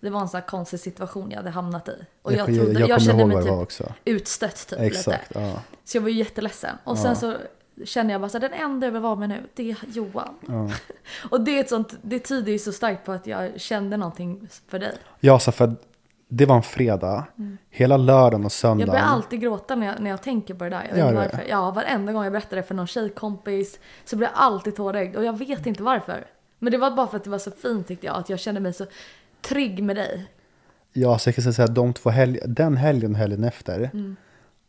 det 0.00 0.10
var 0.10 0.20
en 0.20 0.28
sån 0.28 0.40
här 0.40 0.46
konstig 0.46 0.80
situation 0.80 1.30
jag 1.30 1.36
hade 1.36 1.50
hamnat 1.50 1.88
i. 1.88 2.04
Och 2.22 2.32
jag, 2.32 2.46
trodde, 2.46 2.80
jag, 2.80 2.88
jag, 2.88 3.02
kände 3.02 3.26
mig 3.26 3.42
typ 3.42 3.52
också. 3.52 3.92
utstött 4.04 4.66
typ 4.68 4.80
Exakt, 4.80 5.30
lite. 5.30 5.40
ja. 5.40 5.62
Så 5.84 5.96
jag 5.96 6.02
var 6.02 6.08
ju 6.08 6.18
jätteledsen. 6.18 6.76
Och 6.84 6.98
sen 6.98 7.16
så 7.16 7.36
kände 7.84 8.12
jag 8.12 8.20
bara 8.20 8.28
så 8.28 8.38
här, 8.38 8.48
den 8.48 8.58
enda 8.60 8.86
jag 8.86 8.92
vill 8.92 9.02
vara 9.02 9.16
med 9.16 9.28
nu, 9.28 9.42
det 9.54 9.70
är 9.70 9.76
Johan. 9.88 10.34
och 11.30 11.40
det, 11.40 11.56
är 11.56 11.60
ett 11.60 11.68
sånt, 11.68 11.94
det 12.02 12.18
tyder 12.18 12.52
ju 12.52 12.58
så 12.58 12.72
starkt 12.72 13.04
på 13.06 13.12
att 13.12 13.26
jag 13.26 13.60
kände 13.60 13.96
någonting 13.96 14.48
för 14.68 14.78
dig. 14.78 14.96
Ja, 15.20 15.38
så 15.38 15.52
för 15.52 15.76
det 16.34 16.46
var 16.46 16.56
en 16.56 16.62
fredag. 16.62 17.24
Hela 17.70 17.96
lördagen 17.96 18.24
och 18.24 18.34
Mm. 18.34 18.42
Jag 18.44 18.52
söndagen. 18.52 18.88
börjar 18.92 19.04
alltid 19.04 19.40
gråta 19.40 19.74
när 19.74 19.86
jag, 19.86 20.00
när 20.00 20.10
jag 20.10 20.22
tänker 20.22 20.54
på 20.54 20.64
det 20.64 20.70
där. 20.70 20.86
Jag 20.88 20.94
vet 20.94 21.04
inte 21.04 21.14
varför. 21.14 21.44
Ja, 21.48 21.70
varenda 21.70 22.12
gång 22.12 22.24
jag 22.24 22.32
berättar 22.32 22.56
det 22.56 22.62
för 22.62 22.74
någon 22.74 22.86
tjejkompis 22.86 23.78
så 24.04 24.16
blir 24.16 24.28
jag 24.28 24.34
alltid 24.36 24.76
tårögd 24.76 25.16
och 25.16 25.24
jag 25.24 25.38
vet 25.38 25.66
inte 25.66 25.82
varför. 25.82 26.24
Men 26.58 26.72
det 26.72 26.78
var 26.78 26.90
bara 26.90 27.06
för 27.06 27.16
att 27.16 27.24
det 27.24 27.30
var 27.30 27.38
så 27.38 27.50
fint 27.50 27.88
tyckte 27.88 28.06
jag, 28.06 28.16
att 28.16 28.28
jag 28.30 28.40
kände 28.40 28.60
mig 28.60 28.72
så 28.72 28.86
trygg 29.40 29.82
med 29.82 29.96
dig. 29.96 30.26
Ja, 30.92 31.18
så 31.18 31.28
jag 31.28 31.34
kan 31.34 31.52
säga 31.54 31.64
att 31.64 31.74
de 31.74 31.92
två 31.92 32.10
helg, 32.10 32.38
den 32.46 32.76
helgen 32.76 33.12
och 33.12 33.18
helgen 33.18 33.44
efter. 33.44 33.90
Mm. 33.92 34.16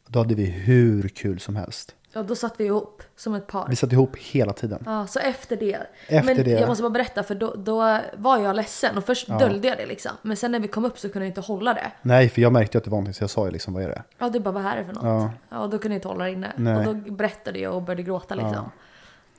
Då 0.07 0.19
hade 0.19 0.35
vi 0.35 0.45
hur 0.45 1.07
kul 1.07 1.39
som 1.39 1.55
helst. 1.55 1.95
Ja, 2.15 2.23
då 2.23 2.35
satt 2.35 2.53
vi 2.59 2.65
ihop 2.65 3.03
som 3.15 3.33
ett 3.33 3.47
par. 3.47 3.67
Vi 3.69 3.75
satt 3.75 3.91
ihop 3.93 4.17
hela 4.17 4.53
tiden. 4.53 4.83
Ja, 4.85 5.07
så 5.07 5.19
efter 5.19 5.55
det. 5.55 5.77
Efter 6.07 6.35
men 6.35 6.43
det. 6.43 6.51
jag 6.51 6.67
måste 6.67 6.81
bara 6.81 6.89
berätta 6.89 7.23
för 7.23 7.35
då, 7.35 7.55
då 7.55 7.99
var 8.17 8.37
jag 8.37 8.55
ledsen 8.55 8.97
och 8.97 9.05
först 9.05 9.27
döljde 9.27 9.67
jag 9.67 9.77
det 9.77 9.85
liksom. 9.85 10.11
Men 10.21 10.37
sen 10.37 10.51
när 10.51 10.59
vi 10.59 10.67
kom 10.67 10.85
upp 10.85 10.99
så 10.99 11.09
kunde 11.09 11.25
jag 11.25 11.29
inte 11.29 11.41
hålla 11.41 11.73
det. 11.73 11.91
Nej, 12.01 12.29
för 12.29 12.41
jag 12.41 12.53
märkte 12.53 12.77
ju 12.77 12.79
att 12.79 12.83
det 12.83 12.89
var 12.91 12.97
någonting 12.97 13.13
så 13.13 13.23
jag 13.23 13.29
sa 13.29 13.45
ju 13.45 13.51
liksom, 13.51 13.73
vad 13.73 13.83
är 13.83 13.87
det? 13.89 14.03
Ja, 14.17 14.29
du 14.29 14.39
bara 14.39 14.51
vad 14.51 14.65
är 14.65 14.75
det 14.77 14.85
för 14.85 14.93
något? 14.93 15.03
Ja. 15.03 15.31
Ja. 15.49 15.59
och 15.59 15.69
då 15.69 15.77
kunde 15.79 15.95
jag 15.95 15.97
inte 15.97 16.07
hålla 16.07 16.23
det 16.25 16.31
inne. 16.31 16.51
Nej. 16.55 16.75
Och 16.87 16.95
då 16.95 17.11
berättade 17.11 17.59
jag 17.59 17.75
och 17.75 17.81
började 17.81 18.03
gråta 18.03 18.35
liksom. 18.35 18.71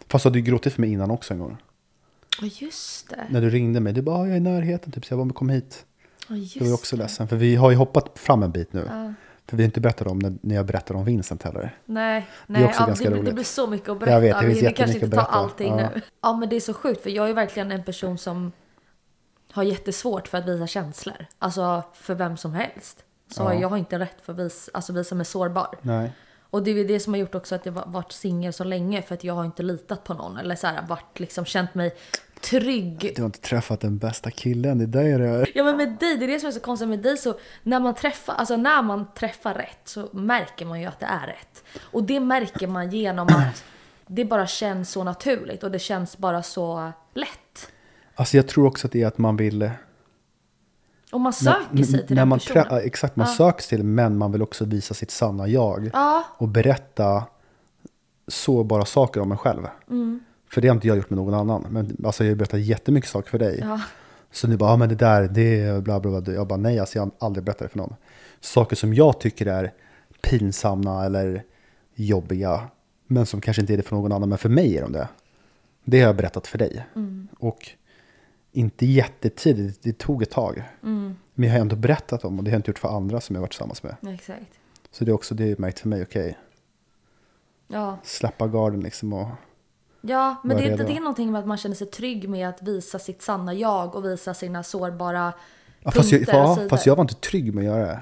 Fast 0.08 0.22
du 0.22 0.28
hade 0.28 0.38
ju 0.38 0.44
gråtit 0.44 0.72
för 0.72 0.80
mig 0.80 0.92
innan 0.92 1.10
också 1.10 1.34
en 1.34 1.40
gång. 1.40 1.56
Ja, 2.40 2.48
just 2.60 3.10
det. 3.10 3.26
När 3.30 3.40
du 3.40 3.50
ringde 3.50 3.80
mig, 3.80 3.92
du 3.92 4.02
bara, 4.02 4.16
"Ah, 4.16 4.24
jag 4.26 4.32
är 4.32 4.36
i 4.36 4.40
närheten, 4.40 4.92
typ, 4.92 5.04
så 5.06 5.14
jag 5.14 5.26
bara, 5.26 5.34
kom 5.34 5.48
hit. 5.48 5.84
Ja, 6.28 6.34
just 6.36 6.56
Jag 6.56 6.64
var 6.66 6.74
också 6.74 6.96
ledsen, 6.96 7.28
för 7.28 7.36
vi 7.36 7.56
har 7.56 7.70
ju 7.70 7.76
hoppat 7.76 8.18
fram 8.18 8.42
en 8.42 8.50
bit 8.50 8.72
nu. 8.72 9.14
För 9.48 9.56
vi 9.56 9.62
har 9.62 9.66
inte 9.66 9.80
berättat 9.80 10.06
om 10.06 10.18
när, 10.18 10.32
när 10.40 10.54
jag 10.54 10.66
berättade 10.66 10.98
om 10.98 11.04
Vincent 11.04 11.42
heller. 11.42 11.78
Nej, 11.84 12.16
är 12.16 12.24
nej 12.46 12.64
också 12.64 12.82
ja, 12.82 12.86
ganska 12.86 13.04
det, 13.10 13.14
det 13.14 13.20
roligt. 13.20 13.34
blir 13.34 13.44
så 13.44 13.66
mycket 13.66 13.88
att 13.88 13.98
berätta. 13.98 14.12
Jag 14.14 14.20
vet, 14.20 14.40
det 14.40 14.46
vi 14.46 14.52
finns 14.54 14.58
hinner 14.62 14.74
kanske 14.74 14.94
inte 14.98 15.16
ta 15.16 15.22
att 15.22 15.26
berätta. 15.28 15.38
allting 15.38 15.78
Ja. 15.78 15.90
nu. 15.94 16.00
Ja 16.22 16.32
men 16.36 16.48
det 16.48 16.56
är 16.56 16.60
så 16.60 16.74
sjukt 16.74 17.02
för 17.02 17.10
jag 17.10 17.28
är 17.30 17.34
verkligen 17.34 17.72
en 17.72 17.82
person 17.84 18.18
som 18.18 18.52
har 19.52 19.62
jättesvårt 19.62 20.28
för 20.28 20.38
att 20.38 20.46
visa 20.48 20.66
känslor. 20.66 21.26
Alltså 21.38 21.82
för 21.94 22.14
vem 22.14 22.36
som 22.36 22.52
helst. 22.54 23.04
Så 23.30 23.42
Ja. 23.42 23.54
jag 23.54 23.68
har 23.68 23.76
inte 23.76 23.98
rätt 23.98 24.16
för 24.22 24.32
att 24.32 24.38
visa, 24.38 24.70
alltså 24.74 24.92
visa 24.92 25.14
mig 25.14 25.26
sårbar. 25.26 25.68
Nej. 25.82 26.12
Och 26.50 26.62
det 26.62 26.70
är 26.70 26.84
det 26.84 27.00
som 27.00 27.12
har 27.12 27.18
gjort 27.20 27.34
också 27.34 27.54
att 27.54 27.66
jag 27.66 27.72
var- 27.72 27.86
varit 27.86 28.12
singel 28.12 28.52
så 28.52 28.64
länge 28.64 29.02
för 29.02 29.14
att 29.14 29.24
jag 29.24 29.34
har 29.34 29.44
inte 29.44 29.62
litat 29.62 30.04
på 30.04 30.14
någon. 30.14 30.36
Eller 30.38 30.56
så 30.56 30.66
här, 30.66 30.86
varit 30.86 31.20
liksom 31.20 31.44
känt 31.44 31.74
mig 31.74 31.94
trygg 32.44 33.12
Du 33.16 33.22
har 33.22 33.26
inte 33.26 33.40
träffat 33.40 33.80
den 33.80 33.98
bästa 33.98 34.30
killen, 34.30 34.78
det 34.78 34.86
där 34.86 35.04
är 35.04 35.18
det. 35.18 35.46
Ja 35.54 35.64
men 35.64 35.76
med 35.76 35.88
dig, 36.00 36.16
det 36.16 36.24
är 36.24 36.28
det 36.28 36.40
som 36.40 36.48
är 36.48 36.52
så 36.52 36.60
konstigt 36.60 36.88
med 36.88 36.98
dig. 36.98 37.16
Så 37.16 37.34
när 37.62 37.80
man 37.80 37.94
träffar, 37.94 38.34
alltså 38.34 38.56
när 38.56 38.82
man 38.82 39.06
träffar 39.14 39.54
rätt 39.54 39.80
så 39.84 40.08
märker 40.12 40.66
man 40.66 40.80
ju 40.80 40.86
att 40.86 41.00
det 41.00 41.06
är 41.06 41.26
rätt. 41.26 41.64
Och 41.82 42.04
det 42.04 42.20
märker 42.20 42.66
man 42.66 42.90
genom 42.90 43.26
att 43.28 43.64
det 44.06 44.24
bara 44.24 44.46
känns 44.46 44.90
så 44.90 45.04
naturligt 45.04 45.62
och 45.62 45.70
det 45.70 45.78
känns 45.78 46.18
bara 46.18 46.42
så 46.42 46.92
lätt. 47.14 47.70
Alltså 48.14 48.36
jag 48.36 48.48
tror 48.48 48.66
också 48.66 48.86
att 48.86 48.92
det 48.92 49.02
är 49.02 49.06
att 49.06 49.18
man 49.18 49.36
vill... 49.36 49.70
Och 51.12 51.20
man 51.20 51.32
söker 51.32 51.76
sig 51.76 52.06
till 52.06 52.16
när 52.16 52.22
den 52.22 52.28
man 52.28 52.38
personen. 52.38 52.80
exakt, 52.84 53.16
man 53.16 53.26
söker 53.26 53.62
sig 53.62 53.68
till 53.78 53.86
men 53.86 54.18
man 54.18 54.32
vill 54.32 54.42
också 54.42 54.64
visa 54.64 54.94
sitt 54.94 55.10
sanna 55.10 55.48
jag. 55.48 55.90
Ja. 55.92 56.24
Och 56.36 56.48
berätta 56.48 57.24
sårbara 58.28 58.84
saker 58.84 59.20
om 59.20 59.32
en 59.32 59.38
själv. 59.38 59.66
Mm. 59.90 60.20
För 60.54 60.60
det 60.60 60.68
har 60.68 60.74
inte 60.74 60.88
jag 60.88 60.96
gjort 60.96 61.10
med 61.10 61.16
någon 61.16 61.34
annan. 61.34 61.66
Men 61.70 61.96
alltså 62.04 62.24
jag 62.24 62.30
har 62.30 62.36
berättat 62.36 62.60
jättemycket 62.60 63.10
saker 63.10 63.30
för 63.30 63.38
dig. 63.38 63.58
Ja. 63.62 63.80
Så 64.30 64.48
nu 64.48 64.56
bara, 64.56 64.70
ja 64.70 64.76
men 64.76 64.88
det 64.88 64.94
där, 64.94 65.28
det 65.28 65.60
är 65.60 65.80
bla 65.80 66.00
bla 66.00 66.20
bla. 66.20 66.34
Jag 66.34 66.46
bara, 66.46 66.56
nej 66.56 66.78
alltså 66.78 66.98
jag 66.98 67.02
har 67.02 67.10
aldrig 67.18 67.44
berättat 67.44 67.62
det 67.62 67.68
för 67.68 67.78
någon. 67.78 67.94
Saker 68.40 68.76
som 68.76 68.94
jag 68.94 69.20
tycker 69.20 69.46
är 69.46 69.72
pinsamma 70.22 71.04
eller 71.04 71.42
jobbiga. 71.94 72.68
Men 73.06 73.26
som 73.26 73.40
kanske 73.40 73.60
inte 73.60 73.72
är 73.72 73.76
det 73.76 73.82
för 73.82 73.96
någon 73.96 74.12
annan, 74.12 74.28
men 74.28 74.38
för 74.38 74.48
mig 74.48 74.76
är 74.78 74.82
de 74.82 74.92
det. 74.92 75.08
Det 75.84 76.00
har 76.00 76.06
jag 76.06 76.16
berättat 76.16 76.46
för 76.46 76.58
dig. 76.58 76.86
Mm. 76.96 77.28
Och 77.38 77.70
inte 78.52 78.86
jättetidigt, 78.86 79.82
det 79.82 79.98
tog 79.98 80.22
ett 80.22 80.30
tag. 80.30 80.62
Mm. 80.82 81.16
Men 81.34 81.48
jag 81.48 81.54
har 81.54 81.60
ändå 81.60 81.76
berättat 81.76 82.24
om 82.24 82.38
och 82.38 82.44
det 82.44 82.50
har 82.50 82.54
jag 82.54 82.58
inte 82.58 82.70
gjort 82.70 82.78
för 82.78 82.96
andra 82.96 83.20
som 83.20 83.36
jag 83.36 83.40
varit 83.40 83.50
tillsammans 83.50 83.82
med. 83.82 83.96
Exakt. 84.14 84.58
Så 84.90 85.04
det 85.04 85.10
är 85.10 85.14
också 85.14 85.34
det 85.34 85.46
jag 85.46 85.60
märkt 85.60 85.78
för 85.78 85.88
mig, 85.88 86.02
okej, 86.02 86.38
Ja. 87.68 87.98
släppa 88.02 88.46
garden 88.48 88.80
liksom 88.80 89.12
och 89.12 89.28
Ja, 90.06 90.36
men 90.44 90.56
Var 90.56 90.64
det 90.64 90.70
är 90.70 90.76
det 90.94 91.00
någonting 91.00 91.32
med 91.32 91.38
att 91.38 91.46
man 91.46 91.56
känner 91.56 91.76
sig 91.76 91.86
trygg 91.86 92.28
med 92.28 92.48
att 92.48 92.62
visa 92.62 92.98
sitt 92.98 93.22
sanna 93.22 93.54
jag 93.54 93.94
och 93.94 94.04
visa 94.04 94.34
sina 94.34 94.62
sårbara 94.62 95.32
Ja, 95.82 95.90
fast, 95.90 96.12
jag, 96.12 96.20
punkter 96.20 96.34
och 96.42 96.48
ja, 96.48 96.54
sidor? 96.56 96.68
fast 96.68 96.86
jag 96.86 96.96
var 96.96 97.02
inte 97.02 97.14
trygg 97.14 97.54
med 97.54 97.62
att 97.62 97.78
göra 97.78 97.86
det. 97.86 98.00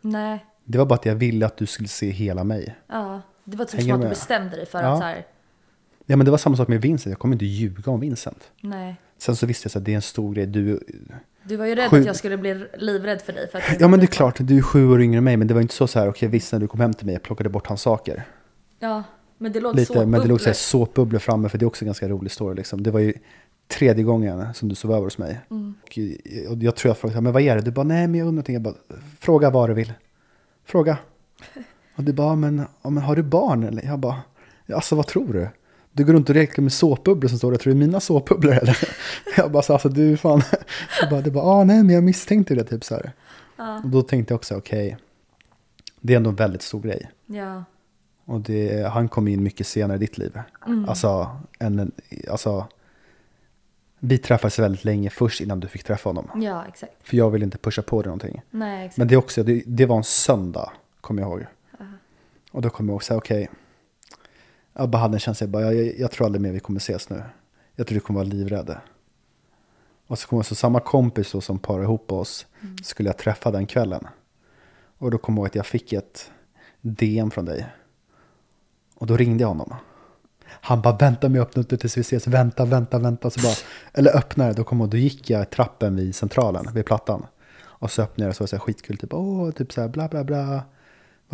Nej, 0.00 0.44
Det 0.64 0.78
var 0.78 0.86
bara 0.86 0.94
att 0.94 1.06
jag 1.06 1.14
ville 1.14 1.46
att 1.46 1.56
du 1.56 1.66
skulle 1.66 1.88
se 1.88 2.10
hela 2.10 2.44
mig. 2.44 2.76
ja. 2.88 3.20
Det 3.44 3.56
var 3.56 3.64
typ 3.64 3.74
Hänger 3.80 3.84
som 3.84 3.94
att 3.94 4.00
du 4.00 4.04
med. 4.04 4.10
bestämde 4.10 4.56
dig 4.56 4.66
för 4.66 4.82
Ja. 4.82 4.88
att 4.92 4.98
så 4.98 5.04
här, 5.04 5.26
Ja, 6.06 6.16
men 6.16 6.24
det 6.24 6.30
var 6.30 6.38
samma 6.38 6.56
sak 6.56 6.68
med 6.68 6.80
Vincent. 6.82 7.10
Jag 7.10 7.18
kommer 7.18 7.34
inte 7.34 7.44
ljuga 7.44 7.92
om 7.92 8.00
Vincent. 8.00 8.50
nej. 8.60 8.96
Sen 9.18 9.36
så 9.36 9.46
visste 9.46 9.68
jag 9.72 9.80
att 9.80 9.84
det 9.84 9.92
är 9.92 9.96
en 9.96 10.02
stor 10.02 10.34
grej. 10.34 10.46
Du, 10.46 10.80
Du 11.42 11.56
var 11.56 11.66
ju 11.66 11.74
rädd 11.74 11.90
Sju- 11.90 12.00
att 12.00 12.06
jag 12.06 12.16
skulle 12.16 12.36
bli 12.38 12.66
livrädd 12.78 13.20
för 13.22 13.32
dig. 13.32 13.48
För 13.50 13.58
att 13.58 13.80
ja, 13.80 13.88
men 13.88 13.98
det 14.00 14.04
är 14.04 14.06
klart. 14.06 14.36
Du 14.40 14.58
är 14.58 14.62
sju 14.62 14.90
år 14.92 15.02
yngre 15.02 15.18
än 15.18 15.24
mig. 15.24 15.36
Men 15.36 15.48
det 15.48 15.54
var 15.54 15.60
inte 15.60 15.74
så 15.74 15.86
så 15.86 15.98
här, 15.98 16.08
okej, 16.08 16.28
visst 16.28 16.52
när 16.52 16.60
du 16.60 16.66
kom 16.68 16.80
hem 16.80 16.94
till 16.94 17.06
mig, 17.06 17.12
jag 17.14 17.22
plockade 17.22 17.48
bort 17.50 17.66
hans 17.66 17.82
saker. 17.82 18.24
Ja, 18.78 19.02
men 19.44 19.52
det 19.52 19.60
låg 19.60 19.76
Lite, 19.76 20.06
men 20.06 20.20
det 20.20 20.28
låg 20.28 20.40
så 20.40 20.46
här 20.46 20.52
såpbubblor. 20.52 20.86
såpbubblor 20.86 21.18
framme, 21.18 21.48
för 21.48 21.58
det 21.58 21.64
är 21.64 21.66
också 21.66 21.84
en 21.84 21.86
ganska 21.86 22.08
rolig 22.08 22.32
story. 22.32 22.54
Liksom. 22.54 22.82
Det 22.82 22.90
var 22.90 23.00
ju 23.00 23.12
tredje 23.68 24.04
gången 24.04 24.54
som 24.54 24.68
du 24.68 24.74
sov 24.74 24.92
över 24.92 25.04
hos 25.04 25.18
mig. 25.18 25.40
Mm. 25.50 25.74
Och, 25.82 25.98
och 26.52 26.62
jag 26.62 26.76
tror 26.76 26.90
jag 26.90 26.98
frågade, 26.98 27.20
men 27.20 27.32
vad 27.32 27.42
är 27.42 27.56
det? 27.56 27.62
Du 27.62 27.70
bara, 27.70 27.82
nej 27.82 28.06
men 28.06 28.18
jag 28.18 28.26
undrar 28.28 28.32
någonting. 28.32 28.54
Jag 28.54 28.62
bara, 28.62 28.74
fråga 29.20 29.50
vad 29.50 29.70
du 29.70 29.74
vill. 29.74 29.92
Fråga. 30.64 30.98
Och 31.96 32.04
du 32.04 32.12
bara, 32.12 32.34
men, 32.34 32.62
ja, 32.82 32.90
men 32.90 33.02
har 33.02 33.16
du 33.16 33.22
barn 33.22 33.62
eller? 33.62 33.82
Jag 33.82 33.98
bara, 33.98 34.22
ja, 34.66 34.76
alltså 34.76 34.96
vad 34.96 35.06
tror 35.06 35.32
du? 35.32 35.48
Du 35.92 36.04
går 36.04 36.12
runt 36.12 36.28
och 36.28 36.34
leker 36.34 36.62
med 36.62 36.72
såpbubblor 36.72 37.28
som 37.28 37.38
står 37.38 37.50
där, 37.50 37.58
tror 37.58 37.72
du 37.72 37.78
det 37.78 37.84
är 37.84 37.86
mina 37.86 38.00
såpbubblor 38.00 38.52
eller? 38.52 38.78
Jag 39.36 39.52
bara, 39.52 39.62
så, 39.62 39.72
alltså 39.72 39.88
du 39.88 40.16
fan, 40.16 40.42
jag 41.00 41.10
bara, 41.10 41.20
du 41.20 41.30
bara, 41.30 41.44
ah, 41.44 41.64
nej 41.64 41.82
men 41.82 41.94
jag 41.94 42.04
misstänkte 42.04 42.54
det 42.54 42.64
typ 42.64 42.84
så 42.84 42.94
här. 42.94 43.12
Och 43.84 43.90
då 43.90 44.02
tänkte 44.02 44.32
jag 44.32 44.36
också, 44.36 44.56
okej, 44.56 44.96
det 46.00 46.12
är 46.12 46.16
ändå 46.16 46.30
en 46.30 46.36
väldigt 46.36 46.62
stor 46.62 46.80
grej. 46.80 47.10
Ja, 47.26 47.64
Och 48.24 48.40
det, 48.40 48.88
han 48.88 49.08
kom 49.08 49.28
in 49.28 49.42
mycket 49.42 49.66
senare 49.66 49.96
i 49.96 50.00
ditt 50.00 50.18
liv. 50.18 50.40
Alltså, 50.88 51.40
en, 51.58 51.92
alltså, 52.30 52.66
vi 53.98 54.18
träffades 54.18 54.58
väldigt 54.58 54.84
länge 54.84 55.10
först 55.10 55.40
innan 55.40 55.60
du 55.60 55.68
fick 55.68 55.84
träffa 55.84 56.08
honom. 56.08 56.42
ja 56.42 56.64
exakt. 56.68 56.92
För 57.02 57.16
jag 57.16 57.30
ville 57.30 57.44
inte 57.44 57.58
pusha 57.58 57.82
på 57.82 58.02
dig 58.02 58.08
någonting. 58.08 58.42
Nej, 58.50 58.86
exakt. 58.86 58.98
Men 58.98 59.08
det, 59.08 59.16
också, 59.16 59.42
det, 59.42 59.62
det 59.66 59.86
var 59.86 59.96
en 59.96 60.04
söndag, 60.04 60.72
kommer 61.00 61.22
jag 61.22 61.30
ihåg. 61.30 61.46
Och 62.50 62.62
då 62.62 62.70
kom 62.70 62.88
jag 62.88 62.92
ihåg, 62.92 63.18
okej. 63.18 63.50
Jag 64.72 64.88
bara 64.88 64.98
hade 64.98 65.16
en 65.16 65.20
känsla, 65.20 65.44
jag, 65.44 65.50
bara, 65.50 65.72
jag, 65.72 65.98
jag 65.98 66.10
tror 66.10 66.26
aldrig 66.26 66.42
mer 66.42 66.52
vi 66.52 66.60
kommer 66.60 66.80
ses 66.80 67.10
nu. 67.10 67.22
Jag 67.76 67.86
tror 67.86 67.94
du 67.94 68.00
kommer 68.00 68.20
vara 68.20 68.28
livrädd. 68.28 68.76
Och 70.06 70.18
så 70.18 70.28
kom 70.28 70.38
jag 70.38 70.46
så 70.46 70.54
samma 70.54 70.80
kompis 70.80 71.32
då 71.32 71.40
som 71.40 71.58
parade 71.58 71.84
ihop 71.84 72.12
oss, 72.12 72.46
skulle 72.82 73.08
jag 73.08 73.18
träffa 73.18 73.50
den 73.50 73.66
kvällen. 73.66 74.06
Och 74.98 75.10
då 75.10 75.18
kom 75.18 75.34
jag 75.34 75.38
ihåg 75.38 75.46
att 75.46 75.54
jag 75.54 75.66
fick 75.66 75.92
ett 75.92 76.30
DM 76.80 77.30
från 77.30 77.44
dig. 77.44 77.66
Och 78.94 79.06
då 79.06 79.16
ringde 79.16 79.42
jag 79.42 79.48
honom. 79.48 79.74
Han 80.46 80.82
bara 80.82 80.96
vänta 80.96 81.28
med 81.28 81.40
att 81.42 81.48
öppna 81.48 81.62
upp 81.62 81.80
tills 81.80 81.96
vi 81.96 82.00
ses, 82.00 82.26
vänta, 82.26 82.64
vänta, 82.64 82.98
vänta. 82.98 83.30
Så 83.30 83.40
bara, 83.40 83.54
eller 83.92 84.16
öppna 84.16 84.46
det, 84.46 84.52
då 84.52 84.64
kom 84.64 84.80
jag, 84.80 84.88
då 84.88 84.96
gick 84.96 85.30
jag 85.30 85.50
trappen 85.50 85.96
vid 85.96 86.14
centralen, 86.14 86.68
vid 86.74 86.86
plattan. 86.86 87.26
Och 87.62 87.90
så 87.90 88.02
öppnade 88.02 88.22
jag 88.22 88.26
det 88.26 88.30
och 88.30 88.36
så 88.36 88.42
var 88.42 88.46
det 88.46 88.50
så 88.50 88.56
här 88.56 88.60
skitkul, 88.60 88.96
typ 88.98 89.14
åh, 89.14 89.50
typ 89.50 89.72
så 89.72 89.80
här 89.80 89.88
bla 89.88 90.08
bla 90.08 90.24
bla 90.24 90.62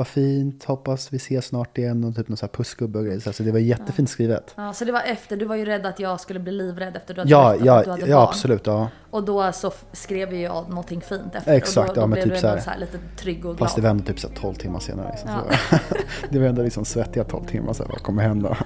vad 0.01 0.07
fint, 0.07 0.65
hoppas 0.65 1.13
vi 1.13 1.17
ses 1.17 1.47
snart 1.47 1.79
igen 1.79 2.05
och 2.05 2.17
typ 2.17 2.29
någon 2.29 2.37
så 2.37 2.47
här 2.47 2.53
pussgubbe 2.53 2.99
och 2.99 3.05
grejer. 3.05 3.21
Så 3.21 3.29
alltså, 3.29 3.43
det 3.43 3.53
var 3.53 3.59
jättefint 3.59 4.11
skrivet. 4.11 4.55
Ja, 4.57 4.73
så 4.73 4.85
det 4.85 4.93
var 4.93 5.03
efter, 5.03 5.37
du 5.37 5.45
var 5.45 5.57
ju 5.57 5.65
rädd 5.65 5.87
att 5.87 6.01
jag 6.01 6.21
skulle 6.21 6.41
bli 6.41 6.53
livrädd 6.53 6.97
efter 6.97 7.15
du 7.15 7.21
hade 7.21 7.31
Ja, 7.31 7.49
berättat 7.49 7.67
ja, 7.67 7.79
att 7.79 7.85
du 7.85 7.91
hade 7.91 8.07
ja 8.07 8.17
barn. 8.17 8.29
absolut. 8.29 8.67
Ja. 8.67 8.89
Och 9.11 9.25
då 9.25 9.53
så 9.53 9.73
skrev 9.93 10.35
ju 10.35 10.41
jag 10.41 10.69
någonting 10.69 11.01
fint 11.01 11.35
efter. 11.35 11.53
Exakt, 11.53 11.89
och 11.89 11.95
då, 11.95 12.01
ja, 12.01 12.05
då 12.05 12.09
men 12.09 12.15
blev 12.15 12.23
typ 12.25 12.33
du 12.33 12.41
så 12.41 12.65
så 12.65 12.71
här 12.71 12.79
lite 12.79 12.99
trygg 13.17 13.37
och 13.37 13.57
glad. 13.57 13.59
Fast 13.59 13.77
det 13.77 13.83
var 13.83 13.91
ändå 13.91 14.05
typ 14.05 14.21
så 14.21 14.29
här 14.29 14.35
12 14.35 14.55
timmar 14.55 14.81
senare. 14.81 15.09
Liksom. 15.11 15.31
Ja. 15.31 15.57
Så, 15.71 15.77
det 16.31 16.39
var 16.39 16.47
ändå 16.47 16.63
liksom 16.63 16.85
svettiga 16.85 17.25
12 17.25 17.45
timmar. 17.45 17.73
Så 17.73 17.83
här, 17.83 17.91
vad 17.91 18.03
kommer 18.03 18.23
hända? 18.23 18.57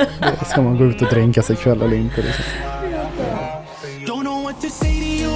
Ska 0.50 0.62
man 0.62 0.78
gå 0.78 0.84
ut 0.84 1.02
och 1.02 1.08
dränka 1.08 1.42
sig 1.42 1.56
ikväll 1.56 1.82
eller 1.82 1.96
inte? 1.96 2.22
Liksom. 2.22 2.44
Don't 4.06 4.22
know 4.22 4.42
what 4.44 4.60
to 4.62 4.68
say 4.68 4.90
to 5.00 5.06
you, 5.06 5.30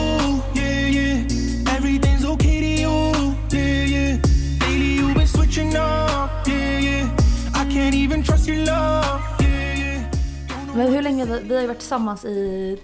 been 5.77 5.83
switching 5.83 5.83
up, 5.83 6.49
yeah, 6.49 6.79
yeah. 6.81 7.16
I 7.55 7.64
can't 7.74 7.95
even 7.95 8.22
trust 8.22 8.49
your 8.49 8.59
love, 8.66 9.20
yeah, 9.41 9.79
yeah. 9.79 10.77
Men 10.77 10.93
hur 10.93 11.03
länge, 11.03 11.24
vi, 11.24 11.41
vi 11.41 11.55
har 11.55 11.61
ju 11.61 11.66
varit 11.66 11.79
tillsammans 11.79 12.24
i 12.24 12.79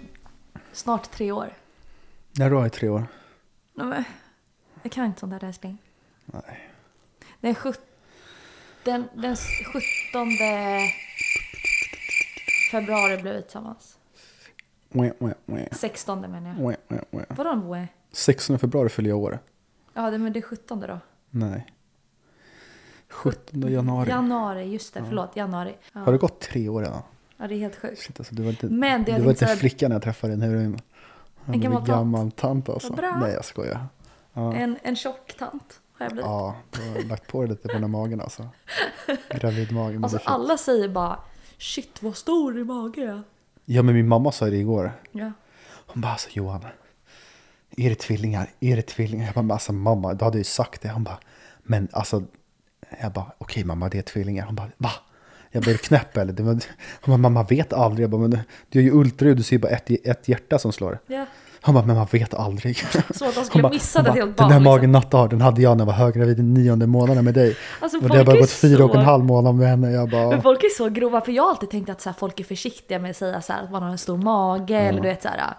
snart 0.73 1.11
tre 1.11 1.33
år. 1.33 1.53
När 2.33 2.51
då 2.51 2.67
i 2.67 2.71
tre 2.71 2.89
år? 2.89 3.07
Nej, 3.75 3.87
men, 3.87 4.05
jag 4.83 4.93
kan 4.93 5.07
inte 5.07 5.21
sånt 5.21 5.33
där 5.33 5.45
älskling. 5.45 5.79
Nej. 6.27 6.71
Den, 7.41 7.55
sjut, 7.55 7.81
den, 8.85 9.09
den 9.15 9.37
17 9.37 10.29
februari 12.71 13.23
blev 13.23 13.35
vi 13.35 13.43
tillsammans. 13.43 13.99
Mwah, 14.89 15.13
mwah, 15.19 15.35
mwah. 15.47 15.67
16 15.73 16.21
menar 16.21 16.49
jag. 16.49 16.59
Mwah, 16.59 16.77
mwah, 16.89 17.03
mwah. 17.11 17.25
Vadå 17.29 17.57
mwah? 17.57 17.87
16 18.13 18.59
februari 18.59 18.89
fyller 18.89 19.11
jag 19.11 19.19
år. 19.19 19.39
Ja, 19.95 20.11
det, 20.11 20.19
men 20.19 20.33
det 20.33 20.39
är 20.39 20.43
17 20.43 20.81
då. 20.81 21.01
Nej. 21.31 21.67
17 23.23 23.73
januari. 23.73 24.09
Januari, 24.09 24.63
just 24.65 24.95
det. 24.95 25.05
Förlåt, 25.09 25.37
januari. 25.37 25.75
Ja. 25.93 26.01
Har 26.01 26.13
det 26.13 26.19
gått 26.19 26.41
tre 26.41 26.69
år 26.69 26.81
redan? 26.83 27.03
ja, 27.37 27.47
det 27.49 27.55
är 27.55 27.59
helt 27.59 27.77
sjukt. 27.77 27.99
Shit, 28.03 28.21
alltså, 28.21 28.35
du 28.35 28.43
var 28.43 28.51
inte, 28.51 28.67
Men 28.67 29.05
det 29.05 29.13
du 29.17 29.23
var 29.23 29.31
inte 29.31 29.47
säga- 29.47 29.57
flicka 29.57 29.89
när 29.89 29.95
jag 29.95 30.03
träffade 30.03 30.37
dig. 30.37 30.49
En, 30.65 30.79
En 31.47 31.61
gammal 31.61 31.77
tant. 31.79 31.89
gammal 31.89 32.31
tant 32.31 32.69
alltså. 32.69 32.93
Bra. 32.93 33.17
Nej, 33.21 33.33
jag 33.33 33.45
skojar. 33.45 33.87
Ja. 34.33 34.55
En, 34.55 34.79
en 34.83 34.97
tjock 34.97 35.35
tant 35.39 35.81
har 35.99 36.05
jag 36.07 36.13
blivit. 36.13 36.27
Ja, 36.27 36.57
du 36.71 36.81
har 37.03 37.09
lagt 37.09 37.27
på 37.27 37.41
dig 37.41 37.51
lite 37.51 37.63
på 37.69 37.73
den 37.73 37.83
här 37.83 37.89
magen 37.89 38.21
alltså. 38.21 38.49
Gravidmage. 39.31 39.93
men 39.93 40.05
alltså 40.05 40.21
alla 40.25 40.57
säger 40.59 40.89
bara 40.89 41.19
Shit 41.59 42.03
vad 42.03 42.17
stor 42.17 42.59
i 42.59 42.65
mage 42.65 43.01
jag 43.01 43.11
är." 43.17 43.23
Ja, 43.65 43.83
men 43.83 43.95
min 43.95 44.09
mamma 44.09 44.33
sa 44.33 44.45
det 44.47 44.57
igår. 44.57 44.93
Ja. 45.13 45.33
Hon 45.87 46.01
bara, 46.01 46.13
alltså 46.13 46.29
Johan, 46.33 46.65
är 47.77 47.89
det 47.89 47.95
tvillingar? 47.95 48.51
Är 48.61 48.77
det 48.77 48.83
tvillingar? 48.83 49.33
Jag 49.35 49.45
bara, 49.45 49.53
alltså 49.55 49.73
mamma, 49.73 50.15
du 50.15 50.25
hade 50.25 50.39
ju 50.39 50.45
sagt 50.45 50.83
det. 50.83 50.89
Hon 50.89 51.05
bara, 51.05 51.19
men 51.63 51.89
alltså, 51.93 52.23
jag 53.01 53.13
bara, 53.13 53.27
okej 53.39 53.65
mamma, 53.65 53.89
det 53.89 53.99
är 53.99 54.03
tvillingar. 54.03 54.47
Hon 54.47 54.55
bara, 54.55 54.69
va? 54.77 54.91
Jag 55.51 55.63
blev 55.63 55.77
knäpp 55.77 56.17
eller? 56.17 56.33
Det 56.33 56.43
var, 56.43 56.53
hon 56.53 56.61
bara, 57.07 57.17
mamma 57.17 57.43
vet 57.43 57.73
aldrig. 57.73 58.03
Jag 58.05 58.11
bara, 58.11 58.21
men 58.21 58.39
du, 58.71 58.79
är 58.79 58.83
ju 58.83 58.93
ultraljud, 58.93 59.37
du 59.37 59.43
ser 59.43 59.57
ju 59.57 59.61
bara 59.61 59.69
ett, 59.73 59.91
ett 60.07 60.29
hjärta 60.29 60.59
som 60.59 60.73
slår. 60.73 60.99
Ja. 61.07 61.27
Hon 61.65 61.75
bara, 61.75 61.85
men 61.87 61.97
man 61.97 62.07
vet 62.13 62.35
aldrig. 62.35 62.77
Så 63.15 63.29
att 63.29 63.35
de 63.35 63.45
skulle 63.45 63.63
bara- 63.63 63.73
missa 63.73 64.03
det 64.03 64.09
bara, 64.11 64.15
helt 64.15 64.37
Den 64.37 64.37
barn. 64.37 64.49
där 64.49 64.59
liksom. 64.59 64.65
magen 64.73 64.93
Natta 64.93 65.17
har, 65.17 65.29
den 65.29 65.41
hade 65.41 65.63
jag 65.63 65.77
när 65.77 65.83
jag 65.83 65.87
var 65.87 65.93
höggravid 65.93 66.39
i 66.39 66.43
nionde 66.43 66.87
månaden 66.87 67.25
med 67.25 67.35
dig. 67.35 67.57
Alltså, 67.81 67.99
och 67.99 68.09
det 68.09 68.17
har 68.19 68.25
bara 68.25 68.37
gått 68.41 68.51
fyra 68.51 68.85
och 68.85 68.91
en 68.95 69.01
så- 69.01 69.05
halv 69.11 69.25
månad 69.25 69.55
med 69.55 69.69
henne. 69.69 69.91
Jag 69.91 70.11
bara, 70.11 70.29
Men 70.31 70.43
folk 70.43 70.63
är 70.65 70.69
så 70.69 70.89
grova 70.89 71.21
för 71.21 71.33
jag 71.33 71.43
har 71.43 71.51
alltid 71.51 71.71
tänkt 71.71 71.91
att 71.91 72.01
så 72.01 72.09
här, 72.09 72.17
folk 72.19 72.41
är 72.41 72.45
försiktiga 72.45 72.99
med 72.99 73.11
att 73.11 73.17
säga 73.17 73.41
så 73.43 73.53
här, 73.53 73.63
att 73.63 73.71
man 73.71 73.83
har 73.83 73.91
en 73.91 73.99
stor 73.99 74.17
mage 74.17 74.77
eller 74.79 75.01
du 75.01 75.09
vet 75.09 75.23
så 75.23 75.29
här. 75.29 75.55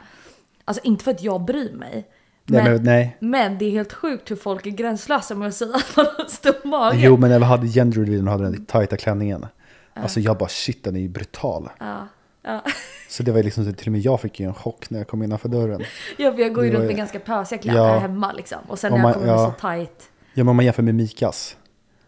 Alltså 0.65 0.83
inte 0.83 1.03
för 1.03 1.11
att 1.11 1.21
jag 1.23 1.41
bryr 1.45 1.73
mig. 1.73 2.07
Nej, 2.45 2.63
Men, 2.63 2.73
men, 2.73 2.83
nej. 2.83 3.17
men 3.19 3.57
det 3.57 3.65
är 3.65 3.71
helt 3.71 3.93
sjukt 3.93 4.31
hur 4.31 4.35
folk 4.35 4.65
är 4.65 4.71
gränslösa 4.71 5.35
med 5.35 5.47
att 5.47 5.55
säga 5.55 5.75
att 5.75 5.95
man 5.97 6.05
har 6.17 6.25
stor 6.25 6.67
mage. 6.67 6.97
Jo, 6.99 7.17
men 7.17 7.29
när 7.29 7.39
vi 7.39 7.45
hade 7.45 7.67
gender 7.67 7.99
reveal 8.05 8.27
och 8.27 8.31
hade 8.31 8.43
den 8.43 8.65
tajta 8.65 8.97
klänningen. 8.97 9.45
Alltså 9.93 10.19
jag 10.19 10.37
bara, 10.37 10.49
shit 10.49 10.83
den 10.83 10.95
är 10.95 10.99
ju 10.99 11.09
brutal. 11.09 11.69
Ja. 11.79 12.07
Ja. 12.43 12.61
Så 13.09 13.23
det 13.23 13.31
var 13.31 13.43
liksom, 13.43 13.73
till 13.73 13.87
och 13.87 13.91
med 13.91 14.01
jag 14.01 14.21
fick 14.21 14.39
ju 14.39 14.45
en 14.45 14.53
chock 14.53 14.89
när 14.89 14.99
jag 14.99 15.07
kom 15.07 15.23
innanför 15.23 15.49
dörren. 15.49 15.81
Ja, 16.17 16.33
för 16.33 16.39
jag 16.39 16.53
går 16.53 16.65
ju 16.65 16.71
runt 16.71 16.85
med 16.85 16.95
ganska 16.95 17.19
pösiga 17.19 17.59
kläder 17.59 17.79
Ja. 17.79 17.87
här 17.93 17.99
hemma 17.99 18.31
liksom. 18.31 18.57
Och 18.67 18.79
sen 18.79 18.91
när 18.91 18.99
jag 18.99 19.13
kommer 19.13 19.25
med 19.27 19.35
ja. 19.35 19.55
så 19.59 19.67
tight. 19.67 20.09
Ja, 20.33 20.43
men 20.43 20.47
om 20.47 20.55
man 20.55 20.65
jämför 20.65 20.83
med 20.83 20.95
Mikas. 20.95 21.57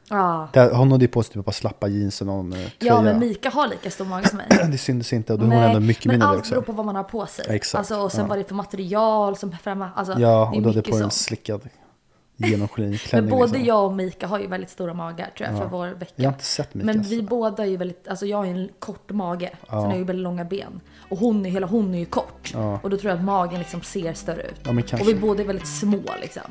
Ja. 0.10 0.48
Där, 0.54 0.74
hon 0.74 0.92
hade 0.92 1.04
ju 1.04 1.08
på 1.08 1.24
sig 1.24 1.34
typ 1.34 1.40
ett 1.40 1.46
par 1.46 1.52
slappa 1.52 1.88
jeans 1.88 2.22
och 2.22 2.28
någon 2.28 2.54
eh, 2.54 2.58
tröja. 2.60 2.72
ja, 2.80 3.02
men 3.02 3.20
Mika 3.20 3.50
har 3.50 3.68
lika 3.68 3.92
stor 3.92 4.06
mage 4.06 4.28
som 4.28 4.38
mig. 4.38 4.48
det 4.72 4.78
syntes 4.78 5.14
inte 5.14 5.34
och 5.34 5.40
då 5.40 5.46
har 5.46 5.54
hon 5.54 5.64
ändå 5.64 5.80
mycket 5.80 6.06
men 6.06 6.14
mindre 6.14 6.28
allt 6.28 6.40
också. 6.40 6.52
beror 6.52 6.62
på 6.64 6.72
vad 6.72 6.86
man 6.86 6.96
har 6.96 7.04
på 7.04 7.26
sig. 7.26 7.46
Exakt, 7.50 7.80
Alltså, 7.80 7.96
och 8.00 8.12
sen 8.12 8.22
ja. 8.22 8.28
vad 8.28 8.38
det 8.38 8.42
är 8.42 8.48
för 8.48 8.56
material 8.56 9.36
som 9.38 9.50
är 9.52 9.58
framme. 9.58 9.90
Alltså, 9.96 10.16
Ja, 10.20 10.52
är 10.52 10.56
och 10.56 10.62
då 10.62 10.70
hade 10.70 10.82
på 10.82 10.92
dig 10.92 11.02
en 11.04 11.12
slickad 11.12 11.62
genomskinlig 12.38 12.90
Men 12.92 12.98
klänning. 12.98 13.30
både 13.30 13.52
liksom. 13.52 13.66
jag 13.66 13.86
och 13.86 13.94
Mika 13.94 14.28
har 14.28 14.40
ju 14.40 14.48
väldigt 14.48 14.70
stora 14.70 14.94
magar 14.94 15.30
tror 15.38 15.50
jag 15.50 15.56
Ja. 15.58 15.62
för 15.62 15.68
vår 15.70 15.88
vecka. 15.88 16.12
Jag 16.16 16.26
har 16.26 16.34
inte 16.34 16.46
sett 16.46 16.74
Mikas. 16.74 16.86
Men 16.96 17.02
vi 17.04 17.22
båda 17.22 17.64
är 17.64 17.68
ju 17.68 17.78
väldigt, 17.78 18.08
alltså 18.08 18.26
jag 18.26 18.38
har 18.38 18.46
en 18.46 18.70
kort 18.80 19.12
mage. 19.12 19.50
Ja. 19.62 19.68
Sen 19.68 19.78
har 19.78 19.90
jag 19.90 19.98
ju 19.98 20.04
väldigt 20.04 20.24
långa 20.24 20.46
ben. 20.46 20.82
Och 21.10 21.18
hon 21.18 21.46
är, 21.46 21.50
hela 21.50 21.68
hon 21.68 21.94
är 21.94 22.00
ju 22.00 22.06
kort. 22.06 22.52
Ja. 22.54 22.80
Och 22.84 22.90
då 22.90 22.98
tror 22.98 23.10
jag 23.12 23.18
att 23.20 23.26
magen 23.26 23.60
liksom 23.60 23.82
ser 23.82 24.14
större 24.14 24.42
ut. 24.44 24.60
Ja, 24.64 24.72
men 24.72 24.84
och 25.02 25.08
vi 25.08 25.16
båda 25.16 25.42
är 25.44 25.48
väldigt 25.48 25.68
små 25.68 26.00
liksom. 26.22 26.44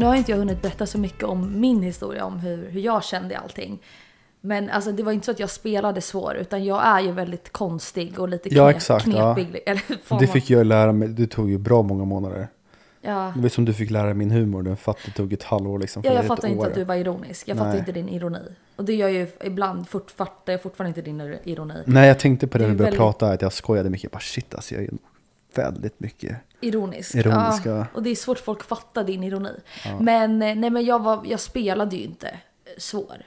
Nu 0.00 0.06
har 0.06 0.14
inte 0.14 0.30
jag 0.32 0.38
hunnit 0.38 0.62
berätta 0.62 0.86
så 0.86 0.98
mycket 0.98 1.24
om 1.24 1.60
min 1.60 1.82
historia, 1.82 2.24
om 2.24 2.38
hur, 2.38 2.68
hur 2.70 2.80
jag 2.80 3.04
kände 3.04 3.38
allting. 3.38 3.82
Men 4.40 4.70
alltså, 4.70 4.92
det 4.92 5.02
var 5.02 5.12
inte 5.12 5.24
så 5.24 5.30
att 5.30 5.40
jag 5.40 5.50
spelade 5.50 6.00
svår, 6.00 6.34
utan 6.36 6.64
jag 6.64 6.86
är 6.86 7.00
ju 7.00 7.12
väldigt 7.12 7.52
konstig 7.52 8.18
och 8.18 8.28
lite 8.28 8.48
knep, 8.48 8.56
Ja, 8.58 8.70
exakt, 8.70 9.06
ja. 9.06 9.34
knepig. 9.34 9.62
Eller, 9.66 9.82
fan 10.04 10.18
Det 10.18 10.26
fick 10.26 10.50
jag 10.50 10.66
lära 10.66 10.92
mig, 10.92 11.08
det 11.08 11.26
tog 11.26 11.50
ju 11.50 11.58
bra 11.58 11.82
många 11.82 12.04
månader. 12.04 12.48
ja. 13.00 13.32
Det 13.36 13.42
var 13.42 13.48
som 13.48 13.64
du 13.64 13.74
fick 13.74 13.90
lära 13.90 14.14
min 14.14 14.30
humor, 14.30 14.62
den 14.62 14.76
fatt 14.76 14.98
det 15.04 15.10
tog 15.10 15.32
ett 15.32 15.42
halvår 15.42 15.78
liksom. 15.78 16.02
Ja, 16.06 16.12
jag 16.12 16.24
fattar 16.26 16.48
inte 16.48 16.60
år. 16.60 16.66
att 16.66 16.74
du 16.74 16.84
var 16.84 16.94
ironisk. 16.94 17.48
Jag 17.48 17.56
fattar 17.58 17.78
inte 17.78 17.92
din 17.92 18.08
ironi. 18.08 18.42
Och 18.76 18.84
det 18.84 18.94
gör 18.94 19.08
ju 19.08 19.28
ibland, 19.44 19.88
fort, 19.88 20.10
fattar 20.10 20.52
jag 20.52 20.62
fortfarande 20.62 21.00
inte 21.00 21.10
din 21.10 21.38
ironi. 21.44 21.74
Nej, 21.86 22.08
jag 22.08 22.18
tänkte 22.18 22.46
på 22.46 22.58
det 22.58 22.64
Det 22.64 22.66
är 22.66 22.68
när 22.68 22.72
vi 22.74 22.78
började 22.78 22.96
väldigt- 22.96 22.98
prata, 23.20 23.32
att 23.32 23.42
jag 23.42 23.52
skojade 23.52 23.90
mycket. 23.90 24.04
Jag 24.04 24.12
bara 24.12 24.20
shit 24.20 24.54
alltså, 24.54 24.74
jag 24.74 24.84
är 24.84 24.90
väldigt 25.54 26.00
mycket. 26.00 26.36
Ironisk. 26.60 27.14
Ironisk, 27.14 27.66
ja. 27.66 27.70
ja. 27.70 27.86
Och 27.94 28.02
det 28.02 28.10
är 28.10 28.14
svårt 28.14 28.38
folk 28.38 28.62
fattar 28.64 29.04
din 29.04 29.24
ironi. 29.24 29.52
Men, 30.00 30.42
eh, 30.42 30.54
nej, 30.54 30.70
men 30.70 30.84
jag, 30.84 31.02
var, 31.02 31.20
jag 31.24 31.40
spelade 31.40 31.96
ju 31.96 32.04
inte 32.04 32.28
eh, 32.28 32.38
svår. 32.78 33.22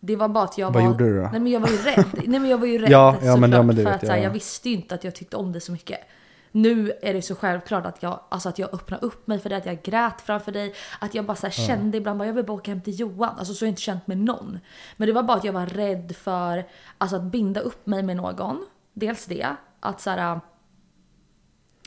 Det 0.00 0.16
var 0.16 0.28
bara 0.28 0.44
att 0.44 0.58
jag 0.58 0.70
Vad 0.70 0.82
var... 0.82 0.90
gjorde 0.90 1.04
du 1.04 1.16
då? 1.22 1.28
Nej 1.32 1.40
men 1.40 1.52
jag 1.52 1.60
var 1.60 1.68
ju 1.68 1.76
rädd. 1.76 2.04
nej 2.26 2.40
men 2.40 2.50
jag 2.50 2.58
var 2.58 2.66
ju 2.66 2.78
rädd 2.78 2.90
Ja, 2.90 3.16
ja, 3.22 3.36
men- 3.36 3.52
ja, 3.52 3.62
men 3.62 3.76
för 3.76 3.86
att 3.86 4.02
jag, 4.02 4.10
här, 4.10 4.16
ja. 4.16 4.22
jag 4.22 4.30
visste 4.30 4.68
ju 4.68 4.74
inte 4.74 4.94
att 4.94 5.04
jag 5.04 5.14
tyckte 5.14 5.36
om 5.36 5.52
det 5.52 5.60
så 5.60 5.72
mycket. 5.72 5.98
Nu 6.52 6.92
är 7.02 7.14
det 7.14 7.22
så 7.22 7.34
självklart 7.34 7.86
att 7.86 8.02
jag, 8.02 8.20
alltså 8.28 8.48
att 8.48 8.58
jag 8.58 8.74
öppnar 8.74 9.04
upp 9.04 9.26
mig 9.26 9.38
för 9.38 9.48
det, 9.48 9.56
att 9.56 9.66
jag 9.66 9.82
grät 9.82 10.20
framför 10.20 10.52
dig. 10.52 10.74
Att 11.00 11.14
jag 11.14 11.24
bara 11.24 11.36
så 11.36 11.46
här 11.46 11.52
kände 11.52 11.98
ibland 11.98 12.18
bara 12.18 12.26
jag 12.26 12.32
vill 12.32 12.44
bara 12.44 12.52
åka 12.52 12.70
hem 12.70 12.80
till 12.80 13.00
Johan. 13.00 13.34
Alltså 13.38 13.54
så 13.54 13.64
har 13.64 13.66
jag 13.66 13.72
inte 13.72 13.82
känt 13.82 14.06
med 14.06 14.18
någon. 14.18 14.58
Men 14.96 15.06
det 15.06 15.12
var 15.12 15.22
bara 15.22 15.36
att 15.36 15.44
jag 15.44 15.52
var 15.52 15.66
rädd 15.66 16.16
för 16.16 16.64
alltså, 16.98 17.16
att 17.16 17.22
binda 17.22 17.60
upp 17.60 17.86
mig 17.86 18.02
med 18.02 18.16
någon. 18.16 18.66
Dels 18.92 19.26
det. 19.26 19.46
Att 19.80 20.00
så 20.00 20.10
här, 20.10 20.40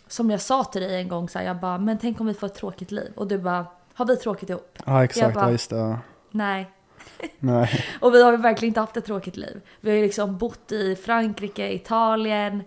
som 0.10 0.30
jag 0.30 0.42
sa 0.42 0.64
till 0.64 0.82
dig 0.82 1.02
en 1.02 1.08
gång, 1.08 1.30
så 1.30 1.40
här, 1.40 1.46
jag 1.46 1.60
bara, 1.60 1.78
men 1.78 1.98
tänk 1.98 2.20
om 2.22 2.28
vi 2.28 2.34
får 2.34 2.48
ett 2.48 2.56
tråkigt 2.56 2.92
liv. 2.92 3.12
Och 3.16 3.28
du 3.28 3.38
bara, 3.38 3.66
har 3.94 4.06
vi 4.06 4.16
tråkigt 4.16 4.50
ihop? 4.50 4.78
Ja, 4.86 5.04
exakt, 5.04 5.22
Jag 5.22 5.34
bara, 5.34 5.46
ja, 5.46 5.52
just 5.52 5.70
det. 5.70 5.76
ja. 5.78 5.98
Nej. 6.32 6.70
Nej. 7.40 7.86
Och 8.02 8.14
vi 8.14 8.24
har 8.24 8.38
verkligen 8.38 8.70
inte 8.70 8.80
haft 8.80 8.98
ett 8.98 9.06
tråkigt 9.06 9.38
liv. 9.38 9.62
Vi 9.82 9.90
har 9.90 9.98
ju 9.98 10.04
liksom 10.04 10.38
bott 10.38 10.72
i 10.72 10.96
Frankrike, 10.96 11.74
Italien. 11.74 12.64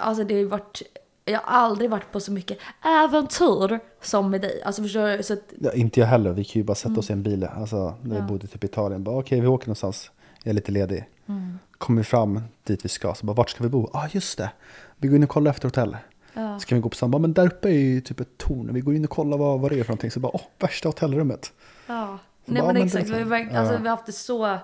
Alltså 0.00 0.24
det 0.24 0.34
har 0.34 0.38
ju 0.38 0.46
varit, 0.46 0.82
jag 1.24 1.40
har 1.40 1.58
aldrig 1.58 1.90
varit 1.90 2.12
på 2.12 2.20
så 2.20 2.32
mycket 2.32 2.58
äventyr 2.84 3.80
som 4.02 4.30
med 4.30 4.40
dig. 4.40 4.62
Alltså 4.62 4.82
förstår 4.82 5.16
du? 5.16 5.22
Så 5.22 5.32
att, 5.32 5.52
Ja, 5.60 5.72
inte 5.72 6.00
jag 6.00 6.06
heller, 6.06 6.32
vi 6.32 6.44
kan 6.44 6.60
ju 6.60 6.64
bara 6.64 6.74
sätta 6.74 6.88
Mm. 6.88 6.98
oss 6.98 7.10
i 7.10 7.12
en 7.12 7.22
bil. 7.22 7.44
Alltså, 7.44 7.94
när 8.02 8.14
vi 8.16 8.22
bodde 8.22 8.46
typ 8.46 8.64
i 8.64 8.66
Italien. 8.66 9.04
Bara, 9.04 9.16
Okej, 9.18 9.40
vi 9.40 9.46
åker 9.46 9.66
någonstans. 9.66 10.10
Jag 10.42 10.50
är 10.50 10.54
lite 10.54 10.72
ledig. 10.72 11.08
Mm. 11.26 11.58
Kommer 11.78 12.02
fram 12.02 12.40
dit 12.64 12.84
vi 12.84 12.88
ska. 12.88 13.14
Så 13.14 13.26
bara, 13.26 13.32
vart 13.32 13.50
ska 13.50 13.62
vi 13.64 13.70
bo? 13.70 13.90
Ja, 13.92 14.00
ah, 14.04 14.08
just 14.12 14.38
det. 14.38 14.50
Vi 14.96 15.08
går 15.08 15.16
in 15.16 15.22
och 15.22 15.28
kollar 15.28 15.50
efter 15.50 15.68
hotell. 15.68 15.96
Ja. 16.34 16.58
Så 16.58 16.66
kan 16.66 16.76
vi 16.78 16.82
gå 16.82 16.88
på 16.88 16.96
samma. 16.96 17.18
Men 17.18 17.32
där 17.32 17.46
uppe 17.46 17.68
är 17.68 17.72
ju 17.72 18.00
typ 18.00 18.20
ett 18.20 18.38
torn. 18.38 18.68
Vi 18.74 18.80
går 18.80 18.94
in 18.94 19.04
och 19.04 19.10
kollar 19.10 19.38
vad, 19.38 19.60
vad 19.60 19.70
det 19.70 19.78
är 19.78 19.82
för 19.84 19.90
någonting. 19.90 20.10
Så 20.10 20.20
bara, 20.20 20.34
åh, 20.36 20.42
värsta 20.58 20.88
hotellrummet. 20.88 21.52
ja. 21.86 22.18
Så 22.46 22.52
Nej 22.52 22.62
bara, 22.62 22.72
men 22.72 22.82
exakt, 22.82 23.06
det 23.06 23.12
vi 23.12 23.18
är 23.20 23.24
har, 23.24 23.24
så. 23.24 23.30
verk- 23.30 23.54
alltså, 23.56 23.74
Ja. 23.74 23.78
vi 23.82 23.88
har 23.88 23.96
haft 23.96 24.06
det 24.06 24.12
så... 24.12 24.58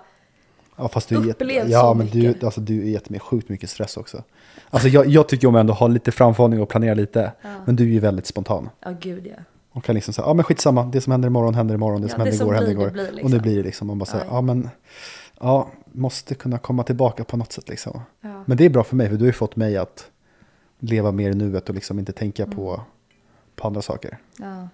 Ja, 0.76 0.88
fast 0.88 1.08
du 1.08 1.14
är. 1.16 1.30
Upplevt 1.30 1.68
ja, 1.70 1.94
men 1.94 2.06
du, 2.06 2.34
alltså, 2.42 2.60
du 2.60 2.80
är 2.82 2.90
jättemycket 2.90 3.26
sjukt 3.28 3.48
mycket 3.48 3.70
stress 3.70 3.96
också. 3.96 4.22
Alltså 4.70 4.88
jag, 4.88 5.06
jag 5.06 5.28
tycker 5.28 5.48
om 5.48 5.56
ändå 5.56 5.72
att 5.72 5.78
ha 5.78 5.86
lite 5.88 6.12
framförhållning 6.12 6.60
och 6.62 6.68
planera 6.68 6.94
lite. 6.94 7.32
Men 7.64 7.76
du 7.76 7.84
är 7.84 7.88
ju 7.88 7.98
väldigt 8.00 8.26
spontan. 8.26 8.68
Ja 8.80 8.90
gud 9.00 9.26
ja. 9.26 9.42
Och 9.72 9.84
kan 9.84 9.94
liksom 9.94 10.14
säga, 10.14 10.26
ja 10.26 10.34
men 10.34 10.44
skitsamma, 10.44 10.84
det 10.84 11.00
som 11.00 11.10
händer 11.10 11.26
imorgon 11.26 11.54
händer 11.54 11.74
imorgon, 11.74 12.00
det 12.00 12.06
Ja, 12.06 12.10
som 12.10 12.18
det 12.18 12.24
händer 12.24 12.38
som 12.38 12.46
igår 12.46 12.54
händer 12.54 12.66
det 12.66 12.72
igår. 12.82 12.90
blir, 12.90 13.08
Och 13.08 13.12
liksom. 13.14 13.32
nu 13.32 13.38
blir 13.40 13.56
det 13.56 13.62
liksom, 13.62 13.86
man 13.86 13.98
bara 13.98 14.06
säger, 14.06 14.24
Ja. 14.24 14.30
ja 14.34 14.40
men, 14.40 14.70
ja, 15.40 15.68
måste 15.92 16.34
kunna 16.34 16.58
komma 16.58 16.82
tillbaka 16.82 17.24
på 17.24 17.36
något 17.36 17.52
sätt 17.52 17.68
liksom. 17.68 18.00
Ja. 18.20 18.42
Men 18.46 18.56
det 18.56 18.64
är 18.64 18.70
bra 18.70 18.84
för 18.84 18.96
mig, 18.96 19.08
för 19.08 19.16
du 19.16 19.22
har 19.22 19.26
ju 19.26 19.32
fått 19.32 19.56
mig 19.56 19.76
att 19.76 20.06
leva 20.78 21.12
mer 21.12 21.30
i 21.30 21.34
nuet 21.34 21.68
och 21.68 21.74
liksom 21.74 21.98
inte 21.98 22.12
tänka 22.12 22.42
Mm. 22.44 22.56
på, 22.56 22.82
på 23.54 23.66
andra 23.66 23.82
saker. 23.82 24.18
Ja. 24.36 24.68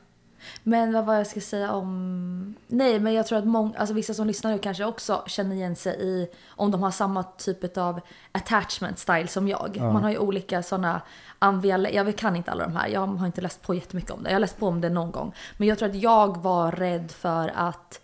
Men 0.63 0.93
vad 0.93 1.05
var 1.05 1.15
jag 1.15 1.27
ska 1.27 1.41
säga 1.41 1.73
om... 1.73 2.55
Nej, 2.67 3.01
men 3.01 3.13
jag 3.15 3.27
tror 3.27 3.39
att 3.39 3.47
många, 3.47 3.79
alltså 3.79 3.95
vissa 3.95 4.15
som 4.15 4.27
lyssnar 4.27 4.53
nu 4.53 4.59
kanske 4.59 4.85
också 4.85 5.23
känner 5.27 5.57
igen 5.57 5.77
sig 5.77 6.01
i 6.01 6.29
om 6.47 6.71
de 6.71 6.83
har 6.83 6.91
samma 6.91 7.23
typ 7.23 7.77
av 7.79 8.01
attachment 8.33 8.99
style 8.99 9.27
som 9.29 9.49
jag. 9.49 9.77
Man 9.81 10.03
har 10.03 10.11
ju 10.11 10.19
olika 10.19 10.63
sådana 10.63 11.03
ambivalent, 11.39 11.95
jag 11.95 12.17
kan 12.17 12.37
inte 12.37 12.51
alla 12.51 12.65
de 12.67 12.77
här, 12.77 12.89
jag 12.89 13.07
har 13.07 13.27
inte 13.27 13.41
läst 13.41 13.63
på 13.63 13.75
jättemycket 13.75 14.11
om 14.11 14.23
det. 14.23 14.31
Jag 14.31 14.35
har 14.35 14.41
läst 14.41 14.59
på 14.59 14.67
om 14.67 14.81
det 14.81 14.91
någon 14.91 15.11
gång. 15.11 15.35
Men 15.57 15.69
jag 15.69 15.79
tror 15.79 15.89
att 15.89 15.95
jag 15.95 16.43
var 16.43 16.73
rädd 16.73 17.11
för 17.11 17.53
att 17.55 18.01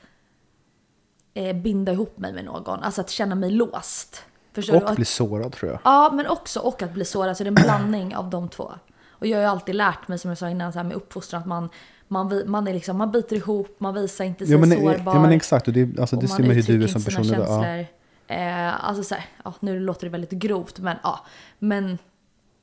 eh, 1.34 1.56
binda 1.56 1.92
ihop 1.92 2.18
mig 2.18 2.32
med 2.32 2.44
någon, 2.44 2.82
alltså 2.82 3.00
att 3.00 3.10
känna 3.10 3.34
mig 3.34 3.50
låst. 3.50 4.24
Förstår 4.52 4.74
du? 4.74 4.80
Och 4.80 4.90
Att- 4.90 4.96
bli 4.96 5.04
sårad 5.04 5.52
tror 5.52 5.70
jag. 5.70 5.80
Ja, 5.84 6.10
men 6.14 6.26
också 6.26 6.60
och 6.60 6.82
att 6.82 6.92
bli 6.92 7.04
sårad. 7.04 7.36
Så 7.36 7.44
det 7.44 7.48
är 7.48 7.50
en 7.50 7.54
blandning 7.64 8.16
av 8.16 8.30
de 8.30 8.48
två. 8.48 8.72
Och 9.10 9.26
jag 9.26 9.36
har 9.38 9.42
ju 9.42 9.48
alltid 9.48 9.74
lärt 9.74 10.08
mig, 10.08 10.18
som 10.18 10.28
jag 10.28 10.38
sa 10.38 10.48
innan, 10.50 10.72
så 10.72 10.78
här 10.78 10.84
med 10.86 10.96
uppfostran 10.96 11.40
att 11.40 11.46
man, 11.48 11.68
man, 12.08 12.42
man, 12.46 12.68
är 12.68 12.74
liksom, 12.74 12.96
man 12.98 13.10
biter 13.10 13.36
ihop, 13.36 13.76
man 13.78 13.94
visar 13.94 14.24
inte 14.24 14.46
sig 14.46 14.52
Ja 14.54 14.58
men, 14.60 14.70
sårbar. 14.70 15.14
ja, 15.14 15.20
men 15.22 15.30
exakt, 15.32 15.68
och 15.68 15.74
det, 15.74 15.98
alltså, 16.00 16.16
det 16.16 16.22
man 16.22 16.28
stämmer 16.28 16.54
hur 16.54 16.62
du 16.62 16.84
är 16.84 16.88
som 16.88 17.02
person. 17.04 17.24
idag. 17.24 17.38
Ja. 17.40 17.46
känslor. 17.62 17.86
Eh, 18.26 18.88
alltså 18.88 19.02
så 19.04 19.14
här, 19.14 19.24
ja, 19.44 19.54
nu 19.60 19.80
låter 19.80 20.06
det 20.06 20.10
väldigt 20.10 20.30
grovt, 20.30 20.78
men 20.78 20.96
ja. 21.02 21.20
Men 21.58 21.98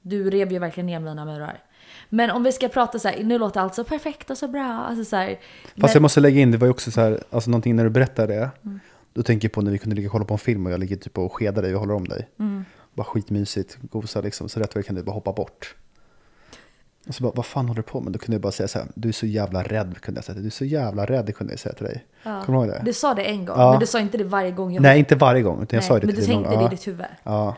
du 0.01 0.29
rev 0.29 0.51
ju 0.51 0.59
verkligen 0.59 0.85
ner 0.87 0.99
mina 0.99 1.25
murar. 1.25 1.59
Men 2.09 2.31
om 2.31 2.43
vi 2.43 2.51
ska 2.51 2.67
prata 2.67 2.99
så 2.99 3.07
här, 3.07 3.23
nu 3.23 3.37
låter 3.37 3.61
allt 3.61 3.75
så 3.75 3.83
perfekt 3.83 4.29
och 4.29 4.37
så 4.37 4.47
bra. 4.47 4.85
Alltså 4.89 5.05
så 5.05 5.15
här, 5.15 5.27
Fast 5.63 5.75
men- 5.77 5.89
jag 5.93 6.01
måste 6.01 6.19
lägga 6.19 6.39
in, 6.41 6.51
det 6.51 6.57
var 6.57 6.67
ju 6.67 6.71
också 6.71 6.91
så 6.91 7.01
här, 7.01 7.23
alltså 7.31 7.49
någonting 7.49 7.75
när 7.75 7.83
du 7.83 7.89
berättar 7.89 8.27
det. 8.27 8.49
Mm. 8.65 8.79
Då 9.17 9.23
tänker 9.23 9.47
jag 9.47 9.53
på 9.53 9.61
när 9.61 9.71
vi 9.71 9.77
kunde 9.77 9.95
ligga 9.95 10.07
och 10.07 10.11
kolla 10.11 10.25
på 10.25 10.33
en 10.33 10.37
film 10.37 10.65
och 10.65 10.71
jag 10.71 10.79
ligger 10.79 10.95
typ 10.95 11.17
och 11.17 11.33
skedar 11.33 11.61
dig 11.61 11.73
och 11.73 11.79
håller 11.79 11.93
om 11.93 12.07
dig. 12.07 12.29
Mm. 12.39 12.65
Bara 12.93 13.03
skitmysigt, 13.03 13.77
gosa 13.81 14.21
liksom. 14.21 14.49
Så 14.49 14.59
rätt 14.59 14.75
vad 14.75 14.85
kan 14.85 14.95
du 14.95 15.03
bara 15.03 15.11
hoppa 15.11 15.31
bort. 15.33 15.75
Och 17.07 17.15
så 17.15 17.23
bara, 17.23 17.31
vad 17.35 17.45
fan 17.45 17.67
håller 17.67 17.81
du 17.81 17.87
på 17.87 18.01
med? 18.01 18.13
Då 18.13 18.19
kunde 18.19 18.35
jag 18.35 18.41
bara 18.41 18.51
säga 18.51 18.67
så 18.67 18.79
här, 18.79 18.87
du 18.95 19.07
är 19.07 19.13
så 19.13 19.25
jävla 19.25 19.63
rädd, 19.63 20.01
kunde 20.01 20.17
jag 20.17 20.25
säga. 20.25 20.39
Du 20.39 20.45
är 20.45 20.49
så 20.49 20.65
jävla 20.65 21.05
rädd, 21.05 21.35
kunde 21.35 21.53
jag 21.53 21.59
säga 21.59 21.75
till 21.75 21.85
dig. 21.85 22.05
ja. 22.23 22.41
Kommer 22.45 22.59
du 22.59 22.65
ihåg 22.65 22.75
det? 22.75 22.81
Du 22.85 22.93
sa 22.93 23.13
det 23.13 23.23
en 23.23 23.45
gång, 23.45 23.59
Ja. 23.59 23.71
men 23.71 23.79
du 23.79 23.85
sa 23.85 23.99
inte 23.99 24.17
det 24.17 24.23
varje 24.23 24.51
gång 24.51 24.73
jag 24.73 24.81
Nej, 24.81 24.99
inte 24.99 25.15
varje 25.15 25.41
gång, 25.41 25.63
utan 25.63 25.67
jag 25.77 25.81
Nej, 25.81 25.87
sa 25.87 25.99
det 25.99 26.05
Men 26.05 26.15
till 26.15 26.23
du 26.25 26.27
dig 26.27 26.35
någon- 26.35 26.43
tänkte 26.43 26.63
det 26.63 26.67
i 26.67 26.75
ditt 26.75 26.87
huvud. 26.87 27.05
Ja. 27.23 27.55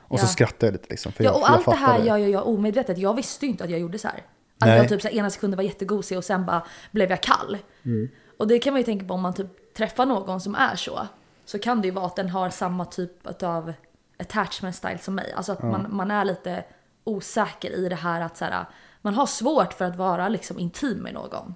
Och 0.00 0.18
så 0.20 0.24
Ja. 0.24 0.28
skrattade 0.28 0.66
jag 0.66 0.72
lite 0.72 0.86
liksom. 0.90 1.12
För 1.12 1.24
Ja, 1.24 1.30
jag, 1.30 1.36
och 1.36 1.42
jag 1.48 1.50
allt 1.54 1.64
det 1.64 1.74
här 1.86 2.04
gör 2.04 2.16
ju 2.16 2.28
jag 2.28 2.46
omedvetet. 2.48 2.98
Jag 2.98 3.14
visste 3.14 3.46
ju 3.46 3.50
inte 3.52 3.64
att 3.64 3.70
jag 3.70 3.80
gjorde 3.80 3.98
så 3.98 4.08
här. 4.08 4.16
Att 4.16 4.68
Nej. 4.68 4.76
jag 4.76 4.88
typ 4.88 5.02
så 5.02 5.08
här, 5.08 5.14
ena 5.14 5.30
sekunden 5.30 5.56
var 5.56 5.64
jättegosig 5.64 6.18
och 6.18 6.24
sen 6.24 6.46
bara 6.46 6.62
blev 6.90 7.10
jag 7.10 7.22
kall. 7.22 7.58
Mm. 7.84 8.08
Och 8.38 8.48
det 8.48 8.58
kan 8.58 8.72
man 8.72 8.80
ju 8.80 8.84
tänka 8.84 9.06
på 9.06 9.14
om 9.14 9.20
man 9.20 9.34
typ 9.34 9.46
träffar 9.76 10.06
någon 10.06 10.40
som 10.40 10.54
är 10.54 10.76
så. 10.76 11.06
Så 11.44 11.58
kan 11.58 11.80
det 11.80 11.88
ju 11.88 11.94
vara 11.94 12.06
att 12.06 12.16
den 12.16 12.28
har 12.28 12.50
samma 12.50 12.84
typ 12.84 13.42
av 13.42 13.72
attachment 14.18 14.76
style 14.76 14.98
som 14.98 15.14
mig. 15.14 15.32
Alltså 15.36 15.52
att 15.52 15.62
man, 15.62 15.86
man 15.90 16.10
är 16.10 16.24
lite 16.24 16.64
osäker 17.04 17.70
i 17.70 17.88
det 17.88 17.94
här 17.96 18.20
att 18.20 18.36
så 18.36 18.44
här, 18.44 18.64
man 19.02 19.14
har 19.14 19.26
svårt 19.26 19.72
för 19.72 19.84
att 19.84 19.96
vara 19.96 20.28
liksom 20.28 20.58
intim 20.58 20.98
med 20.98 21.14
någon. 21.14 21.54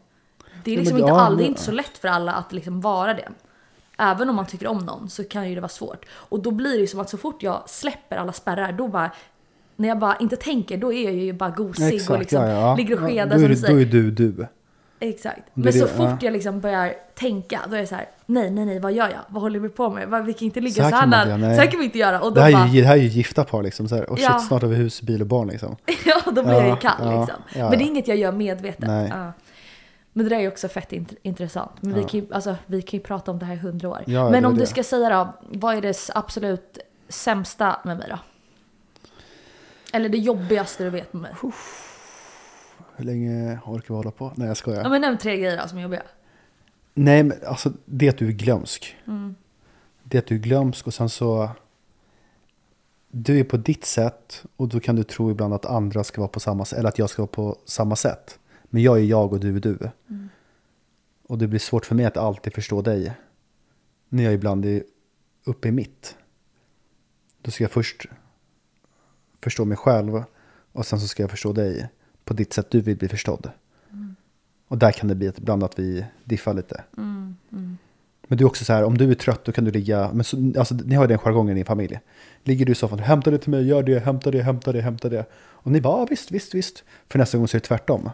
Det 0.65 0.71
är 0.71 0.75
Ja, 0.75 0.81
liksom 0.81 0.97
men- 0.97 1.05
inte, 1.05 1.15
ja, 1.15 1.21
all, 1.21 1.37
det 1.37 1.45
är 1.45 1.47
inte 1.47 1.63
så 1.63 1.73
lätt 1.73 1.99
för 1.99 2.09
alla 2.09 2.33
att 2.33 2.53
liksom 2.53 2.81
vara 2.81 3.15
det. 3.15 3.29
Även 3.99 4.31
om 4.31 4.37
man 4.37 4.47
tycker 4.47 4.67
om 4.67 4.79
någon 4.79 5.11
så 5.11 5.25
kan 5.25 5.49
ju 5.49 5.55
det 5.55 5.61
vara 5.61 5.69
svårt. 5.69 6.07
Och 6.11 6.43
då 6.43 6.51
blir 6.51 6.73
det 6.73 6.81
ju 6.81 6.87
som 6.87 7.01
att 7.01 7.11
så 7.11 7.19
fort 7.19 7.43
jag 7.43 7.63
släpper 7.67 8.17
alla 8.17 8.33
spärrar 8.33 8.73
då 8.73 8.89
bara 8.89 9.11
när 9.77 9.89
jag 9.89 9.99
bara 9.99 10.17
inte 10.17 10.37
tänker 10.37 10.77
då 10.79 10.93
är 10.93 11.05
jag 11.05 11.15
ju 11.15 11.33
bara 11.33 11.51
gosig 11.51 12.11
och 12.11 12.19
liksom 12.19 12.43
ja, 12.43 12.49
ja. 12.49 12.75
ligger 12.77 12.97
och 13.03 13.11
Ja, 13.11 13.25
skedar 13.25 13.27
då, 13.27 13.33
som 13.39 13.45
är 13.45 13.49
du 13.49 13.55
det, 13.55 13.73
då 13.73 13.79
är 13.79 13.85
du 13.85 14.11
du. 14.11 14.47
Exakt. 15.09 15.41
Men 15.55 15.73
så 15.73 15.87
fort 15.87 16.07
ja. 16.09 16.17
jag 16.21 16.33
liksom 16.33 16.61
börjar 16.61 16.95
tänka 17.15 17.61
då 17.71 17.77
är 17.77 17.81
det 17.81 17.87
så 17.87 17.95
här: 17.95 18.09
nej 18.27 18.51
nej 18.51 18.65
nej 18.67 18.79
vad 18.79 18.93
gör 18.93 19.09
jag? 19.09 19.21
Vad 19.29 19.43
håller 19.43 19.61
vi 19.61 19.69
på 19.69 19.91
med? 19.91 20.09
Vad- 20.09 20.25
Vi 20.25 20.33
kan 20.33 20.45
inte 20.47 20.61
ligga 20.61 20.75
Så 20.75 20.83
här 20.83 20.91
så 20.91 20.97
här, 20.97 21.03
kan 21.03 21.31
man 21.31 21.41
nej. 21.41 21.57
Så 21.57 21.61
här 21.63 21.71
kan 21.71 21.79
vi 21.81 21.85
inte 21.87 21.99
göra. 21.99 22.21
Och 22.21 22.35
Det 22.35 22.41
här, 22.43 22.53
bara, 22.53 22.63
är 22.63 22.69
ju, 22.69 22.81
det 22.81 22.87
här 22.87 22.95
är 22.97 23.01
ju 23.01 23.09
gifta 23.09 23.45
par 23.45 23.63
liksom. 23.63 23.89
Så 23.89 23.95
här, 23.97 24.11
och 24.11 24.19
shit, 24.19 24.27
Ja. 24.31 24.39
snart 24.39 24.63
har 24.63 24.69
vi 24.69 24.77
hus, 24.77 25.03
bil 25.03 25.21
och 25.21 25.27
barn 25.27 25.49
liksom. 25.49 25.77
ja 26.07 26.21
då 26.25 26.43
blir 26.43 26.53
jag 26.53 26.63
ju 26.63 26.69
Ja, 26.69 26.77
kall 26.77 26.95
ja, 27.01 27.21
liksom. 27.21 27.43
ja, 27.55 27.61
Men 27.61 27.71
det 27.71 27.77
är 27.77 27.81
ja. 27.81 27.87
inget 27.91 28.09
jag 28.09 28.17
gör 28.17 28.33
medvetet. 28.33 28.89
Ja. 29.11 29.33
Men 30.13 30.25
det 30.25 30.29
där 30.31 30.37
är 30.37 30.41
ju 30.41 30.49
också 30.49 30.69
fett 30.69 30.91
int- 30.93 31.17
intressant. 31.23 31.73
Men 31.81 31.95
vi, 31.95 32.01
kan 32.05 32.21
ju, 32.21 32.27
alltså, 32.35 32.57
vi 32.67 32.83
kan 32.83 32.99
ju 32.99 33.05
prata 33.05 33.31
om 33.31 33.39
det 33.39 33.45
här 33.47 33.55
i 33.55 33.59
hundra 33.59 33.89
år. 33.89 34.03
Ja, 34.07 34.31
Men 34.31 34.43
det 34.43 34.49
om 34.49 34.55
du 34.55 34.61
det. 34.61 34.67
ska 34.67 34.83
säga 34.83 35.09
då, 35.11 35.29
vad 35.59 35.77
är 35.77 35.81
det 35.81 36.11
absolut 36.15 36.79
sämsta 37.09 37.77
med 37.85 37.97
mig 37.97 38.07
då? 38.11 38.19
Eller 39.93 40.09
det 40.09 40.19
jobbigaste 40.19 40.85
du 40.85 40.91
vet 40.91 41.13
med 41.13 41.23
mig? 41.23 41.33
Hur 42.97 43.05
länge 43.05 43.59
orkar 43.67 43.89
vi 43.89 43.95
hålla 43.95 44.11
på? 44.11 44.33
Nej 44.37 44.49
jag 44.49 44.57
skojar. 44.57 44.83
Ja 44.83 44.89
men 44.89 45.01
nämn 45.01 45.19
tre 45.19 45.37
grejer 45.37 45.63
då 45.63 45.69
som 45.69 45.79
är 45.79 45.83
jobbiga. 45.83 46.03
Nej 46.95 47.23
men 47.23 47.39
alltså 47.47 47.73
det 47.85 48.09
att 48.09 48.19
du 48.19 48.29
är 48.29 48.33
glömsk. 48.33 48.97
Mm. 49.07 49.35
Det 50.03 50.17
är 50.17 50.23
att 50.23 50.27
du 50.27 50.35
är 50.35 50.39
glömsk 50.39 50.87
och 50.87 50.95
sen 50.95 51.09
så. 51.09 51.51
Du 53.11 53.41
är 53.41 53.45
på 53.45 53.57
ditt 53.57 53.85
sätt 53.85 54.45
och 54.57 54.69
då 54.69 54.81
kan 54.81 54.97
du 54.97 55.05
tro 55.05 55.31
ibland 55.31 55.55
att 55.55 55.67
andra 55.67 56.05
ska 56.05 56.21
vara 56.21 56.29
på 56.29 56.41
samma 56.41 56.65
sätt. 56.65 56.79
Eller 56.79 56.89
att 56.89 56.99
jag 56.99 57.11
ska 57.11 57.23
vara 57.23 57.33
på 57.33 57.57
samma 57.65 57.97
sätt. 57.97 58.39
Men 58.65 58.83
jag 58.83 58.99
är 58.99 59.03
jag 59.03 59.33
och 59.33 59.41
du 59.41 59.57
är 59.57 59.61
du. 59.61 59.79
Mm. 60.11 60.29
Och 61.27 61.39
det 61.39 61.47
blir 61.47 61.61
svårt 61.61 61.87
för 61.87 61.95
mig 61.95 62.05
att 62.05 62.17
alltid 62.17 62.55
förstå 62.55 62.83
dig. 62.83 63.13
När 64.09 64.23
jag 64.23 64.33
ibland 64.33 64.65
är 64.65 64.83
uppe 65.45 65.69
i 65.69 65.73
mitt. 65.73 66.17
Då 67.43 67.51
ska 67.51 67.65
jag 67.65 67.71
först 67.71 68.07
förstå 69.43 69.65
mig 69.65 69.77
själv. 69.77 70.25
Och 70.73 70.87
sen 70.87 71.01
så 71.01 71.09
ska 71.09 71.23
jag 71.23 71.31
förstå 71.31 71.53
dig 71.53 71.89
på 72.25 72.35
ditt 72.35 72.53
sätt 72.53 72.71
du 72.71 72.81
vill 72.81 72.97
bli 72.97 73.09
förstådd. 73.09 73.51
Och 74.69 74.79
där 74.79 74.93
kan 74.93 75.09
det 75.09 75.15
bli 75.15 75.33
ibland 75.37 75.65
att 75.65 75.79
vi 75.79 76.05
diffar 76.25 76.55
lite. 76.55 76.85
Men 78.29 78.39
du 78.39 78.45
är 78.45 78.49
också 78.49 78.65
så 78.65 78.73
här, 78.73 78.85
om 78.85 78.99
du 78.99 79.11
är 79.11 79.15
trött 79.15 79.45
då 79.45 79.53
kan 79.53 79.65
du 79.65 79.71
ligga, 79.71 80.11
men 80.13 80.25
så, 80.25 80.53
alltså, 80.59 80.75
ni 80.75 80.95
har 80.95 81.05
ju 81.05 81.09
den 81.09 81.19
jargongen 81.19 81.53
i 81.53 81.55
din 81.55 81.65
familj. 81.65 82.01
Ligger 82.43 82.67
du 82.67 82.73
i 82.73 82.75
soffan, 82.75 82.99
hämta 82.99 83.31
det 83.31 83.39
till 83.39 83.51
mig, 83.51 83.67
gör 83.67 83.83
det, 83.83 83.99
hämta 83.99 84.31
det, 84.31 84.43
hämta 84.43 84.73
det, 84.73 84.81
hämta 84.81 85.09
det. 85.09 85.25
Och 85.35 85.71
ni 85.71 85.81
bara, 85.81 85.99
ja, 85.99 86.07
visst, 86.11 86.33
visst, 86.33 86.55
visst. 86.55 86.85
För 87.09 87.19
nästa 87.19 87.39
gång 87.39 87.49
så 87.49 87.57
är 87.57 87.61
det 87.61 87.67
tvärtom. 87.67 88.11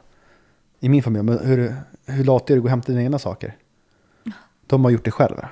I 0.80 0.88
min 0.88 1.02
familj, 1.02 1.22
men 1.22 1.38
hur, 1.38 1.74
hur 2.06 2.24
lat 2.24 2.50
är 2.50 2.54
du 2.54 2.58
att 2.58 2.62
gå 2.62 2.66
och 2.66 2.70
hämta 2.70 2.92
dina 2.92 3.02
egna 3.02 3.18
saker? 3.18 3.56
De 4.66 4.84
har 4.84 4.90
gjort 4.90 5.04
det 5.04 5.10
själva. 5.10 5.48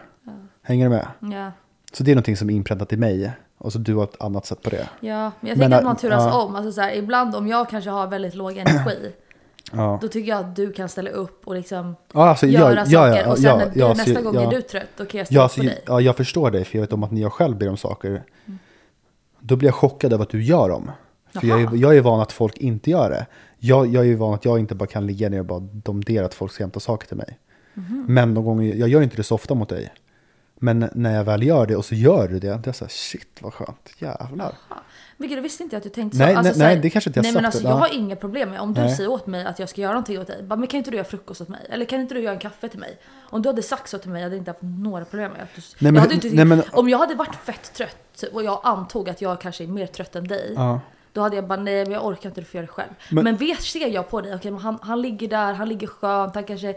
Hänger 0.62 0.84
du 0.84 0.90
med? 0.90 1.08
Ja. 1.20 1.52
Så 1.92 2.04
det 2.04 2.10
är 2.10 2.14
någonting 2.14 2.36
som 2.36 2.50
är 2.50 2.54
inpräntat 2.54 2.92
i 2.92 2.96
mig. 2.96 3.32
Och 3.58 3.72
så 3.72 3.78
du 3.78 3.94
har 3.94 4.04
ett 4.04 4.20
annat 4.20 4.46
sätt 4.46 4.62
på 4.62 4.70
det. 4.70 4.88
Ja, 5.00 5.32
men 5.40 5.48
jag 5.50 5.58
Men, 5.58 5.70
tänker 5.70 5.76
att 5.76 5.82
äh, 5.82 5.86
man 5.86 5.96
turas 5.96 6.24
ja. 6.24 6.42
om. 6.42 6.56
Alltså 6.56 6.72
så 6.72 6.80
här, 6.80 6.92
ibland 6.92 7.34
om 7.34 7.48
jag 7.48 7.68
kanske 7.68 7.90
har 7.90 8.06
väldigt 8.06 8.34
låg 8.34 8.56
energi. 8.56 9.12
Ja, 9.72 9.98
Då 10.02 10.08
tycker 10.08 10.28
jag 10.28 10.38
att 10.38 10.56
du 10.56 10.72
kan 10.72 10.88
ställa 10.88 11.10
upp 11.10 11.46
och 11.48 11.54
liksom 11.54 11.96
ja 12.12 12.28
alltså, 12.28 12.46
göra 12.46 12.84
ja, 12.86 13.12
saker. 13.12 13.30
och 13.30 13.38
sen 13.38 13.58
när 13.58 13.70
du, 13.70 13.94
nästa 13.94 14.20
gång 14.20 14.36
är 14.36 14.50
du 14.50 14.62
trött, 14.62 14.88
då 14.96 15.04
kan 15.04 15.18
jag 15.18 15.26
ställa 15.26 15.40
Ja, 15.40 15.44
upp 15.44 15.50
så, 15.50 15.60
på 15.60 15.66
dig. 15.66 15.82
ja, 15.86 16.00
jag 16.00 16.16
förstår 16.16 16.50
dig, 16.50 16.64
för 16.64 16.78
jag 16.78 16.80
vet 16.82 16.92
om 16.92 17.02
att 17.02 17.10
när 17.12 17.20
jag 17.22 17.32
själv 17.32 17.56
ber 17.56 17.68
om 17.68 17.76
saker, 17.76 18.22
då 19.40 19.56
blir 19.56 19.68
jag 19.68 19.74
chockad 19.74 20.12
över 20.12 20.22
att 20.22 20.30
du 20.30 20.42
gör 20.44 20.68
dem. 20.68 20.90
För 21.32 21.46
jag 21.46 21.62
är, 21.62 21.76
jag 21.76 21.96
är 21.96 22.00
van 22.00 22.20
att 22.20 22.32
folk 22.32 22.56
inte 22.56 22.90
gör 22.90 23.10
det. 23.10 23.26
Jag, 23.58 23.86
jag 23.86 24.06
är 24.08 24.16
van 24.16 24.34
att 24.34 24.44
jag 24.44 24.58
inte 24.58 24.74
bara 24.74 24.86
kan 24.86 25.06
ligga 25.06 25.28
ner 25.28 25.38
och 25.38 25.46
bara 25.46 25.60
domdera 25.60 26.26
att 26.26 26.34
folk 26.34 26.52
ska 26.52 26.64
hämta 26.64 26.80
saker 26.80 27.06
till 27.08 27.16
mig. 27.16 27.38
Mhm. 27.74 28.04
Men 28.08 28.34
någon 28.34 28.44
gång, 28.44 28.78
jag 28.78 28.88
gör 28.88 29.02
inte 29.02 29.16
det 29.16 29.22
så 29.22 29.34
ofta 29.34 29.54
mot 29.54 29.68
dig. 29.68 29.92
Men 30.60 30.90
när 30.94 31.14
jag 31.16 31.24
väl 31.24 31.42
gör 31.42 31.66
det 31.66 31.76
och 31.76 31.84
så 31.84 31.94
gör 31.94 32.28
du 32.28 32.38
det, 32.38 32.60
det 32.64 32.70
är 32.70 32.72
så 32.72 32.84
här, 32.84 32.90
shit 32.90 33.38
vad 33.40 33.54
skönt, 33.54 33.90
jävlar. 33.98 34.52
Gud, 35.20 35.30
det 35.30 35.40
visste 35.40 35.62
inte 35.62 35.76
jag 35.76 35.78
att 35.78 35.84
du 35.84 35.90
tänkte 35.90 36.18
Nej, 36.18 36.32
så. 36.32 36.38
Alltså, 36.38 36.50
nej, 36.50 36.58
så 36.58 36.64
här, 36.64 36.70
nej, 36.74 36.82
det 36.82 36.90
kanske 36.90 37.10
inte 37.10 37.18
jag 37.18 37.22
Nej 37.22 37.32
sagt 37.32 37.38
men 37.42 37.44
alltså 37.46 37.62
det, 37.62 37.68
jag 37.68 37.76
ja. 37.76 37.80
har 37.80 37.94
inga 37.94 38.16
problem 38.16 38.50
med 38.50 38.60
om 38.60 38.74
du 38.74 38.80
Nej. 38.80 38.96
säger 38.96 39.10
åt 39.10 39.26
mig 39.26 39.44
att 39.44 39.58
jag 39.58 39.68
ska 39.68 39.80
göra 39.80 39.92
någonting 39.92 40.20
åt 40.20 40.26
dig. 40.26 40.42
Bara, 40.42 40.56
men 40.56 40.68
kan 40.68 40.78
inte 40.78 40.90
du 40.90 40.96
göra 40.96 41.06
frukost 41.08 41.40
åt 41.40 41.48
mig? 41.48 41.66
Eller 41.70 41.84
kan 41.84 42.00
inte 42.00 42.14
du 42.14 42.20
göra 42.20 42.32
en 42.34 42.38
kaffe 42.40 42.68
till 42.68 42.78
mig? 42.80 42.98
Om 43.30 43.42
du 43.42 43.48
hade 43.48 43.62
sagt 43.62 43.88
så 43.90 43.98
till 43.98 44.10
mig 44.10 44.22
hade 44.22 44.34
jag 44.34 44.40
inte 44.40 44.50
haft 44.50 44.62
några 44.62 45.04
problem 45.04 45.32
med 45.32 45.42
att 45.42 45.48
du... 45.54 45.62
men- 45.84 45.94
jag 45.94 46.02
hade 46.02 46.14
inte, 46.14 46.28
nej, 46.32 46.44
men- 46.44 46.62
Om 46.72 46.88
jag 46.88 46.98
hade 46.98 47.14
varit 47.14 47.34
fett 47.34 47.72
trött 47.74 48.24
och 48.32 48.42
jag 48.44 48.60
antog 48.64 49.08
att 49.08 49.22
jag 49.22 49.40
kanske 49.40 49.64
är 49.64 49.68
mer 49.68 49.86
trött 49.86 50.16
än 50.16 50.28
dig. 50.28 50.52
Ja. 50.56 50.80
Då 51.12 51.20
hade 51.20 51.36
jag 51.36 51.46
bara 51.46 51.60
nej 51.60 51.84
men 51.84 51.92
jag 51.92 52.06
orkar 52.06 52.28
inte, 52.28 52.40
du 52.40 52.44
får 52.44 52.58
göra 52.58 52.66
det 52.66 52.72
själv. 52.72 52.90
Men, 53.10 53.24
Men- 53.24 53.36
vet, 53.36 53.62
ser 53.62 53.88
jag 53.88 54.10
på 54.10 54.20
dig, 54.20 54.38
men 54.44 54.58
han, 54.58 54.78
han 54.82 55.02
ligger 55.02 55.28
där, 55.28 55.52
han 55.52 55.68
ligger 55.68 55.86
skönt, 55.86 56.34
han 56.34 56.44
kanske 56.44 56.74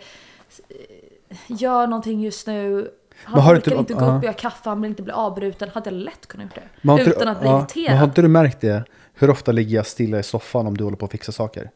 gör 1.48 1.88
någonting 1.88 2.22
just 2.22 2.48
nu. 2.48 2.92
Han 3.24 3.34
Men 3.36 3.42
har 3.44 3.54
du 3.54 3.60
orkar 3.60 3.72
inte- 3.72 3.80
inte 3.80 3.94
gå 3.94 4.10
ja. 4.10 4.12
upp 4.16 4.18
och 4.18 4.24
göra 4.24 4.34
kaffe, 4.34 4.70
han 4.70 4.82
vill 4.82 4.90
inte 4.90 5.04
bli 5.04 5.14
avbruten. 5.14 5.70
Hade 5.74 5.90
jag 5.90 5.98
lätt 6.00 6.28
kunnat 6.28 6.46
gjort 6.46 6.56
det. 6.56 6.62
Men 6.82 7.00
Utan 7.00 7.26
du- 7.26 7.32
att 7.32 7.40
bli 7.40 7.50
ja, 7.50 7.58
irriterad. 7.60 7.90
Men 7.90 7.98
har 7.98 8.06
inte 8.06 8.22
du 8.22 8.28
märkt 8.28 8.62
det? 8.62 8.84
Hur 9.14 9.30
ofta 9.30 9.52
ligger 9.52 9.76
jag 9.76 9.86
stilla 9.86 10.20
i 10.20 10.24
soffan 10.24 10.68
om 10.68 10.78
du 10.78 10.84
håller 10.84 10.98
på 10.98 11.06
att 11.06 11.12
fixa 11.12 11.32
saker? 11.32 11.72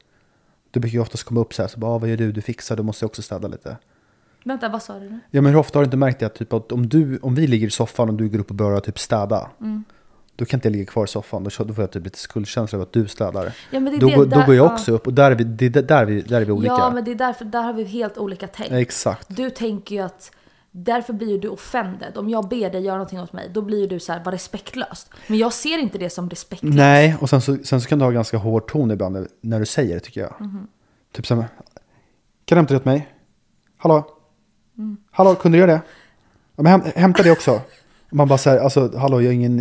Du 0.72 0.80
brukar 0.80 0.93
ju 0.93 1.01
oftast 1.01 1.23
komma 1.23 1.39
upp 1.39 1.53
så 1.53 1.61
här, 1.61 1.69
så 1.69 1.80
bara, 1.80 1.91
ah, 1.91 1.97
vad 1.97 2.09
gör 2.09 2.17
du? 2.17 2.31
Du 2.31 2.41
fixar, 2.41 2.76
du 2.76 2.84
måste 2.84 3.05
också 3.05 3.22
städa 3.22 3.47
lite. 3.47 3.77
Vänta, 4.43 4.69
vad 4.69 4.84
sa 4.84 4.93
du 4.99 5.09
nu? 5.09 5.19
Ja 5.31 5.41
men 5.41 5.51
hur 5.53 5.59
ofta 5.59 5.80
har 5.80 5.84
du 5.84 5.85
inte 5.85 5.97
märkt 5.97 6.19
det? 6.19 6.26
att 6.26 6.35
Typ 6.35 6.53
att 6.53 6.72
om, 6.72 6.89
du, 6.89 7.19
om 7.22 7.35
vi 7.35 7.47
ligger 7.47 7.67
i 7.67 7.72
soffan 7.72 8.09
och 8.09 8.15
du 8.15 8.30
går 8.30 8.39
upp 8.39 8.49
och 8.49 8.55
börjar 8.55 8.80
typ 8.80 8.99
städa. 8.99 9.49
Mm. 9.61 9.84
Då 10.35 10.45
kan 10.45 10.57
inte 10.57 10.67
jag 10.67 10.72
ligga 10.72 10.85
kvar 10.85 11.03
i 11.03 11.07
soffan. 11.07 11.43
Då, 11.43 11.63
då 11.63 11.73
får 11.73 11.81
jag 11.84 11.91
typ 11.91 12.03
lite 12.03 12.17
skuldkänsla 12.19 12.76
över 12.76 12.84
att 12.84 12.93
du 12.93 13.07
städar. 13.07 13.53
Ja, 13.72 13.80
men 13.80 13.84
det 13.85 13.89
är 13.97 13.99
Då, 13.99 14.07
det 14.07 14.15
går, 14.15 14.26
då 14.26 14.30
där- 14.39 14.45
går 14.45 14.55
jag 14.55 14.65
ja. 14.65 14.73
också 14.73 14.91
upp 14.91 15.07
och 15.07 15.13
där 15.13 15.31
är 15.31 15.35
vi, 15.35 15.43
det, 15.43 15.65
är 15.65 15.81
där, 15.81 16.01
är 16.01 16.05
vi, 16.05 16.22
där 16.22 16.41
är 16.41 16.45
vi 16.45 16.51
olika. 16.51 16.73
Ja, 16.73 16.91
men 16.93 17.03
det 17.03 17.11
är 17.11 17.15
därför, 17.15 17.45
där 17.45 17.61
har 17.61 17.73
vi 17.73 17.84
helt 17.84 18.17
olika 18.17 18.47
tänk. 18.47 18.72
Ja, 18.72 18.80
Exakt. 18.80 19.27
Du 19.35 19.49
tänker 19.49 19.95
ju 19.95 20.01
att 20.01 20.31
därför 20.77 21.14
blir 21.14 21.30
ju 21.30 21.38
du 21.38 21.47
offended. 21.47 22.18
Om 22.18 22.30
jag 22.30 22.47
ber 22.47 22.69
dig 22.69 22.81
göra 22.81 22.95
någonting 22.95 23.19
åt 23.19 23.34
mig, 23.34 23.49
då 23.53 23.61
blir 23.61 23.80
ju 23.80 23.88
du 23.88 23.99
så 23.99 24.14
här, 24.14 24.23
var 24.23 24.31
respektlöst. 24.31 25.10
Men 25.27 25.38
jag 25.38 25.53
ser 25.53 25.77
inte 25.77 25.97
det 25.97 26.10
som 26.10 26.30
respektlöst. 26.30 26.76
Nej, 26.76 27.15
och 27.22 27.30
sen 27.30 27.41
så, 27.41 27.57
sen 27.64 27.81
så 27.81 27.88
kan 27.88 27.99
du 27.99 28.06
ha 28.06 28.11
ganska 28.11 28.38
hård 28.38 28.72
ton 28.72 28.91
ibland 28.91 29.27
när, 29.41 29.60
du 29.60 29.65
säger 29.65 29.93
det 29.93 29.99
tycker 29.99 30.22
jag. 30.22 30.34
Mhm. 30.39 30.68
Typ 31.11 31.27
som, 31.27 31.38
kan 31.38 31.47
du 32.45 32.56
hämta 32.56 32.73
det 32.73 32.77
åt 32.77 32.85
mig? 32.85 33.07
Hallå? 33.77 34.03
Mm. 34.77 34.97
Hallå, 35.11 35.35
kunde 35.35 35.57
du 35.57 35.60
göra 35.60 35.72
det? 35.72 35.81
Ja, 36.56 36.64
men 36.64 36.72
häm, 36.72 36.81
hämta 36.95 37.23
det 37.23 37.31
också. 37.31 37.61
Man 38.10 38.27
bara 38.27 38.38
säger, 38.38 38.60
alltså 38.60 38.97
hallå, 38.97 39.22
jag 39.22 39.30
är 39.30 39.35
ingen, 39.35 39.57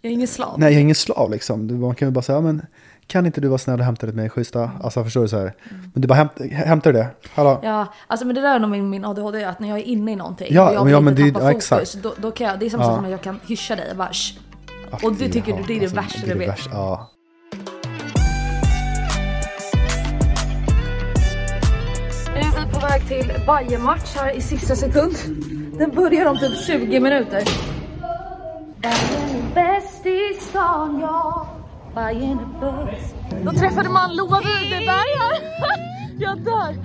Jag 0.00 0.10
är 0.10 0.14
ingen 0.14 0.28
slav. 0.28 0.58
Nej, 0.58 0.72
jag 0.72 0.78
är 0.78 0.82
ingen 0.82 0.94
slav 0.94 1.30
liksom. 1.30 1.80
Man 1.80 1.94
kan 1.94 2.08
ju 2.08 2.12
bara 2.12 2.22
säga, 2.22 2.36
ja, 2.36 2.42
men 2.42 2.62
kan 3.12 3.26
inte 3.26 3.40
du 3.40 3.48
vara 3.48 3.58
snäll 3.58 3.78
och 3.78 3.84
hämta 3.84 4.06
det 4.06 4.12
med 4.12 4.32
schyssta? 4.32 4.70
Alltså 4.82 5.04
förstår 5.04 5.22
du 5.22 5.28
så 5.28 5.38
här. 5.38 5.52
Men 5.92 6.02
du 6.02 6.08
bara 6.08 6.14
hämt, 6.14 6.32
hämtar 6.52 6.92
du 6.92 6.98
det? 6.98 7.06
Hallå? 7.34 7.60
Ja, 7.62 7.86
alltså 8.06 8.26
men 8.26 8.34
det 8.34 8.40
där 8.40 8.54
är 8.54 8.58
nog 8.58 8.70
min, 8.70 8.90
min 8.90 9.04
ADHD, 9.04 9.44
att 9.44 9.60
när 9.60 9.68
jag 9.68 9.78
är 9.78 9.82
inne 9.82 10.12
i 10.12 10.16
någonting 10.16 10.46
Ja, 10.50 10.68
och 10.68 10.74
jag 10.74 10.84
vill 10.84 10.92
ja, 10.92 10.98
inte 10.98 11.04
men 11.22 11.26
det- 11.26 11.32
tappa 11.32 11.44
ja, 11.46 11.50
fokus, 11.52 11.72
exakt. 11.72 12.02
då, 12.02 12.14
då 12.16 12.30
kan 12.30 12.46
jag, 12.46 12.58
det 12.58 12.66
är 12.66 12.70
som 12.70 12.80
Ja. 12.80 12.98
att 13.04 13.10
jag 13.10 13.22
kan 13.22 13.40
hyscha 13.46 13.76
dig 13.76 13.90
och 13.90 13.96
bara 13.96 14.12
Shh. 14.12 14.38
Ja, 14.90 14.98
Och 15.02 15.14
du 15.14 15.28
tycker 15.28 15.52
ja, 15.52 15.58
det 15.66 15.76
är 15.76 15.80
det 15.80 15.86
värsta 15.86 16.18
det 16.20 16.26
är 16.26 16.26
du 16.26 16.32
det 16.32 16.38
vet. 16.38 16.48
värsta, 16.48 16.70
Ja. 16.72 17.10
Nu 22.34 22.40
är 22.40 22.64
vi 22.66 22.72
på 22.72 22.80
väg 22.80 23.08
till 23.08 23.32
Bayern-match 23.46 24.14
här 24.16 24.36
i 24.36 24.40
sista 24.40 24.76
sekund. 24.76 25.14
Den 25.78 25.90
börjar 25.90 26.26
om 26.26 26.38
typ 26.38 26.64
20 26.66 27.00
minuter. 27.00 27.42
Bayern 28.80 29.36
är 29.36 29.54
bäst 29.54 30.06
i 30.06 30.40
stan, 30.40 30.98
ja. 31.02 31.46
Då 33.44 33.50
träffade 33.52 33.88
man 33.88 34.16
Loa 34.16 34.40
Widerberg 34.40 35.12
här. 35.18 35.38
Jag 36.18 36.38
dör. 36.38 36.76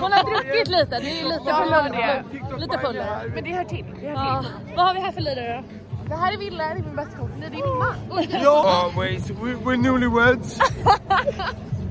Hon 0.00 0.12
har 0.12 0.24
druckit 0.30 0.68
lite, 0.68 0.98
det 1.00 1.20
är 1.20 1.24
lite 1.24 1.54
full. 1.54 1.72
hör 1.72 1.90
det. 1.90 2.24
Lite 2.58 2.78
full. 2.78 3.02
Men 3.34 3.44
det 3.44 3.52
hör 3.54 3.64
till. 3.64 3.84
Det 4.00 4.06
hör 4.08 4.14
Ja. 4.14 4.42
till. 4.42 4.74
Vad 4.76 4.86
har 4.86 4.94
vi 4.94 5.00
här 5.00 5.12
för 5.12 5.20
lirare 5.20 5.62
då? 5.62 5.68
Det 6.08 6.14
här 6.14 6.32
är 6.32 6.36
Wille, 6.38 6.64
det 6.64 6.70
är 6.70 6.74
min 6.74 6.96
bästa 6.96 7.16
kompis. 7.18 7.36
Nej, 7.40 7.48
det 7.50 7.56
är 7.56 7.66
min 7.66 7.78
man. 7.78 8.42
Ja, 8.42 8.90
wait, 8.96 9.30
we, 9.30 9.54
we're 9.64 9.76
newlyweds. 9.76 10.58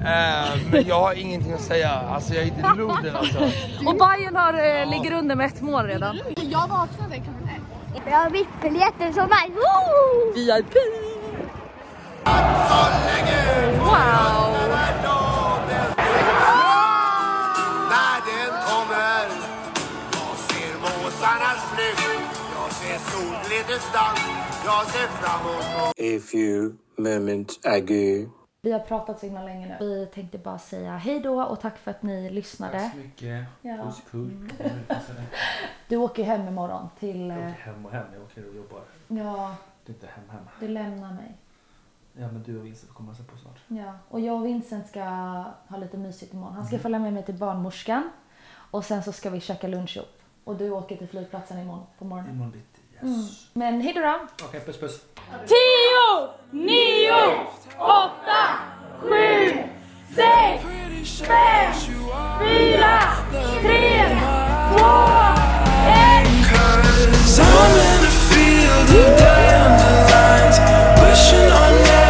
Eh, 0.07 0.57
men 0.72 0.84
jag 0.88 0.99
har 0.99 1.14
ingenting 1.14 1.53
att 1.53 1.61
säga. 1.61 1.89
Alltså 1.91 2.34
jag 2.34 2.43
är 2.43 2.47
inte 2.47 2.73
loden 2.77 3.15
alltså. 3.15 3.38
Och 3.85 3.95
Bayern 3.95 4.35
har, 4.35 4.53
eh, 4.53 4.89
ligger 4.89 5.14
under 5.14 5.35
med 5.35 5.45
ett 5.47 5.61
mål 5.61 5.85
redan. 5.85 6.19
Jag 6.35 6.68
vaknade 6.68 7.15
klockan 7.15 7.49
ett. 7.95 8.02
Jag 8.11 8.18
har 8.18 8.30
VIP-biljetter 8.30 9.11
som 9.11 9.23
är... 9.23 9.49
Woo! 9.49 10.34
VIP! 10.35 10.76
Wow! 13.80 13.85
När 17.91 18.18
den 18.30 18.52
kommer 18.69 19.26
Jag 20.11 20.38
ser 20.38 20.73
måsarnas 20.80 21.61
flykt 21.73 22.41
Jag 22.56 22.72
ser 22.72 22.97
solgledens 23.11 23.91
dans 23.93 24.19
Jag 24.65 24.85
ser 24.85 25.07
framåt 25.07 25.65
A 25.89 26.19
few 26.31 26.76
moments 26.97 27.65
ago. 27.65 28.30
Vi 28.61 28.72
har 28.72 28.80
pratat 28.80 29.19
så 29.19 29.26
himla 29.26 29.43
länge 29.43 29.68
nu. 29.80 29.85
Vi 29.85 30.06
tänkte 30.06 30.38
bara 30.38 30.57
säga 30.60 30.97
hej 30.97 31.19
då 31.19 31.43
och 31.43 31.60
tack 31.61 31.77
för 31.77 31.91
att 31.91 32.03
ni 32.03 32.30
lyssnade. 32.30 32.80
Tack 32.80 32.91
så 32.91 32.97
mycket. 32.97 33.45
Ja. 33.61 33.77
Puss 33.84 34.02
puss. 34.11 34.31
Du 35.88 35.97
åker 35.97 36.23
hem 36.23 36.47
imorgon 36.47 36.89
till... 36.99 37.31
eh, 37.31 37.38
Jag 37.38 37.49
åker 37.52 37.61
hem 37.61 37.85
och 37.85 37.91
hem, 37.91 38.06
jag 38.14 38.23
åker 38.23 38.49
och 38.49 38.56
jobbar. 38.56 38.81
Ja, 39.07 39.56
Det 39.85 39.91
är 39.91 39.93
inte 39.93 40.07
hem 40.07 40.30
hem. 40.30 40.43
du 40.60 40.68
lämnar 40.68 41.14
mig. 41.14 41.38
Ja 42.18 42.28
men 42.32 42.44
du 42.44 42.60
och 42.60 42.66
Vincent 42.66 42.94
kommer 42.94 43.12
att 43.12 43.18
se 43.18 43.24
på 43.24 43.38
snart. 43.38 43.60
Ja, 43.68 43.94
och 44.10 44.20
jag 44.20 44.36
och 44.36 44.46
Vincent 44.46 44.88
ska 44.88 45.04
ha 45.68 45.78
lite 45.78 45.98
mysigt 45.98 46.34
imorgon. 46.34 46.56
Han 46.56 46.66
ska 46.66 46.76
mm. 46.76 46.84
följa 46.84 47.00
med 47.00 47.14
mig 47.14 47.24
till 47.24 47.36
barnmorskan 47.36 48.10
och 48.72 48.86
sen 48.86 49.04
så 49.04 49.12
ska 49.12 49.30
vi 49.30 49.40
käka 49.40 49.68
lunch 49.68 49.98
ihop. 49.98 50.22
Och 50.44 50.56
du 50.56 50.72
åker 50.72 50.98
till 50.98 51.08
flygplatsen 51.08 51.60
imorgon 51.60 51.86
på 51.98 52.06
morgonen. 52.06 52.32
Imorgon 52.36 52.52
bitti, 52.52 52.82
yes. 52.94 53.04
Mm. 53.04 53.26
Men 53.54 53.82
hejdå 53.82 54.02
då! 54.02 54.20
Okej, 54.34 54.48
okay, 54.48 54.60
puss 54.60 54.80
puss. 54.80 55.06
10, 56.52 56.62
9, 56.62 57.12
8, 57.78 58.12
7, 59.00 59.10
6, 60.16 61.22
5, 61.22 61.74
4, 62.40 63.00
3, 63.62 64.18
2, 64.78 64.86
1. 66.22 66.26
Wishing 71.16 71.52
on 71.52 71.74
me 71.84 72.05